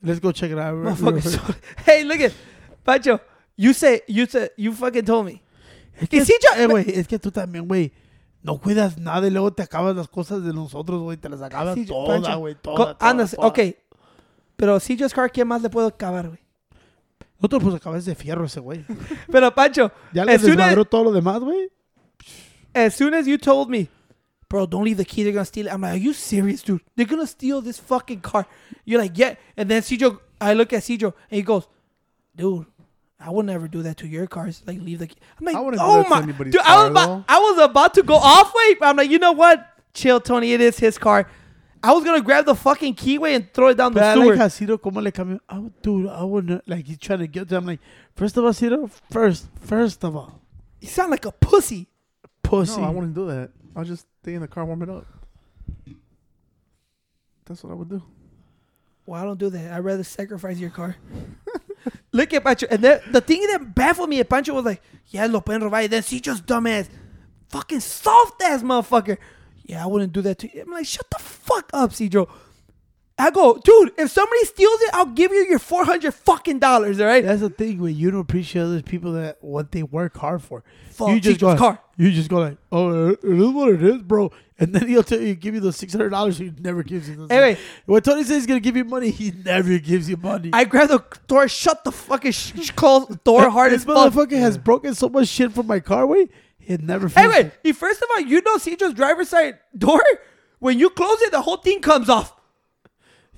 Let's 0.02 0.20
go 0.20 0.32
check 0.32 0.50
it 0.50 0.58
out. 0.58 0.74
Motherfucker, 0.76 1.56
hey, 1.86 2.04
look 2.04 2.20
at 2.22 2.34
Pancho. 2.84 3.20
You 3.56 3.74
say 3.74 4.02
you 4.08 4.26
said 4.26 4.50
you 4.58 4.74
fucking 4.74 5.06
told 5.06 5.26
me. 5.28 5.44
Es 6.00 6.08
que, 6.10 6.20
yo- 6.20 6.56
eh, 6.58 6.66
güey, 6.68 6.88
es 6.98 7.06
que 7.06 7.20
tú 7.20 7.32
también, 7.32 7.68
güey, 7.68 7.92
no 8.44 8.58
cuidas 8.60 8.98
nada 8.98 9.28
y 9.28 9.32
luego 9.32 9.52
te 9.54 9.64
acabas 9.64 9.96
las 9.96 10.08
cosas 10.08 10.44
de 10.44 10.54
nosotros, 10.54 11.02
güey, 11.02 11.18
te 11.18 11.30
las 11.30 11.42
acabas 11.42 11.76
Sí, 11.76 11.86
Pancho, 11.86 12.40
güey, 12.40 12.54
anda, 12.54 12.62
todas, 12.62 12.98
todas. 12.98 13.36
ok. 13.40 13.60
Pero 14.56 14.80
si 14.80 14.98
just 14.98 15.14
car, 15.16 15.32
¿quién 15.32 15.48
más 15.48 15.62
le 15.62 15.70
puedo 15.70 15.88
acabar, 15.88 16.28
güey? 16.28 16.40
Nosotros 17.38 17.64
pues 17.64 17.76
acabas 17.76 18.06
de 18.06 18.14
fierro 18.16 18.46
ese 18.46 18.60
güey. 18.60 18.86
Pero 19.32 19.54
Pancho, 19.54 19.92
Ya 20.14 20.26
le 20.26 20.38
desmadró 20.38 20.86
todo 20.86 21.06
lo 21.06 21.12
demás, 21.12 21.40
güey. 21.40 21.70
as 22.74 22.94
soon 22.96 23.14
as 23.14 23.26
you 23.26 23.38
told 23.38 23.70
me, 23.70 23.90
bro, 24.50 24.66
don't 24.68 24.84
leave 24.86 24.98
the 24.98 25.06
key, 25.06 25.24
they're 25.24 25.34
gonna 25.34 25.46
steal 25.46 25.68
it. 25.68 25.74
I'm 25.74 25.82
like, 25.82 25.94
are 25.94 25.98
you 25.98 26.14
serious, 26.14 26.62
dude? 26.64 26.82
They're 26.96 27.08
gonna 27.08 27.26
steal 27.28 27.62
this 27.62 27.80
fucking 27.80 28.22
car. 28.22 28.46
You're 28.86 29.02
like, 29.02 29.18
yeah. 29.18 29.36
And 29.58 29.70
then 29.70 29.82
Cijo, 29.82 30.20
I 30.40 30.54
look 30.54 30.72
at 30.74 30.84
Cijo 30.84 31.14
and 31.30 31.38
he 31.38 31.42
goes, 31.42 31.68
dude. 32.36 32.66
I 33.24 33.30
would 33.30 33.46
never 33.46 33.68
do 33.68 33.84
that 33.84 33.98
to 33.98 34.08
your 34.08 34.28
cars. 34.28 34.64
Like 34.66 34.80
leave 34.80 35.00
the 35.00 35.08
key. 35.08 35.18
I'm 35.40 35.46
like, 35.46 35.56
I 35.56 35.60
wouldn't 35.60 35.82
do 35.82 35.86
oh 35.88 35.98
that 35.98 36.04
to 36.04 36.10
my, 36.10 36.22
anybody's 36.24 36.54
dude. 36.54 36.62
I 36.62 36.82
was 36.82 36.92
about. 36.92 37.26
I 37.30 37.40
was 37.40 37.58
about 37.70 37.94
to 37.96 38.04
go 38.04 38.16
off. 38.16 38.52
Wait, 38.56 38.78
I'm 38.82 38.98
like, 38.98 39.10
you 39.10 39.20
know 39.20 39.32
what? 39.32 39.68
Chill, 39.94 40.20
Tony. 40.20 40.54
It 40.54 40.62
is 40.62 40.80
his 40.80 40.98
car. 40.98 41.28
I 41.84 41.94
was 41.94 42.04
gonna 42.04 42.22
grab 42.22 42.46
the 42.46 42.56
fucking 42.56 42.96
keyway 42.96 43.36
and 43.36 43.52
throw 43.54 43.70
it 43.70 43.76
down 43.78 43.94
But 43.94 44.02
the 44.02 44.06
I 44.06 44.14
sewer. 44.14 44.26
like 44.28 44.38
how 44.38 44.48
Ciro 44.50 44.78
como 44.78 45.02
le 45.02 45.12
cambió. 45.12 45.40
I 45.50 45.58
would, 45.60 45.82
dude, 45.82 46.10
I 46.10 46.24
wouldn't, 46.24 46.68
like, 46.70 46.86
he's 46.86 47.00
trying 47.00 47.20
to 47.20 47.28
get 47.28 47.50
to 47.50 47.58
I'm 47.58 47.66
like, 47.66 47.80
first 48.16 48.38
of 48.38 48.46
all, 48.46 48.54
Ciro, 48.54 48.88
first, 49.10 49.48
first 49.62 50.04
of 50.04 50.16
all, 50.16 50.42
you 50.80 50.88
sound 50.88 51.10
like 51.10 51.26
a 51.26 51.32
pussy. 51.32 51.88
pussy. 52.44 52.80
No, 52.80 52.88
I 52.88 52.90
wouldn't 52.92 53.16
do 53.16 53.26
that. 53.28 53.50
I'll 53.76 53.84
just 53.84 54.06
stay 54.22 54.36
in 54.36 54.42
the 54.42 54.48
car, 54.48 54.64
warm 54.64 54.84
it 54.84 54.90
up. 54.90 55.08
That's 57.46 57.64
what 57.64 57.72
I 57.72 57.76
would 57.76 57.90
do. 57.90 58.04
Well, 59.06 59.20
I 59.20 59.26
don't 59.26 59.40
do 59.40 59.50
that. 59.50 59.74
I'd 59.74 59.80
rather 59.84 60.04
sacrifice 60.04 60.60
your 60.60 60.70
car. 60.70 60.96
Look 62.12 62.34
at 62.34 62.44
Pancho. 62.44 62.68
And 62.70 62.84
then 62.84 63.02
the 63.12 63.22
thing 63.22 63.46
that 63.48 63.74
baffled 63.76 64.10
me, 64.10 64.20
at 64.20 64.30
Pancho 64.30 64.54
was 64.54 64.66
like, 64.66 64.82
yeah, 65.08 65.26
lo 65.26 65.42
pueden 65.42 65.62
robar. 65.62 65.84
And 65.84 65.94
then 65.94 66.04
she 66.04 66.20
just 66.20 66.46
dumbass, 66.46 66.90
fucking 67.50 67.80
soft 67.80 68.42
ass 68.42 68.64
motherfucker. 68.64 69.18
Yeah, 69.64 69.84
I 69.84 69.88
wouldn't 69.88 70.14
do 70.14 70.22
that 70.22 70.40
to 70.40 70.54
you. 70.54 70.64
I'm 70.64 70.72
like, 70.72 70.86
shut 70.86 71.10
the 71.10 71.20
fuck 71.20 71.70
up, 71.74 71.92
Cedro. 71.92 72.30
I 73.18 73.30
go, 73.30 73.60
dude, 73.64 73.92
if 73.98 74.10
somebody 74.10 74.44
steals 74.46 74.82
it, 74.82 74.90
I'll 74.94 75.06
give 75.06 75.32
you 75.32 75.46
your 75.46 75.60
400 75.60 76.12
fucking 76.12 76.58
dollars, 76.60 77.00
all 77.00 77.06
right? 77.06 77.24
That's 77.24 77.42
the 77.42 77.50
thing, 77.52 77.80
when 77.80 77.96
you 77.96 78.10
don't 78.10 78.22
appreciate 78.22 78.64
other 78.64 78.82
people 78.82 79.14
that 79.14 79.38
what 79.42 79.72
they 79.72 79.84
work 79.84 80.18
hard 80.18 80.42
for. 80.42 80.64
Fuck 80.90 81.10
you 81.10 81.20
just 81.20 81.40
go, 81.40 81.56
car. 81.56 81.80
You 82.02 82.12
just 82.12 82.30
go 82.32 82.40
like, 82.40 82.58
oh, 82.72 83.10
it 83.10 83.20
is 83.24 83.50
what 83.52 83.70
it 83.70 83.84
is, 83.84 84.02
bro. 84.02 84.32
And 84.58 84.74
then 84.74 84.88
he'll 84.88 85.04
tell 85.04 85.22
you, 85.22 85.36
give 85.36 85.54
you 85.54 85.60
the 85.60 85.72
six 85.72 85.94
hundred 85.94 86.10
dollars. 86.10 86.40
He 86.40 86.52
never 86.60 86.82
gives 86.82 87.08
you. 87.08 87.28
Anyway. 87.30 87.60
when 87.86 88.02
Tony 88.02 88.24
says 88.24 88.38
he's 88.38 88.46
gonna 88.48 88.60
give 88.60 88.76
you 88.76 88.84
money, 88.86 89.12
he 89.12 89.32
never 89.46 89.78
gives 89.78 90.10
you 90.10 90.18
money. 90.18 90.50
I 90.52 90.66
grabbed 90.66 90.90
the 90.90 91.04
door, 91.28 91.48
shut 91.48 91.84
the 91.84 91.92
fucking 91.92 92.32
sh- 92.32 92.54
sh- 92.60 92.72
close 92.72 93.06
door 93.24 93.52
hard 93.52 93.72
this 93.72 93.82
as 93.82 93.86
fuck. 93.86 94.12
motherfucker 94.14 94.40
has 94.40 94.58
broken 94.58 94.96
so 94.96 95.10
much 95.10 95.28
shit 95.28 95.52
from 95.52 95.68
my 95.68 95.80
car. 95.80 96.08
Way 96.08 96.30
he 96.58 96.76
never. 96.78 97.08
Anyway, 97.16 97.46
it. 97.48 97.54
he- 97.62 97.72
first 97.72 98.02
of 98.02 98.08
all, 98.16 98.22
you 98.22 98.42
know 98.42 98.58
Cedro's 98.58 98.96
driver's 98.96 99.30
side 99.30 99.60
door? 99.78 100.02
When 100.58 100.80
you 100.80 100.90
close 100.90 101.22
it, 101.22 101.32
the 101.32 101.42
whole 101.44 101.58
thing 101.58 101.82
comes 101.82 102.10
off. 102.10 102.34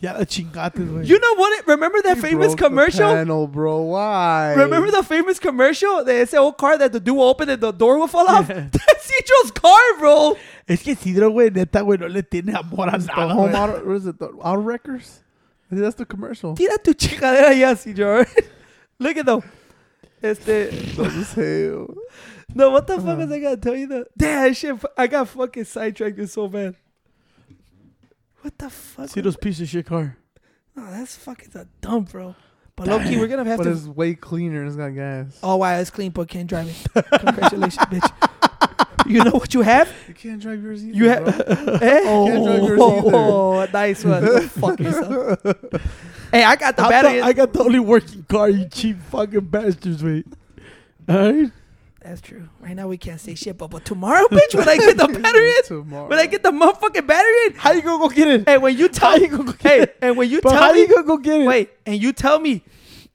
Yeah, 0.04 0.14
la 0.18 0.26
chingate, 0.26 0.76
güey. 0.76 1.08
You 1.08 1.18
know 1.18 1.36
what? 1.36 1.60
It, 1.60 1.68
remember 1.68 2.02
that 2.02 2.18
He 2.18 2.22
famous 2.22 2.48
broke 2.48 2.58
the 2.58 2.64
commercial? 2.66 3.14
panel, 3.14 3.48
bro. 3.48 3.82
Why? 3.84 4.54
Remember 4.58 4.92
the 4.92 5.02
famous 5.02 5.40
commercial? 5.40 6.04
De 6.04 6.12
ese 6.22 6.34
old 6.34 6.58
car 6.58 6.78
that 6.78 6.92
the 6.92 7.00
door 7.00 7.16
will 7.16 7.30
open 7.30 7.48
and 7.50 7.62
the 7.62 7.72
door 7.72 7.98
will 7.98 8.08
fall 8.08 8.28
off? 8.28 8.48
That's 8.48 9.08
Cedro's 9.08 9.52
car, 9.52 9.80
bro. 10.00 10.36
Es 10.68 10.84
que 10.84 10.94
Sidro, 10.96 11.32
güey, 11.32 11.50
neta, 11.56 11.80
güey, 11.80 11.98
no 12.00 12.08
le 12.08 12.22
tiene 12.22 12.54
amor 12.54 12.90
a 12.90 12.98
the 13.00 13.06
nada. 13.08 13.34
home 13.34 13.50
güey. 13.52 13.56
auto? 13.56 13.86
What 13.88 13.96
is 13.96 14.06
it? 14.08 14.20
The 14.20 14.26
auto 14.28 14.62
wreckers? 14.62 15.24
I 15.72 15.76
think 15.76 15.82
that's 15.84 15.96
the 15.96 16.06
commercial. 16.06 16.56
Tira 16.56 16.78
tu 16.84 16.94
chingadera 16.94 17.58
ya, 17.58 17.74
Cedro. 17.74 18.28
Look 19.00 19.18
at 19.18 19.26
them. 19.26 19.42
Este, 20.22 20.50
as 21.00 21.34
hell. 21.34 21.88
no, 22.54 22.70
what 22.72 22.88
the 22.88 22.96
fuck 23.00 23.18
was 23.18 23.32
I 23.32 23.40
gonna 23.40 23.58
tell 23.58 23.76
you? 23.76 23.88
That 23.88 24.08
damn 24.18 24.54
shit, 24.54 24.76
I 24.98 25.08
got 25.08 25.28
fucking 25.30 25.66
sidetracked 25.66 26.30
so 26.30 26.48
bad. 26.48 26.76
What 28.44 28.58
the 28.58 28.70
fuck? 28.70 29.08
Sidro's 29.10 29.38
piece 29.38 29.60
of 29.62 29.68
shit 29.70 29.86
car. 29.86 30.18
No, 30.76 30.90
that's 30.92 31.16
fucking 31.16 31.50
a 31.56 31.66
dump, 31.82 32.12
bro. 32.12 32.36
But 32.76 32.88
low 32.88 33.00
key, 33.00 33.18
we're 33.18 33.28
gonna 33.28 33.46
have 33.46 33.58
But 33.60 33.66
to. 33.66 33.72
it's 33.72 33.86
way 33.86 34.16
cleaner 34.16 34.60
and 34.60 34.68
it's 34.68 34.76
got 34.78 34.90
gas. 34.90 35.40
Oh 35.44 35.58
wow, 35.58 35.78
it's 35.80 35.90
clean, 35.90 36.12
but 36.12 36.28
can't 36.28 36.48
drive 36.48 36.68
it. 36.68 37.06
Congratulations, 37.20 37.86
bitch. 37.86 39.08
You 39.08 39.24
know 39.24 39.32
what 39.32 39.54
you 39.54 39.62
have? 39.62 39.92
You 40.08 40.14
can't 40.14 40.42
drive 40.42 40.64
yours 40.64 40.84
either. 40.84 40.98
You 40.98 41.10
have. 41.10 41.28
Eh? 41.82 42.02
Can't 42.04 42.44
drive 42.46 42.64
yours 42.64 42.80
Oh, 42.82 43.68
nice 43.72 44.04
one. 44.06 44.24
Go 44.26 44.42
fuck 44.48 44.80
yourself. 44.82 45.40
hey, 46.32 46.44
I 46.44 46.56
got 46.56 46.76
the 46.78 46.84
I, 46.84 46.90
battery. 46.90 47.20
thought- 47.20 47.28
I 47.30 47.34
got 47.34 47.54
the 47.54 47.60
only 47.64 47.80
working 47.80 48.24
car, 48.30 48.50
you 48.50 48.68
cheap 48.70 48.98
fucking 49.12 49.42
bastards, 49.42 50.04
wait. 50.04 50.26
Alright? 51.10 51.52
That's 52.04 52.20
true. 52.22 52.50
Right 52.60 52.76
now 52.76 52.88
we 52.90 52.98
can't 52.98 53.20
say 53.22 53.34
shit, 53.36 53.58
but, 53.58 53.70
but 53.70 53.86
tomorrow, 53.86 54.28
bitch, 54.32 54.54
when 54.56 54.68
I 54.68 54.76
get 54.78 54.98
the 54.98 55.08
battery 55.08 55.50
in, 55.52 55.64
Tomorrow. 55.64 56.10
when 56.10 56.20
I 56.20 56.26
get 56.26 56.44
the 56.44 56.52
motherfucking 56.52 57.08
battery 57.08 57.46
in, 57.48 57.54
How 57.54 57.72
you 57.72 57.82
gonna 57.82 57.98
go 57.98 58.10
get 58.10 58.28
it? 58.28 58.44
and 58.48 58.62
when 58.62 58.78
you 58.78 58.90
tell 58.90 59.12
How 59.12 59.16
you 59.16 59.30
gonna 59.30 59.44
go 59.46 59.52
get 59.54 59.62
hey, 59.62 59.80
it? 59.84 59.98
and 60.02 60.18
when 60.18 60.30
you 60.30 60.42
But 60.42 60.50
tell 60.52 60.62
how 60.62 60.74
me, 60.74 60.82
you 60.82 60.88
gonna 60.90 61.08
go 61.08 61.18
get 61.18 61.42
it? 61.42 61.48
wait, 61.48 61.70
and 61.86 62.02
you 62.02 62.12
tell 62.12 62.40
me, 62.40 62.62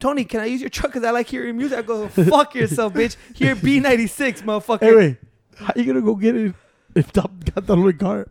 Tony, 0.01 0.25
can 0.25 0.41
I 0.41 0.47
use 0.47 0.61
your 0.61 0.71
truck 0.71 0.93
because 0.93 1.05
I 1.07 1.11
like 1.11 1.27
hearing 1.29 1.57
music? 1.59 1.79
I 1.79 1.83
go, 1.83 2.09
fuck 2.09 2.55
yourself, 2.55 2.95
bitch. 2.95 3.17
Here, 3.35 3.55
B96, 3.57 4.43
motherfucker. 4.43 4.81
Hey, 4.81 4.95
wait. 4.97 5.17
How 5.57 5.73
you 5.77 5.85
gonna 5.85 6.01
go 6.01 6.15
get 6.15 6.35
it 6.37 6.55
if 6.95 7.13
Tom 7.13 7.39
got 7.55 7.67
the 7.67 7.77
only 7.77 7.93
car? 7.93 8.29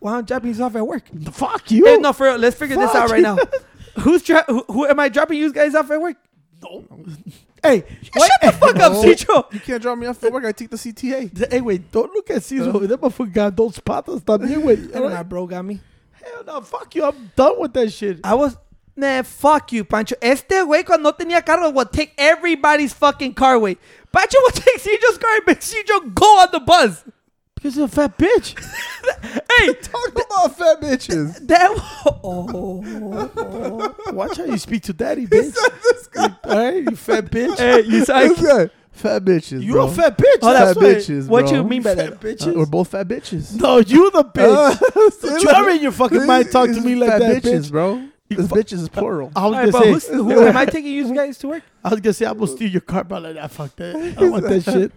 Well, 0.00 0.14
I'm 0.14 0.24
dropping 0.24 0.52
you 0.54 0.64
off 0.64 0.74
at 0.74 0.84
work. 0.86 1.04
Fuck 1.32 1.70
you. 1.70 1.84
Hey, 1.84 1.98
no, 1.98 2.12
for 2.12 2.24
real, 2.26 2.36
let's 2.38 2.56
figure 2.56 2.76
this 2.76 2.92
out 2.94 3.10
right 3.10 3.22
now. 3.22 3.38
Who's 4.00 4.22
dro- 4.24 4.42
who, 4.48 4.64
who 4.68 4.86
am 4.86 4.98
I 4.98 5.08
dropping 5.10 5.38
you 5.38 5.52
guys 5.52 5.74
off 5.76 5.90
at 5.92 6.00
work? 6.00 6.16
No. 6.62 6.84
Hey, 7.62 7.84
Shut 8.02 8.30
the 8.42 8.52
fuck 8.52 8.76
up, 8.76 8.92
No. 8.92 9.02
Cicho. 9.02 9.52
You 9.52 9.60
can't 9.60 9.80
drop 9.80 9.96
me 9.96 10.06
off 10.06 10.22
at 10.24 10.32
work. 10.32 10.44
I 10.44 10.52
take 10.52 10.70
the 10.70 10.76
CTA. 10.76 11.50
Hey, 11.50 11.60
wait, 11.60 11.92
don't 11.92 12.12
look 12.12 12.28
at 12.30 12.42
Caesar. 12.42 12.72
That 12.72 13.00
motherfucker 13.00 13.32
got 13.32 13.56
those 13.56 13.78
patas 13.78 14.20
también, 14.22 14.62
güey. 14.62 14.92
Hell 14.94 15.08
nah, 15.08 15.22
bro, 15.22 15.46
got 15.46 15.64
me. 15.64 15.80
Hell 16.12 16.44
no, 16.44 16.60
fuck 16.60 16.94
you. 16.94 17.04
I'm 17.04 17.30
done 17.36 17.60
with 17.60 17.72
that 17.74 17.92
shit. 17.92 18.18
I 18.24 18.34
was, 18.34 18.56
nah, 18.96 19.22
fuck 19.22 19.72
you, 19.72 19.84
Pancho. 19.84 20.16
Este 20.20 20.64
güey 20.64 20.84
cuando 20.84 21.10
no 21.10 21.12
tenía 21.12 21.44
carro 21.44 21.70
would 21.70 21.92
take 21.92 22.12
everybody's 22.18 22.92
fucking 22.92 23.34
car, 23.34 23.56
güey. 23.58 23.76
Pancho 24.12 24.38
would 24.42 24.54
take 24.56 24.78
Cijo's 24.80 25.18
car 25.18 25.36
and 25.36 25.46
make 25.46 25.60
Cijo 25.60 26.12
go 26.14 26.26
on 26.40 26.48
the 26.50 26.60
bus. 26.60 27.04
Because 27.62 27.76
he's 27.76 27.84
a 27.84 27.88
fat 27.88 28.18
bitch. 28.18 28.58
Hey, 29.58 29.74
Talk 29.74 30.08
about 30.12 30.56
fat 30.56 30.80
bitches. 30.80 31.46
that. 31.46 31.70
Oh, 32.24 33.94
Watch 34.12 34.38
how 34.38 34.44
you 34.44 34.58
speak 34.58 34.82
to 34.84 34.92
daddy, 34.92 35.26
bitch. 35.28 35.56
All 36.44 36.56
right, 36.56 36.82
you 36.82 36.96
fat 36.96 37.26
bitch. 37.26 37.56
hey, 37.58 37.82
you 37.82 38.04
said. 38.04 38.28
What's 38.28 38.40
that? 38.42 38.70
Fat 38.90 39.24
bitches. 39.24 39.62
You 39.62 39.72
bro. 39.74 39.86
a 39.86 39.92
fat 39.92 40.18
bitch. 40.18 40.38
Oh, 40.42 40.52
that's 40.52 40.72
fat 40.72 40.76
why. 40.82 40.94
bitches. 40.94 41.28
What 41.28 41.46
bro. 41.46 41.54
you 41.54 41.64
mean 41.64 41.82
by 41.82 41.94
Fat 41.94 42.20
that? 42.20 42.20
bitches. 42.20 42.48
Uh, 42.54 42.58
we're 42.58 42.66
both 42.66 42.88
fat 42.88 43.06
bitches. 43.08 43.54
no, 43.60 43.78
you 43.78 44.10
the 44.10 44.24
bitch. 44.24 45.28
Uh, 45.28 45.38
you 45.38 45.48
ever 45.48 45.70
in 45.70 45.82
your 45.82 45.92
fucking 45.92 46.26
mind 46.26 46.50
talk 46.50 46.68
to 46.70 46.80
me 46.80 46.94
like 46.96 47.10
fat 47.10 47.18
that, 47.20 47.42
bitches, 47.42 47.66
bitch. 47.66 47.70
bro. 47.70 48.08
This 48.28 48.48
fu- 48.48 48.54
bitches 48.56 48.80
is 48.80 48.88
plural. 48.88 49.30
I 49.36 49.46
was 49.46 49.54
All 49.54 49.62
right, 49.62 49.72
gonna 49.72 50.00
say, 50.00 50.14
who 50.14 50.40
am 50.46 50.56
I 50.56 50.64
taking 50.64 50.92
you 50.92 51.14
guys 51.14 51.38
to 51.38 51.48
work? 51.48 51.62
I 51.84 51.90
was 51.90 52.00
gonna 52.00 52.12
say 52.14 52.26
I'm 52.26 52.38
gonna 52.38 52.50
steal 52.50 52.70
your 52.70 52.80
car, 52.80 53.04
but 53.04 53.16
I 53.24 53.28
like, 53.30 53.36
ah, 53.44 53.46
fuck 53.46 53.76
that. 53.76 53.94
I 53.96 54.10
don't 54.20 54.30
want 54.30 54.44
that 54.48 54.62
shit. 54.64 54.90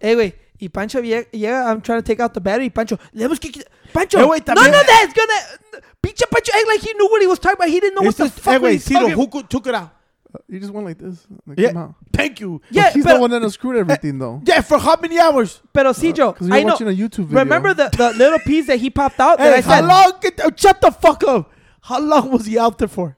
Hey, 0.00 0.16
wait. 0.16 0.36
Y 0.64 0.68
Pancho 0.70 1.00
llega, 1.02 1.28
llega, 1.30 1.66
I'm 1.70 1.82
trying 1.82 2.00
to 2.00 2.06
take 2.06 2.20
out 2.20 2.32
the 2.32 2.40
battery. 2.40 2.70
Pancho, 2.70 2.96
tenemos 3.14 3.38
que 3.38 3.50
quitar- 3.52 3.68
Pancho, 3.92 4.18
Eh, 4.18 4.24
wait, 4.24 4.46
none 4.46 4.56
también- 4.56 4.80
of 4.80 4.86
that's 4.86 5.12
eh. 5.12 5.14
gonna. 5.14 5.82
Pinche 6.02 6.24
Pancho 6.30 6.52
act 6.56 6.66
like 6.68 6.80
he 6.80 6.92
knew 6.94 7.06
what 7.10 7.20
he 7.20 7.26
was 7.28 7.38
talking 7.38 7.56
about. 7.58 7.68
He 7.68 7.80
didn't 7.80 7.94
know 7.96 8.02
what 8.02 8.08
It's 8.10 8.18
the 8.18 8.24
just, 8.24 8.40
fuck 8.40 8.54
eh, 8.54 8.56
hey, 8.56 8.58
was 8.58 8.70
wait, 8.72 8.82
he 8.82 8.88
Tito, 8.94 9.00
talking 9.14 9.40
who 9.40 9.42
took 9.48 9.66
it 9.66 9.74
out? 9.74 9.90
Uh, 10.34 10.38
you 10.48 10.58
just 10.60 10.72
went 10.72 10.86
like 10.86 10.98
this. 10.98 11.26
Like, 11.46 11.58
Yeah. 11.58 11.68
come 11.68 11.76
out. 11.82 11.94
Thank 12.12 12.40
you. 12.40 12.60
Yeah, 12.70 12.90
He's 12.90 13.04
pero, 13.04 13.16
the 13.16 13.20
one 13.20 13.30
that 13.30 13.42
unscrewed 13.42 13.76
eh, 13.76 13.80
everything, 13.80 14.18
though. 14.18 14.40
Yeah, 14.44 14.62
for 14.62 14.78
how 14.78 14.96
many 15.00 15.18
hours? 15.18 15.60
pero 15.72 15.92
Cijo, 15.92 16.32
Because 16.32 16.48
uh, 16.48 16.50
we 16.54 16.60
I 16.60 16.64
were 16.64 16.70
know. 16.70 16.76
a 16.76 16.94
YouTube 16.94 17.26
video. 17.26 17.38
Remember 17.40 17.72
the, 17.74 17.88
the 17.96 18.12
little 18.14 18.38
piece 18.40 18.66
that 18.66 18.78
he 18.80 18.90
popped 18.90 19.20
out 19.20 19.38
that 19.38 19.52
Hey, 19.52 19.58
I 19.58 19.60
said? 19.60 19.84
how 19.84 19.88
long? 20.10 20.12
Get, 20.20 20.40
oh, 20.42 20.50
shut 20.56 20.80
the 20.80 20.90
fuck 20.90 21.22
up. 21.24 21.50
How 21.82 22.00
long 22.00 22.30
was 22.32 22.46
he 22.46 22.58
out 22.58 22.78
there 22.78 22.88
for? 22.88 23.16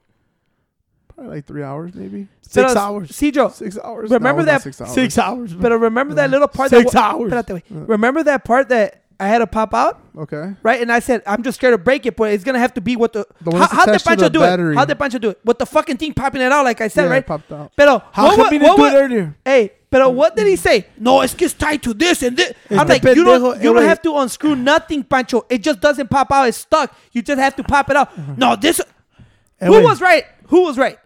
Probably 1.17 1.35
like 1.37 1.45
three 1.47 1.63
hours, 1.63 1.95
maybe. 1.95 2.27
Six 2.41 2.73
Pero, 2.73 2.79
hours. 2.79 3.09
Cijo, 3.11 3.51
Six 3.51 3.77
hours. 3.83 4.11
Remember 4.11 4.41
No, 4.43 4.45
that- 4.45 4.61
Six 4.61 4.79
hours. 4.79 4.91
Six 4.93 5.17
hours. 5.17 5.53
but 5.53 5.71
remember 5.71 6.13
that 6.13 6.29
little 6.29 6.47
part 6.47 6.69
Six 6.69 6.91
that 6.93 7.03
hours. 7.03 7.31
Espérate. 7.33 7.63
Remember 7.69 8.21
that 8.23 8.45
part 8.45 8.69
that 8.69 9.01
I 9.19 9.27
had 9.27 9.39
to 9.39 9.47
pop 9.47 9.73
out, 9.73 9.99
Okay. 10.15 10.53
right? 10.61 10.79
And 10.79 10.91
I 10.91 10.99
said 10.99 11.23
I'm 11.25 11.41
just 11.41 11.57
scared 11.57 11.73
to 11.73 11.79
break 11.79 12.05
it, 12.05 12.15
but 12.15 12.31
it's 12.31 12.43
gonna 12.43 12.59
have 12.59 12.75
to 12.75 12.81
be 12.81 12.95
what 12.95 13.13
the. 13.13 13.25
The 13.41 13.49
how, 13.57 13.65
how 13.67 13.85
did 13.87 14.03
Pancho 14.03 14.29
do 14.29 14.41
battery. 14.41 14.73
it? 14.75 14.77
How 14.77 14.85
did 14.85 14.99
Pancho 14.99 15.17
do 15.17 15.29
it? 15.31 15.39
With 15.43 15.57
the 15.57 15.65
fucking 15.65 15.97
thing 15.97 16.13
popping 16.13 16.41
it 16.43 16.51
out, 16.51 16.63
like 16.63 16.81
I 16.81 16.87
said, 16.87 17.05
yeah, 17.05 17.09
right? 17.09 17.17
it 17.23 17.25
popped 17.25 17.51
out. 17.51 17.71
Pero 17.75 18.03
How 18.11 18.27
what, 18.27 18.35
come 18.35 18.51
he 18.53 18.59
didn't 18.59 18.77
do 18.77 18.85
it 18.85 18.93
earlier? 18.93 19.35
Hey, 19.43 19.71
pero 19.89 20.09
what 20.11 20.35
did 20.35 20.45
he 20.45 20.55
say? 20.55 20.85
No, 20.99 21.21
it's 21.21 21.33
just 21.33 21.57
tied 21.57 21.81
to 21.81 21.95
this 21.95 22.21
and 22.21 22.37
this. 22.37 22.53
I'm 22.69 22.87
like, 22.87 23.03
you 23.03 23.23
don't, 23.25 23.57
you 23.59 23.73
don't 23.73 23.81
have 23.81 24.03
to 24.03 24.15
unscrew 24.17 24.55
nothing, 24.55 25.03
Pancho. 25.03 25.47
It 25.49 25.63
just 25.63 25.79
doesn't 25.81 26.11
pop 26.11 26.31
out. 26.31 26.47
It's 26.47 26.59
stuck. 26.59 26.93
You 27.11 27.23
just 27.23 27.39
have 27.39 27.55
to 27.55 27.63
pop 27.63 27.89
it 27.89 27.95
out. 27.95 28.09
Uh-huh. 28.15 28.33
No, 28.37 28.55
this. 28.55 28.79
Who 29.61 29.81
was 29.81 29.99
right? 29.99 30.25
Who 30.49 30.61
was 30.65 30.77
right? 30.77 30.99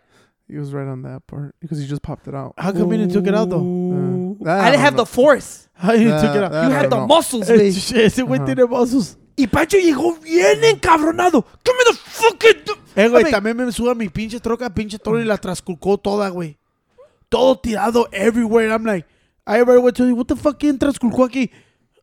He 0.51 0.57
was 0.57 0.73
right 0.73 0.87
on 0.87 1.01
that 1.03 1.25
part 1.27 1.55
because 1.61 1.79
he 1.79 1.87
just 1.87 2.01
popped 2.01 2.27
it 2.27 2.35
out. 2.35 2.53
How 2.57 2.73
come 2.73 2.91
he 2.91 2.97
didn't 2.97 3.13
took 3.13 3.25
it 3.25 3.33
out 3.33 3.49
though? 3.49 3.61
Ooh. 3.61 4.37
that 4.41 4.59
I 4.59 4.67
I 4.67 4.71
didn't 4.71 4.81
have 4.81 4.93
know. 4.95 5.03
the 5.03 5.05
force. 5.05 5.69
How 5.73 5.93
he 5.95 6.03
That- 6.05 6.21
took 6.21 6.35
it 6.35 6.43
out? 6.43 6.51
that 6.51 6.63
You 6.67 6.75
I 6.75 6.77
had 6.77 6.89
the 6.89 6.97
know. 6.97 7.07
muscles, 7.07 7.47
babe. 7.47 7.73
shit, 7.73 7.97
Ese 7.97 8.17
güey 8.23 8.45
tiene 8.45 8.67
vasos. 8.67 9.15
Y 9.37 9.47
Pancho 9.47 9.77
llegó 9.77 10.19
bien 10.21 10.61
encabronado. 10.63 11.45
Give 11.63 11.73
me 11.77 11.83
the 11.89 11.93
fucking. 11.97 12.75
Eh, 12.97 13.05
I 13.05 13.09
güey, 13.09 13.31
también 13.31 13.55
me 13.55 13.71
suba 13.71 13.95
mi 13.95 14.09
pinche 14.09 14.41
troca, 14.41 14.69
pinche 14.69 14.99
Tony 14.99 15.23
la 15.23 15.37
trasculcó 15.37 15.97
toda, 15.97 16.29
güey. 16.29 16.57
Todo 17.29 17.55
tirado 17.55 18.07
everywhere. 18.11 18.69
I'm 18.73 18.83
like, 18.83 19.05
I 19.47 19.59
ever 19.59 19.79
went 19.79 19.95
to 19.97 20.13
what 20.13 20.27
the 20.27 20.35
fuck, 20.35 20.59
¿quién 20.59 20.77
trasculcó 20.77 21.23
aquí? 21.25 21.49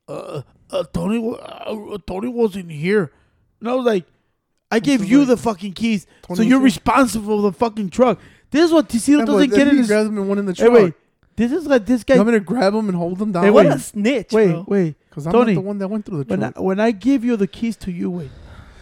Uh, 0.08 0.40
uh, 0.70 0.84
Tony, 0.92 1.18
uh, 1.18 1.98
Tony 2.06 2.28
wasn't 2.28 2.70
here. 2.72 3.12
And 3.60 3.68
I 3.68 3.74
was 3.74 3.84
like, 3.84 4.06
I 4.70 4.80
gave 4.80 5.04
you 5.04 5.24
the 5.24 5.36
fucking 5.36 5.72
keys, 5.74 6.06
so 6.34 6.42
you're 6.42 6.60
responsible 6.60 7.36
for 7.42 7.50
the 7.50 7.56
fucking 7.56 7.88
truck. 7.90 8.18
This 8.50 8.64
is 8.64 8.72
what 8.72 8.88
Ticido 8.88 9.18
Yeah, 9.20 9.24
doesn't 9.24 9.50
get 9.50 9.68
in 9.68 9.76
his... 9.78 9.86
grabs 9.86 10.08
him 10.08 10.18
and 10.18 10.28
one 10.28 10.38
in 10.38 10.46
the 10.46 10.52
Hey, 10.54 10.64
truck. 10.64 10.72
wait. 10.72 10.94
This 11.36 11.52
is 11.52 11.66
like 11.66 11.86
this 11.86 12.02
guy... 12.02 12.14
You 12.14 12.20
want 12.20 12.32
me 12.32 12.38
to 12.38 12.44
grab 12.44 12.74
him 12.74 12.88
and 12.88 12.96
hold 12.96 13.20
him 13.20 13.30
down? 13.32 13.44
Hey, 13.44 13.50
what 13.50 13.66
a 13.66 13.78
snitch, 13.78 14.32
wait, 14.32 14.50
bro. 14.50 14.64
wait. 14.66 14.96
Because 15.08 15.26
I'm 15.26 15.32
Tony, 15.32 15.54
not 15.54 15.60
the 15.60 15.66
one 15.66 15.78
that 15.78 15.88
went 15.88 16.04
through 16.04 16.24
the 16.24 16.30
When 16.30 16.42
I, 16.42 16.50
truck. 16.50 16.64
when 16.64 16.80
I 16.80 16.90
give 16.90 17.24
you 17.24 17.36
the 17.36 17.46
keys 17.46 17.76
to 17.78 17.92
you, 17.92 18.10
wait, 18.10 18.30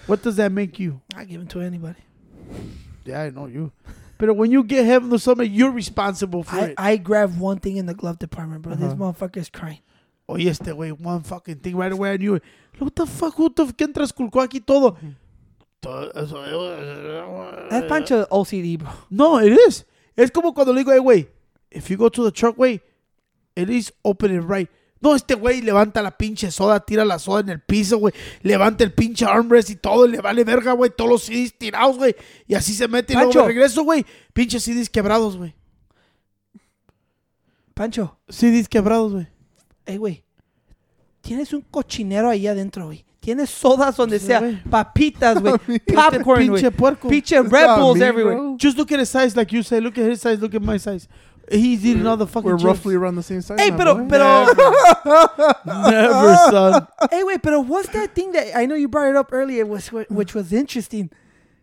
what 0.06 0.22
does 0.22 0.36
that 0.36 0.52
make 0.52 0.78
you? 0.78 1.00
I 1.14 1.24
give 1.24 1.40
him 1.40 1.46
to 1.48 1.60
anybody. 1.60 1.98
Yeah, 3.04 3.22
I 3.22 3.30
know 3.30 3.46
you. 3.46 3.72
But 4.18 4.34
when 4.36 4.50
you 4.50 4.64
get 4.64 4.86
him 4.86 5.10
to 5.10 5.18
something, 5.18 5.50
you're 5.52 5.70
responsible 5.70 6.42
for 6.44 6.56
I, 6.56 6.60
it. 6.68 6.74
I 6.78 6.96
grabbed 6.96 7.38
one 7.38 7.58
thing 7.58 7.76
in 7.76 7.84
the 7.86 7.92
glove 7.94 8.18
department, 8.18 8.62
bro. 8.62 8.74
This 8.74 8.92
Uh-huh. 8.92 9.12
motherfucker's 9.12 9.50
crying. 9.50 9.80
Oh, 10.28 10.36
yes, 10.36 10.58
este 10.60 10.72
güey, 10.74 10.98
one 10.98 11.22
fucking 11.22 11.56
thing 11.56 11.76
right 11.76 11.92
away 11.92 12.12
I 12.12 12.16
knew 12.16 12.34
it. 12.36 12.42
What 12.78 12.96
the 12.96 13.06
fuck, 13.06 13.34
who 13.34 13.48
the 13.48 13.64
¿Quién 13.66 13.92
trasculcó 13.92 14.42
aquí 14.42 14.64
todo? 14.64 14.96
That's 17.70 17.88
Pancho 17.88 18.26
OCD, 18.30 18.78
bro. 18.78 18.90
No, 19.10 19.40
it 19.40 19.56
is. 19.68 19.84
Es 20.16 20.30
como 20.30 20.54
cuando 20.54 20.72
le 20.72 20.80
digo, 20.80 20.92
hey, 20.92 21.00
güey, 21.00 21.28
if 21.70 21.88
you 21.90 21.96
go 21.96 22.10
to 22.10 22.24
the 22.24 22.32
truck, 22.32 22.56
güey, 22.56 22.80
at 23.56 23.68
least 23.68 23.92
open 24.02 24.34
it 24.34 24.42
right. 24.48 24.70
No, 25.00 25.14
este 25.14 25.34
güey 25.34 25.60
levanta 25.60 26.02
la 26.02 26.16
pinche 26.16 26.50
soda, 26.50 26.80
tira 26.80 27.04
la 27.04 27.18
soda 27.18 27.40
en 27.40 27.50
el 27.50 27.60
piso, 27.60 27.98
güey. 27.98 28.14
Levanta 28.42 28.82
el 28.82 28.92
pinche 28.92 29.26
armrest 29.26 29.70
y 29.70 29.76
todo, 29.76 30.06
y 30.06 30.10
le 30.10 30.20
vale 30.20 30.42
verga, 30.42 30.72
güey. 30.72 30.90
Todos 30.90 31.10
los 31.10 31.22
CDs 31.24 31.56
tirados, 31.56 31.98
güey. 31.98 32.16
Y 32.46 32.54
así 32.54 32.72
se 32.72 32.88
mete 32.88 33.12
y 33.12 33.16
luego 33.16 33.46
regreso, 33.46 33.82
güey. 33.84 34.06
Pinche 34.32 34.58
CDs 34.58 34.88
quebrados, 34.88 35.36
güey. 35.36 35.54
Pancho, 37.74 38.18
CDs 38.28 38.68
quebrados, 38.68 39.12
güey. 39.12 39.28
hey, 39.84 39.98
güey. 39.98 40.25
Tienes 41.26 41.52
un 41.52 41.62
cochinero 41.70 42.28
ahí 42.30 42.46
adentro, 42.46 42.86
güey. 42.86 43.04
Tienes 43.20 43.50
sodas 43.50 43.96
donde 43.96 44.20
sea, 44.20 44.62
papitas, 44.70 45.40
güey, 45.42 45.58
popcorn, 45.94 46.22
güey. 46.46 46.62
pinche 46.62 46.70
puerco. 46.70 47.08
Pinche 47.08 47.36
It's 47.40 47.50
Red 47.50 47.76
Bulls 47.76 48.00
everywhere. 48.00 48.36
bro. 48.36 48.56
Just 48.56 48.78
look 48.78 48.92
at 48.92 49.00
his 49.00 49.08
size, 49.10 49.34
like 49.36 49.52
you 49.52 49.64
say. 49.64 49.80
Look 49.80 49.98
at 49.98 50.04
his 50.08 50.20
size. 50.20 50.40
Look 50.40 50.54
at 50.54 50.62
my 50.62 50.76
size. 50.76 51.08
He's 51.50 51.84
eating 51.84 52.06
all 52.06 52.16
the 52.16 52.26
fucking. 52.26 52.48
We're 52.48 52.56
chips. 52.56 52.64
roughly 52.64 52.94
around 52.94 53.16
the 53.16 53.22
same 53.24 53.40
size. 53.40 53.58
Hey, 53.60 53.70
now, 53.70 53.76
pero, 53.76 53.94
boy. 53.96 54.08
pero, 54.08 54.46
Never, 55.64 56.36
son. 56.50 56.86
hey, 57.10 57.24
wait, 57.24 57.42
pero 57.42 57.60
what's 57.60 57.88
that 57.90 58.14
thing 58.14 58.32
that 58.32 58.56
I 58.56 58.66
know 58.66 58.74
you 58.76 58.88
brought 58.88 59.08
it 59.08 59.16
up 59.16 59.32
earlier, 59.32 59.66
which, 59.66 59.88
which 59.90 60.34
was 60.34 60.52
interesting? 60.52 61.10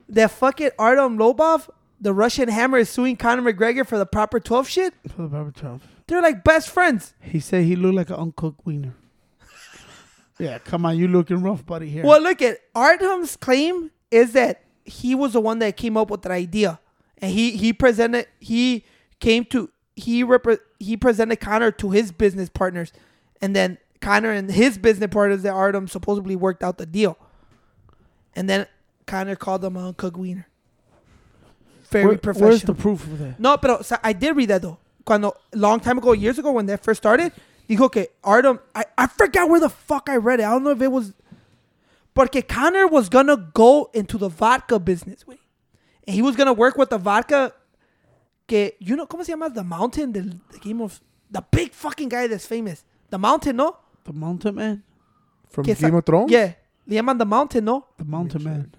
That 0.10 0.32
fucking 0.32 0.72
Artem 0.78 1.18
Lobov, 1.18 1.70
the 2.00 2.14
Russian 2.14 2.50
hammer, 2.50 2.78
is 2.80 2.90
suing 2.90 3.16
Conor 3.18 3.54
McGregor 3.54 3.86
for 3.88 3.98
the 3.98 4.06
proper 4.06 4.40
12 4.40 4.68
shit. 4.68 4.94
For 5.10 5.24
the 5.24 5.28
barber 5.30 5.54
shop. 5.60 5.82
They're 6.08 6.22
like 6.22 6.44
best 6.44 6.70
friends. 6.70 7.14
He 7.22 7.40
said 7.40 7.64
he 7.64 7.76
looked 7.76 7.96
like 7.96 8.10
an 8.10 8.18
uncooked 8.18 8.66
wiener. 8.66 8.96
Yeah, 10.40 10.58
come 10.60 10.86
on, 10.86 10.98
you 10.98 11.08
looking 11.08 11.42
rough, 11.42 11.66
buddy. 11.66 11.90
Here. 11.90 12.04
Well, 12.06 12.22
look 12.22 12.42
at 12.42 12.58
Artem's 12.74 13.36
claim 13.38 13.92
is 14.12 14.34
that 14.34 14.64
he 14.86 15.16
was 15.16 15.34
the 15.34 15.40
one 15.42 15.60
that 15.60 15.78
came 15.78 15.96
up 15.96 16.10
with 16.10 16.24
the 16.24 16.32
idea, 16.32 16.80
and 17.20 17.32
he 17.32 17.52
he 17.52 17.72
presented 17.74 18.28
he 18.40 18.84
came 19.20 19.46
to 19.46 19.70
he 19.96 20.24
repre- 20.24 20.60
he 20.80 20.98
presented 20.98 21.38
Conor 21.38 21.72
to 21.72 21.92
his 21.92 22.12
business 22.12 22.50
partners, 22.50 22.92
and 23.42 23.56
then 23.56 23.78
Conor 24.02 24.32
and 24.32 24.52
his 24.52 24.78
business 24.78 25.10
partners 25.12 25.44
that 25.44 25.54
Artem 25.54 25.88
supposedly 25.88 26.36
worked 26.36 26.64
out 26.64 26.78
the 26.78 26.86
deal, 26.86 27.18
and 28.36 28.50
then 28.50 28.66
Conor 29.06 29.36
called 29.36 29.64
him 29.64 29.78
a 29.78 29.94
cook 29.94 30.18
wiener. 30.18 30.48
Very 31.90 32.08
Where- 32.08 32.18
professional. 32.18 32.50
Where's 32.50 32.62
the 32.64 32.74
proof 32.74 33.04
of 33.04 33.20
that? 33.20 33.40
No, 33.40 33.56
pero 33.58 33.76
o 33.78 33.82
sea, 33.84 33.98
I 34.04 34.14
did 34.14 34.36
read 34.36 34.50
that 34.50 34.64
though. 34.64 34.80
Cuando 35.06 35.34
long 35.54 35.80
time 35.80 35.98
ago, 36.00 36.14
years 36.14 36.40
ago, 36.40 36.52
when 36.52 36.66
that 36.66 36.84
first 36.84 37.02
started, 37.02 37.32
dijo 37.70 37.92
que 37.92 38.08
Artem. 38.24 38.60
I, 38.76 38.86
I 38.98 39.08
forgot 39.08 39.50
where 39.50 39.60
the 39.60 39.70
fuck 39.70 40.10
I 40.10 40.18
read 40.18 40.40
it. 40.40 40.44
I 40.44 40.50
don't 40.50 40.64
know 40.64 40.72
if 40.72 40.82
it 40.82 40.92
was. 40.92 41.14
Porque 42.14 42.48
Conor 42.48 42.88
was 42.88 43.10
gonna 43.10 43.38
go 43.54 43.90
into 43.94 44.18
the 44.18 44.30
vodka 44.30 44.80
business, 44.80 45.26
way, 45.26 45.40
and 46.08 46.16
he 46.16 46.22
was 46.22 46.36
gonna 46.36 46.54
work 46.54 46.78
with 46.78 46.90
the 46.90 46.98
vodka. 46.98 47.54
Que 48.48 48.72
you 48.80 48.96
know, 48.96 49.06
¿cómo 49.06 49.24
se 49.24 49.32
llama? 49.32 49.50
The 49.50 49.64
Mountain, 49.64 50.12
the, 50.12 50.22
the 50.52 50.60
game 50.60 50.82
of 50.82 51.02
the 51.32 51.44
big 51.52 51.72
fucking 51.72 52.10
guy 52.10 52.28
that's 52.28 52.46
famous. 52.46 52.84
The 53.10 53.18
Mountain, 53.18 53.56
no? 53.56 53.78
The 54.04 54.14
Mountain 54.14 54.56
Man. 54.56 54.84
From 55.50 55.66
Que 55.66 55.76
Game 55.76 55.96
of 55.96 56.06
Thrones? 56.06 56.32
Yeah, 56.32 56.54
le 56.88 56.96
llaman 56.96 57.18
the 57.18 57.26
Mountain, 57.26 57.66
no? 57.66 57.86
The 57.98 58.06
Mountain 58.06 58.44
Man. 58.44 58.74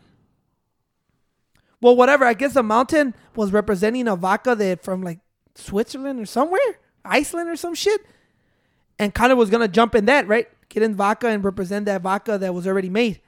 Well, 1.81 1.97
whatever. 1.97 2.25
I 2.25 2.35
guess 2.35 2.55
the 2.55 2.63
Mountain 2.63 3.15
was 3.37 3.53
representing 3.53 4.09
a 4.09 4.17
vodka 4.17 4.55
that 4.55 4.83
from 4.83 5.03
like 5.03 5.21
Switzerland 5.55 6.21
or 6.21 6.27
somewhere, 6.27 6.81
Iceland 7.05 7.49
or 7.49 7.57
some 7.57 7.75
shit. 7.75 8.01
And 8.99 9.15
Conor 9.15 9.37
was 9.37 9.51
gonna 9.51 9.69
jump 9.69 9.95
in 9.95 10.05
that, 10.07 10.29
right? 10.29 10.49
Get 10.69 10.83
in 10.83 10.95
vodka 10.95 11.29
and 11.29 11.43
represent 11.45 11.87
that 11.87 12.03
vodka 12.03 12.39
that 12.39 12.55
was 12.55 12.67
already 12.67 12.91
made. 12.91 13.21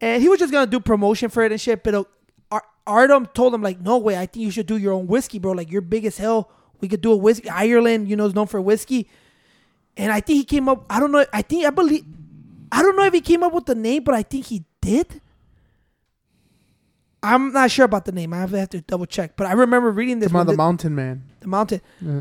And 0.00 0.22
he 0.22 0.28
was 0.28 0.38
just 0.38 0.52
gonna 0.52 0.66
do 0.66 0.80
promotion 0.80 1.28
for 1.28 1.42
it 1.42 1.52
and 1.52 1.60
shit. 1.60 1.82
But 1.82 2.06
Ar- 2.50 2.64
Artem 2.86 3.26
told 3.26 3.54
him 3.54 3.62
like, 3.62 3.80
"No 3.80 3.98
way. 3.98 4.16
I 4.16 4.26
think 4.26 4.44
you 4.44 4.50
should 4.50 4.66
do 4.66 4.76
your 4.76 4.92
own 4.92 5.06
whiskey, 5.06 5.38
bro. 5.38 5.52
Like 5.52 5.70
you're 5.70 5.80
big 5.80 6.04
as 6.04 6.18
hell. 6.18 6.50
We 6.80 6.88
could 6.88 7.00
do 7.00 7.12
a 7.12 7.16
whiskey. 7.16 7.48
Ireland, 7.48 8.08
you 8.08 8.16
know, 8.16 8.26
is 8.26 8.34
known 8.34 8.46
for 8.46 8.60
whiskey." 8.60 9.08
And 9.96 10.12
I 10.12 10.20
think 10.20 10.36
he 10.38 10.44
came 10.44 10.68
up. 10.68 10.84
I 10.90 11.00
don't 11.00 11.10
know. 11.10 11.24
I 11.32 11.42
think 11.42 11.64
I 11.64 11.70
believe. 11.70 12.04
I 12.70 12.82
don't 12.82 12.96
know 12.96 13.04
if 13.04 13.14
he 13.14 13.20
came 13.20 13.42
up 13.42 13.52
with 13.52 13.66
the 13.66 13.74
name, 13.74 14.04
but 14.04 14.14
I 14.14 14.22
think 14.22 14.46
he 14.46 14.64
did. 14.80 15.20
I'm 17.22 17.52
not 17.52 17.70
sure 17.70 17.84
about 17.84 18.04
the 18.04 18.12
name. 18.12 18.32
I 18.32 18.38
have 18.38 18.68
to, 18.70 18.80
double 18.82 19.06
check. 19.06 19.36
But 19.36 19.46
I 19.46 19.52
remember 19.52 19.90
reading 19.90 20.20
this. 20.20 20.28
Come 20.28 20.36
on, 20.36 20.46
when 20.46 20.54
the 20.54 20.56
Mountain 20.58 20.94
Man. 20.94 21.24
the 21.40 21.48
mountain. 21.48 21.80
Yeah. 22.00 22.20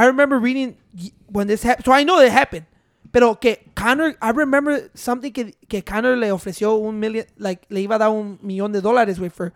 I 0.00 0.06
remember 0.06 0.38
reading 0.38 0.78
when 1.26 1.46
this 1.46 1.62
happened. 1.62 1.84
So 1.84 1.92
I 1.92 2.04
know 2.04 2.20
it 2.20 2.32
happened. 2.32 2.64
Pero 3.12 3.34
que 3.34 3.58
Conor, 3.74 4.14
I 4.22 4.30
remember 4.30 4.88
something 4.94 5.30
que, 5.30 5.52
que 5.68 5.82
Conor 5.82 6.16
le 6.16 6.28
ofreció 6.28 6.80
un 6.80 6.98
million, 6.98 7.26
like 7.36 7.66
le 7.68 7.82
iba 7.82 7.96
a 7.96 7.98
dar 7.98 8.10
un 8.10 8.38
millón 8.42 8.72
de 8.72 8.80
dólares, 8.80 9.18
güey, 9.18 9.30
for 9.30 9.52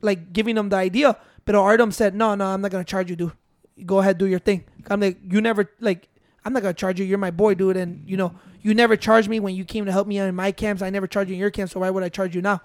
like 0.00 0.32
giving 0.32 0.56
him 0.56 0.70
the 0.70 0.76
idea. 0.76 1.16
Pero 1.44 1.62
Artem 1.62 1.92
said, 1.92 2.16
no, 2.16 2.34
no, 2.34 2.46
I'm 2.46 2.60
not 2.62 2.72
gonna 2.72 2.82
charge 2.82 3.10
you, 3.10 3.16
dude. 3.16 3.32
Go 3.86 4.00
ahead, 4.00 4.18
do 4.18 4.26
your 4.26 4.40
thing. 4.40 4.64
I'm 4.90 5.00
like, 5.00 5.18
you 5.22 5.40
never, 5.40 5.70
like, 5.78 6.08
I'm 6.44 6.52
not 6.52 6.62
gonna 6.62 6.74
charge 6.74 6.98
you. 6.98 7.06
You're 7.06 7.18
my 7.18 7.30
boy, 7.30 7.54
dude. 7.54 7.76
And 7.76 8.02
you 8.08 8.16
know, 8.16 8.34
you 8.62 8.74
never 8.74 8.96
charged 8.96 9.28
me 9.28 9.38
when 9.38 9.54
you 9.54 9.64
came 9.64 9.84
to 9.84 9.92
help 9.92 10.08
me 10.08 10.18
in 10.18 10.34
my 10.34 10.50
camps. 10.50 10.82
I 10.82 10.90
never 10.90 11.06
charged 11.06 11.28
you 11.30 11.34
in 11.34 11.40
your 11.40 11.52
camp, 11.52 11.70
so 11.70 11.78
why 11.78 11.90
would 11.90 12.02
I 12.02 12.08
charge 12.08 12.34
you 12.34 12.42
now? 12.42 12.60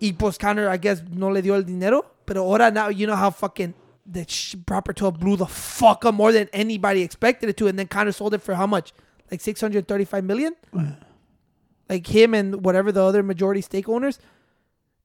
Y 0.00 0.12
pues 0.16 0.38
Conor, 0.38 0.68
I 0.68 0.76
guess, 0.76 1.02
no 1.10 1.30
le 1.30 1.42
dio 1.42 1.54
el 1.54 1.62
dinero. 1.64 2.04
Pero 2.26 2.44
ahora 2.44 2.70
now, 2.70 2.90
you 2.90 3.08
know 3.08 3.16
how 3.16 3.30
fucking 3.30 3.74
the 4.06 4.26
sh- 4.28 4.56
proper 4.66 4.92
12 4.92 5.18
blew 5.20 5.36
the 5.36 5.46
fuck 5.46 6.04
up 6.04 6.14
more 6.14 6.32
than 6.32 6.48
anybody 6.52 7.02
expected 7.02 7.48
it 7.48 7.56
to. 7.58 7.66
And 7.68 7.78
then 7.78 7.86
Conor 7.86 8.12
sold 8.12 8.34
it 8.34 8.42
for 8.42 8.54
how 8.54 8.66
much? 8.66 8.92
Like 9.30 9.40
635 9.40 10.24
million? 10.24 10.54
like 11.88 12.06
him 12.06 12.34
and 12.34 12.64
whatever 12.64 12.92
the 12.92 13.02
other 13.02 13.22
majority 13.22 13.60
stake 13.60 13.88
owners. 13.88 14.18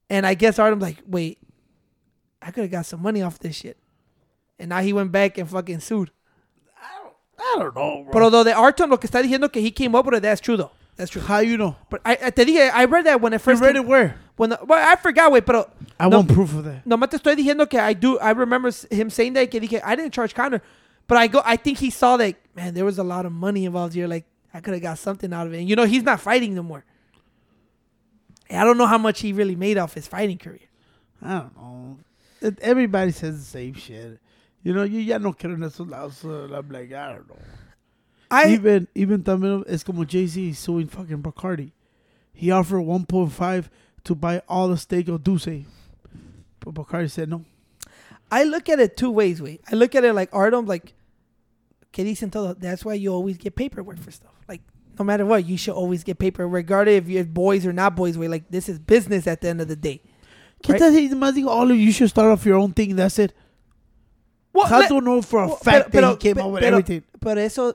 And 0.10 0.26
I 0.26 0.34
guess 0.36 0.60
Artem's 0.60 0.84
like, 0.84 0.98
wait, 1.08 1.39
I 2.41 2.52
could 2.52 2.62
have 2.62 2.72
got 2.72 2.86
some 2.86 3.02
money 3.02 3.22
off 3.24 3.39
this 3.39 3.56
shit. 3.56 3.78
And 4.60 4.70
now 4.70 4.82
he 4.82 4.93
went 4.93 5.12
back 5.12 5.38
and 5.38 5.50
fucking 5.50 5.80
sued. 5.80 6.12
I 7.38 7.56
don't 7.60 7.76
know, 7.76 8.04
bro. 8.04 8.12
Pero 8.14 8.30
though 8.30 8.43
the 8.43 8.54
Artem 8.54 8.89
lo 8.89 8.98
que 8.98 9.10
está 9.10 9.22
diciendo 9.22 9.52
que 9.52 9.62
he 9.62 9.72
came 9.72 9.93
up 9.96 10.06
with 10.06 10.16
it, 10.16 10.22
that's 10.22 10.39
true 10.41 10.56
though. 10.58 10.72
That's 10.96 11.12
true. 11.12 11.22
How 11.22 11.39
you 11.39 11.58
know? 11.58 11.76
But 11.89 12.02
I, 12.06 12.18
I 12.24 12.30
te 12.30 12.46
dije, 12.46 12.72
I 12.72 12.86
read 12.86 13.06
that 13.06 13.20
when 13.20 13.34
You 13.34 13.39
first 13.39 13.62
read 13.62 13.74
came- 13.76 13.84
it 13.84 13.88
where? 13.88 14.18
When 14.38 14.50
well, 14.50 14.92
I 14.92 14.96
forgot, 14.98 15.32
wait, 15.32 15.46
pero 15.46 15.70
I 16.00 16.10
no, 16.10 16.18
want 16.18 16.34
proof 16.34 16.54
of 16.56 16.66
that. 16.66 16.86
Nomás 16.86 17.10
te 17.10 17.18
estoy 17.18 17.36
diciendo 17.36 17.70
que 17.70 17.80
I 17.80 17.94
do. 17.94 18.20
I 18.20 18.32
remember 18.32 18.70
him 18.92 19.10
saying 19.10 19.34
that 19.34 19.50
que 19.50 19.62
dije 19.62 19.82
I 19.84 19.96
didn't 19.96 20.14
charge 20.14 20.34
Conor, 20.34 20.62
but 21.08 21.18
I 21.18 21.28
go. 21.28 21.42
I 21.46 21.56
think 21.56 21.78
he 21.78 21.90
saw 21.90 22.18
that 22.18 22.36
man. 22.56 22.74
There 22.74 22.84
was 22.86 22.98
a 22.98 23.04
lot 23.04 23.26
of 23.26 23.32
money 23.32 23.66
involved 23.66 23.94
here. 23.94 24.08
Like 24.08 24.26
I 24.54 24.60
could 24.60 24.74
have 24.74 24.84
got 24.84 24.98
something 24.98 25.32
out 25.32 25.48
of 25.48 25.54
it. 25.54 25.60
And 25.60 25.70
you 25.70 25.76
know 25.76 25.86
he's 25.86 26.04
not 26.04 26.20
fighting 26.20 26.54
no 26.54 26.64
more. 26.64 26.84
And 28.50 28.60
I 28.60 28.66
don't 28.66 28.78
know 28.78 28.88
how 28.88 28.98
much 28.98 29.22
he 29.22 29.32
really 29.32 29.56
made 29.56 29.78
off 29.78 29.94
his 29.94 30.08
fighting 30.08 30.38
career. 30.38 30.68
I 31.22 31.40
don't 31.40 31.56
know. 31.56 31.98
It, 32.42 32.60
everybody 32.60 33.12
says 33.12 33.40
the 33.40 33.46
same 33.46 33.74
shit. 33.74 34.20
You 34.64 34.74
know, 34.74 34.84
you 34.84 35.00
ya 35.00 35.18
no 35.18 35.32
quiero 35.32 35.56
en 35.56 35.62
esos 35.62 35.90
lados. 35.90 36.26
Uh, 36.26 36.54
I'm 36.54 36.70
like, 36.70 36.92
I 36.92 37.14
don't 37.14 37.30
know. 37.30 37.38
I 38.30 38.50
even 38.50 38.88
even 38.96 39.24
también 39.24 39.64
es 39.68 39.84
como 39.84 40.04
Jay 40.04 40.28
Z 40.28 40.54
suing 40.54 40.88
fucking 40.88 41.22
Bacardi. 41.22 41.72
He 42.34 42.52
offered 42.52 42.82
1.5 42.82 43.70
to 44.06 44.16
buy 44.16 44.41
all 44.47 44.68
the 44.70 44.78
stake 44.78 45.08
of 45.10 45.24
D'Ussé, 45.24 45.66
but 46.60 46.74
Bacardi 46.74 47.10
said 47.12 47.30
no. 47.30 47.43
I 48.32 48.43
look 48.43 48.70
at 48.70 48.80
it 48.80 48.97
two 48.97 49.12
ways. 49.12 49.41
Wait, 49.41 49.62
I 49.72 49.76
look 49.76 49.93
at 49.95 50.03
it 50.03 50.14
like 50.14 50.30
Artem, 50.34 50.66
like 50.66 50.93
que 51.91 52.03
dicen 52.03 52.32
todo. 52.32 52.53
That's 52.53 52.84
why 52.84 52.93
you 52.95 53.12
always 53.14 53.38
get 53.38 53.56
paperwork 53.56 53.99
for 53.99 54.12
stuff. 54.12 54.32
Like 54.47 54.62
no 54.97 55.06
matter 55.06 55.26
what, 55.26 55.45
you 55.45 55.58
should 55.58 55.76
always 55.76 56.03
get 56.03 56.18
paper, 56.20 56.47
regardless 56.47 56.97
if 57.03 57.10
you're 57.10 57.24
boys 57.26 57.66
or 57.66 57.74
not 57.74 57.95
boys. 57.95 58.18
Way 58.18 58.28
like 58.28 58.49
this 58.49 58.68
is 58.70 58.80
business 58.80 59.28
at 59.28 59.41
the 59.41 59.49
end 59.49 59.62
of 59.62 59.68
the 59.68 59.76
day. 59.76 60.01
¿Qué 60.64 60.72
Right. 60.74 60.80
tal 60.80 60.91
si 60.93 61.10
más 61.10 61.34
digo, 61.36 61.47
all 61.47 61.70
of 61.70 61.78
you 61.78 61.91
should 61.91 62.10
start 62.10 62.32
off 62.32 62.45
your 62.45 62.58
own 62.58 62.72
thing? 62.74 62.95
That's 62.95 63.20
it. 63.20 63.34
Well, 64.53 64.66
How 64.68 64.80
let- 64.80 64.89
do 64.89 64.95
you 64.95 65.01
know 65.01 65.22
for 65.22 65.43
a 65.43 65.47
Well, 65.47 65.58
fact 65.58 65.91
pero- 65.91 66.01
that 66.01 66.12
he 66.14 66.18
came 66.30 66.36
pe- 66.36 66.41
up 66.41 66.51
with 66.51 66.62
pero- 66.64 66.78
everything? 66.78 67.03
Por 67.20 67.38
eso, 67.38 67.74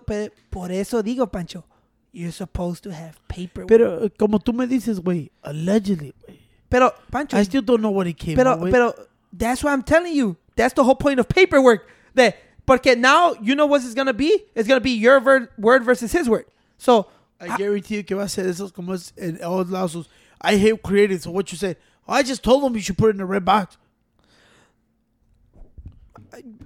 por 0.51 0.71
eso 0.73 1.03
digo, 1.03 1.31
Pancho, 1.31 1.65
you're 2.13 2.33
supposed 2.33 2.83
to 2.85 2.93
have 2.93 3.17
paper. 3.29 3.65
Pero 3.67 4.09
como 4.19 4.39
tú 4.39 4.53
me 4.53 4.67
dices, 4.67 5.01
güey, 5.01 5.31
allegedly, 5.43 6.13
güey. 6.27 6.39
pero 6.69 6.93
Pancho, 7.11 7.37
I 7.37 7.43
still 7.45 7.63
don't 7.63 7.81
know 7.81 7.91
what 7.91 8.07
it 8.07 8.17
came 8.19 8.37
pero, 8.37 8.57
pero 8.71 8.95
that's 9.33 9.63
what 9.63 9.73
I'm 9.73 9.83
telling 9.83 10.15
you. 10.15 10.37
That's 10.57 10.75
the 10.75 10.85
whole 10.85 10.97
point 10.97 11.21
of 11.21 11.29
paperwork. 11.29 11.87
That 12.15 12.37
porque 12.67 12.97
now 12.97 13.35
you 13.41 13.55
know 13.55 13.67
what 13.67 13.83
it's 13.83 13.95
gonna 13.95 14.13
be. 14.13 14.45
It's 14.55 14.69
gonna 14.69 14.81
be 14.81 14.93
your 14.93 15.21
ver- 15.21 15.51
word 15.59 15.85
versus 15.85 16.13
his 16.13 16.29
word. 16.29 16.47
So 16.79 17.07
I 17.41 17.57
guarantee 17.57 17.97
you 17.97 18.03
que 18.03 18.17
va 18.17 18.25
a 18.25 18.29
ser 18.29 18.45
esos 18.45 18.73
como 18.73 18.93
es 18.93 19.13
en 19.17 19.39
otros 19.39 19.71
lados. 19.71 20.09
I 20.41 20.57
hate 20.57 20.83
creative. 20.83 21.23
So 21.23 21.31
what 21.31 21.53
you 21.53 21.59
said? 21.59 21.77
Oh, 22.09 22.15
I 22.15 22.23
just 22.23 22.43
told 22.43 22.65
him 22.65 22.75
you 22.75 22.83
should 22.83 22.99
put 22.99 23.09
it 23.09 23.11
in 23.11 23.19
the 23.19 23.27
red 23.27 23.45
box. 23.45 23.77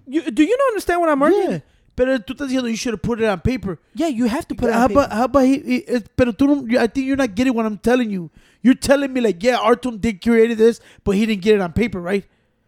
you, 0.06 0.30
do 0.30 0.42
you 0.42 0.56
not 0.56 0.68
understand 0.68 1.00
what 1.00 1.10
I'm 1.10 1.22
arguing? 1.22 1.50
Yeah. 1.50 1.58
Pero 1.96 2.18
tú 2.18 2.34
estás 2.34 2.48
diciendo 2.48 2.68
you 2.68 2.76
should 2.76 2.92
have 2.94 3.02
put 3.02 3.20
it 3.20 3.26
on 3.26 3.40
paper. 3.40 3.78
Yeah, 3.94 4.08
you 4.08 4.26
have 4.26 4.48
to 4.48 4.54
put 4.54 4.68
it 4.68 4.72
how 4.74 4.82
on 4.82 4.88
paper. 4.88 5.00
about, 5.02 5.12
how 5.12 5.24
about 5.26 5.44
he, 5.44 5.58
he- 5.60 5.76
it- 5.86 6.16
pero 6.16 6.32
tú 6.32 6.46
don't, 6.48 6.76
I 6.76 6.88
think 6.88 7.06
you're 7.06 7.16
not 7.16 7.34
getting 7.34 7.54
what 7.54 7.66
I'm 7.66 7.78
telling 7.78 8.10
you. 8.10 8.30
You're 8.62 8.74
telling 8.74 9.12
me 9.12 9.20
like, 9.20 9.42
yeah, 9.42 9.56
Artem 9.58 9.98
did 9.98 10.20
create 10.22 10.56
this, 10.58 10.80
but 11.04 11.12
he 11.12 11.24
didn't 11.26 11.42
get 11.42 11.54
it 11.54 11.60
on 11.60 11.72
paper, 11.72 12.00
right? 12.00 12.24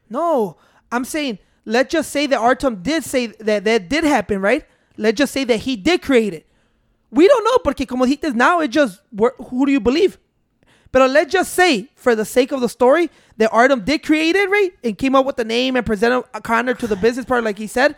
No, 0.09 0.57
I'm 0.93 1.05
saying 1.05 1.39
let's 1.64 1.91
just 1.93 2.11
say 2.12 2.27
that 2.29 2.39
Artem 2.39 2.77
did 2.83 3.03
say 3.05 3.27
that 3.27 3.64
that 3.64 3.89
did 3.89 4.05
happen, 4.05 4.41
right? 4.41 4.64
Let's 4.97 5.18
just 5.18 5.33
say 5.33 5.43
that 5.45 5.59
he 5.61 5.74
did 5.77 6.03
create 6.03 6.33
it. 6.33 6.47
We 7.11 7.27
don't 7.27 7.45
know 7.45 7.59
porque 7.64 7.87
como 7.89 8.05
dijiste 8.07 8.35
now, 8.35 8.61
it 8.61 8.68
just 8.68 9.01
who 9.49 9.66
do 9.66 9.72
you 9.72 9.81
believe? 9.81 10.18
But 10.93 11.11
let's 11.11 11.33
just 11.33 11.53
say, 11.53 11.89
for 11.97 12.14
the 12.14 12.24
sake 12.24 12.53
of 12.53 12.61
the 12.61 12.68
story, 12.68 13.11
that 13.39 13.51
Artem 13.53 13.81
did 13.85 14.03
create 14.03 14.35
it, 14.37 14.49
right, 14.49 14.70
and 14.85 14.97
came 14.97 15.14
up 15.14 15.27
with 15.27 15.37
the 15.37 15.45
name 15.45 15.77
and 15.77 15.85
presented 15.85 16.22
Conor 16.43 16.74
to 16.74 16.87
the 16.87 16.97
business 16.97 17.27
part, 17.27 17.43
like 17.45 17.59
he 17.59 17.66
said. 17.66 17.97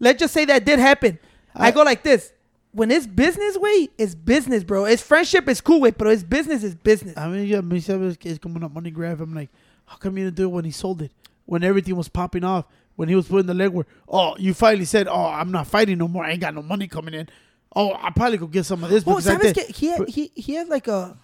Let's 0.00 0.20
just 0.20 0.32
say 0.34 0.44
that 0.46 0.64
did 0.64 0.78
happen. 0.78 1.18
I, 1.54 1.68
I- 1.68 1.70
go 1.70 1.82
like 1.82 2.02
this: 2.02 2.32
when 2.72 2.90
it's 2.90 3.06
business, 3.06 3.56
way, 3.56 3.88
it's 3.98 4.14
business, 4.14 4.62
bro. 4.64 4.84
It's 4.84 5.02
friendship, 5.02 5.48
it's 5.48 5.60
cool, 5.60 5.80
way, 5.80 5.90
but 5.90 6.06
it's 6.08 6.22
business, 6.22 6.62
is 6.62 6.74
business. 6.74 7.16
I 7.16 7.28
mean, 7.28 7.46
yeah, 7.46 7.60
me 7.60 7.78
es 7.78 8.38
como 8.38 8.56
una 8.56 8.68
money 8.68 8.90
grab. 8.90 9.20
I'm 9.20 9.34
like, 9.34 9.50
how 9.86 9.96
come 9.96 10.18
you 10.18 10.24
didn't 10.24 10.36
do 10.36 10.44
it 10.44 10.52
when 10.52 10.64
he 10.64 10.70
sold 10.70 11.02
it? 11.02 11.12
When 11.46 11.64
everything 11.64 11.96
was 11.96 12.08
popping 12.08 12.44
off, 12.44 12.66
when 12.96 13.08
he 13.08 13.14
was 13.14 13.26
putting 13.26 13.46
the 13.46 13.54
legwork. 13.54 13.86
Oh, 14.08 14.36
you 14.38 14.52
finally 14.54 14.84
said, 14.84 15.08
oh, 15.08 15.26
I'm 15.26 15.50
not 15.50 15.66
fighting 15.66 15.98
no 15.98 16.08
more. 16.08 16.24
I 16.24 16.32
ain't 16.32 16.40
got 16.40 16.54
no 16.54 16.62
money 16.62 16.88
coming 16.88 17.14
in. 17.14 17.28
Oh, 17.74 17.94
I 17.94 18.10
probably 18.10 18.38
could 18.38 18.52
get 18.52 18.66
some 18.66 18.84
of 18.84 18.90
this. 18.90 19.04
Well, 19.04 19.16
oh, 19.16 19.18
I 19.18 19.22
sabes 19.22 19.54
que 19.54 19.64
he 19.74 19.86
had, 19.86 20.08
he 20.08 20.30
he 20.34 20.54
has 20.54 20.68
like 20.68 20.88
a 20.88 21.16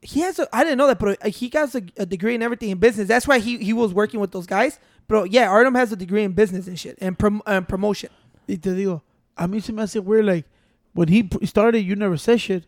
he 0.00 0.20
has 0.20 0.38
a 0.38 0.48
I 0.54 0.64
didn't 0.64 0.78
know 0.78 0.86
that, 0.86 0.98
but 0.98 1.26
he 1.26 1.48
got 1.48 1.74
a, 1.74 1.82
a 1.96 2.06
degree 2.06 2.34
in 2.34 2.42
everything 2.42 2.70
in 2.70 2.78
business. 2.78 3.08
That's 3.08 3.26
why 3.26 3.38
he 3.38 3.58
he 3.58 3.72
was 3.72 3.92
working 3.92 4.20
with 4.20 4.30
those 4.30 4.46
guys. 4.46 4.78
Bro, 5.08 5.24
yeah, 5.24 5.48
Artem 5.48 5.74
has 5.74 5.90
a 5.90 5.96
degree 5.96 6.22
in 6.22 6.32
business 6.32 6.66
and 6.66 6.78
shit 6.78 6.98
and 7.00 7.18
prom, 7.18 7.42
and 7.46 7.66
promotion. 7.66 8.10
Y 8.46 8.56
te 8.56 8.70
digo, 8.70 9.00
a 9.36 9.48
mí 9.48 9.62
se 9.62 9.72
me 9.72 9.82
hace 9.82 9.96
weird, 9.96 10.26
like, 10.26 10.44
when 10.92 11.08
he 11.08 11.28
started, 11.44 11.80
you 11.80 11.96
never 11.96 12.16
said 12.16 12.40
shit. 12.40 12.64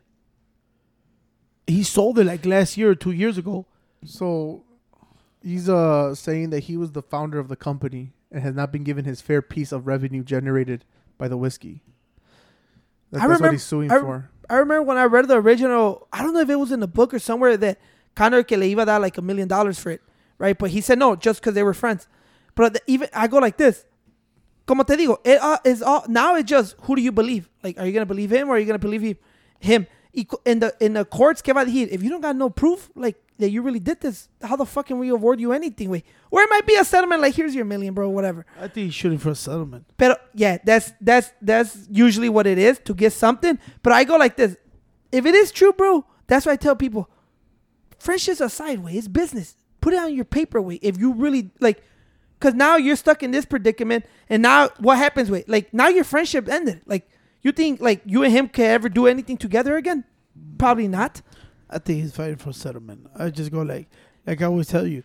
He 1.66 1.82
sold 1.82 2.18
it 2.18 2.24
like 2.24 2.44
last 2.46 2.76
year 2.76 2.90
or 2.90 2.94
two 2.94 3.12
years 3.12 3.38
ago. 3.38 3.66
So 4.04 4.64
he's 5.42 5.68
uh 5.68 6.14
saying 6.14 6.50
that 6.50 6.60
he 6.60 6.76
was 6.76 6.92
the 6.92 7.02
founder 7.02 7.38
of 7.38 7.48
the 7.48 7.56
company 7.56 8.12
and 8.32 8.42
has 8.42 8.54
not 8.54 8.72
been 8.72 8.82
given 8.84 9.04
his 9.04 9.20
fair 9.20 9.42
piece 9.42 9.70
of 9.72 9.86
revenue 9.86 10.22
generated 10.24 10.84
by 11.18 11.28
the 11.28 11.36
whiskey. 11.36 11.82
That- 13.10 13.22
I 13.22 13.28
that's 13.28 13.40
what 13.40 13.52
he's 13.52 13.62
suing 13.64 13.90
I- 13.90 14.00
for. 14.00 14.30
I 14.48 14.54
remember 14.56 14.82
when 14.82 14.96
I 14.96 15.04
read 15.04 15.28
the 15.28 15.36
original. 15.36 16.08
I 16.12 16.22
don't 16.22 16.34
know 16.34 16.40
if 16.40 16.50
it 16.50 16.56
was 16.56 16.72
in 16.72 16.80
the 16.80 16.88
book 16.88 17.14
or 17.14 17.20
somewhere 17.20 17.56
that 17.58 17.78
Conor 18.16 18.42
que 18.42 18.56
le 18.56 18.64
iba 18.64 18.82
a 18.82 18.86
dar 18.86 18.98
like 18.98 19.16
a 19.16 19.22
million 19.22 19.46
dollars 19.46 19.78
for 19.78 19.90
it, 19.92 20.02
right? 20.38 20.58
But 20.58 20.70
he 20.70 20.80
said 20.80 20.98
no, 20.98 21.14
just 21.14 21.40
because 21.40 21.54
they 21.54 21.62
were 21.62 21.74
friends. 21.74 22.08
But 22.60 22.74
the, 22.74 22.82
even 22.86 23.08
I 23.14 23.26
go 23.26 23.38
like 23.38 23.56
this. 23.56 23.86
Como 24.66 24.84
te 24.84 24.94
digo, 24.94 25.16
it 25.24 25.40
uh, 25.40 25.56
is 25.64 25.80
all 25.80 26.04
now. 26.08 26.34
It's 26.34 26.48
just 26.48 26.76
who 26.82 26.94
do 26.94 27.00
you 27.00 27.10
believe? 27.10 27.48
Like, 27.62 27.78
are 27.78 27.86
you 27.86 27.92
gonna 27.92 28.04
believe 28.04 28.30
him 28.30 28.50
or 28.50 28.56
are 28.56 28.58
you 28.58 28.66
gonna 28.66 28.78
believe 28.78 29.00
him? 29.00 29.16
Him 29.60 29.86
in 30.44 30.58
the 30.58 30.74
in 30.78 30.92
the 30.92 31.06
courts, 31.06 31.40
que 31.40 31.54
va? 31.54 31.64
If 31.66 32.02
you 32.02 32.10
don't 32.10 32.20
got 32.20 32.36
no 32.36 32.50
proof, 32.50 32.90
like 32.94 33.16
that 33.38 33.50
you 33.50 33.62
really 33.62 33.80
did 33.80 34.02
this, 34.02 34.28
how 34.42 34.56
the 34.56 34.66
fuck 34.66 34.88
can 34.88 34.98
we 34.98 35.08
award 35.08 35.40
you 35.40 35.52
anything? 35.52 35.88
Wait, 35.88 36.04
or 36.30 36.42
it 36.42 36.50
might 36.50 36.66
be 36.66 36.74
a 36.74 36.84
settlement, 36.84 37.22
like 37.22 37.34
here's 37.34 37.54
your 37.54 37.64
million, 37.64 37.94
bro, 37.94 38.10
whatever. 38.10 38.44
I 38.58 38.68
think 38.68 38.86
he's 38.86 38.94
shooting 38.94 39.18
for 39.18 39.30
a 39.30 39.34
settlement. 39.34 39.86
But 39.96 40.28
yeah, 40.34 40.58
that's 40.62 40.92
that's 41.00 41.32
that's 41.40 41.88
usually 41.90 42.28
what 42.28 42.46
it 42.46 42.58
is 42.58 42.78
to 42.80 42.94
get 42.94 43.14
something. 43.14 43.58
But 43.82 43.94
I 43.94 44.04
go 44.04 44.16
like 44.16 44.36
this: 44.36 44.54
if 45.10 45.24
it 45.24 45.34
is 45.34 45.50
true, 45.50 45.72
bro, 45.72 46.04
that's 46.26 46.44
why 46.44 46.52
I 46.52 46.56
tell 46.56 46.76
people, 46.76 47.08
friendships 47.98 48.42
aside, 48.42 48.80
way 48.80 48.92
it's 48.92 49.08
business. 49.08 49.56
Put 49.80 49.94
it 49.94 49.98
on 49.98 50.14
your 50.14 50.26
paper, 50.26 50.60
way. 50.60 50.78
If 50.82 50.98
you 50.98 51.14
really 51.14 51.50
like, 51.60 51.82
because 52.40 52.54
now 52.54 52.76
you're 52.76 52.96
stuck 52.96 53.22
in 53.22 53.30
this 53.30 53.44
predicament, 53.44 54.06
and 54.28 54.42
now 54.42 54.70
what 54.78 54.96
happens? 54.96 55.30
Wait, 55.30 55.48
like 55.48 55.72
now 55.74 55.88
your 55.88 56.04
friendship 56.04 56.48
ended. 56.48 56.80
Like 56.86 57.08
you 57.42 57.52
think 57.52 57.80
like 57.80 58.00
you 58.06 58.22
and 58.24 58.32
him 58.32 58.48
can 58.48 58.64
ever 58.64 58.88
do 58.88 59.06
anything 59.06 59.36
together 59.36 59.76
again? 59.76 60.04
Probably 60.58 60.88
not. 60.88 61.20
I 61.68 61.78
think 61.78 62.00
he's 62.00 62.16
fighting 62.16 62.36
for 62.36 62.52
settlement. 62.52 63.06
I 63.14 63.30
just 63.30 63.50
go 63.50 63.60
like, 63.62 63.88
like 64.26 64.40
I 64.40 64.46
always 64.46 64.68
tell 64.68 64.86
you, 64.86 65.04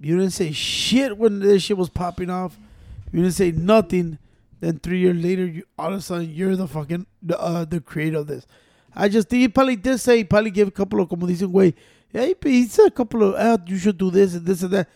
you 0.00 0.16
didn't 0.16 0.32
say 0.32 0.52
shit 0.52 1.18
when 1.18 1.40
this 1.40 1.64
shit 1.64 1.76
was 1.76 1.88
popping 1.88 2.30
off. 2.30 2.56
You 3.12 3.22
didn't 3.22 3.34
say 3.34 3.50
nothing. 3.50 4.18
Then 4.60 4.78
three 4.78 5.00
years 5.00 5.22
later, 5.22 5.46
you 5.46 5.64
all 5.78 5.92
of 5.92 5.98
a 5.98 6.00
sudden 6.00 6.30
you're 6.32 6.56
the 6.56 6.68
fucking 6.68 7.06
the 7.22 7.38
uh, 7.40 7.64
the 7.64 7.80
creator 7.80 8.18
of 8.18 8.28
this. 8.28 8.46
I 8.94 9.08
just 9.08 9.28
think 9.28 9.40
he 9.40 9.48
probably 9.48 9.76
did 9.76 9.98
say 9.98 10.18
he 10.18 10.24
probably 10.24 10.50
gave 10.50 10.68
a 10.68 10.70
couple 10.70 11.00
of 11.00 11.08
como 11.08 11.26
dicen 11.26 11.50
way. 11.50 11.74
Yeah, 12.12 12.24
he, 12.24 12.36
he 12.42 12.66
said 12.66 12.86
a 12.86 12.90
couple 12.90 13.24
of 13.24 13.34
ah, 13.36 13.58
you 13.66 13.76
should 13.76 13.98
do 13.98 14.12
this 14.12 14.34
and 14.34 14.46
this 14.46 14.62
and 14.62 14.70
that. 14.72 14.88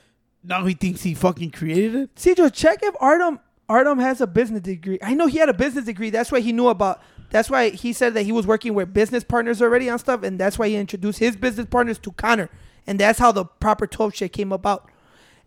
Now 0.43 0.65
he 0.65 0.75
thinks 0.75 1.03
he 1.03 1.15
fucking 1.15 1.51
created 1.51 1.95
it. 1.95 2.19
See, 2.19 2.35
Joe, 2.35 2.49
check 2.49 2.81
if 2.83 2.95
Artem 3.01 3.41
Artem 3.69 3.99
has 3.99 4.21
a 4.21 4.27
business 4.27 4.63
degree. 4.63 4.99
I 5.03 5.15
know 5.15 5.27
he 5.27 5.39
had 5.39 5.49
a 5.49 5.55
business 5.55 5.85
degree. 5.85 6.11
That's 6.11 6.33
why 6.33 6.41
he 6.41 6.53
knew 6.53 6.69
about. 6.69 7.03
That's 7.31 7.49
why 7.49 7.71
he 7.71 7.93
said 7.93 8.15
that 8.15 8.23
he 8.23 8.33
was 8.33 8.47
working 8.47 8.75
with 8.75 8.93
business 8.93 9.23
partners 9.23 9.63
already 9.63 9.89
on 9.89 9.99
stuff, 9.99 10.25
and 10.25 10.39
that's 10.41 10.59
why 10.59 10.69
he 10.69 10.77
introduced 10.77 11.21
his 11.21 11.37
business 11.37 11.67
partners 11.71 11.99
to 12.01 12.11
Conor, 12.13 12.51
and 12.87 12.99
that's 12.99 13.19
how 13.19 13.31
the 13.31 13.45
proper 13.45 13.87
twelve 13.87 14.15
shit 14.15 14.33
came 14.33 14.51
about. 14.51 14.91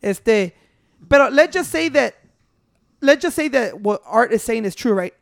Este, 0.01 0.53
but 1.01 1.21
uh, 1.21 1.29
let's 1.31 1.53
just 1.53 1.69
say 1.71 1.89
that, 1.89 2.15
let's 3.01 3.21
just 3.21 3.35
say 3.35 3.49
that 3.49 3.81
what 3.81 4.01
Art 4.05 4.31
is 4.31 4.43
saying 4.43 4.63
is 4.63 4.75
true, 4.75 4.93
right? 4.93 5.13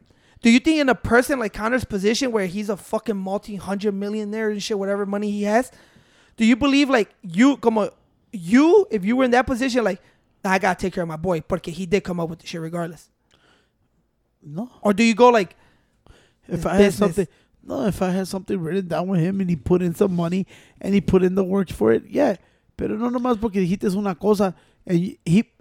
Do 0.44 0.50
you 0.52 0.60
think 0.60 0.80
in 0.80 0.90
a 0.90 0.96
person 0.96 1.40
like 1.40 1.54
Conor's 1.54 1.86
position, 1.86 2.32
where 2.32 2.46
he's 2.46 2.70
a 2.70 2.78
fucking 2.78 3.18
multi-hundred 3.18 3.94
millionaire 3.94 4.50
and 4.50 4.62
shit, 4.62 4.78
whatever 4.78 5.06
money 5.06 5.32
he 5.32 5.44
has, 5.44 5.72
do 6.36 6.46
you 6.46 6.56
believe 6.56 6.90
like 6.90 7.10
you, 7.24 7.58
como 7.58 7.90
you, 8.32 8.88
if 8.90 9.06
you 9.06 9.16
were 9.16 9.26
in 9.26 9.32
that 9.32 9.46
position, 9.46 9.84
like, 9.84 10.02
nah, 10.44 10.52
I 10.52 10.60
gotta 10.60 10.80
take 10.80 10.94
care 10.94 11.04
of 11.04 11.10
my 11.10 11.18
boy, 11.18 11.42
porque 11.42 11.68
he 11.68 11.86
did 11.86 12.04
come 12.04 12.20
up 12.20 12.30
with 12.30 12.40
the 12.40 12.48
shit 12.48 12.62
regardless. 12.62 13.10
No. 14.44 14.72
or 14.82 14.94
do 14.94 15.04
you 15.04 15.14
go 15.14 15.30
like, 15.30 15.56
If 16.48 16.66
I 16.66 16.76
had 16.76 16.94
something, 16.94 17.28
no, 17.64 17.86
if 17.86 18.02
I 18.02 18.10
had 18.10 18.28
something 18.28 18.60
written 18.60 18.88
down 18.88 19.08
with 19.08 19.20
him 19.20 19.40
and 19.40 19.50
he 19.50 19.56
put 19.56 19.82
in 19.82 19.94
some 19.94 20.16
money 20.16 20.48
and 20.80 20.94
he 20.94 21.02
put 21.02 21.24
in 21.24 21.36
the 21.36 21.44
work 21.44 21.70
for 21.70 21.94
it, 21.94 22.04
yeah. 22.10 22.38
Pero 22.76 22.96
no 22.98 23.10
nomás 23.10 23.40
porque 23.40 23.60
dijiste 23.60 23.96
una 23.96 24.16
cosa 24.16 24.56
and 24.86 24.98
he, 25.26 25.52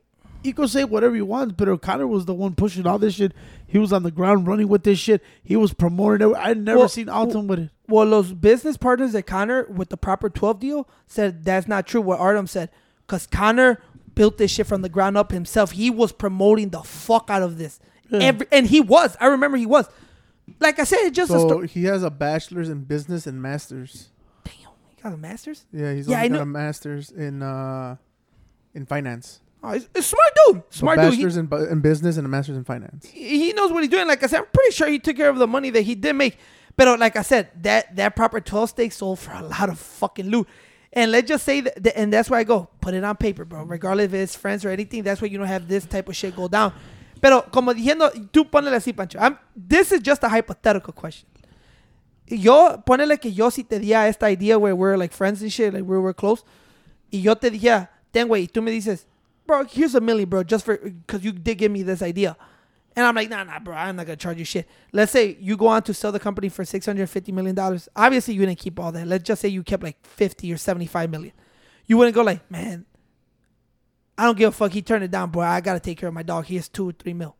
he, 0.42 0.48
he 0.48 0.52
could 0.52 0.70
say 0.70 0.84
whatever 0.84 1.14
he 1.14 1.22
wants, 1.22 1.54
but 1.56 1.68
O'Connor 1.68 2.06
was 2.06 2.24
the 2.24 2.34
one 2.34 2.54
pushing 2.54 2.86
all 2.86 2.98
this 2.98 3.14
shit. 3.14 3.32
He 3.66 3.78
was 3.78 3.92
on 3.92 4.02
the 4.02 4.10
ground 4.10 4.46
running 4.46 4.68
with 4.68 4.82
this 4.84 4.98
shit. 4.98 5.22
He 5.42 5.56
was 5.56 5.72
promoting 5.72 6.30
it. 6.30 6.34
I 6.36 6.54
never 6.54 6.80
Well, 6.80 6.88
seen 6.88 7.08
Alton 7.08 7.46
with 7.46 7.58
it. 7.60 7.70
well, 7.88 8.08
those 8.08 8.32
business 8.32 8.76
partners 8.76 9.14
at 9.14 9.26
Conor 9.26 9.64
with 9.64 9.88
the 9.90 9.96
proper 9.96 10.28
12 10.30 10.60
deal 10.60 10.88
said 11.06 11.44
that's 11.44 11.68
not 11.68 11.86
true. 11.86 12.00
What 12.00 12.18
Artem 12.20 12.46
said, 12.46 12.70
because 13.06 13.26
Conor 13.26 13.80
built 14.14 14.38
this 14.38 14.50
shit 14.50 14.66
from 14.66 14.82
the 14.82 14.88
ground 14.88 15.16
up 15.16 15.30
himself. 15.30 15.70
He 15.72 15.88
was 15.90 16.10
promoting 16.12 16.70
the 16.70 16.82
fuck 16.82 17.30
out 17.30 17.42
of 17.42 17.58
this. 17.58 17.78
Yeah. 18.10 18.18
Every, 18.20 18.46
and 18.50 18.66
he 18.66 18.80
was. 18.80 19.16
I 19.20 19.26
remember 19.26 19.56
he 19.56 19.66
was. 19.66 19.88
Like 20.58 20.80
I 20.80 20.84
said, 20.84 20.98
it's 21.02 21.14
just 21.16 21.30
a 21.30 21.34
So 21.38 21.46
story. 21.48 21.68
he 21.68 21.84
has 21.84 22.02
a 22.02 22.10
bachelor's 22.10 22.68
in 22.68 22.82
business 22.82 23.24
and 23.28 23.40
masters. 23.40 24.08
Damn, 24.42 24.54
he 24.88 25.00
got 25.00 25.12
a 25.12 25.16
master's? 25.16 25.64
Yeah, 25.72 25.92
he's 25.94 26.08
Yeah, 26.08 26.16
only 26.16 26.24
I 26.24 26.28
got 26.28 26.34
know- 26.34 26.42
a 26.42 26.46
master's 26.46 27.10
in 27.12 27.40
uh 27.40 27.96
in 28.74 28.84
finance. 28.84 29.40
Oh, 29.62 29.72
he's 29.72 29.88
a 29.94 30.02
smart 30.02 30.32
dude. 30.46 30.62
Smart 30.70 31.00
dude. 31.00 31.14
He, 31.14 31.38
in, 31.38 31.46
bu- 31.46 31.66
in 31.68 31.80
business 31.80 32.16
and 32.16 32.24
a 32.26 32.28
master's 32.28 32.56
in 32.56 32.64
finance. 32.64 33.06
he 33.06 33.52
knows 33.52 33.70
what 33.70 33.82
he's 33.82 33.90
doing. 33.90 34.06
Like 34.08 34.22
I 34.22 34.26
said, 34.26 34.40
I'm 34.40 34.46
pretty 34.52 34.72
sure 34.72 34.88
he 34.88 34.98
took 34.98 35.16
care 35.16 35.28
of 35.28 35.38
the 35.38 35.46
money 35.46 35.70
that 35.70 35.82
he 35.82 35.94
did 35.94 36.14
make. 36.14 36.38
But 36.76 36.98
like 36.98 37.16
I 37.16 37.22
said, 37.22 37.50
that 37.62 37.94
that 37.96 38.16
proper 38.16 38.40
12 38.40 38.70
steak 38.70 38.92
sold 38.92 39.18
for 39.18 39.32
a 39.32 39.42
lot 39.42 39.68
of 39.68 39.78
fucking 39.78 40.28
loot. 40.28 40.48
And 40.92 41.12
let's 41.12 41.28
just 41.28 41.44
say 41.44 41.60
that, 41.60 41.96
and 41.96 42.12
that's 42.12 42.30
where 42.30 42.40
I 42.40 42.44
go, 42.44 42.68
put 42.80 42.94
it 42.94 43.04
on 43.04 43.16
paper, 43.16 43.44
bro. 43.44 43.62
Regardless 43.64 44.06
if 44.06 44.14
it's 44.14 44.34
friends 44.34 44.64
or 44.64 44.70
anything, 44.70 45.02
that's 45.02 45.20
why 45.20 45.28
you 45.28 45.38
don't 45.38 45.46
have 45.46 45.68
this 45.68 45.84
type 45.84 46.08
of 46.08 46.16
shit 46.16 46.34
go 46.34 46.48
down. 46.48 46.72
Pero 47.20 47.42
como 47.42 47.74
diciendo, 47.74 48.10
tú 48.32 48.50
ponele 48.50 48.76
así, 48.76 48.96
Pancho. 48.96 49.18
I'm, 49.18 49.38
this 49.54 49.92
is 49.92 50.00
just 50.00 50.24
a 50.24 50.28
hypothetical 50.28 50.92
question. 50.92 51.28
Yo, 52.26 52.82
ponele 52.86 53.20
que 53.20 53.30
yo 53.30 53.50
si 53.50 53.62
te 53.62 53.78
di 53.78 53.92
a 53.92 54.06
esta 54.08 54.26
idea 54.26 54.58
where 54.58 54.74
we're 54.74 54.96
like 54.96 55.12
friends 55.12 55.42
and 55.42 55.52
shit, 55.52 55.74
like 55.74 55.84
we 55.84 55.98
were 55.98 56.14
close, 56.14 56.44
y 57.12 57.18
yo 57.18 57.34
te 57.34 57.50
dije, 57.50 57.88
ten 58.12 58.26
güey, 58.28 58.42
y 58.42 58.46
tú 58.46 58.62
me 58.62 58.70
dices, 58.70 59.04
bro, 59.46 59.64
here's 59.64 59.94
a 59.94 60.00
million, 60.00 60.28
bro, 60.28 60.42
just 60.42 60.64
for, 60.64 60.76
because 60.76 61.24
you 61.24 61.32
did 61.32 61.58
give 61.58 61.70
me 61.70 61.82
this 61.82 62.02
idea. 62.02 62.36
And 62.96 63.06
I'm 63.06 63.14
like, 63.14 63.30
nah, 63.30 63.44
nah, 63.44 63.60
bro, 63.60 63.74
I'm 63.74 63.96
not 63.96 64.06
gonna 64.06 64.16
charge 64.16 64.38
you 64.38 64.44
shit. 64.44 64.68
Let's 64.92 65.12
say 65.12 65.36
you 65.40 65.56
go 65.56 65.68
on 65.68 65.82
to 65.84 65.94
sell 65.94 66.10
the 66.10 66.18
company 66.18 66.48
for 66.48 66.64
six 66.64 66.86
hundred 66.86 67.08
fifty 67.08 67.30
million 67.30 67.54
dollars. 67.54 67.88
Obviously, 67.94 68.34
you 68.34 68.40
didn't 68.40 68.58
keep 68.58 68.80
all 68.80 68.90
that. 68.92 69.06
Let's 69.06 69.24
just 69.24 69.40
say 69.40 69.48
you 69.48 69.62
kept 69.62 69.82
like 69.82 70.04
fifty 70.04 70.52
or 70.52 70.56
seventy-five 70.56 71.08
million. 71.08 71.32
You 71.86 71.96
wouldn't 71.96 72.14
go 72.14 72.22
like, 72.22 72.50
man, 72.50 72.86
I 74.18 74.24
don't 74.24 74.36
give 74.36 74.48
a 74.48 74.52
fuck. 74.52 74.72
He 74.72 74.82
turned 74.82 75.04
it 75.04 75.10
down, 75.10 75.30
bro. 75.30 75.42
I 75.42 75.60
gotta 75.60 75.80
take 75.80 75.98
care 75.98 76.08
of 76.08 76.14
my 76.14 76.24
dog. 76.24 76.46
He 76.46 76.56
has 76.56 76.68
two 76.68 76.88
or 76.88 76.92
three 76.92 77.14
mil. 77.14 77.36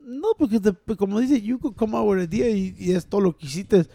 No, 0.00 0.34
because 0.38 0.60
the, 0.60 0.72
como 0.96 1.20
dice, 1.20 1.42
you 1.42 1.58
could 1.58 1.76
come 1.76 1.94
out 1.94 2.06
with 2.06 2.20
a 2.20 2.22
idea 2.22 2.46
y, 2.46 2.74
y 2.80 2.94
es 2.94 3.04
todo 3.04 3.20
lo 3.20 3.32
que 3.32 3.46
hiciste. 3.46 3.86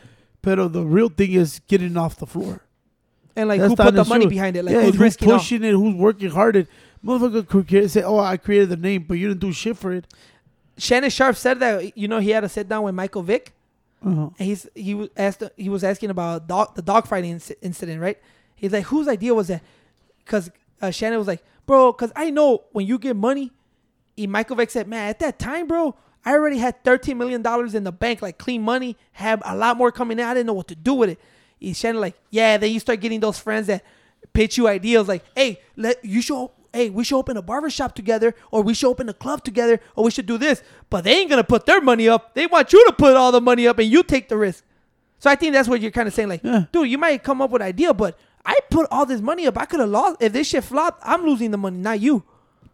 Pero 0.41 0.67
the 0.67 0.83
real 0.83 1.09
thing 1.09 1.31
is 1.31 1.59
getting 1.67 1.95
off 1.95 2.17
the 2.17 2.27
floor. 2.27 2.61
And 3.35 3.47
like, 3.47 3.61
That's 3.61 3.71
who 3.71 3.75
put 3.77 3.95
the 3.95 4.03
money 4.03 4.27
behind 4.27 4.55
it? 4.57 4.63
Like, 4.63 4.75
yeah, 4.75 4.83
who's 4.83 4.95
who's 4.95 5.15
off? 5.15 5.39
pushing 5.39 5.63
it? 5.63 5.71
Who's 5.71 5.95
working 5.95 6.29
hard? 6.29 6.67
Motherfucker 7.03 7.47
could 7.47 7.67
create- 7.67 7.89
say, 7.91 8.01
"Oh, 8.03 8.19
I 8.19 8.37
created 8.37 8.69
the 8.69 8.77
name, 8.77 9.05
but 9.07 9.15
you 9.15 9.27
didn't 9.27 9.41
do 9.41 9.51
shit 9.51 9.77
for 9.77 9.91
it." 9.93 10.05
Shannon 10.77 11.09
Sharpe 11.09 11.35
said 11.35 11.59
that 11.59 11.97
you 11.97 12.07
know 12.07 12.19
he 12.19 12.29
had 12.31 12.43
a 12.43 12.49
sit 12.49 12.67
down 12.69 12.83
with 12.83 12.95
Michael 12.95 13.21
Vick, 13.23 13.53
Uh-huh. 14.05 14.29
and 14.37 14.47
he's 14.47 14.67
he 14.73 14.93
was 14.93 15.09
asked 15.17 15.43
he 15.57 15.69
was 15.69 15.83
asking 15.83 16.09
about 16.09 16.47
dog, 16.47 16.75
the 16.75 16.81
dogfighting 16.81 17.35
inci- 17.35 17.55
incident, 17.61 18.01
right? 18.01 18.17
He's 18.55 18.71
like, 18.71 18.85
whose 18.85 19.07
idea 19.07 19.33
was 19.33 19.47
that? 19.49 19.61
Because 20.23 20.49
uh, 20.81 20.89
Shannon 20.91 21.19
was 21.19 21.27
like, 21.27 21.43
bro, 21.65 21.91
because 21.91 22.11
I 22.15 22.29
know 22.29 22.63
when 22.71 22.87
you 22.87 22.97
get 22.97 23.15
money, 23.15 23.51
and 24.17 24.31
Michael 24.31 24.55
Vick 24.55 24.69
said, 24.71 24.87
man, 24.87 25.09
at 25.09 25.19
that 25.19 25.37
time, 25.37 25.67
bro, 25.67 25.95
I 26.25 26.31
already 26.31 26.57
had 26.57 26.81
thirteen 26.83 27.17
million 27.17 27.41
dollars 27.41 27.75
in 27.75 27.83
the 27.83 27.91
bank, 27.91 28.21
like 28.21 28.37
clean 28.37 28.61
money, 28.61 28.95
had 29.11 29.41
a 29.45 29.55
lot 29.55 29.75
more 29.77 29.91
coming 29.91 30.17
in. 30.19 30.25
I 30.25 30.33
didn't 30.33 30.47
know 30.47 30.53
what 30.53 30.69
to 30.69 30.75
do 30.75 30.93
with 30.93 31.09
it. 31.09 31.19
And 31.61 31.75
Shannon 31.75 31.99
like, 32.01 32.15
yeah. 32.29 32.57
Then 32.57 32.71
you 32.71 32.79
start 32.79 32.99
getting 33.01 33.19
those 33.19 33.37
friends 33.39 33.67
that 33.67 33.83
pitch 34.31 34.57
you 34.57 34.67
ideas 34.67 35.07
like, 35.07 35.23
hey, 35.35 35.59
let 35.75 36.03
you 36.03 36.21
should. 36.21 36.49
Hey, 36.73 36.89
we 36.89 37.03
should 37.03 37.17
open 37.19 37.37
a 37.37 37.41
barbershop 37.41 37.93
together, 37.95 38.33
or 38.51 38.63
we 38.63 38.73
should 38.73 38.89
open 38.89 39.07
a 39.07 39.13
club 39.13 39.43
together, 39.43 39.79
or 39.95 40.05
we 40.05 40.11
should 40.11 40.25
do 40.25 40.37
this. 40.39 40.63
But 40.89 41.03
they 41.03 41.19
ain't 41.19 41.29
gonna 41.29 41.43
put 41.43 41.65
their 41.67 41.79
money 41.81 42.09
up. 42.09 42.33
They 42.33 42.47
want 42.47 42.73
you 42.73 42.83
to 42.87 42.93
put 42.93 43.15
all 43.15 43.31
the 43.31 43.41
money 43.41 43.67
up, 43.67 43.77
and 43.79 43.87
you 43.89 44.01
take 44.03 44.27
the 44.27 44.37
risk. 44.37 44.63
So 45.19 45.29
I 45.29 45.35
think 45.35 45.53
that's 45.53 45.69
what 45.69 45.79
you're 45.81 45.91
kind 45.91 46.07
of 46.07 46.13
saying. 46.13 46.29
Like, 46.29 46.41
Yeah. 46.43 46.65
dude, 46.71 46.89
you 46.89 46.97
might 46.97 47.23
come 47.23 47.41
up 47.41 47.51
with 47.51 47.61
an 47.61 47.67
idea, 47.67 47.93
but 47.93 48.17
I 48.45 48.59
put 48.69 48.87
all 48.91 49.05
this 49.05 49.21
money 49.21 49.47
up. 49.47 49.57
I 49.57 49.65
could 49.65 49.79
have 49.79 49.89
lost. 49.89 50.17
If 50.19 50.33
this 50.33 50.47
shit 50.47 50.63
flopped, 50.63 51.01
I'm 51.05 51.23
losing 51.25 51.51
the 51.51 51.57
money, 51.57 51.77
not 51.77 51.99
you. 52.01 52.23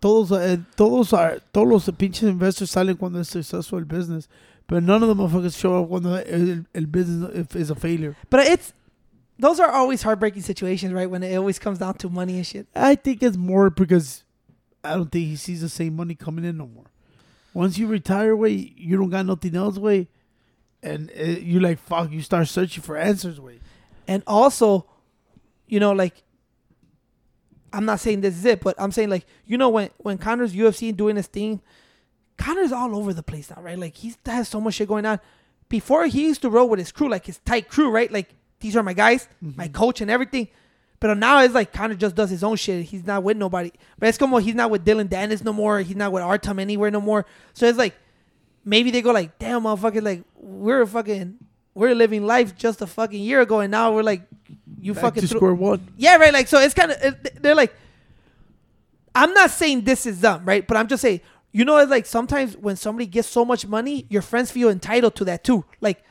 Todos, 0.02 0.32
eh, 0.32 0.58
todos, 0.78 1.12
are, 1.14 1.40
todos 1.54 1.68
los 1.68 1.90
pinches 1.98 2.24
investors 2.24 2.72
salen 2.72 2.96
cuando 2.98 3.20
es 3.20 3.28
successful 3.28 3.80
el 3.80 3.86
business, 3.86 4.30
but 4.66 4.82
none 4.82 5.04
of 5.04 5.10
the 5.10 5.14
motherfuckers 5.16 5.58
show 5.60 5.84
up 5.84 5.90
cuando 5.90 6.14
el, 6.16 6.64
el 6.74 6.86
business 6.86 7.54
is 7.54 7.70
a 7.70 7.76
failure. 7.76 8.16
But 8.30 8.48
it's 8.48 8.72
those 9.40 9.60
are 9.60 9.72
always 9.72 10.02
heartbreaking 10.02 10.42
situations, 10.42 10.94
right? 10.94 11.10
When 11.10 11.24
it 11.24 11.36
always 11.36 11.58
comes 11.58 11.80
down 11.80 11.96
to 11.96 12.10
money 12.10 12.36
and 12.36 12.46
shit. 12.46 12.68
I 12.76 12.96
think 12.96 13.24
it's 13.24 13.38
more 13.38 13.70
because 13.70 14.24
I 14.84 14.96
don't 14.96 15.10
think 15.10 15.26
he 15.26 15.38
sees 15.38 15.62
the 15.62 15.70
same 15.70 15.96
money 15.96 16.14
coming 16.14 16.44
in 16.44 16.58
no 16.58 16.68
more. 16.68 16.86
Once 17.54 17.78
you 17.78 17.88
retire, 17.88 18.36
way 18.36 18.74
you 18.76 18.98
don't 18.98 19.10
got 19.10 19.26
nothing 19.26 19.56
else, 19.56 19.78
way, 19.78 20.08
and 20.84 21.10
uh, 21.20 21.24
you 21.24 21.60
like 21.60 21.80
fuck, 21.80 22.12
you 22.12 22.22
start 22.22 22.48
searching 22.48 22.84
for 22.84 22.98
answers, 22.98 23.40
way. 23.40 23.60
And 24.08 24.24
also, 24.28 24.86
you 25.68 25.80
know, 25.80 25.94
like 25.94 26.24
I'm 27.72 27.86
not 27.86 28.02
saying 28.02 28.22
this 28.22 28.36
is 28.36 28.46
it, 28.46 28.62
but 28.62 28.76
I'm 28.78 28.92
saying 28.92 29.10
like 29.10 29.26
you 29.46 29.58
know 29.58 29.70
when 29.70 29.90
when 29.98 30.18
Conor's 30.18 30.54
UFC 30.54 30.96
doing 30.96 31.16
his 31.16 31.28
thing, 31.28 31.62
Conor's 32.38 32.74
all 32.74 32.96
over 32.96 33.14
the 33.14 33.24
place 33.24 33.50
now, 33.50 33.62
right? 33.62 33.80
Like 33.80 33.96
he 33.96 34.14
has 34.26 34.50
so 34.50 34.60
much 34.60 34.76
shit 34.76 34.90
going 34.90 35.06
on. 35.06 35.20
Before 35.70 36.08
he 36.08 36.24
used 36.28 36.42
to 36.42 36.50
roll 36.50 36.68
with 36.68 36.80
his 36.80 36.92
crew, 36.92 37.10
like 37.10 37.26
his 37.26 37.40
tight 37.40 37.70
crew, 37.70 37.90
right? 37.90 38.12
Like 38.12 38.36
these 38.60 38.76
are 38.76 38.84
my 38.84 38.94
guys, 38.94 39.28
my 39.42 39.66
mm-hmm. 39.66 39.74
coach 39.74 40.02
and 40.02 40.12
everything. 40.12 40.48
But 41.00 41.18
now 41.18 41.42
it's 41.42 41.54
like 41.54 41.72
kind 41.72 41.92
of 41.94 41.98
just 41.98 42.16
does 42.16 42.30
his 42.30 42.44
own 42.44 42.58
shit. 42.58 42.86
He's 42.86 43.06
not 43.06 43.24
with 43.24 43.38
nobody. 43.38 43.72
But 43.98 44.10
it's 44.10 44.18
como 44.18 44.38
he's 44.38 44.56
not 44.56 44.70
with 44.70 44.84
Dillon 44.84 45.08
Danis 45.08 45.44
no 45.44 45.54
more. 45.54 45.80
He's 45.80 45.96
not 45.96 46.12
with 46.12 46.24
Artem 46.24 46.60
anywhere 46.60 46.92
no 46.92 47.00
more. 47.00 47.26
So 47.54 47.66
it's 47.68 47.78
like 47.78 47.96
maybe 48.66 48.92
they 48.92 49.02
go 49.02 49.12
like, 49.12 49.40
damn, 49.40 49.64
motherfucker, 49.64 50.04
like 50.04 50.24
we're 50.36 50.86
fucking 50.86 51.38
we're 51.74 51.96
living 51.96 52.26
life 52.26 52.58
just 52.58 52.82
a 52.82 52.88
fucking 52.88 53.22
year 53.22 53.42
ago, 53.42 53.62
and 53.62 53.72
now 53.72 53.94
we're 53.94 54.04
like, 54.04 54.24
you 54.82 54.94
Back 54.94 55.04
fucking 55.04 55.22
to 55.22 55.28
threw- 55.28 55.38
square 55.38 55.54
one. 55.54 55.88
yeah, 55.98 56.18
right. 56.18 56.34
Like, 56.34 56.48
so 56.48 56.60
it's 56.60 56.74
kind 56.74 56.92
of 56.92 57.16
they're 57.42 57.56
like, 57.56 57.74
I'm 59.16 59.34
not 59.34 59.52
saying 59.52 59.82
this 59.82 60.06
is 60.06 60.22
dumb, 60.22 60.44
right? 60.46 60.68
But 60.68 60.76
I'm 60.76 60.88
just 60.88 61.02
saying, 61.02 61.22
you 61.52 61.66
know, 61.66 61.78
it's 61.78 61.90
like 61.90 62.06
sometimes 62.06 62.58
when 62.58 62.76
somebody 62.76 63.06
gets 63.06 63.28
so 63.28 63.46
much 63.46 63.66
money, 63.66 64.06
your 64.10 64.22
friends 64.22 64.52
feel 64.52 64.70
entitled 64.70 65.16
to 65.16 65.26
that 65.26 65.44
too. 65.44 65.64
Like, 65.82 66.04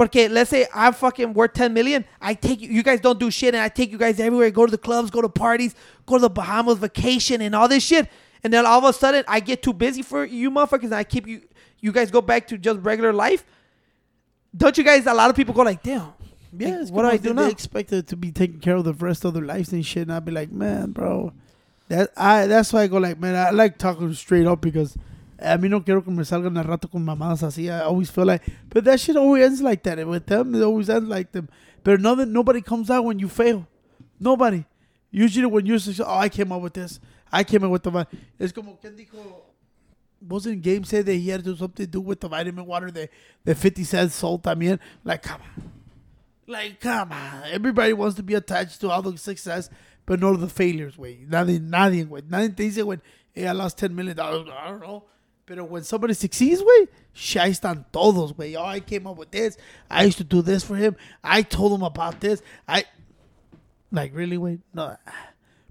porque 0.00 0.28
let's 0.30 0.48
say 0.48 0.66
I'm 0.74 0.94
fucking 0.94 1.34
worth 1.34 1.52
10 1.52 1.74
million, 1.74 2.06
I 2.22 2.32
take 2.32 2.62
you, 2.62 2.70
you 2.70 2.82
guys 2.82 3.00
don't 3.00 3.20
do 3.20 3.30
shit, 3.30 3.54
and 3.54 3.62
I 3.62 3.68
take 3.68 3.92
you 3.92 3.98
guys 3.98 4.18
everywhere, 4.18 4.50
go 4.50 4.64
to 4.64 4.70
the 4.70 4.78
clubs, 4.78 5.10
go 5.10 5.20
to 5.20 5.28
parties, 5.28 5.74
go 6.06 6.16
to 6.16 6.22
the 6.22 6.30
Bahamas 6.30 6.78
vacation, 6.78 7.42
and 7.42 7.54
all 7.54 7.68
this 7.68 7.84
shit. 7.84 8.08
And 8.42 8.50
then 8.50 8.64
all 8.64 8.78
of 8.78 8.84
a 8.84 8.94
sudden, 8.94 9.24
I 9.28 9.40
get 9.40 9.62
too 9.62 9.74
busy 9.74 10.00
for 10.00 10.24
you 10.24 10.50
motherfuckers, 10.50 10.84
and 10.84 10.94
I 10.94 11.04
keep 11.04 11.26
you, 11.26 11.42
you 11.80 11.92
guys 11.92 12.10
go 12.10 12.22
back 12.22 12.46
to 12.48 12.56
just 12.56 12.80
regular 12.80 13.12
life. 13.12 13.44
Don't 14.56 14.76
you 14.78 14.84
guys? 14.84 15.04
A 15.06 15.12
lot 15.12 15.28
of 15.28 15.36
people 15.36 15.52
go 15.54 15.62
like, 15.62 15.82
damn. 15.82 16.14
Yeah, 16.56 16.78
like, 16.78 16.88
what 16.90 17.02
do 17.02 17.08
I 17.08 17.10
they- 17.18 17.28
do 17.28 17.34
They 17.34 17.42
now? 17.42 17.48
expect 17.50 17.92
it 17.92 18.06
to 18.08 18.16
be 18.16 18.32
taking 18.32 18.60
care 18.60 18.76
of 18.76 18.84
the 18.84 18.94
rest 18.94 19.26
of 19.26 19.34
their 19.34 19.44
lives 19.44 19.70
and 19.74 19.84
shit. 19.84 20.04
And 20.04 20.12
I'd 20.14 20.24
be 20.24 20.32
like, 20.32 20.50
man, 20.50 20.92
bro, 20.92 21.34
that 21.88 22.10
I 22.16 22.46
that's 22.46 22.72
why 22.72 22.84
I 22.84 22.86
go 22.86 22.96
like, 22.96 23.20
man, 23.20 23.36
I 23.36 23.50
like 23.50 23.76
talking 23.76 24.14
straight 24.14 24.46
up 24.46 24.62
because 24.62 24.96
a 25.40 25.56
mí 25.58 25.68
no 25.68 25.82
quiero 25.82 26.04
que 26.04 26.10
me 26.10 26.24
salgan 26.24 26.56
al 26.56 26.64
rato 26.64 26.88
con 26.88 27.04
mamadas 27.04 27.42
así. 27.42 27.64
I 27.64 27.80
always 27.80 28.10
feel 28.10 28.26
like, 28.26 28.42
but 28.68 28.84
that 28.84 29.00
shit 29.00 29.16
always 29.16 29.44
ends 29.44 29.62
like 29.62 29.82
that. 29.84 30.06
With 30.06 30.26
them, 30.26 30.54
it 30.54 30.62
always 30.62 30.88
ends 30.88 31.08
like 31.08 31.32
them. 31.32 31.48
But 31.82 32.00
nothing, 32.00 32.32
nobody 32.32 32.60
comes 32.60 32.90
out 32.90 33.04
when 33.04 33.18
you 33.18 33.28
fail. 33.28 33.66
Nobody. 34.18 34.64
Usually 35.10 35.46
when 35.46 35.66
you're 35.66 35.78
successful, 35.78 36.12
oh, 36.12 36.18
I 36.18 36.28
came 36.28 36.52
up 36.52 36.62
with 36.62 36.74
this. 36.74 37.00
I 37.32 37.44
came 37.44 37.64
up 37.64 37.70
with 37.70 37.82
the. 37.82 37.90
vi-" 37.90 38.06
Es 38.38 38.52
como 38.52 38.76
quien 38.80 38.96
dijo. 38.96 39.18
Wasn't 40.26 40.60
Game 40.60 40.84
said 40.84 41.06
that 41.06 41.14
he 41.14 41.30
had 41.30 41.42
to 41.42 41.52
do 41.52 41.56
something 41.56 41.86
to 41.86 41.90
do 41.90 42.00
with 42.00 42.20
the 42.20 42.28
vitamin 42.28 42.66
water 42.66 42.90
that, 42.90 43.08
that 43.44 43.54
50 43.56 43.84
cents 43.84 44.14
sold 44.14 44.42
también? 44.42 44.78
Like, 45.02 45.22
come 45.22 45.40
on. 45.40 45.70
Like, 46.46 46.78
come 46.78 47.12
on. 47.12 47.44
Everybody 47.50 47.94
wants 47.94 48.16
to 48.16 48.22
be 48.22 48.34
attached 48.34 48.80
to 48.82 48.90
all 48.90 49.00
the 49.00 49.16
success, 49.16 49.70
but 50.04 50.20
not 50.20 50.38
the 50.38 50.48
failures, 50.48 50.96
güey. 50.96 51.26
Nadie, 51.26 51.58
nadie, 51.58 52.04
güey. 52.04 52.22
Nadie 52.28 52.54
te 52.54 52.64
dice, 52.64 52.84
güey, 52.84 53.00
hey, 53.32 53.46
I 53.46 53.52
lost 53.52 53.78
$10 53.78 53.92
million. 53.92 54.20
I 54.20 54.30
don't 54.30 54.80
know. 54.80 55.04
Pero 55.50 55.64
when 55.64 55.82
somebody 55.82 56.14
succeeds, 56.14 56.62
güey, 56.62 56.88
ahí 57.40 57.50
están 57.50 57.84
todos, 57.90 58.32
güey. 58.32 58.54
Oh, 58.56 58.64
I 58.64 58.78
came 58.78 59.08
up 59.08 59.18
with 59.18 59.32
this. 59.32 59.58
I 59.90 60.04
used 60.04 60.18
to 60.18 60.22
do 60.22 60.42
this 60.42 60.62
for 60.62 60.76
him. 60.76 60.94
I 61.24 61.42
told 61.42 61.72
him 61.72 61.82
about 61.82 62.20
this. 62.20 62.40
I, 62.68 62.84
like, 63.90 64.14
really, 64.14 64.36
güey? 64.36 64.60
No. 64.72 64.96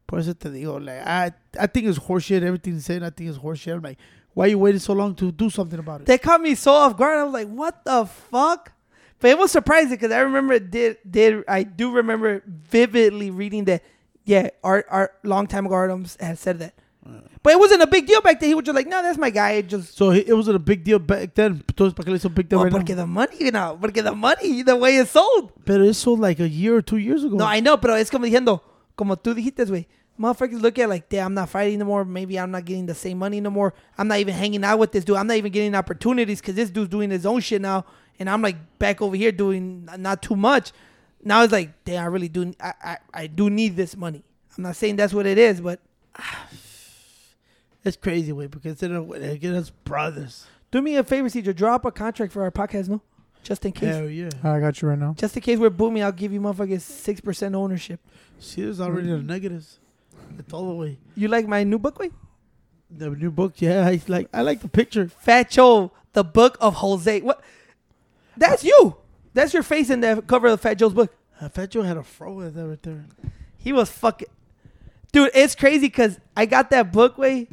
Por 0.06 0.20
eso 0.20 0.34
te 0.34 0.50
digo, 0.50 0.86
like, 0.86 1.00
I, 1.08 1.32
I 1.58 1.68
think 1.68 1.88
it's 1.88 1.98
horseshit. 1.98 2.44
Everything 2.44 2.74
he's 2.74 2.84
saying, 2.84 3.04
I 3.04 3.10
think 3.10 3.30
it's 3.30 3.40
horseshit. 3.40 3.76
I'm 3.76 3.82
like, 3.82 3.98
why 4.34 4.48
you 4.48 4.60
waiting 4.60 4.82
so 4.82 4.92
long 4.92 5.16
to 5.16 5.32
do 5.32 5.50
something 5.50 5.80
about 5.80 6.02
it? 6.02 6.08
They 6.08 6.18
caught 6.18 6.42
me 6.42 6.56
so 6.56 6.74
off 6.74 6.98
guard. 6.98 7.18
I 7.18 7.24
was 7.24 7.32
like, 7.32 7.48
"What 7.48 7.86
the 7.86 8.06
fuck?" 8.06 8.74
But 9.22 9.32
it 9.32 9.38
was 9.38 9.50
surprising 9.50 9.92
because 9.92 10.12
I 10.12 10.20
remember 10.20 10.56
it 10.56 10.72
did 10.72 10.98
did 11.10 11.46
I 11.48 11.64
do 11.64 11.92
remember 11.92 12.44
vividly 12.46 13.32
reading 13.32 13.64
that. 13.66 13.82
Yeah, 14.26 14.50
art 14.62 14.88
art 14.90 15.18
long 15.24 15.48
time 15.48 15.66
ago 15.66 16.04
had 16.20 16.38
said 16.38 16.60
that. 16.60 16.74
But 17.42 17.54
it 17.54 17.60
wasn't 17.60 17.82
a 17.82 17.88
big 17.88 18.06
deal 18.06 18.22
back 18.22 18.40
then. 18.40 18.50
He 18.50 18.56
was 18.56 18.66
just 18.66 18.76
like, 18.76 18.88
no, 18.88 19.02
that's 19.02 19.18
my 19.18 19.30
guy. 19.30 19.52
It 19.54 19.70
just 19.70 19.96
So 19.96 20.12
he- 20.12 20.28
it 20.28 20.34
wasn't 20.34 20.58
a 20.58 20.60
big 20.60 20.84
deal 20.84 21.00
back 21.00 21.34
then. 21.36 21.64
Entonces, 21.68 21.96
¿para 21.96 22.06
qué 22.06 22.12
le 22.12 22.18
hizo 22.18 22.34
big 22.34 22.50
deal 22.50 22.60
well, 22.60 22.66
right 22.66 22.74
porque 22.74 22.90
now? 22.90 23.04
the 23.04 23.08
money, 23.08 23.38
you 23.40 23.52
know, 23.52 23.78
porque 23.80 24.04
the 24.04 24.14
money, 24.14 24.62
the 24.62 24.76
way 24.76 24.98
it's 24.98 25.12
sold. 25.12 25.54
But 25.66 25.80
it 25.80 25.94
sold 25.94 26.20
like 26.20 26.42
a 26.42 26.50
year 26.50 26.76
or 26.76 26.82
two 26.82 26.98
years 26.98 27.24
ago. 27.24 27.38
No, 27.38 27.46
I 27.46 27.62
know, 27.62 27.78
pero 27.78 27.94
es 27.96 28.10
como 28.10 28.26
diciendo, 28.26 28.62
como 28.98 29.16
tú 29.16 29.34
dijiste, 29.34 29.66
güey. 29.66 29.86
Motherfuckers 30.20 30.62
look 30.62 30.78
at 30.80 30.90
like, 30.90 31.08
damn, 31.08 31.28
I'm 31.28 31.34
not 31.34 31.48
fighting 31.48 31.80
no 31.80 31.86
more. 31.86 32.04
Maybe 32.04 32.38
I'm 32.38 32.52
not 32.52 32.66
getting 32.66 32.86
the 32.86 32.94
same 32.94 33.18
money 33.20 33.40
no 33.40 33.50
more. 33.50 33.74
I'm 33.98 34.10
not 34.10 34.18
even 34.18 34.34
hanging 34.34 34.66
out 34.66 34.78
with 34.78 34.92
this 34.92 35.06
dude. 35.06 35.16
I'm 35.16 35.28
not 35.28 35.38
even 35.38 35.50
getting 35.54 35.74
opportunities 35.76 36.42
because 36.42 36.56
this 36.56 36.70
dude's 36.70 36.90
doing 36.90 37.10
his 37.10 37.26
own 37.26 37.40
shit 37.40 37.62
now, 37.62 37.86
and 38.20 38.30
I'm 38.30 38.42
like 38.42 38.58
back 38.80 39.02
over 39.02 39.16
here 39.16 39.32
doing 39.32 39.88
not 39.98 40.22
too 40.22 40.36
much. 40.36 40.74
Now 41.24 41.44
it's 41.44 41.54
like, 41.54 41.86
damn, 41.86 42.04
I 42.04 42.08
really 42.08 42.28
do. 42.28 42.54
I 42.60 42.74
I, 42.84 42.98
I 43.14 43.28
do 43.28 43.50
need 43.50 43.78
this 43.78 43.96
money. 43.96 44.26
I'm 44.58 44.64
not 44.64 44.76
saying 44.76 44.98
that's 44.98 45.14
what 45.14 45.26
it 45.26 45.38
is, 45.38 45.62
but 45.62 45.80
it's 47.84 47.98
crazy, 47.98 48.32
way 48.32 48.48
because 48.48 48.80
they're 48.80 48.98
again 48.98 49.56
us 49.56 49.70
brothers. 49.70 50.46
do 50.72 50.82
me 50.82 50.96
a 50.96 51.04
favor, 51.04 51.28
CJ. 51.30 51.56
Draw 51.56 51.76
up 51.76 51.86
a 51.86 51.92
contract 51.92 52.34
for 52.34 52.44
our 52.44 52.52
podcast, 52.52 52.90
no? 52.90 53.02
Just 53.44 53.66
in 53.66 53.72
case. 53.72 53.96
Hell 53.96 54.10
yeah. 54.10 54.30
I 54.44 54.60
got 54.60 54.82
you 54.82 54.90
right 54.90 55.00
now. 55.00 55.16
Just 55.18 55.36
in 55.36 55.42
case 55.42 55.58
we're 55.58 55.70
booming, 55.70 56.04
I'll 56.04 56.12
give 56.12 56.34
you 56.34 56.42
motherfuckers 56.42 56.82
six 56.82 57.22
percent 57.22 57.56
ownership. 57.56 58.00
See, 58.40 58.62
there's 58.64 58.82
already 58.82 59.10
the 59.10 59.20
negatives. 59.20 59.80
It's 60.38 60.54
all 60.54 60.68
the 60.68 60.76
way. 60.76 60.98
You 61.16 61.28
like 61.28 61.48
my 61.48 61.64
new 61.64 61.80
book, 61.80 62.00
way? 62.00 62.12
The 62.92 63.10
new 63.10 63.32
book, 63.32 63.62
yeah. 63.62 63.86
I 63.88 64.02
like. 64.08 64.30
I 64.34 64.42
like 64.42 64.62
the 64.62 64.68
picture. 64.68 65.08
Fat 65.08 65.50
Joe, 65.50 65.92
the 66.14 66.24
book 66.24 66.58
of 66.60 66.76
Jose. 66.76 67.22
What? 67.22 67.42
That's 68.36 68.64
you. 68.64 68.98
That's 69.34 69.54
your 69.54 69.64
face 69.64 69.90
in 69.90 70.02
the 70.02 70.24
cover 70.26 70.48
of 70.48 70.62
Fat 70.62 70.76
Joe's 70.76 70.94
book. 70.94 71.14
Uh, 71.40 71.50
Fat 71.50 71.72
Joe 71.72 71.84
had 71.84 71.98
a 71.98 72.04
fro 72.04 72.34
with 72.34 72.56
that 72.56 72.68
right 72.68 72.82
there. 72.84 73.06
He 73.58 73.72
was 73.72 73.90
fucking. 73.90 74.28
Dude, 75.12 75.32
it's 75.34 75.56
crazy 75.56 75.88
because 75.88 76.20
I 76.36 76.46
got 76.46 76.70
that 76.72 76.92
book 76.92 77.18
way. 77.18 77.48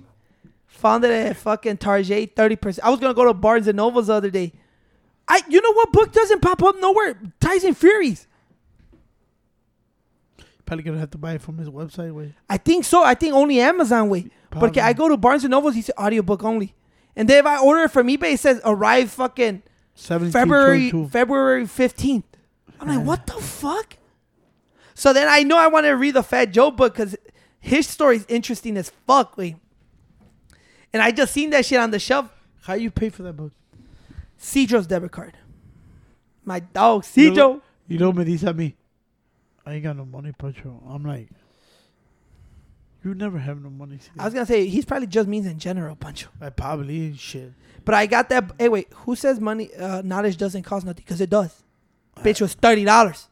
Found 0.67 1.05
it 1.05 1.11
at 1.11 1.37
fucking 1.37 1.79
Target, 1.79 2.37
thirty 2.37 2.57
percent. 2.57 2.87
I 2.87 2.91
was 2.91 3.01
gonna 3.01 3.15
go 3.15 3.25
to 3.25 3.35
Barnes 3.35 3.67
and 3.67 3.77
Nobles 3.77 4.09
the 4.09 4.15
other 4.15 4.31
day. 4.31 4.53
I, 5.29 5.41
you 5.49 5.61
know 5.61 5.73
what 5.73 5.93
book 5.93 6.13
doesn't 6.13 6.41
pop 6.41 6.63
up 6.63 6.77
nowhere? 6.81 7.19
Tyson 7.41 7.75
Fury's. 7.75 8.27
Probably 10.65 10.83
gonna 10.83 10.99
have 10.99 11.11
to 11.13 11.19
buy 11.19 11.35
it 11.35 11.43
from 11.43 11.59
his 11.59 11.69
website. 11.69 12.13
Way. 12.13 12.35
I 12.51 12.59
think 12.59 12.85
so. 12.85 13.03
I 13.03 13.15
think 13.15 13.35
only 13.35 13.61
Amazon 13.61 14.09
way. 14.09 14.27
But. 14.51 14.77
I 14.79 14.93
go 14.93 15.09
to 15.09 15.17
Barnes 15.17 15.45
and 15.45 15.51
Nobles, 15.51 15.75
he 15.75 15.83
said 15.83 15.95
audiobook 15.99 16.43
only. 16.45 16.75
And 17.15 17.29
then 17.29 17.39
if 17.39 17.47
I 17.47 17.59
order 17.59 17.83
it 17.83 17.91
from 17.91 18.09
eBay, 18.09 18.35
it 18.35 18.41
says 18.41 18.61
arrive 18.65 19.11
fucking 19.11 19.63
February 19.95 20.91
22. 20.91 21.09
February 21.09 21.67
fifteenth. 21.67 22.27
I'm 22.81 22.89
like, 22.89 23.07
what 23.07 23.27
the 23.27 23.35
fuck? 23.35 23.97
So 24.95 25.13
then 25.13 25.29
I 25.29 25.43
know 25.43 25.59
I 25.59 25.69
want 25.69 25.85
to 25.85 25.93
read 25.93 26.15
the 26.15 26.23
Fat 26.23 26.53
Joe 26.53 26.71
book 26.71 26.95
because 26.95 27.17
his 27.61 27.87
story's 27.89 28.25
interesting 28.29 28.77
as 28.77 28.91
fuck. 29.07 29.37
Wait. 29.37 29.57
And 30.97 31.03
I 31.03 31.11
just 31.11 31.35
seen 31.35 31.51
that 31.51 31.67
shit 31.67 31.79
on 31.79 31.91
the 31.91 31.99
shelf. 31.99 32.31
How 32.63 32.73
you 32.73 32.91
pay 32.91 33.11
for 33.11 33.23
that 33.25 33.35
book? 33.35 33.53
Cedro's 34.41 34.87
debit 34.87 35.13
card. 35.13 35.37
My 36.43 36.61
dog, 36.61 37.05
You 37.15 37.33
Cedro. 37.33 37.37
know, 37.37 37.63
you 37.87 37.99
know 37.99 38.13
me. 38.15 38.25
These 38.25 38.45
at 38.45 38.57
me. 38.57 38.77
I 39.67 39.75
ain't 39.75 39.83
got 39.85 39.95
no 39.95 40.07
money, 40.07 40.33
Pacho. 40.33 40.83
I'm 40.89 41.05
like, 41.05 41.29
you 43.05 43.13
never 43.15 43.39
have 43.39 43.61
no 43.63 43.69
money. 43.69 43.99
I 44.19 44.25
was 44.25 44.33
gonna 44.33 44.47
say 44.47 44.69
he's 44.69 44.87
probably 44.87 45.07
just 45.07 45.29
means 45.29 45.45
in 45.45 45.59
general, 45.59 45.97
Pancho. 45.97 46.31
I 46.41 46.49
probably 46.49 47.15
shit. 47.15 47.53
But 47.85 47.95
I 47.95 48.07
got 48.07 48.31
that. 48.31 48.51
Hey, 48.59 48.71
wait, 48.71 48.89
who 48.95 49.15
says 49.17 49.39
money 49.39 49.69
uh, 49.75 50.01
knowledge 50.03 50.39
doesn't 50.39 50.63
cost 50.63 50.87
nothing? 50.87 51.05
Because 51.05 51.21
it 51.21 51.29
does. 51.29 51.63
Bitch 52.21 52.41
was 52.41 52.55
thirty 52.55 52.87
dollars. 52.87 53.29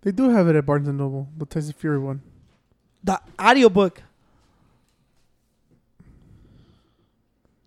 They 0.00 0.12
do 0.12 0.30
have 0.30 0.48
it 0.48 0.56
at 0.56 0.64
Barnes 0.64 0.88
and 0.88 0.96
Noble, 0.96 1.28
the 1.36 1.44
Tyson 1.44 1.74
Fury 1.74 1.98
one. 1.98 2.22
The 3.04 3.20
audiobook. 3.38 4.02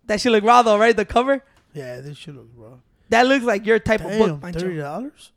That 0.06 0.20
should 0.20 0.32
look 0.32 0.44
raw 0.44 0.62
though, 0.62 0.78
right? 0.78 0.96
The 0.96 1.04
cover. 1.04 1.42
Yeah, 1.72 2.00
this 2.00 2.16
shit 2.18 2.34
looks 2.34 2.54
raw. 2.56 2.74
That 3.08 3.26
looks 3.26 3.44
like 3.44 3.66
your 3.66 3.78
type 3.78 4.00
of 4.00 4.10
Damn, 4.10 4.18
book, 4.18 4.40
Pancho. 4.40 4.60
thirty 4.60 4.76
dollars. 4.76 5.32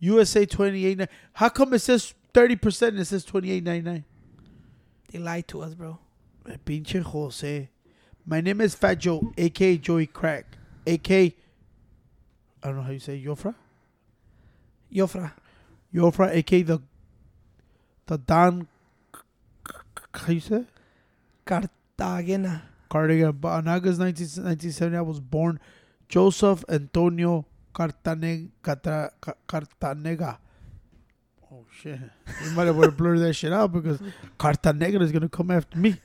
USA 0.00 0.44
twenty 0.46 0.84
eight 0.86 0.98
nine. 0.98 1.08
How 1.34 1.48
come 1.48 1.72
it 1.74 1.78
says 1.80 2.14
thirty 2.34 2.56
percent 2.56 2.92
and 2.92 3.00
it 3.02 3.06
says 3.06 3.24
twenty 3.24 3.50
eight 3.50 3.64
ninety 3.64 3.88
nine? 3.88 4.04
They 5.10 5.18
lied 5.18 5.48
to 5.48 5.62
us, 5.62 5.74
bro. 5.74 5.98
Pinche 6.64 7.02
Jose. 7.02 7.68
My 8.26 8.40
name 8.40 8.60
is 8.60 8.74
Fat 8.74 8.96
Joe, 8.98 9.32
aka 9.38 9.76
Joey 9.78 10.06
Crack, 10.06 10.56
aka 10.86 11.34
I 12.62 12.66
don't 12.66 12.76
know 12.76 12.82
how 12.82 12.90
you 12.90 12.98
say 12.98 13.22
Yofra. 13.24 13.54
Yofra. 14.92 15.32
Yofra, 15.94 16.34
aka 16.34 16.62
the 16.62 16.82
the 18.06 18.18
Don. 18.18 18.66
How 20.12 20.32
you 20.32 20.40
say? 20.40 20.64
Cartagena. 21.44 22.62
Cardigan. 22.88 23.32
But 23.40 23.48
on 23.48 23.68
August 23.68 23.98
19, 23.98 24.24
1970, 24.44 24.96
I 24.96 25.00
was 25.00 25.20
born 25.20 25.60
Joseph 26.08 26.64
Antonio 26.68 27.46
Cartane, 27.74 28.48
Catra, 28.62 29.10
Cartanega. 29.46 30.38
Oh, 31.52 31.64
shit. 31.70 31.98
You 32.44 32.50
might 32.52 32.66
have 32.66 32.80
to 32.80 32.90
blur 32.90 33.18
that 33.18 33.34
shit 33.34 33.52
out 33.52 33.72
because 33.72 34.00
Cartanega 34.38 35.00
is 35.02 35.12
going 35.12 35.22
to 35.22 35.28
come 35.28 35.50
after 35.50 35.78
me. 35.78 35.96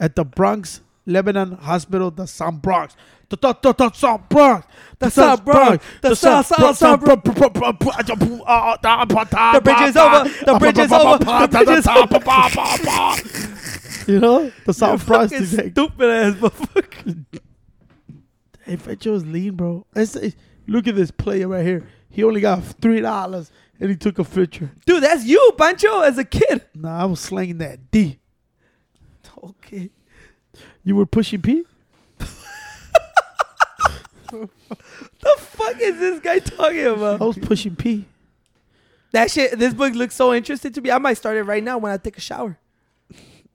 At 0.00 0.14
the 0.14 0.24
Bronx, 0.24 0.80
Lebanon 1.06 1.52
Hospital, 1.52 2.10
the 2.10 2.26
South 2.26 2.62
Bronx. 2.62 2.94
The, 3.28 3.36
South 3.40 4.28
Bronx. 4.28 4.66
The 4.98 5.10
South 5.10 5.44
Bronx. 5.44 5.84
The 6.00 6.14
South, 6.14 6.46
South, 6.46 6.76
South 6.76 7.00
Bronx. 7.00 7.24
The 7.24 7.32
bridge 9.64 9.80
is 9.82 9.96
over. 9.96 10.28
The 10.44 10.58
bridge 10.58 10.78
is 10.78 10.92
over. 10.92 11.18
The 11.18 11.48
bridge 11.50 11.68
is 11.68 11.86
over. 11.86 13.54
You 14.08 14.20
know? 14.20 14.50
The 14.64 14.72
South 14.72 15.06
Bronx. 15.06 15.32
Is 15.32 15.54
like- 15.56 15.72
stupid 15.72 16.08
ass 16.10 16.34
motherfucker. 16.36 17.24
Hey, 18.64 18.76
Fat 18.76 18.98
Joe's 19.00 19.24
lean, 19.24 19.54
bro. 19.54 19.86
It's, 19.94 20.16
it's- 20.16 20.34
look 20.66 20.86
at 20.88 20.96
this 20.96 21.10
player 21.10 21.46
right 21.48 21.64
here. 21.64 21.86
He 22.10 22.24
only 22.24 22.40
got 22.40 22.62
three 22.80 23.00
dollars, 23.00 23.50
and 23.78 23.90
he 23.90 23.96
took 23.96 24.18
a 24.18 24.24
picture. 24.24 24.70
Dude, 24.86 25.02
that's 25.02 25.24
you, 25.24 25.52
Pancho, 25.58 26.00
as 26.00 26.16
a 26.18 26.24
kid. 26.24 26.64
Nah, 26.74 27.02
I 27.02 27.04
was 27.04 27.20
slanging 27.20 27.58
that 27.58 27.90
D. 27.90 28.18
Okay. 29.44 29.90
You 30.82 30.96
were 30.96 31.06
pushing 31.06 31.40
P. 31.42 31.64
The 34.30 35.34
fuck 35.38 35.80
is 35.80 35.98
this 35.98 36.20
guy 36.20 36.38
talking 36.38 36.84
about? 36.86 37.20
I 37.20 37.24
was 37.24 37.38
pushing 37.38 37.74
P. 37.76 38.04
That 39.12 39.30
shit, 39.30 39.58
this 39.58 39.72
book 39.74 39.94
looks 39.94 40.14
so 40.14 40.34
interesting 40.34 40.72
to 40.72 40.80
me. 40.80 40.90
I 40.90 40.98
might 40.98 41.14
start 41.16 41.36
it 41.36 41.42
right 41.44 41.62
now 41.64 41.78
when 41.78 41.92
I 41.92 41.96
take 41.96 42.18
a 42.18 42.20
shower. 42.20 42.58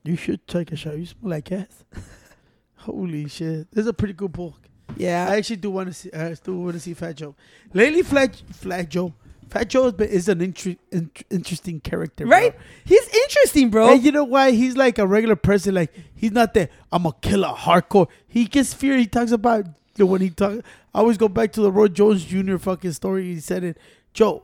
You 0.03 0.15
should 0.15 0.45
take 0.47 0.71
a 0.71 0.75
shower. 0.75 0.95
You 0.95 1.05
smell 1.05 1.31
like 1.31 1.51
ass. 1.51 1.83
Holy 2.77 3.27
shit! 3.29 3.71
This 3.71 3.83
is 3.83 3.87
a 3.87 3.93
pretty 3.93 4.13
good 4.13 4.31
book. 4.33 4.55
Yeah. 4.97 5.27
I 5.29 5.37
actually 5.37 5.55
do 5.57 5.71
want 5.71 5.87
to 5.87 5.93
see. 5.93 6.11
I 6.11 6.33
still 6.33 6.55
want 6.55 6.73
to 6.73 6.79
see 6.79 6.93
Fat 6.93 7.15
Joe. 7.15 7.35
Lately, 7.73 8.01
Flat 8.03 8.35
Flat 8.51 8.89
Joe. 8.89 9.13
Fat 9.49 9.69
Joe 9.69 9.87
is 9.99 10.27
an 10.29 10.41
inter- 10.41 10.75
int- 10.91 11.23
interesting 11.29 11.79
character, 11.79 12.25
bro. 12.25 12.35
right? 12.37 12.55
He's 12.85 13.07
interesting, 13.07 13.69
bro. 13.69 13.93
And 13.93 14.03
you 14.03 14.11
know 14.11 14.23
why? 14.23 14.51
He's 14.51 14.75
like 14.75 14.97
a 14.99 15.07
regular 15.07 15.35
person. 15.35 15.75
Like 15.75 15.93
he's 16.15 16.31
not 16.31 16.53
that 16.55 16.71
I'm 16.91 17.05
a 17.05 17.13
killer 17.21 17.53
hardcore. 17.55 18.07
He 18.27 18.45
gets 18.45 18.73
fear. 18.73 18.97
He 18.97 19.05
talks 19.05 19.31
about 19.31 19.65
when 19.97 20.21
he 20.21 20.29
talk. 20.31 20.59
I 20.93 20.99
always 20.99 21.17
go 21.17 21.27
back 21.29 21.53
to 21.53 21.61
the 21.61 21.71
Roy 21.71 21.87
Jones 21.87 22.25
Jr. 22.25 22.57
fucking 22.57 22.91
story. 22.93 23.25
He 23.25 23.39
said 23.39 23.63
it, 23.63 23.77
Joe, 24.13 24.43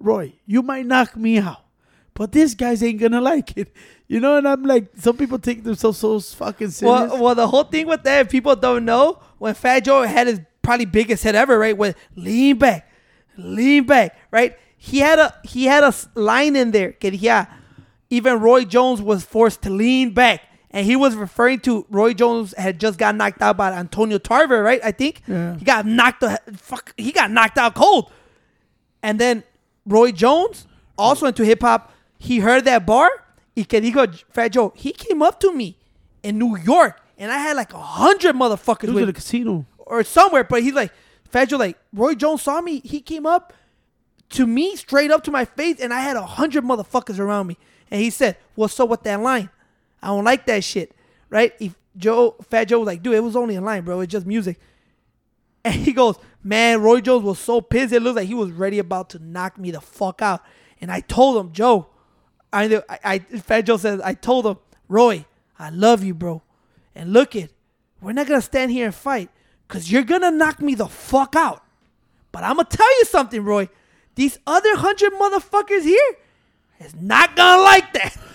Roy, 0.00 0.32
you 0.46 0.62
might 0.62 0.86
knock 0.86 1.16
me 1.16 1.38
out, 1.38 1.61
but 2.14 2.32
this 2.32 2.54
guys 2.54 2.82
ain't 2.82 3.00
gonna 3.00 3.20
like 3.20 3.56
it. 3.56 3.72
You 4.08 4.20
know, 4.20 4.36
and 4.36 4.46
I'm 4.46 4.62
like, 4.64 4.88
some 4.98 5.16
people 5.16 5.38
take 5.38 5.64
themselves 5.64 5.98
so 5.98 6.20
fucking 6.20 6.70
serious. 6.70 7.10
Well, 7.10 7.22
well, 7.22 7.34
the 7.34 7.48
whole 7.48 7.64
thing 7.64 7.86
with 7.86 8.02
that, 8.02 8.28
people 8.28 8.54
don't 8.54 8.84
know, 8.84 9.18
when 9.38 9.54
Fat 9.54 9.80
Joe 9.80 10.02
had 10.02 10.26
his 10.26 10.40
probably 10.60 10.84
biggest 10.84 11.24
hit 11.24 11.34
ever, 11.34 11.58
right? 11.58 11.76
With 11.76 11.96
lean 12.14 12.58
back, 12.58 12.90
lean 13.38 13.84
back, 13.84 14.16
right? 14.30 14.58
He 14.76 14.98
had 14.98 15.18
a 15.18 15.34
he 15.44 15.64
had 15.64 15.82
a 15.84 15.94
line 16.14 16.56
in 16.56 16.72
there. 16.72 16.92
Que 16.92 17.10
yeah, 17.12 17.46
even 18.10 18.40
Roy 18.40 18.64
Jones 18.64 19.00
was 19.00 19.24
forced 19.24 19.62
to 19.62 19.70
lean 19.70 20.10
back, 20.12 20.42
and 20.70 20.84
he 20.84 20.94
was 20.96 21.14
referring 21.16 21.60
to 21.60 21.86
Roy 21.88 22.12
Jones 22.12 22.52
had 22.58 22.78
just 22.80 22.98
got 22.98 23.14
knocked 23.14 23.40
out 23.40 23.56
by 23.56 23.72
Antonio 23.72 24.18
Tarver, 24.18 24.62
right? 24.62 24.80
I 24.84 24.90
think 24.92 25.22
Yeah. 25.26 25.56
he 25.56 25.64
got 25.64 25.86
knocked 25.86 26.20
the 26.20 26.38
fuck. 26.56 26.92
He 26.98 27.12
got 27.12 27.30
knocked 27.30 27.56
out 27.58 27.74
cold, 27.74 28.10
and 29.02 29.18
then 29.18 29.44
Roy 29.86 30.12
Jones 30.12 30.66
also 30.98 31.26
into 31.26 31.44
hip 31.44 31.62
hop. 31.62 31.92
He 32.22 32.38
heard 32.38 32.64
that 32.66 32.86
bar. 32.86 33.10
Y 33.56 33.64
que 33.64 33.80
dijo 33.80 34.06
Fat 34.30 34.52
Joe, 34.52 34.72
he 34.76 34.92
came 34.92 35.22
up 35.22 35.40
to 35.40 35.52
me 35.52 35.76
in 36.22 36.38
New 36.38 36.56
York, 36.56 37.00
and 37.18 37.32
I 37.32 37.38
had 37.38 37.56
like 37.56 37.72
a 37.74 37.78
hundred 37.82 38.36
motherfuckers 38.36 38.82
he 38.82 38.86
was 38.86 38.94
with 38.94 39.02
at 39.02 39.08
a 39.08 39.12
casino. 39.12 39.66
or 39.76 40.04
somewhere. 40.04 40.44
But 40.44 40.62
he's 40.62 40.72
like, 40.72 40.92
Fat 41.28 41.46
Joe, 41.46 41.56
like 41.56 41.76
Roy 41.92 42.14
Jones 42.14 42.42
saw 42.42 42.60
me. 42.60 42.80
He 42.84 43.00
came 43.00 43.26
up 43.26 43.52
to 44.30 44.46
me 44.46 44.76
straight 44.76 45.10
up 45.10 45.24
to 45.24 45.32
my 45.32 45.44
face, 45.44 45.80
and 45.80 45.92
I 45.92 45.98
had 45.98 46.16
a 46.16 46.22
hundred 46.24 46.62
motherfuckers 46.62 47.18
around 47.18 47.48
me. 47.48 47.58
And 47.90 48.00
he 48.00 48.08
said, 48.08 48.36
"What's 48.54 48.78
up 48.78 48.88
with 48.88 49.02
that 49.02 49.20
line? 49.20 49.50
I 50.00 50.06
don't 50.06 50.24
like 50.24 50.46
that 50.46 50.62
shit." 50.62 50.94
Right? 51.28 51.54
If 51.58 51.74
Joe, 51.96 52.36
Fat 52.48 52.66
Joe 52.66 52.78
was 52.78 52.86
like, 52.86 53.02
"Dude, 53.02 53.14
it 53.14 53.20
was 53.24 53.34
only 53.34 53.56
a 53.56 53.60
line, 53.60 53.82
bro. 53.84 53.98
It's 54.00 54.12
just 54.12 54.26
music." 54.26 54.60
And 55.64 55.74
he 55.74 55.92
goes, 55.92 56.16
"Man, 56.42 56.82
Roy 56.82 57.00
Jones 57.00 57.24
was 57.24 57.40
so 57.40 57.60
pissed. 57.60 57.92
It 57.92 58.00
looked 58.00 58.16
like 58.16 58.28
he 58.28 58.34
was 58.34 58.52
ready 58.52 58.78
about 58.78 59.10
to 59.10 59.18
knock 59.18 59.58
me 59.58 59.72
the 59.72 59.80
fuck 59.80 60.22
out." 60.22 60.40
And 60.80 60.90
I 60.90 61.00
told 61.00 61.36
him, 61.36 61.52
Joe, 61.52 61.88
I, 62.52 62.82
I, 62.88 62.98
I 63.04 63.18
Fat 63.18 63.62
Joe 63.62 63.76
says, 63.76 64.00
I 64.00 64.14
told 64.14 64.46
him, 64.46 64.56
Roy, 64.88 65.24
I 65.58 65.70
love 65.70 66.04
you, 66.04 66.14
bro. 66.14 66.42
And 66.94 67.12
look 67.12 67.34
it, 67.34 67.50
we're 68.00 68.12
not 68.12 68.26
gonna 68.26 68.42
stand 68.42 68.70
here 68.70 68.86
and 68.86 68.94
fight, 68.94 69.30
cause 69.68 69.90
you're 69.90 70.02
gonna 70.02 70.30
knock 70.30 70.60
me 70.60 70.74
the 70.74 70.88
fuck 70.88 71.34
out. 71.36 71.62
But 72.30 72.44
I'm 72.44 72.56
gonna 72.56 72.68
tell 72.68 72.98
you 72.98 73.04
something, 73.06 73.42
Roy. 73.44 73.68
These 74.14 74.38
other 74.46 74.76
hundred 74.76 75.12
motherfuckers 75.14 75.82
here 75.84 76.16
is 76.80 76.94
not 76.94 77.36
gonna 77.36 77.62
like 77.62 77.92
that. 77.94 78.16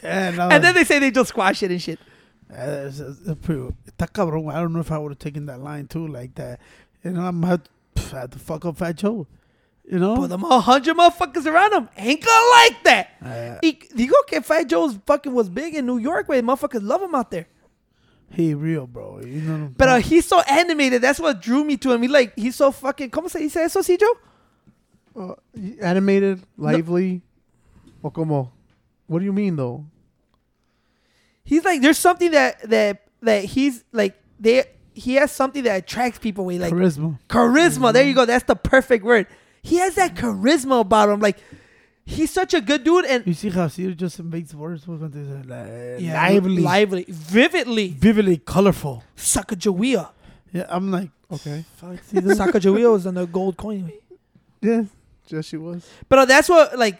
Yeah, 0.00 0.30
no, 0.30 0.48
and 0.48 0.62
then 0.62 0.74
they 0.74 0.84
say 0.84 1.00
they 1.00 1.10
just 1.10 1.30
squash 1.30 1.64
it 1.64 1.72
and 1.72 1.82
shit. 1.82 1.98
Uh, 2.48 2.90
pretty- 3.42 3.74
cabrón. 3.98 4.52
I 4.54 4.60
don't 4.60 4.72
know 4.72 4.78
if 4.78 4.92
I 4.92 4.98
would 4.98 5.10
have 5.10 5.18
taken 5.18 5.46
that 5.46 5.60
line 5.60 5.88
too, 5.88 6.06
like 6.06 6.36
that. 6.36 6.60
You 7.02 7.10
know, 7.10 7.22
I'm 7.22 7.44
I 7.44 7.58
had 8.12 8.32
to 8.32 8.38
fuck 8.38 8.64
up 8.64 8.76
Fat 8.76 8.96
Joe. 8.96 9.26
You 9.90 9.98
know, 9.98 10.16
But 10.16 10.28
the 10.28 10.38
hundred 10.38 10.96
motherfuckers 10.98 11.46
around 11.46 11.72
him 11.72 11.88
ain't 11.96 12.22
gonna 12.22 12.50
like 12.50 12.84
that. 12.84 13.08
Uh, 13.24 13.58
Y 13.62 13.78
digo 13.96 14.14
que 14.26 14.42
Fat 14.42 14.64
Joe's 14.68 14.98
fucking 15.06 15.32
was 15.32 15.48
big 15.48 15.74
in 15.74 15.86
New 15.86 15.96
York, 15.96 16.28
where 16.28 16.42
motherfuckers 16.42 16.82
love 16.82 17.00
him 17.02 17.14
out 17.14 17.30
there. 17.30 17.46
he 18.30 18.52
real, 18.52 18.86
bro. 18.86 19.20
You 19.24 19.40
know, 19.40 19.72
But 19.74 19.88
uh, 19.88 19.96
he's 19.96 20.26
so 20.26 20.40
animated. 20.42 21.00
That's 21.00 21.18
what 21.18 21.40
drew 21.40 21.64
me 21.64 21.78
to 21.78 21.92
him. 21.92 22.02
He 22.02 22.08
like 22.08 22.34
he's 22.36 22.54
so 22.56 22.70
fucking. 22.70 23.10
¿Cómo 23.10 23.30
se 23.30 23.38
dice 23.38 23.56
eso, 23.56 23.80
Joe? 23.82 24.18
Uh, 25.16 25.34
animated, 25.80 26.42
lively, 26.58 27.22
or 28.02 28.10
como? 28.10 28.52
What 29.06 29.20
do 29.20 29.24
you 29.24 29.32
mean 29.32 29.56
though? 29.56 29.86
He's 31.44 31.64
like 31.64 31.80
there's 31.80 31.96
something 31.96 32.30
that 32.32 32.68
that 32.68 33.06
that 33.22 33.44
he's 33.44 33.84
like 33.90 34.20
they 34.38 34.64
he 34.92 35.14
has 35.14 35.32
something 35.32 35.64
that 35.64 35.76
attracts 35.78 36.18
people. 36.18 36.44
With 36.44 36.60
like 36.60 36.74
charisma. 36.74 37.18
charisma. 37.26 37.92
There 37.94 38.04
you 38.04 38.14
go. 38.14 38.26
That's 38.26 38.44
the 38.44 38.54
perfect 38.54 39.02
word. 39.02 39.26
He 39.68 39.76
has 39.84 39.94
that 39.96 40.14
charisma 40.14 40.80
about 40.80 41.08
him. 41.10 41.20
Like 41.20 41.38
he's 42.04 42.30
such 42.30 42.54
a 42.54 42.60
good 42.60 42.84
dude 42.84 43.04
and 43.04 43.26
You 43.26 43.34
see 43.34 43.50
how 43.50 43.68
Cedar 43.68 43.94
just 43.94 44.18
makes 44.22 44.54
words 44.54 44.84
cuando 44.84 45.08
dice 45.08 45.44
like, 45.46 46.00
yeah, 46.00 46.14
lively, 46.30 46.62
lively, 46.62 47.04
vividly. 47.08 47.88
vividly 47.88 48.38
colorful. 48.38 49.02
Sacagawea. 49.16 50.08
Yeah, 50.52 50.66
I'm 50.70 50.90
like, 50.90 51.10
Okay. 51.30 51.64
fuck, 51.76 51.98
Cedar. 52.08 52.34
Sacagawea 52.34 52.90
was 52.90 53.06
on 53.06 53.14
the 53.14 53.26
gold 53.26 53.56
coin. 53.56 53.92
Yeah, 54.62 54.84
just 55.26 55.50
she 55.50 55.56
was. 55.58 55.86
But 56.08 56.18
uh, 56.20 56.24
that's 56.24 56.48
what 56.48 56.78
like 56.78 56.96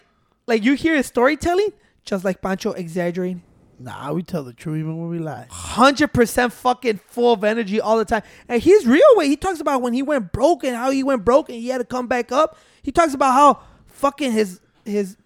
like 0.47 0.63
you 0.65 0.75
hear 0.75 0.95
his 0.95 1.07
storytelling, 1.07 1.73
just 2.05 2.25
like 2.25 2.41
Pancho 2.43 2.73
exaggerating. 2.73 3.43
Nah, 3.79 4.13
we 4.13 4.23
tell 4.23 4.43
the 4.43 4.53
truth 4.53 4.79
even 4.79 4.99
when 4.99 5.09
we 5.11 5.19
lie. 5.19 5.47
hundred 5.51 6.13
percent 6.13 6.53
fucking 6.53 6.99
full 7.07 7.33
of 7.33 7.45
energy 7.45 7.81
all 7.81 7.99
the 7.99 8.05
time. 8.05 8.23
And 8.49 8.63
he's 8.63 8.87
real 8.87 9.03
way. 9.15 9.29
He 9.29 9.37
talks 9.37 9.61
about 9.61 9.83
when 9.83 9.93
he 9.93 10.03
went 10.03 10.33
broke 10.33 10.65
and 10.65 10.77
how 10.77 10.91
he 10.91 11.03
went 11.03 11.25
broke 11.25 11.49
and 11.49 11.59
he 11.59 11.69
had 11.69 11.79
to 11.79 11.85
come 11.85 12.07
back 12.07 12.33
up. 12.33 12.57
He 12.83 12.93
talks 12.93 13.15
about 13.15 13.33
how 13.33 13.61
fucking 13.87 14.33
his 14.33 14.61
his 14.85 15.17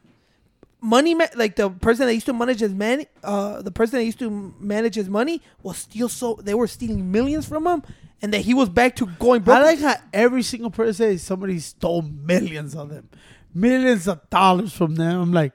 money 0.80 1.14
ma- 1.14 1.26
like 1.36 1.56
the 1.56 1.70
person 1.70 2.06
that 2.06 2.14
used 2.14 2.26
to 2.26 2.32
manage 2.32 2.58
his 2.58 2.74
man 2.74 3.04
uh 3.22 3.62
the 3.62 3.70
person 3.70 3.98
that 4.00 4.04
used 4.04 4.18
to 4.18 4.52
manage 4.58 4.96
his 4.96 5.08
money 5.08 5.40
was 5.62 5.78
steal 5.78 6.08
so 6.08 6.40
they 6.42 6.54
were 6.54 6.66
stealing 6.66 7.12
millions 7.12 7.46
from 7.46 7.64
him 7.64 7.82
and 8.20 8.34
that 8.34 8.40
he 8.40 8.52
was 8.54 8.68
back 8.68 8.96
to 8.96 9.06
going 9.06 9.42
broke. 9.42 9.58
I 9.58 9.62
like 9.62 9.80
how 9.80 9.94
every 10.12 10.42
single 10.42 10.70
person 10.70 10.94
says 10.94 11.22
somebody 11.22 11.58
stole 11.58 12.02
millions 12.02 12.74
of 12.74 12.88
them, 12.88 13.08
millions 13.54 14.08
of 14.08 14.28
dollars 14.30 14.72
from 14.72 14.94
them. 14.96 15.20
I'm 15.20 15.32
like. 15.32 15.52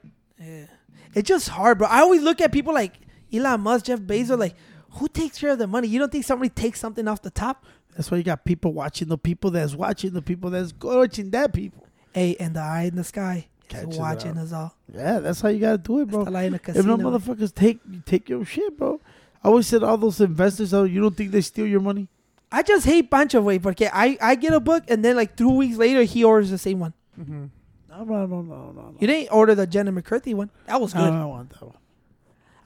It's 1.18 1.28
just 1.28 1.48
hard, 1.48 1.78
bro. 1.78 1.88
I 1.88 2.00
always 2.00 2.22
look 2.22 2.40
at 2.40 2.52
people 2.52 2.72
like 2.72 2.94
Elon 3.32 3.60
Musk, 3.60 3.86
Jeff 3.86 4.00
Bezos, 4.00 4.38
like 4.38 4.54
who 4.92 5.08
takes 5.08 5.38
care 5.38 5.50
of 5.50 5.58
the 5.58 5.66
money? 5.66 5.88
You 5.88 5.98
don't 5.98 6.10
think 6.10 6.24
somebody 6.24 6.48
takes 6.48 6.80
something 6.80 7.06
off 7.08 7.22
the 7.22 7.30
top? 7.30 7.64
that's 7.98 8.12
why 8.12 8.16
you 8.16 8.22
got 8.22 8.44
people 8.44 8.72
watching 8.72 9.08
the 9.08 9.18
people 9.18 9.50
that's 9.50 9.74
watching 9.74 10.12
the 10.12 10.22
people 10.22 10.50
that's 10.50 10.72
watching 10.80 11.30
that 11.30 11.52
people. 11.52 11.84
Hey, 12.12 12.36
and 12.38 12.54
the 12.54 12.60
eye 12.60 12.84
in 12.84 12.94
the 12.94 13.02
sky 13.02 13.48
Catches 13.68 13.96
it 13.96 14.00
watching 14.00 14.38
us 14.38 14.52
all. 14.52 14.76
Yeah, 14.94 15.18
that's 15.18 15.40
how 15.40 15.48
you 15.48 15.58
gotta 15.58 15.78
do 15.78 16.00
it, 16.00 16.08
bro. 16.08 16.24
Está 16.24 16.30
la 16.30 16.40
en 16.40 16.52
the 16.52 16.78
If 16.78 16.86
no 16.86 16.96
motherfuckers 16.96 17.52
take 17.52 17.80
take 18.06 18.28
your 18.28 18.44
shit, 18.44 18.78
bro. 18.78 19.00
I 19.42 19.48
always 19.48 19.66
said 19.66 19.82
all 19.82 19.96
those 19.96 20.20
investors, 20.20 20.72
oh, 20.72 20.84
you 20.84 21.00
don't 21.00 21.16
think 21.16 21.32
they 21.32 21.40
steal 21.40 21.66
your 21.66 21.80
money? 21.80 22.08
I 22.52 22.62
just 22.62 22.86
hate 22.86 23.10
Pancho 23.10 23.40
way 23.40 23.58
porque 23.58 23.90
I, 23.92 24.16
I 24.20 24.36
get 24.36 24.52
a 24.52 24.60
book 24.60 24.84
and 24.88 25.04
then 25.04 25.16
like 25.16 25.36
two 25.36 25.50
weeks 25.50 25.76
later 25.76 26.04
he 26.04 26.22
orders 26.22 26.50
the 26.50 26.58
same 26.58 26.78
one. 26.78 26.94
Mm-hmm. 27.18 27.46
No, 27.98 28.04
no, 28.04 28.26
no, 28.26 28.42
no, 28.42 28.72
no. 28.72 28.94
You 28.98 29.06
didn't 29.06 29.32
order 29.32 29.54
the 29.54 29.66
Jenna 29.66 29.90
McCarthy 29.92 30.34
one. 30.34 30.50
That 30.66 30.80
was 30.80 30.94
I 30.94 30.98
good. 31.00 31.10
don't 31.10 31.28
want 31.28 31.50
that 31.50 31.62
one. 31.62 31.76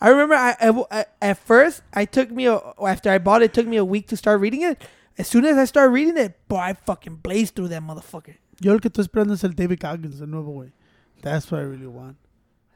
I 0.01 0.09
remember 0.09 0.35
I, 0.35 0.57
I- 0.61 0.85
I- 1.01 1.07
at 1.23 1.39
first 1.39 1.83
I 1.95 2.05
took 2.05 2.31
me 2.31 2.47
a, 2.47 2.61
after 2.85 3.09
I 3.11 3.19
bought 3.19 3.43
it, 3.43 3.47
it 3.47 3.55
took 3.55 3.67
me 3.67 3.77
a 3.77 3.85
week 3.85 4.09
to 4.09 4.17
start 4.17 4.41
reading 4.41 4.63
it. 4.63 4.83
As 5.19 5.29
soon 5.29 5.45
as 5.45 5.57
I 5.57 5.65
started 5.65 5.91
reading 5.93 6.17
it, 6.17 6.37
boy, 6.49 6.57
I 6.57 6.73
fucking 6.73 7.17
blazed 7.17 7.55
through 7.55 7.69
that 7.69 7.83
motherfucker. 7.83 8.35
Yo 8.61 8.73
el 8.73 8.81
que 8.81 8.91
estoy 8.91 9.05
esperando 9.07 9.33
es 9.35 9.45
el 9.45 9.51
David 9.51 9.81
Goggins, 9.81 10.21
el 10.21 10.27
nuevo 10.29 10.51
way. 10.51 10.73
That's 11.23 11.51
what 11.51 11.61
I 11.61 11.65
really 11.65 11.87
want. 11.87 12.17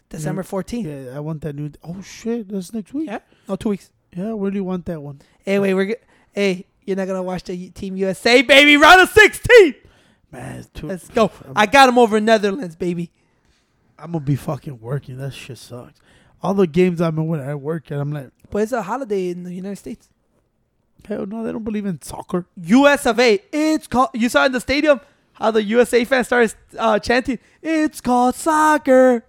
December 0.09 0.43
14th. 0.45 0.85
Yeah, 1.07 1.17
I 1.17 1.21
want 1.21 1.41
that 1.43 1.55
new. 1.57 1.71
Oh 1.83 2.01
shit, 2.03 2.49
that's 2.49 2.73
next 2.73 2.95
week. 2.95 3.09
Yeah. 3.09 3.19
No, 3.49 3.57
two 3.57 3.71
weeks. 3.71 3.91
Yeah, 4.15 4.27
I 4.29 4.37
really 4.37 4.61
want 4.61 4.85
that 4.87 5.03
one. 5.03 5.21
Hey, 5.45 5.59
wait, 5.59 5.75
we're 5.75 5.87
good. 5.87 5.99
Hey, 6.33 6.67
you're 6.85 6.97
not 6.97 7.07
gonna 7.09 7.23
watch 7.23 7.43
the 7.45 7.71
Team 7.71 7.97
USA, 7.97 8.43
baby. 8.43 8.77
Round 8.77 9.01
of 9.01 9.09
16. 9.11 9.75
Man, 10.37 10.65
too, 10.75 10.87
Let's 10.89 11.09
go. 11.09 11.31
I 11.55 11.67
got 11.67 11.89
him 11.89 11.99
over 11.99 12.21
Netherlands, 12.21 12.77
baby. 12.77 13.11
I'm 13.99 14.13
gonna 14.13 14.25
be 14.25 14.37
fucking 14.37 14.81
working. 14.81 15.17
That 15.19 15.33
shit 15.33 15.59
sucks. 15.59 16.01
All 16.43 16.53
the 16.55 16.67
games 16.67 17.01
I'm 17.01 17.19
in 17.19 17.27
when 17.27 17.41
I 17.41 17.55
work, 17.55 17.91
and 17.91 18.01
I'm 18.01 18.13
like, 18.13 18.31
But 18.51 18.63
it's 18.63 18.73
a 18.73 18.83
holiday 18.83 19.31
in 19.31 19.43
the 19.45 19.53
United 19.55 19.77
States. 19.77 20.09
hell 21.09 21.25
no, 21.27 21.43
they 21.45 21.53
don't 21.53 21.65
believe 21.65 21.87
in 21.87 22.01
soccer. 22.03 22.47
US 22.57 23.07
of 23.07 23.19
A. 23.19 23.41
It's 23.53 23.87
called. 23.87 24.11
You 24.15 24.29
saw 24.29 24.45
in 24.45 24.53
the 24.53 24.61
stadium 24.61 25.01
how 25.33 25.51
the 25.51 25.63
USA 25.63 26.05
fans 26.05 26.27
started 26.27 26.55
uh, 26.79 26.99
chanting. 26.99 27.39
It's 27.63 28.01
called 28.03 28.35
soccer. 28.35 29.25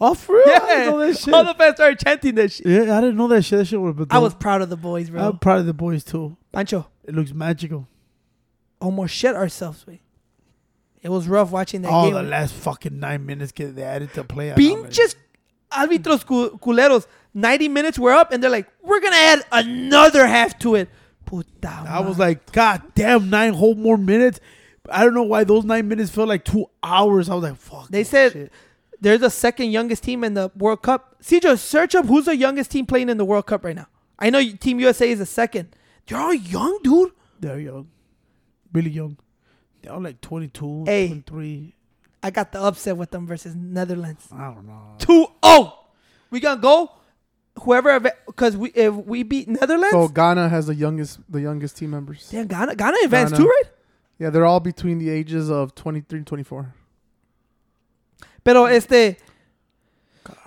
Oh, 0.00 0.14
for 0.14 0.36
real? 0.36 0.44
I 0.48 0.50
Yeah, 0.50 0.58
didn't 0.66 0.86
know 0.92 0.98
that 1.06 1.18
shit. 1.20 1.34
all 1.34 1.44
the 1.44 1.54
fans 1.54 1.74
started 1.76 1.98
chanting 2.00 2.34
that 2.36 2.52
shit. 2.52 2.66
yeah, 2.66 2.96
I 2.96 3.00
didn't 3.00 3.16
know 3.16 3.28
that 3.28 3.44
shit. 3.44 3.58
That 3.60 3.64
shit 3.66 3.80
was. 3.80 3.94
I 4.10 4.18
was 4.18 4.34
proud 4.34 4.62
of 4.62 4.68
the 4.70 4.76
boys, 4.76 5.10
bro. 5.10 5.28
I'm 5.28 5.38
proud 5.38 5.60
of 5.60 5.66
the 5.66 5.74
boys 5.74 6.02
too. 6.04 6.36
Pancho, 6.52 6.86
It 7.04 7.14
looks 7.14 7.32
magical. 7.32 7.86
almost 8.80 9.14
shit 9.14 9.34
ourselves, 9.36 9.86
way. 9.86 10.00
It 11.02 11.08
was 11.10 11.28
rough 11.28 11.50
watching 11.50 11.82
that 11.82 11.90
All 11.92 12.06
game. 12.06 12.14
the 12.14 12.22
last 12.22 12.52
fucking 12.54 12.98
nine 12.98 13.24
minutes 13.24 13.52
get 13.52 13.76
they 13.76 13.82
added 13.82 14.12
to 14.14 14.24
play. 14.24 14.52
Pinches 14.56 15.14
árbitros 15.70 16.24
cu- 16.26 16.58
culeros. 16.58 17.06
90 17.34 17.68
minutes 17.68 17.98
were 17.98 18.10
up, 18.12 18.32
and 18.32 18.42
they're 18.42 18.50
like, 18.50 18.66
we're 18.82 19.00
going 19.00 19.12
to 19.12 19.18
add 19.18 19.42
another 19.52 20.26
half 20.26 20.58
to 20.60 20.74
it. 20.74 20.88
Puta 21.24 21.68
I 21.86 22.00
was 22.00 22.18
like, 22.18 22.50
God 22.52 22.82
damn, 22.94 23.28
nine 23.30 23.52
whole 23.52 23.74
more 23.74 23.98
minutes. 23.98 24.40
I 24.90 25.04
don't 25.04 25.12
know 25.14 25.22
why 25.24 25.44
those 25.44 25.64
nine 25.64 25.86
minutes 25.86 26.10
felt 26.10 26.28
like 26.28 26.44
two 26.44 26.66
hours. 26.82 27.28
I 27.28 27.34
was 27.34 27.44
like, 27.44 27.56
fuck. 27.56 27.88
They 27.88 28.02
said- 28.02 28.32
shit. 28.32 28.52
they're 29.00 29.18
the 29.18 29.28
second 29.30 29.70
youngest 29.70 30.02
team 30.02 30.24
in 30.24 30.34
the 30.34 30.50
World 30.56 30.82
Cup. 30.82 31.16
CJ, 31.22 31.58
search 31.58 31.94
up 31.94 32.06
who's 32.06 32.24
the 32.24 32.34
youngest 32.36 32.70
team 32.70 32.86
playing 32.86 33.08
in 33.10 33.18
the 33.18 33.24
World 33.26 33.46
Cup 33.46 33.62
right 33.64 33.76
now. 33.76 33.86
I 34.18 34.30
know 34.30 34.42
Team 34.52 34.80
USA 34.80 35.10
is 35.10 35.18
the 35.20 35.26
second. 35.26 35.76
They're 36.06 36.18
all 36.18 36.34
young, 36.34 36.80
dude. 36.82 37.12
they're 37.38 37.60
young, 37.60 37.88
really 38.72 38.90
young. 38.90 39.16
They're 39.88 39.94
all 39.96 40.02
like 40.02 40.20
22, 40.20 40.84
Hey. 40.84 41.06
23. 41.08 41.74
I 42.22 42.30
got 42.30 42.52
the 42.52 42.60
upset 42.60 42.94
with 42.98 43.10
them 43.10 43.26
versus 43.26 43.54
Netherlands. 43.56 44.28
I 44.30 44.52
don't 44.52 44.66
know. 44.66 44.96
2 44.98 45.26
0. 45.42 45.72
We 46.30 46.40
gonna 46.40 46.60
go. 46.60 46.90
Whoever, 47.62 47.98
because 48.26 48.54
we 48.56 48.68
if 48.72 48.92
we 48.94 49.22
beat 49.22 49.48
Netherlands, 49.48 49.92
So 49.92 50.08
Ghana 50.08 50.48
has 50.50 50.66
the 50.66 50.74
youngest 50.74 51.20
the 51.28 51.40
youngest 51.40 51.78
team 51.78 51.90
members. 51.90 52.28
damn 52.30 52.46
Ghana, 52.46 52.76
Ghana 52.76 52.96
advanced 53.04 53.32
Ghana. 53.32 53.44
too, 53.44 53.48
right? 53.48 53.70
Yeah, 54.18 54.28
they're 54.30 54.44
all 54.44 54.60
between 54.60 54.98
the 54.98 55.08
ages 55.08 55.48
of 55.50 55.74
23 55.74 56.18
and 56.18 56.26
24. 56.26 56.74
Pero 58.44 58.66
este, 58.66 58.92
Yeah. 58.92 59.14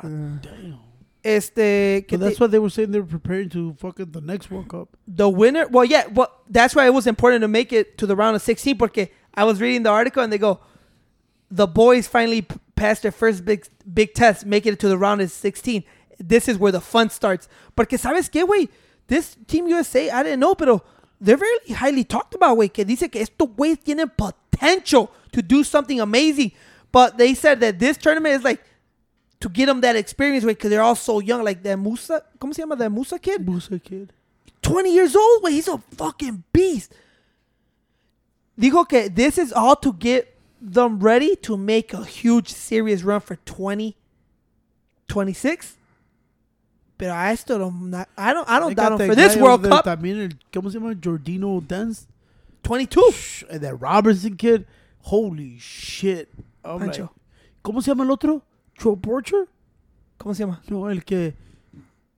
Uh, 0.04 0.08
damn. 0.42 0.78
este, 1.24 2.06
que 2.08 2.18
But 2.18 2.20
that's 2.20 2.38
te- 2.38 2.44
what 2.44 2.52
they 2.52 2.60
were 2.60 2.70
saying. 2.70 2.92
They 2.92 3.00
were 3.00 3.06
preparing 3.08 3.50
to 3.50 3.74
fucking 3.74 4.12
the 4.12 4.22
next 4.22 4.52
World 4.52 4.70
Cup. 4.70 4.96
the 5.08 5.28
winner. 5.30 5.68
Well, 5.68 5.86
yeah, 5.86 6.06
well, 6.14 6.30
that's 6.50 6.76
why 6.76 6.86
it 6.86 6.94
was 6.94 7.08
important 7.08 7.42
to 7.42 7.48
make 7.48 7.74
it 7.74 7.98
to 7.98 8.06
the 8.06 8.16
round 8.16 8.36
of 8.36 8.42
16. 8.42 8.78
Porque 8.78 9.10
I 9.34 9.44
was 9.44 9.62
reading 9.62 9.84
the 9.84 9.90
article 9.90 10.24
and 10.24 10.32
they 10.32 10.38
go, 10.38 10.60
the 11.50 11.68
boys 11.68 12.08
finally 12.08 12.42
p- 12.44 12.56
passed 12.76 13.04
their 13.04 13.12
first 13.12 13.46
big 13.46 13.66
big 13.94 14.14
test, 14.14 14.46
making 14.46 14.74
it 14.74 14.80
to 14.80 14.88
the 14.90 14.98
round 14.98 15.22
of 15.22 15.32
16. 15.32 15.84
This 16.20 16.48
is 16.48 16.58
where 16.58 16.72
the 16.72 16.82
fun 16.82 17.10
starts. 17.10 17.48
Porque 17.76 17.98
sabes 17.98 18.30
qué, 18.30 18.44
güey, 18.44 18.70
this 19.08 19.38
Team 19.48 19.68
USA, 19.68 20.10
I 20.10 20.24
didn't 20.24 20.40
know, 20.40 20.56
pero 20.56 20.82
they're 21.20 21.38
very 21.38 21.74
highly 21.74 22.04
talked 22.04 22.36
about, 22.36 22.58
güey. 22.58 22.72
Que 22.72 22.86
dice 22.86 23.10
que 23.12 23.22
estos 23.22 23.50
güeyes 23.56 23.78
tienen 23.84 24.12
potential 24.16 25.12
to 25.32 25.42
do 25.42 25.64
something 25.64 26.00
amazing. 26.00 26.52
But 26.92 27.18
they 27.18 27.34
said 27.34 27.60
that 27.62 27.80
this 27.80 27.98
tournament 27.98 28.36
is 28.36 28.44
like 28.44 28.64
to 29.40 29.50
get 29.50 29.66
them 29.66 29.82
that 29.82 29.96
experience, 29.96 30.44
güey, 30.44 30.50
because 30.50 30.70
they're 30.70 30.82
all 30.82 30.96
so 30.96 31.20
young. 31.20 31.44
Like 31.44 31.64
that 31.64 31.78
Musah, 31.78 32.22
¿cómo 32.40 32.54
se 32.54 32.62
llama 32.62 32.76
that 32.78 32.92
Musah 32.92 33.22
kid? 33.22 33.46
Musah 33.46 33.82
kid. 33.84 34.14
20 34.62 34.94
years 34.94 35.16
old, 35.16 35.44
güey. 35.44 35.52
He's 35.52 35.68
a 35.68 35.78
fucking 35.78 36.44
beast. 36.54 36.94
Dijo 38.60 38.86
que 38.88 39.10
this 39.10 39.38
is 39.38 39.52
all 39.54 39.76
to 39.78 39.94
get 39.94 40.28
them 40.62 41.00
ready 41.00 41.36
to 41.38 41.56
make 41.58 41.94
a 41.94 42.04
huge 42.06 42.50
serious 42.50 43.04
run 43.04 43.22
for 43.22 43.36
2026. 43.46 45.78
Pero 46.98 47.14
I 47.16 47.34
still 47.36 47.58
don't, 47.58 47.90
not, 47.90 48.08
I 48.16 48.32
don't, 48.34 48.48
I 48.48 48.60
don't 48.60 48.76
doubt 48.76 49.00
them 49.00 49.10
for 49.10 49.16
this 49.16 49.36
World 49.36 49.64
Cup. 49.64 49.86
También 49.86 50.20
el, 50.22 50.30
¿cómo 50.54 50.70
se 50.72 50.78
llama? 50.80 50.94
Jordino 50.94 51.60
Dance. 51.68 52.06
22. 52.64 53.12
Shh, 53.12 53.44
eh, 53.44 53.48
And 53.56 53.62
that 53.62 53.82
Robertson 53.82 54.36
kid. 54.38 54.66
Holy 55.00 55.58
shit. 55.58 56.30
Oh, 56.64 56.76
I'm 56.76 56.82
like, 56.82 56.92
Pancho. 56.92 57.10
¿Cómo 57.64 57.82
se 57.82 57.90
llama 57.92 58.04
el 58.04 58.12
otro? 58.12 58.44
Joe 58.80 58.96
Porcher? 58.96 59.48
¿Cómo 60.20 60.36
se 60.36 60.44
llama? 60.44 60.62
No, 60.70 60.88
el 60.90 61.04
que. 61.04 61.34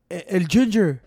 Eh, 0.10 0.26
el 0.28 0.48
Ginger. 0.48 1.02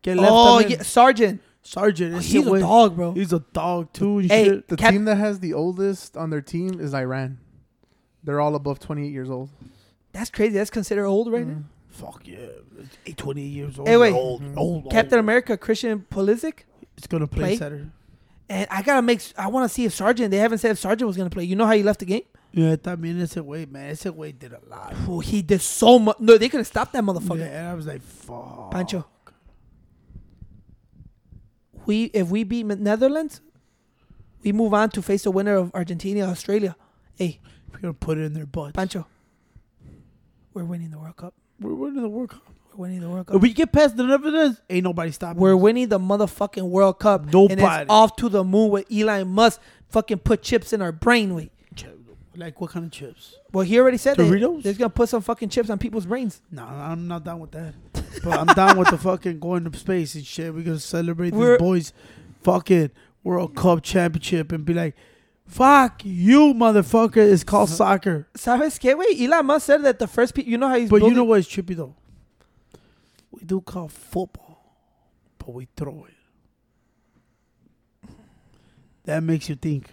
Que 0.00 0.14
left 0.14 0.28
Oh, 0.30 0.60
yeah, 0.60 0.82
Sargent. 0.82 1.40
Sargent. 1.62 2.14
Oh, 2.14 2.18
ese 2.18 2.26
he's 2.32 2.46
a 2.46 2.50
güey- 2.50 2.60
dog, 2.60 2.96
bro. 2.96 3.12
He's 3.12 3.32
a 3.32 3.40
dog 3.52 3.92
too. 3.92 4.18
And 4.20 4.30
Hey, 4.30 4.44
shit. 4.46 4.68
The 4.68 4.76
Cap- 4.76 4.92
team 4.92 5.04
that 5.04 5.16
has 5.16 5.40
the 5.40 5.54
oldest 5.54 6.16
on 6.16 6.30
their 6.30 6.40
team 6.40 6.80
is 6.80 6.94
Iran. 6.94 7.38
They're 8.24 8.40
all 8.40 8.54
above 8.54 8.78
28 8.80 9.12
years 9.12 9.30
old. 9.30 9.50
That's 10.12 10.30
crazy. 10.30 10.54
That's 10.54 10.70
considered 10.70 11.06
old 11.06 11.32
right 11.32 11.46
now. 11.46 11.54
Mm-hmm. 11.54 11.62
Fuck 11.90 12.22
yeah. 12.26 12.38
Eight, 13.06 13.16
28 13.16 13.44
years 13.44 13.78
old. 13.78 13.88
Hey, 13.88 13.96
wait. 13.96 14.12
Old, 14.12 14.42
old, 14.56 14.84
old. 14.84 14.90
Captain 14.90 15.18
America, 15.18 15.56
Christian 15.56 16.06
Pulisic. 16.10 16.60
It's 16.96 17.06
gonna 17.06 17.26
play, 17.26 17.40
Play? 17.40 17.56
Saturday. 17.56 17.86
And 18.48 18.66
I 18.70 18.82
gotta 18.82 19.02
make. 19.02 19.22
I 19.38 19.46
want 19.48 19.68
to 19.68 19.72
see 19.74 19.84
if 19.84 19.94
Sargent. 19.94 20.30
They 20.30 20.38
haven't 20.38 20.58
said 20.58 20.72
if 20.72 20.78
Sargent 20.78 21.06
was 21.06 21.16
gonna 21.16 21.30
play. 21.30 21.44
You 21.44 21.56
know 21.56 21.66
how 21.66 21.72
he 21.72 21.82
left 21.82 22.00
the 22.00 22.06
game? 22.06 22.22
Yeah, 22.52 22.74
también 22.76 23.20
ese 23.22 23.36
güey, 23.36 23.70
man. 23.70 23.90
Ese 23.90 24.06
güey 24.10 24.36
did 24.36 24.52
a 24.52 24.60
lot. 24.68 24.92
Oh, 25.08 25.20
he 25.20 25.40
did 25.40 25.60
so 25.60 25.98
much. 26.00 26.18
No, 26.18 26.36
they 26.36 26.48
could 26.48 26.58
have 26.58 26.66
stopped 26.66 26.92
that 26.94 27.04
motherfucker. 27.04 27.38
Yeah, 27.38 27.60
and 27.60 27.68
I 27.68 27.74
was 27.74 27.86
like, 27.86 28.02
fuck. 28.02 28.72
Pancho. 28.72 29.06
We 31.86 32.04
if 32.06 32.28
we 32.28 32.44
beat 32.44 32.64
Netherlands, 32.66 33.40
we 34.42 34.52
move 34.52 34.74
on 34.74 34.90
to 34.90 35.02
face 35.02 35.24
the 35.24 35.30
winner 35.30 35.56
of 35.56 35.70
Argentina, 35.74 36.22
Australia. 36.22 36.76
Hey, 37.16 37.40
We're 37.72 37.80
gonna 37.80 37.94
put 37.94 38.18
it 38.18 38.22
in 38.22 38.32
their 38.32 38.46
butt. 38.46 38.74
Pancho. 38.74 39.06
We're 40.54 40.64
winning 40.64 40.90
the 40.90 40.98
World 40.98 41.16
Cup. 41.16 41.34
We're 41.60 41.74
winning 41.74 42.02
the 42.02 42.08
World 42.08 42.30
Cup. 42.30 42.42
We're 42.72 42.82
winning 42.82 43.00
the 43.00 43.08
World 43.08 43.26
Cup. 43.26 43.36
If 43.36 43.42
we 43.42 43.52
get 43.52 43.72
past 43.72 43.96
the 43.96 44.04
Netherlands, 44.04 44.60
ain't 44.68 44.84
nobody 44.84 45.10
stopping. 45.12 45.40
We're 45.40 45.56
us. 45.56 45.62
winning 45.62 45.88
the 45.88 45.98
motherfucking 45.98 46.68
World 46.68 46.98
Cup. 46.98 47.22
And 47.22 47.32
Nobody. 47.32 47.62
it's 47.62 47.84
off 47.88 48.16
to 48.16 48.28
the 48.28 48.42
moon 48.44 48.70
with 48.70 48.86
Elon 48.92 49.28
Musk 49.28 49.60
fucking 49.88 50.18
put 50.18 50.42
chips 50.42 50.72
in 50.72 50.82
our 50.82 50.92
brain. 50.92 51.34
Wait. 51.34 51.52
Like 52.36 52.60
what 52.60 52.70
kind 52.70 52.86
of 52.86 52.92
chips? 52.92 53.34
Well, 53.52 53.64
he 53.64 53.78
already 53.78 53.98
said 53.98 54.16
that. 54.16 54.22
Doritos? 54.22 54.62
He's 54.62 54.78
gonna 54.78 54.88
put 54.88 55.08
some 55.08 55.20
fucking 55.20 55.48
chips 55.48 55.68
on 55.68 55.78
people's 55.78 56.06
brains. 56.06 56.40
No, 56.50 56.62
I'm 56.64 57.08
not 57.08 57.24
down 57.24 57.40
with 57.40 57.50
that. 57.50 57.74
But 58.24 58.38
I'm 58.38 58.46
down 58.54 58.78
with 58.78 58.88
the 58.90 58.98
fucking 58.98 59.38
going 59.40 59.64
to 59.70 59.78
space 59.78 60.14
and 60.14 60.24
shit. 60.26 60.52
We're 60.54 60.62
gonna 60.64 60.78
celebrate 60.78 61.32
We're- 61.32 61.52
these 61.56 61.58
boys' 61.58 61.92
fucking 62.42 62.90
World 63.22 63.54
Cup 63.54 63.82
championship 63.82 64.50
and 64.52 64.64
be 64.64 64.74
like, 64.74 64.94
"Fuck 65.46 66.02
you, 66.04 66.54
motherfucker!" 66.54 67.16
It's 67.18 67.44
called 67.44 67.68
soccer. 67.68 68.26
¿Sabes 68.34 68.78
qué, 68.80 68.94
güey? 68.94 69.20
Elon 69.26 69.46
Musk 69.46 69.66
said 69.66 69.82
that 69.82 69.98
the 69.98 70.06
first 70.06 70.34
people, 70.34 70.50
you 70.50 70.58
know 70.58 70.68
how 70.68 70.76
he's 70.78 70.88
But 70.90 70.96
you 70.96 71.00
building- 71.02 71.16
know 71.16 71.24
what 71.24 71.40
is 71.40 71.48
trippy 71.48 71.76
though? 71.76 71.94
We 73.30 73.42
do 73.44 73.60
call 73.60 73.88
football, 73.88 74.74
but 75.38 75.54
we 75.54 75.68
throw 75.76 76.06
it. 76.08 76.14
That 79.04 79.22
makes 79.22 79.48
you 79.48 79.54
think. 79.54 79.90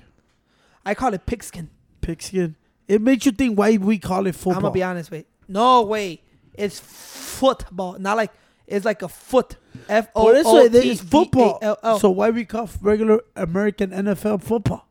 I 0.85 0.93
call 0.93 1.13
it 1.13 1.25
pigskin. 1.25 1.69
Pigskin. 2.01 2.55
It 2.87 3.01
makes 3.01 3.25
you 3.25 3.31
think 3.31 3.57
why 3.57 3.77
we 3.77 3.97
call 3.99 4.25
it 4.27 4.35
football. 4.35 4.53
I'm 4.55 4.61
gonna 4.61 4.73
be 4.73 4.83
honest, 4.83 5.11
wait. 5.11 5.27
No 5.47 5.83
way. 5.83 6.21
It's 6.57 6.79
football. 6.79 7.97
Not 7.99 8.17
like 8.17 8.31
it's 8.65 8.85
like 8.85 9.01
a 9.01 9.07
foot. 9.07 9.55
F 9.87 10.09
O 10.15 10.29
O 10.35 10.67
T 10.67 10.77
it's 10.89 11.01
football. 11.01 11.59
B 11.59 11.65
A 11.65 11.69
L 11.69 11.77
L. 11.83 11.99
So 11.99 12.09
why 12.09 12.29
we 12.31 12.43
call 12.45 12.69
regular 12.81 13.21
American 13.35 13.91
NFL 13.91 14.43
football? 14.43 14.87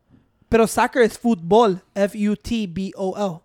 Pero 0.49 0.65
soccer 0.65 1.01
is 1.01 1.15
football. 1.17 1.81
F 1.95 2.15
U 2.15 2.35
T 2.35 2.65
B 2.65 2.93
O 2.97 3.11
L. 3.11 3.43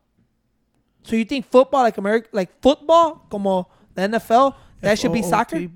So 1.02 1.16
you 1.16 1.24
think 1.24 1.50
football 1.50 1.82
like 1.82 1.98
American 1.98 2.30
like 2.32 2.60
football 2.62 3.26
como 3.28 3.68
the 3.94 4.02
NFL 4.02 4.54
that 4.80 4.98
should 4.98 5.12
be 5.12 5.22
soccer? 5.22 5.68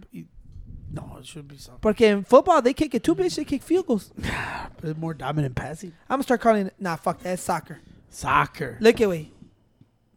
No, 0.92 1.16
it 1.18 1.26
should 1.26 1.48
be 1.48 1.58
soccer. 1.58 1.78
Porque 1.80 2.02
in 2.02 2.24
football 2.24 2.62
they 2.62 2.72
kick 2.72 2.94
it 2.94 3.02
two 3.02 3.14
bitch, 3.14 3.34
they 3.36 3.44
kick 3.44 3.62
field 3.62 3.86
goals. 3.86 4.12
But 4.78 4.90
it's 4.90 4.98
more 4.98 5.14
dominant 5.14 5.54
passing. 5.54 5.92
I'm 6.08 6.16
gonna 6.16 6.22
start 6.22 6.40
calling 6.40 6.66
it 6.66 6.74
nah 6.78 6.96
fuck 6.96 7.20
that 7.22 7.34
it's 7.34 7.42
soccer. 7.42 7.80
Soccer. 8.08 8.78
Look 8.80 9.00
at 9.00 9.08
way. 9.08 9.32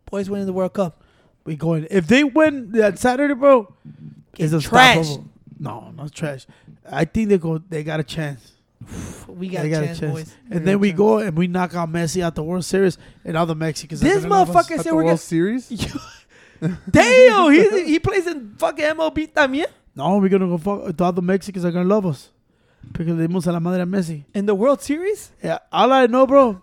Boys 0.09 0.29
winning 0.29 0.45
the 0.45 0.53
World 0.53 0.73
Cup. 0.73 1.03
We 1.49 1.55
going. 1.55 1.87
If 1.89 2.05
they 2.05 2.23
win 2.23 2.73
that 2.73 2.99
Saturday, 2.99 3.33
bro, 3.33 3.73
it's 4.37 4.53
trashed. 4.53 4.97
unstoppable. 4.99 5.25
No, 5.59 5.91
not 5.97 6.11
trash. 6.11 6.45
I 6.87 7.05
think 7.05 7.29
they 7.29 7.39
go. 7.39 7.57
They 7.57 7.83
got 7.83 7.99
a 7.99 8.03
chance. 8.03 8.51
We 9.27 9.47
got, 9.47 9.63
they 9.63 9.73
a, 9.73 9.79
got 9.79 9.85
chance, 9.97 9.99
boys. 9.99 10.35
And 10.51 10.63
then 10.63 10.79
we 10.79 10.91
go 10.91 11.17
and 11.17 11.35
we 11.35 11.47
knock 11.47 11.73
out 11.73 11.91
Messi 11.91 12.21
out 12.21 12.35
the 12.35 12.43
World 12.43 12.65
Series, 12.65 12.99
and 13.25 13.35
all 13.35 13.47
the 13.47 13.55
Mexicans. 13.55 13.99
This 13.99 14.21
gonna 14.21 14.29
love 14.29 14.55
us. 14.55 14.67
motherfucker 14.67 14.83
said 14.83 14.93
we're 14.93 15.05
World 15.05 15.19
Series? 15.19 15.67
Damn, 16.91 17.51
he 17.51 17.85
he 17.85 17.97
plays 17.97 18.27
in 18.27 18.53
fucking 18.59 18.85
MLB 18.85 19.33
también. 19.33 19.65
No, 19.95 20.19
we're 20.19 20.29
gonna 20.29 20.45
go 20.45 20.59
fuck. 20.59 21.01
All 21.01 21.11
the 21.13 21.23
Mexicans 21.23 21.65
are 21.65 21.71
gonna 21.71 21.89
love 21.89 22.05
us 22.05 22.29
because 22.91 23.17
le 23.17 23.27
dimos 23.27 23.47
a 23.47 23.51
la 23.51 23.59
madre 23.59 23.81
a 23.81 23.87
Messi. 23.87 24.23
In 24.35 24.45
the 24.45 24.53
World 24.53 24.83
Series? 24.83 25.31
Yeah, 25.43 25.57
all 25.71 25.91
I 25.91 26.05
know, 26.05 26.27
bro. 26.27 26.61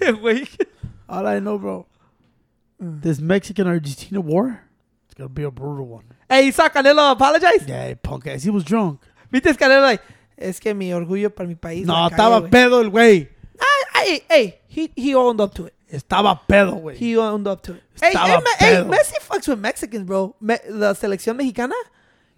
All 1.08 1.26
I 1.26 1.38
know, 1.38 1.58
bro. 1.58 1.86
Mm. 2.82 3.02
This 3.02 3.20
Mexican 3.20 3.66
Argentina 3.66 4.20
war, 4.20 4.60
it's 5.06 5.14
gonna 5.14 5.28
be 5.28 5.42
a 5.42 5.50
brutal 5.50 5.86
one. 5.86 6.04
Hey, 6.28 6.46
you 6.46 6.52
saw 6.52 6.68
Canelo 6.68 7.10
apologize? 7.12 7.64
Yeah, 7.66 7.94
punk 8.02 8.26
ass. 8.26 8.44
He 8.44 8.50
was 8.50 8.64
drunk. 8.64 9.00
¿Viste 9.32 9.56
Canelo 9.56 9.82
like, 9.82 10.02
es 10.36 10.60
que 10.60 10.72
mi 10.74 10.90
orgullo 10.92 11.34
para 11.34 11.48
mi 11.48 11.54
país. 11.56 11.86
No, 11.86 11.94
la 11.94 12.08
estaba 12.10 12.40
güey." 12.40 12.50
pedo 12.50 12.80
el 12.80 12.90
güey. 12.90 13.28
Ay, 13.60 13.84
ay, 13.94 14.22
hey, 14.28 14.60
he, 14.68 14.92
he 14.94 15.14
owned 15.14 15.40
up 15.40 15.52
to 15.54 15.66
it. 15.66 15.74
Estaba 15.90 16.40
pedo, 16.46 16.80
güey. 16.80 16.96
He 16.96 17.16
owned 17.16 17.48
up 17.48 17.62
to 17.62 17.72
it. 17.72 17.82
Hey, 18.00 18.12
Estaba 18.12 18.26
hey, 18.28 18.36
Me- 18.36 18.50
hey, 18.58 18.74
pedo. 18.76 18.88
Messi 18.88 19.20
fucks 19.20 19.48
with 19.48 19.58
Mexicans, 19.58 20.04
bro. 20.06 20.36
Me- 20.40 20.60
la 20.68 20.94
selección 20.94 21.36
mexicana. 21.36 21.74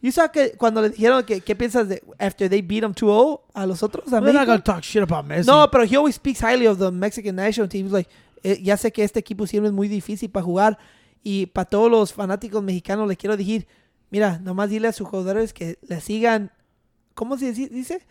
You 0.00 0.10
saw 0.12 0.28
que 0.28 0.52
cuando 0.56 0.80
le 0.80 0.88
dijeron 0.88 1.26
que 1.26 1.42
qué 1.42 1.54
piensas 1.54 1.86
de 1.88 2.00
after 2.18 2.48
they 2.48 2.62
beat 2.62 2.80
them 2.80 2.94
2-0 2.94 3.40
a 3.54 3.66
los 3.66 3.82
otros 3.82 4.10
a 4.10 4.20
We're 4.20 4.32
not 4.32 4.46
gonna 4.46 4.62
talk 4.62 4.82
shit 4.82 5.02
about 5.02 5.26
Messi. 5.28 5.46
No, 5.46 5.68
pero 5.70 5.84
he 5.84 5.94
always 5.96 6.14
speaks 6.14 6.40
highly 6.40 6.64
of 6.66 6.78
the 6.78 6.90
Mexican 6.90 7.36
national 7.36 7.68
team. 7.68 7.84
He's 7.84 7.92
like, 7.92 8.08
eh, 8.42 8.60
ya 8.62 8.76
sé 8.76 8.92
que 8.92 9.04
este 9.04 9.20
equipo 9.20 9.46
siempre 9.46 9.68
es 9.68 9.74
muy 9.74 9.88
difícil 9.88 10.30
para 10.30 10.44
jugar 10.44 10.78
y 11.22 11.46
para 11.46 11.66
todos 11.66 11.90
los 11.90 12.12
fanáticos 12.12 12.62
mexicanos 12.62 13.06
les 13.08 13.16
quiero 13.16 13.36
decir, 13.36 13.66
mira, 14.10 14.38
nomás 14.38 14.70
dile 14.70 14.88
a 14.88 14.92
sus 14.92 15.08
jugadores 15.08 15.52
que 15.52 15.78
le 15.82 16.00
sigan, 16.00 16.52
¿cómo 17.14 17.36
se 17.36 17.52
dice? 17.52 18.06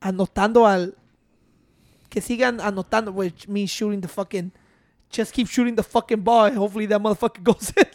Anotando 0.00 0.66
al, 0.66 0.96
que 2.08 2.20
sigan 2.20 2.60
anotando, 2.60 3.12
which 3.12 3.46
means 3.48 3.70
shooting 3.70 4.00
the 4.00 4.08
fucking, 4.08 4.52
just 5.10 5.32
keep 5.32 5.46
shooting 5.48 5.76
the 5.76 5.82
fucking 5.82 6.22
ball 6.22 6.46
and 6.46 6.56
hopefully 6.56 6.86
that 6.86 7.00
motherfucker 7.00 7.42
goes 7.42 7.72
in. 7.76 7.86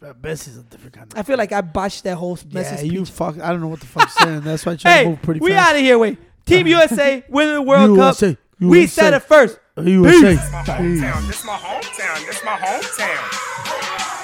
But 0.00 0.22
Messi's 0.22 0.56
a 0.56 0.62
different 0.62 0.92
kind. 0.94 1.12
Of 1.12 1.18
I 1.18 1.22
feel 1.24 1.36
like 1.36 1.50
I 1.52 1.60
botched 1.60 2.04
that 2.04 2.14
whole 2.16 2.38
yeah, 2.38 2.54
message. 2.54 2.84
you 2.92 3.04
speech. 3.04 3.16
fuck. 3.16 3.40
I 3.40 3.50
don't 3.50 3.60
know 3.60 3.66
what 3.66 3.80
the 3.80 3.86
fuck's 3.86 4.14
saying. 4.14 4.42
That's 4.42 4.64
why 4.64 4.72
I 4.72 4.76
try 4.76 4.92
to 4.92 4.98
Hey, 4.98 5.08
move 5.08 5.22
pretty 5.22 5.40
we 5.40 5.50
fast. 5.50 5.70
out 5.70 5.74
of 5.76 5.82
here, 5.82 5.98
wait. 5.98 6.18
Team 6.46 6.66
USA 6.76 7.24
winning 7.28 7.54
the 7.54 7.62
World 7.62 7.96
USA, 7.96 8.34
Cup. 8.34 8.44
We 8.60 8.80
USA. 8.82 9.02
said 9.02 9.14
it 9.14 9.22
first. 9.24 9.58
USA. 9.86 10.34
This 10.34 10.50
my 10.52 10.62
hometown. 10.62 11.26
This 11.26 11.44
my 11.44 11.56
hometown. 11.56 12.26
This 12.26 12.44
my 12.44 12.56
hometown. 12.58 13.48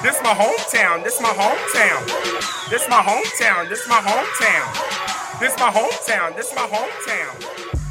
This 0.03 0.21
my 0.23 0.35
hometown. 0.35 1.05
This 1.05 1.21
my 1.21 1.29
hometown. 1.29 2.71
This 2.71 2.89
my 2.89 3.03
hometown. 3.03 3.69
This 3.69 3.89
my 3.89 4.01
hometown. 4.01 5.41
This 5.41 5.57
my 5.59 5.71
hometown. 5.71 6.37
This 6.37 6.55
my 6.55 6.67
hometown. 6.67 7.74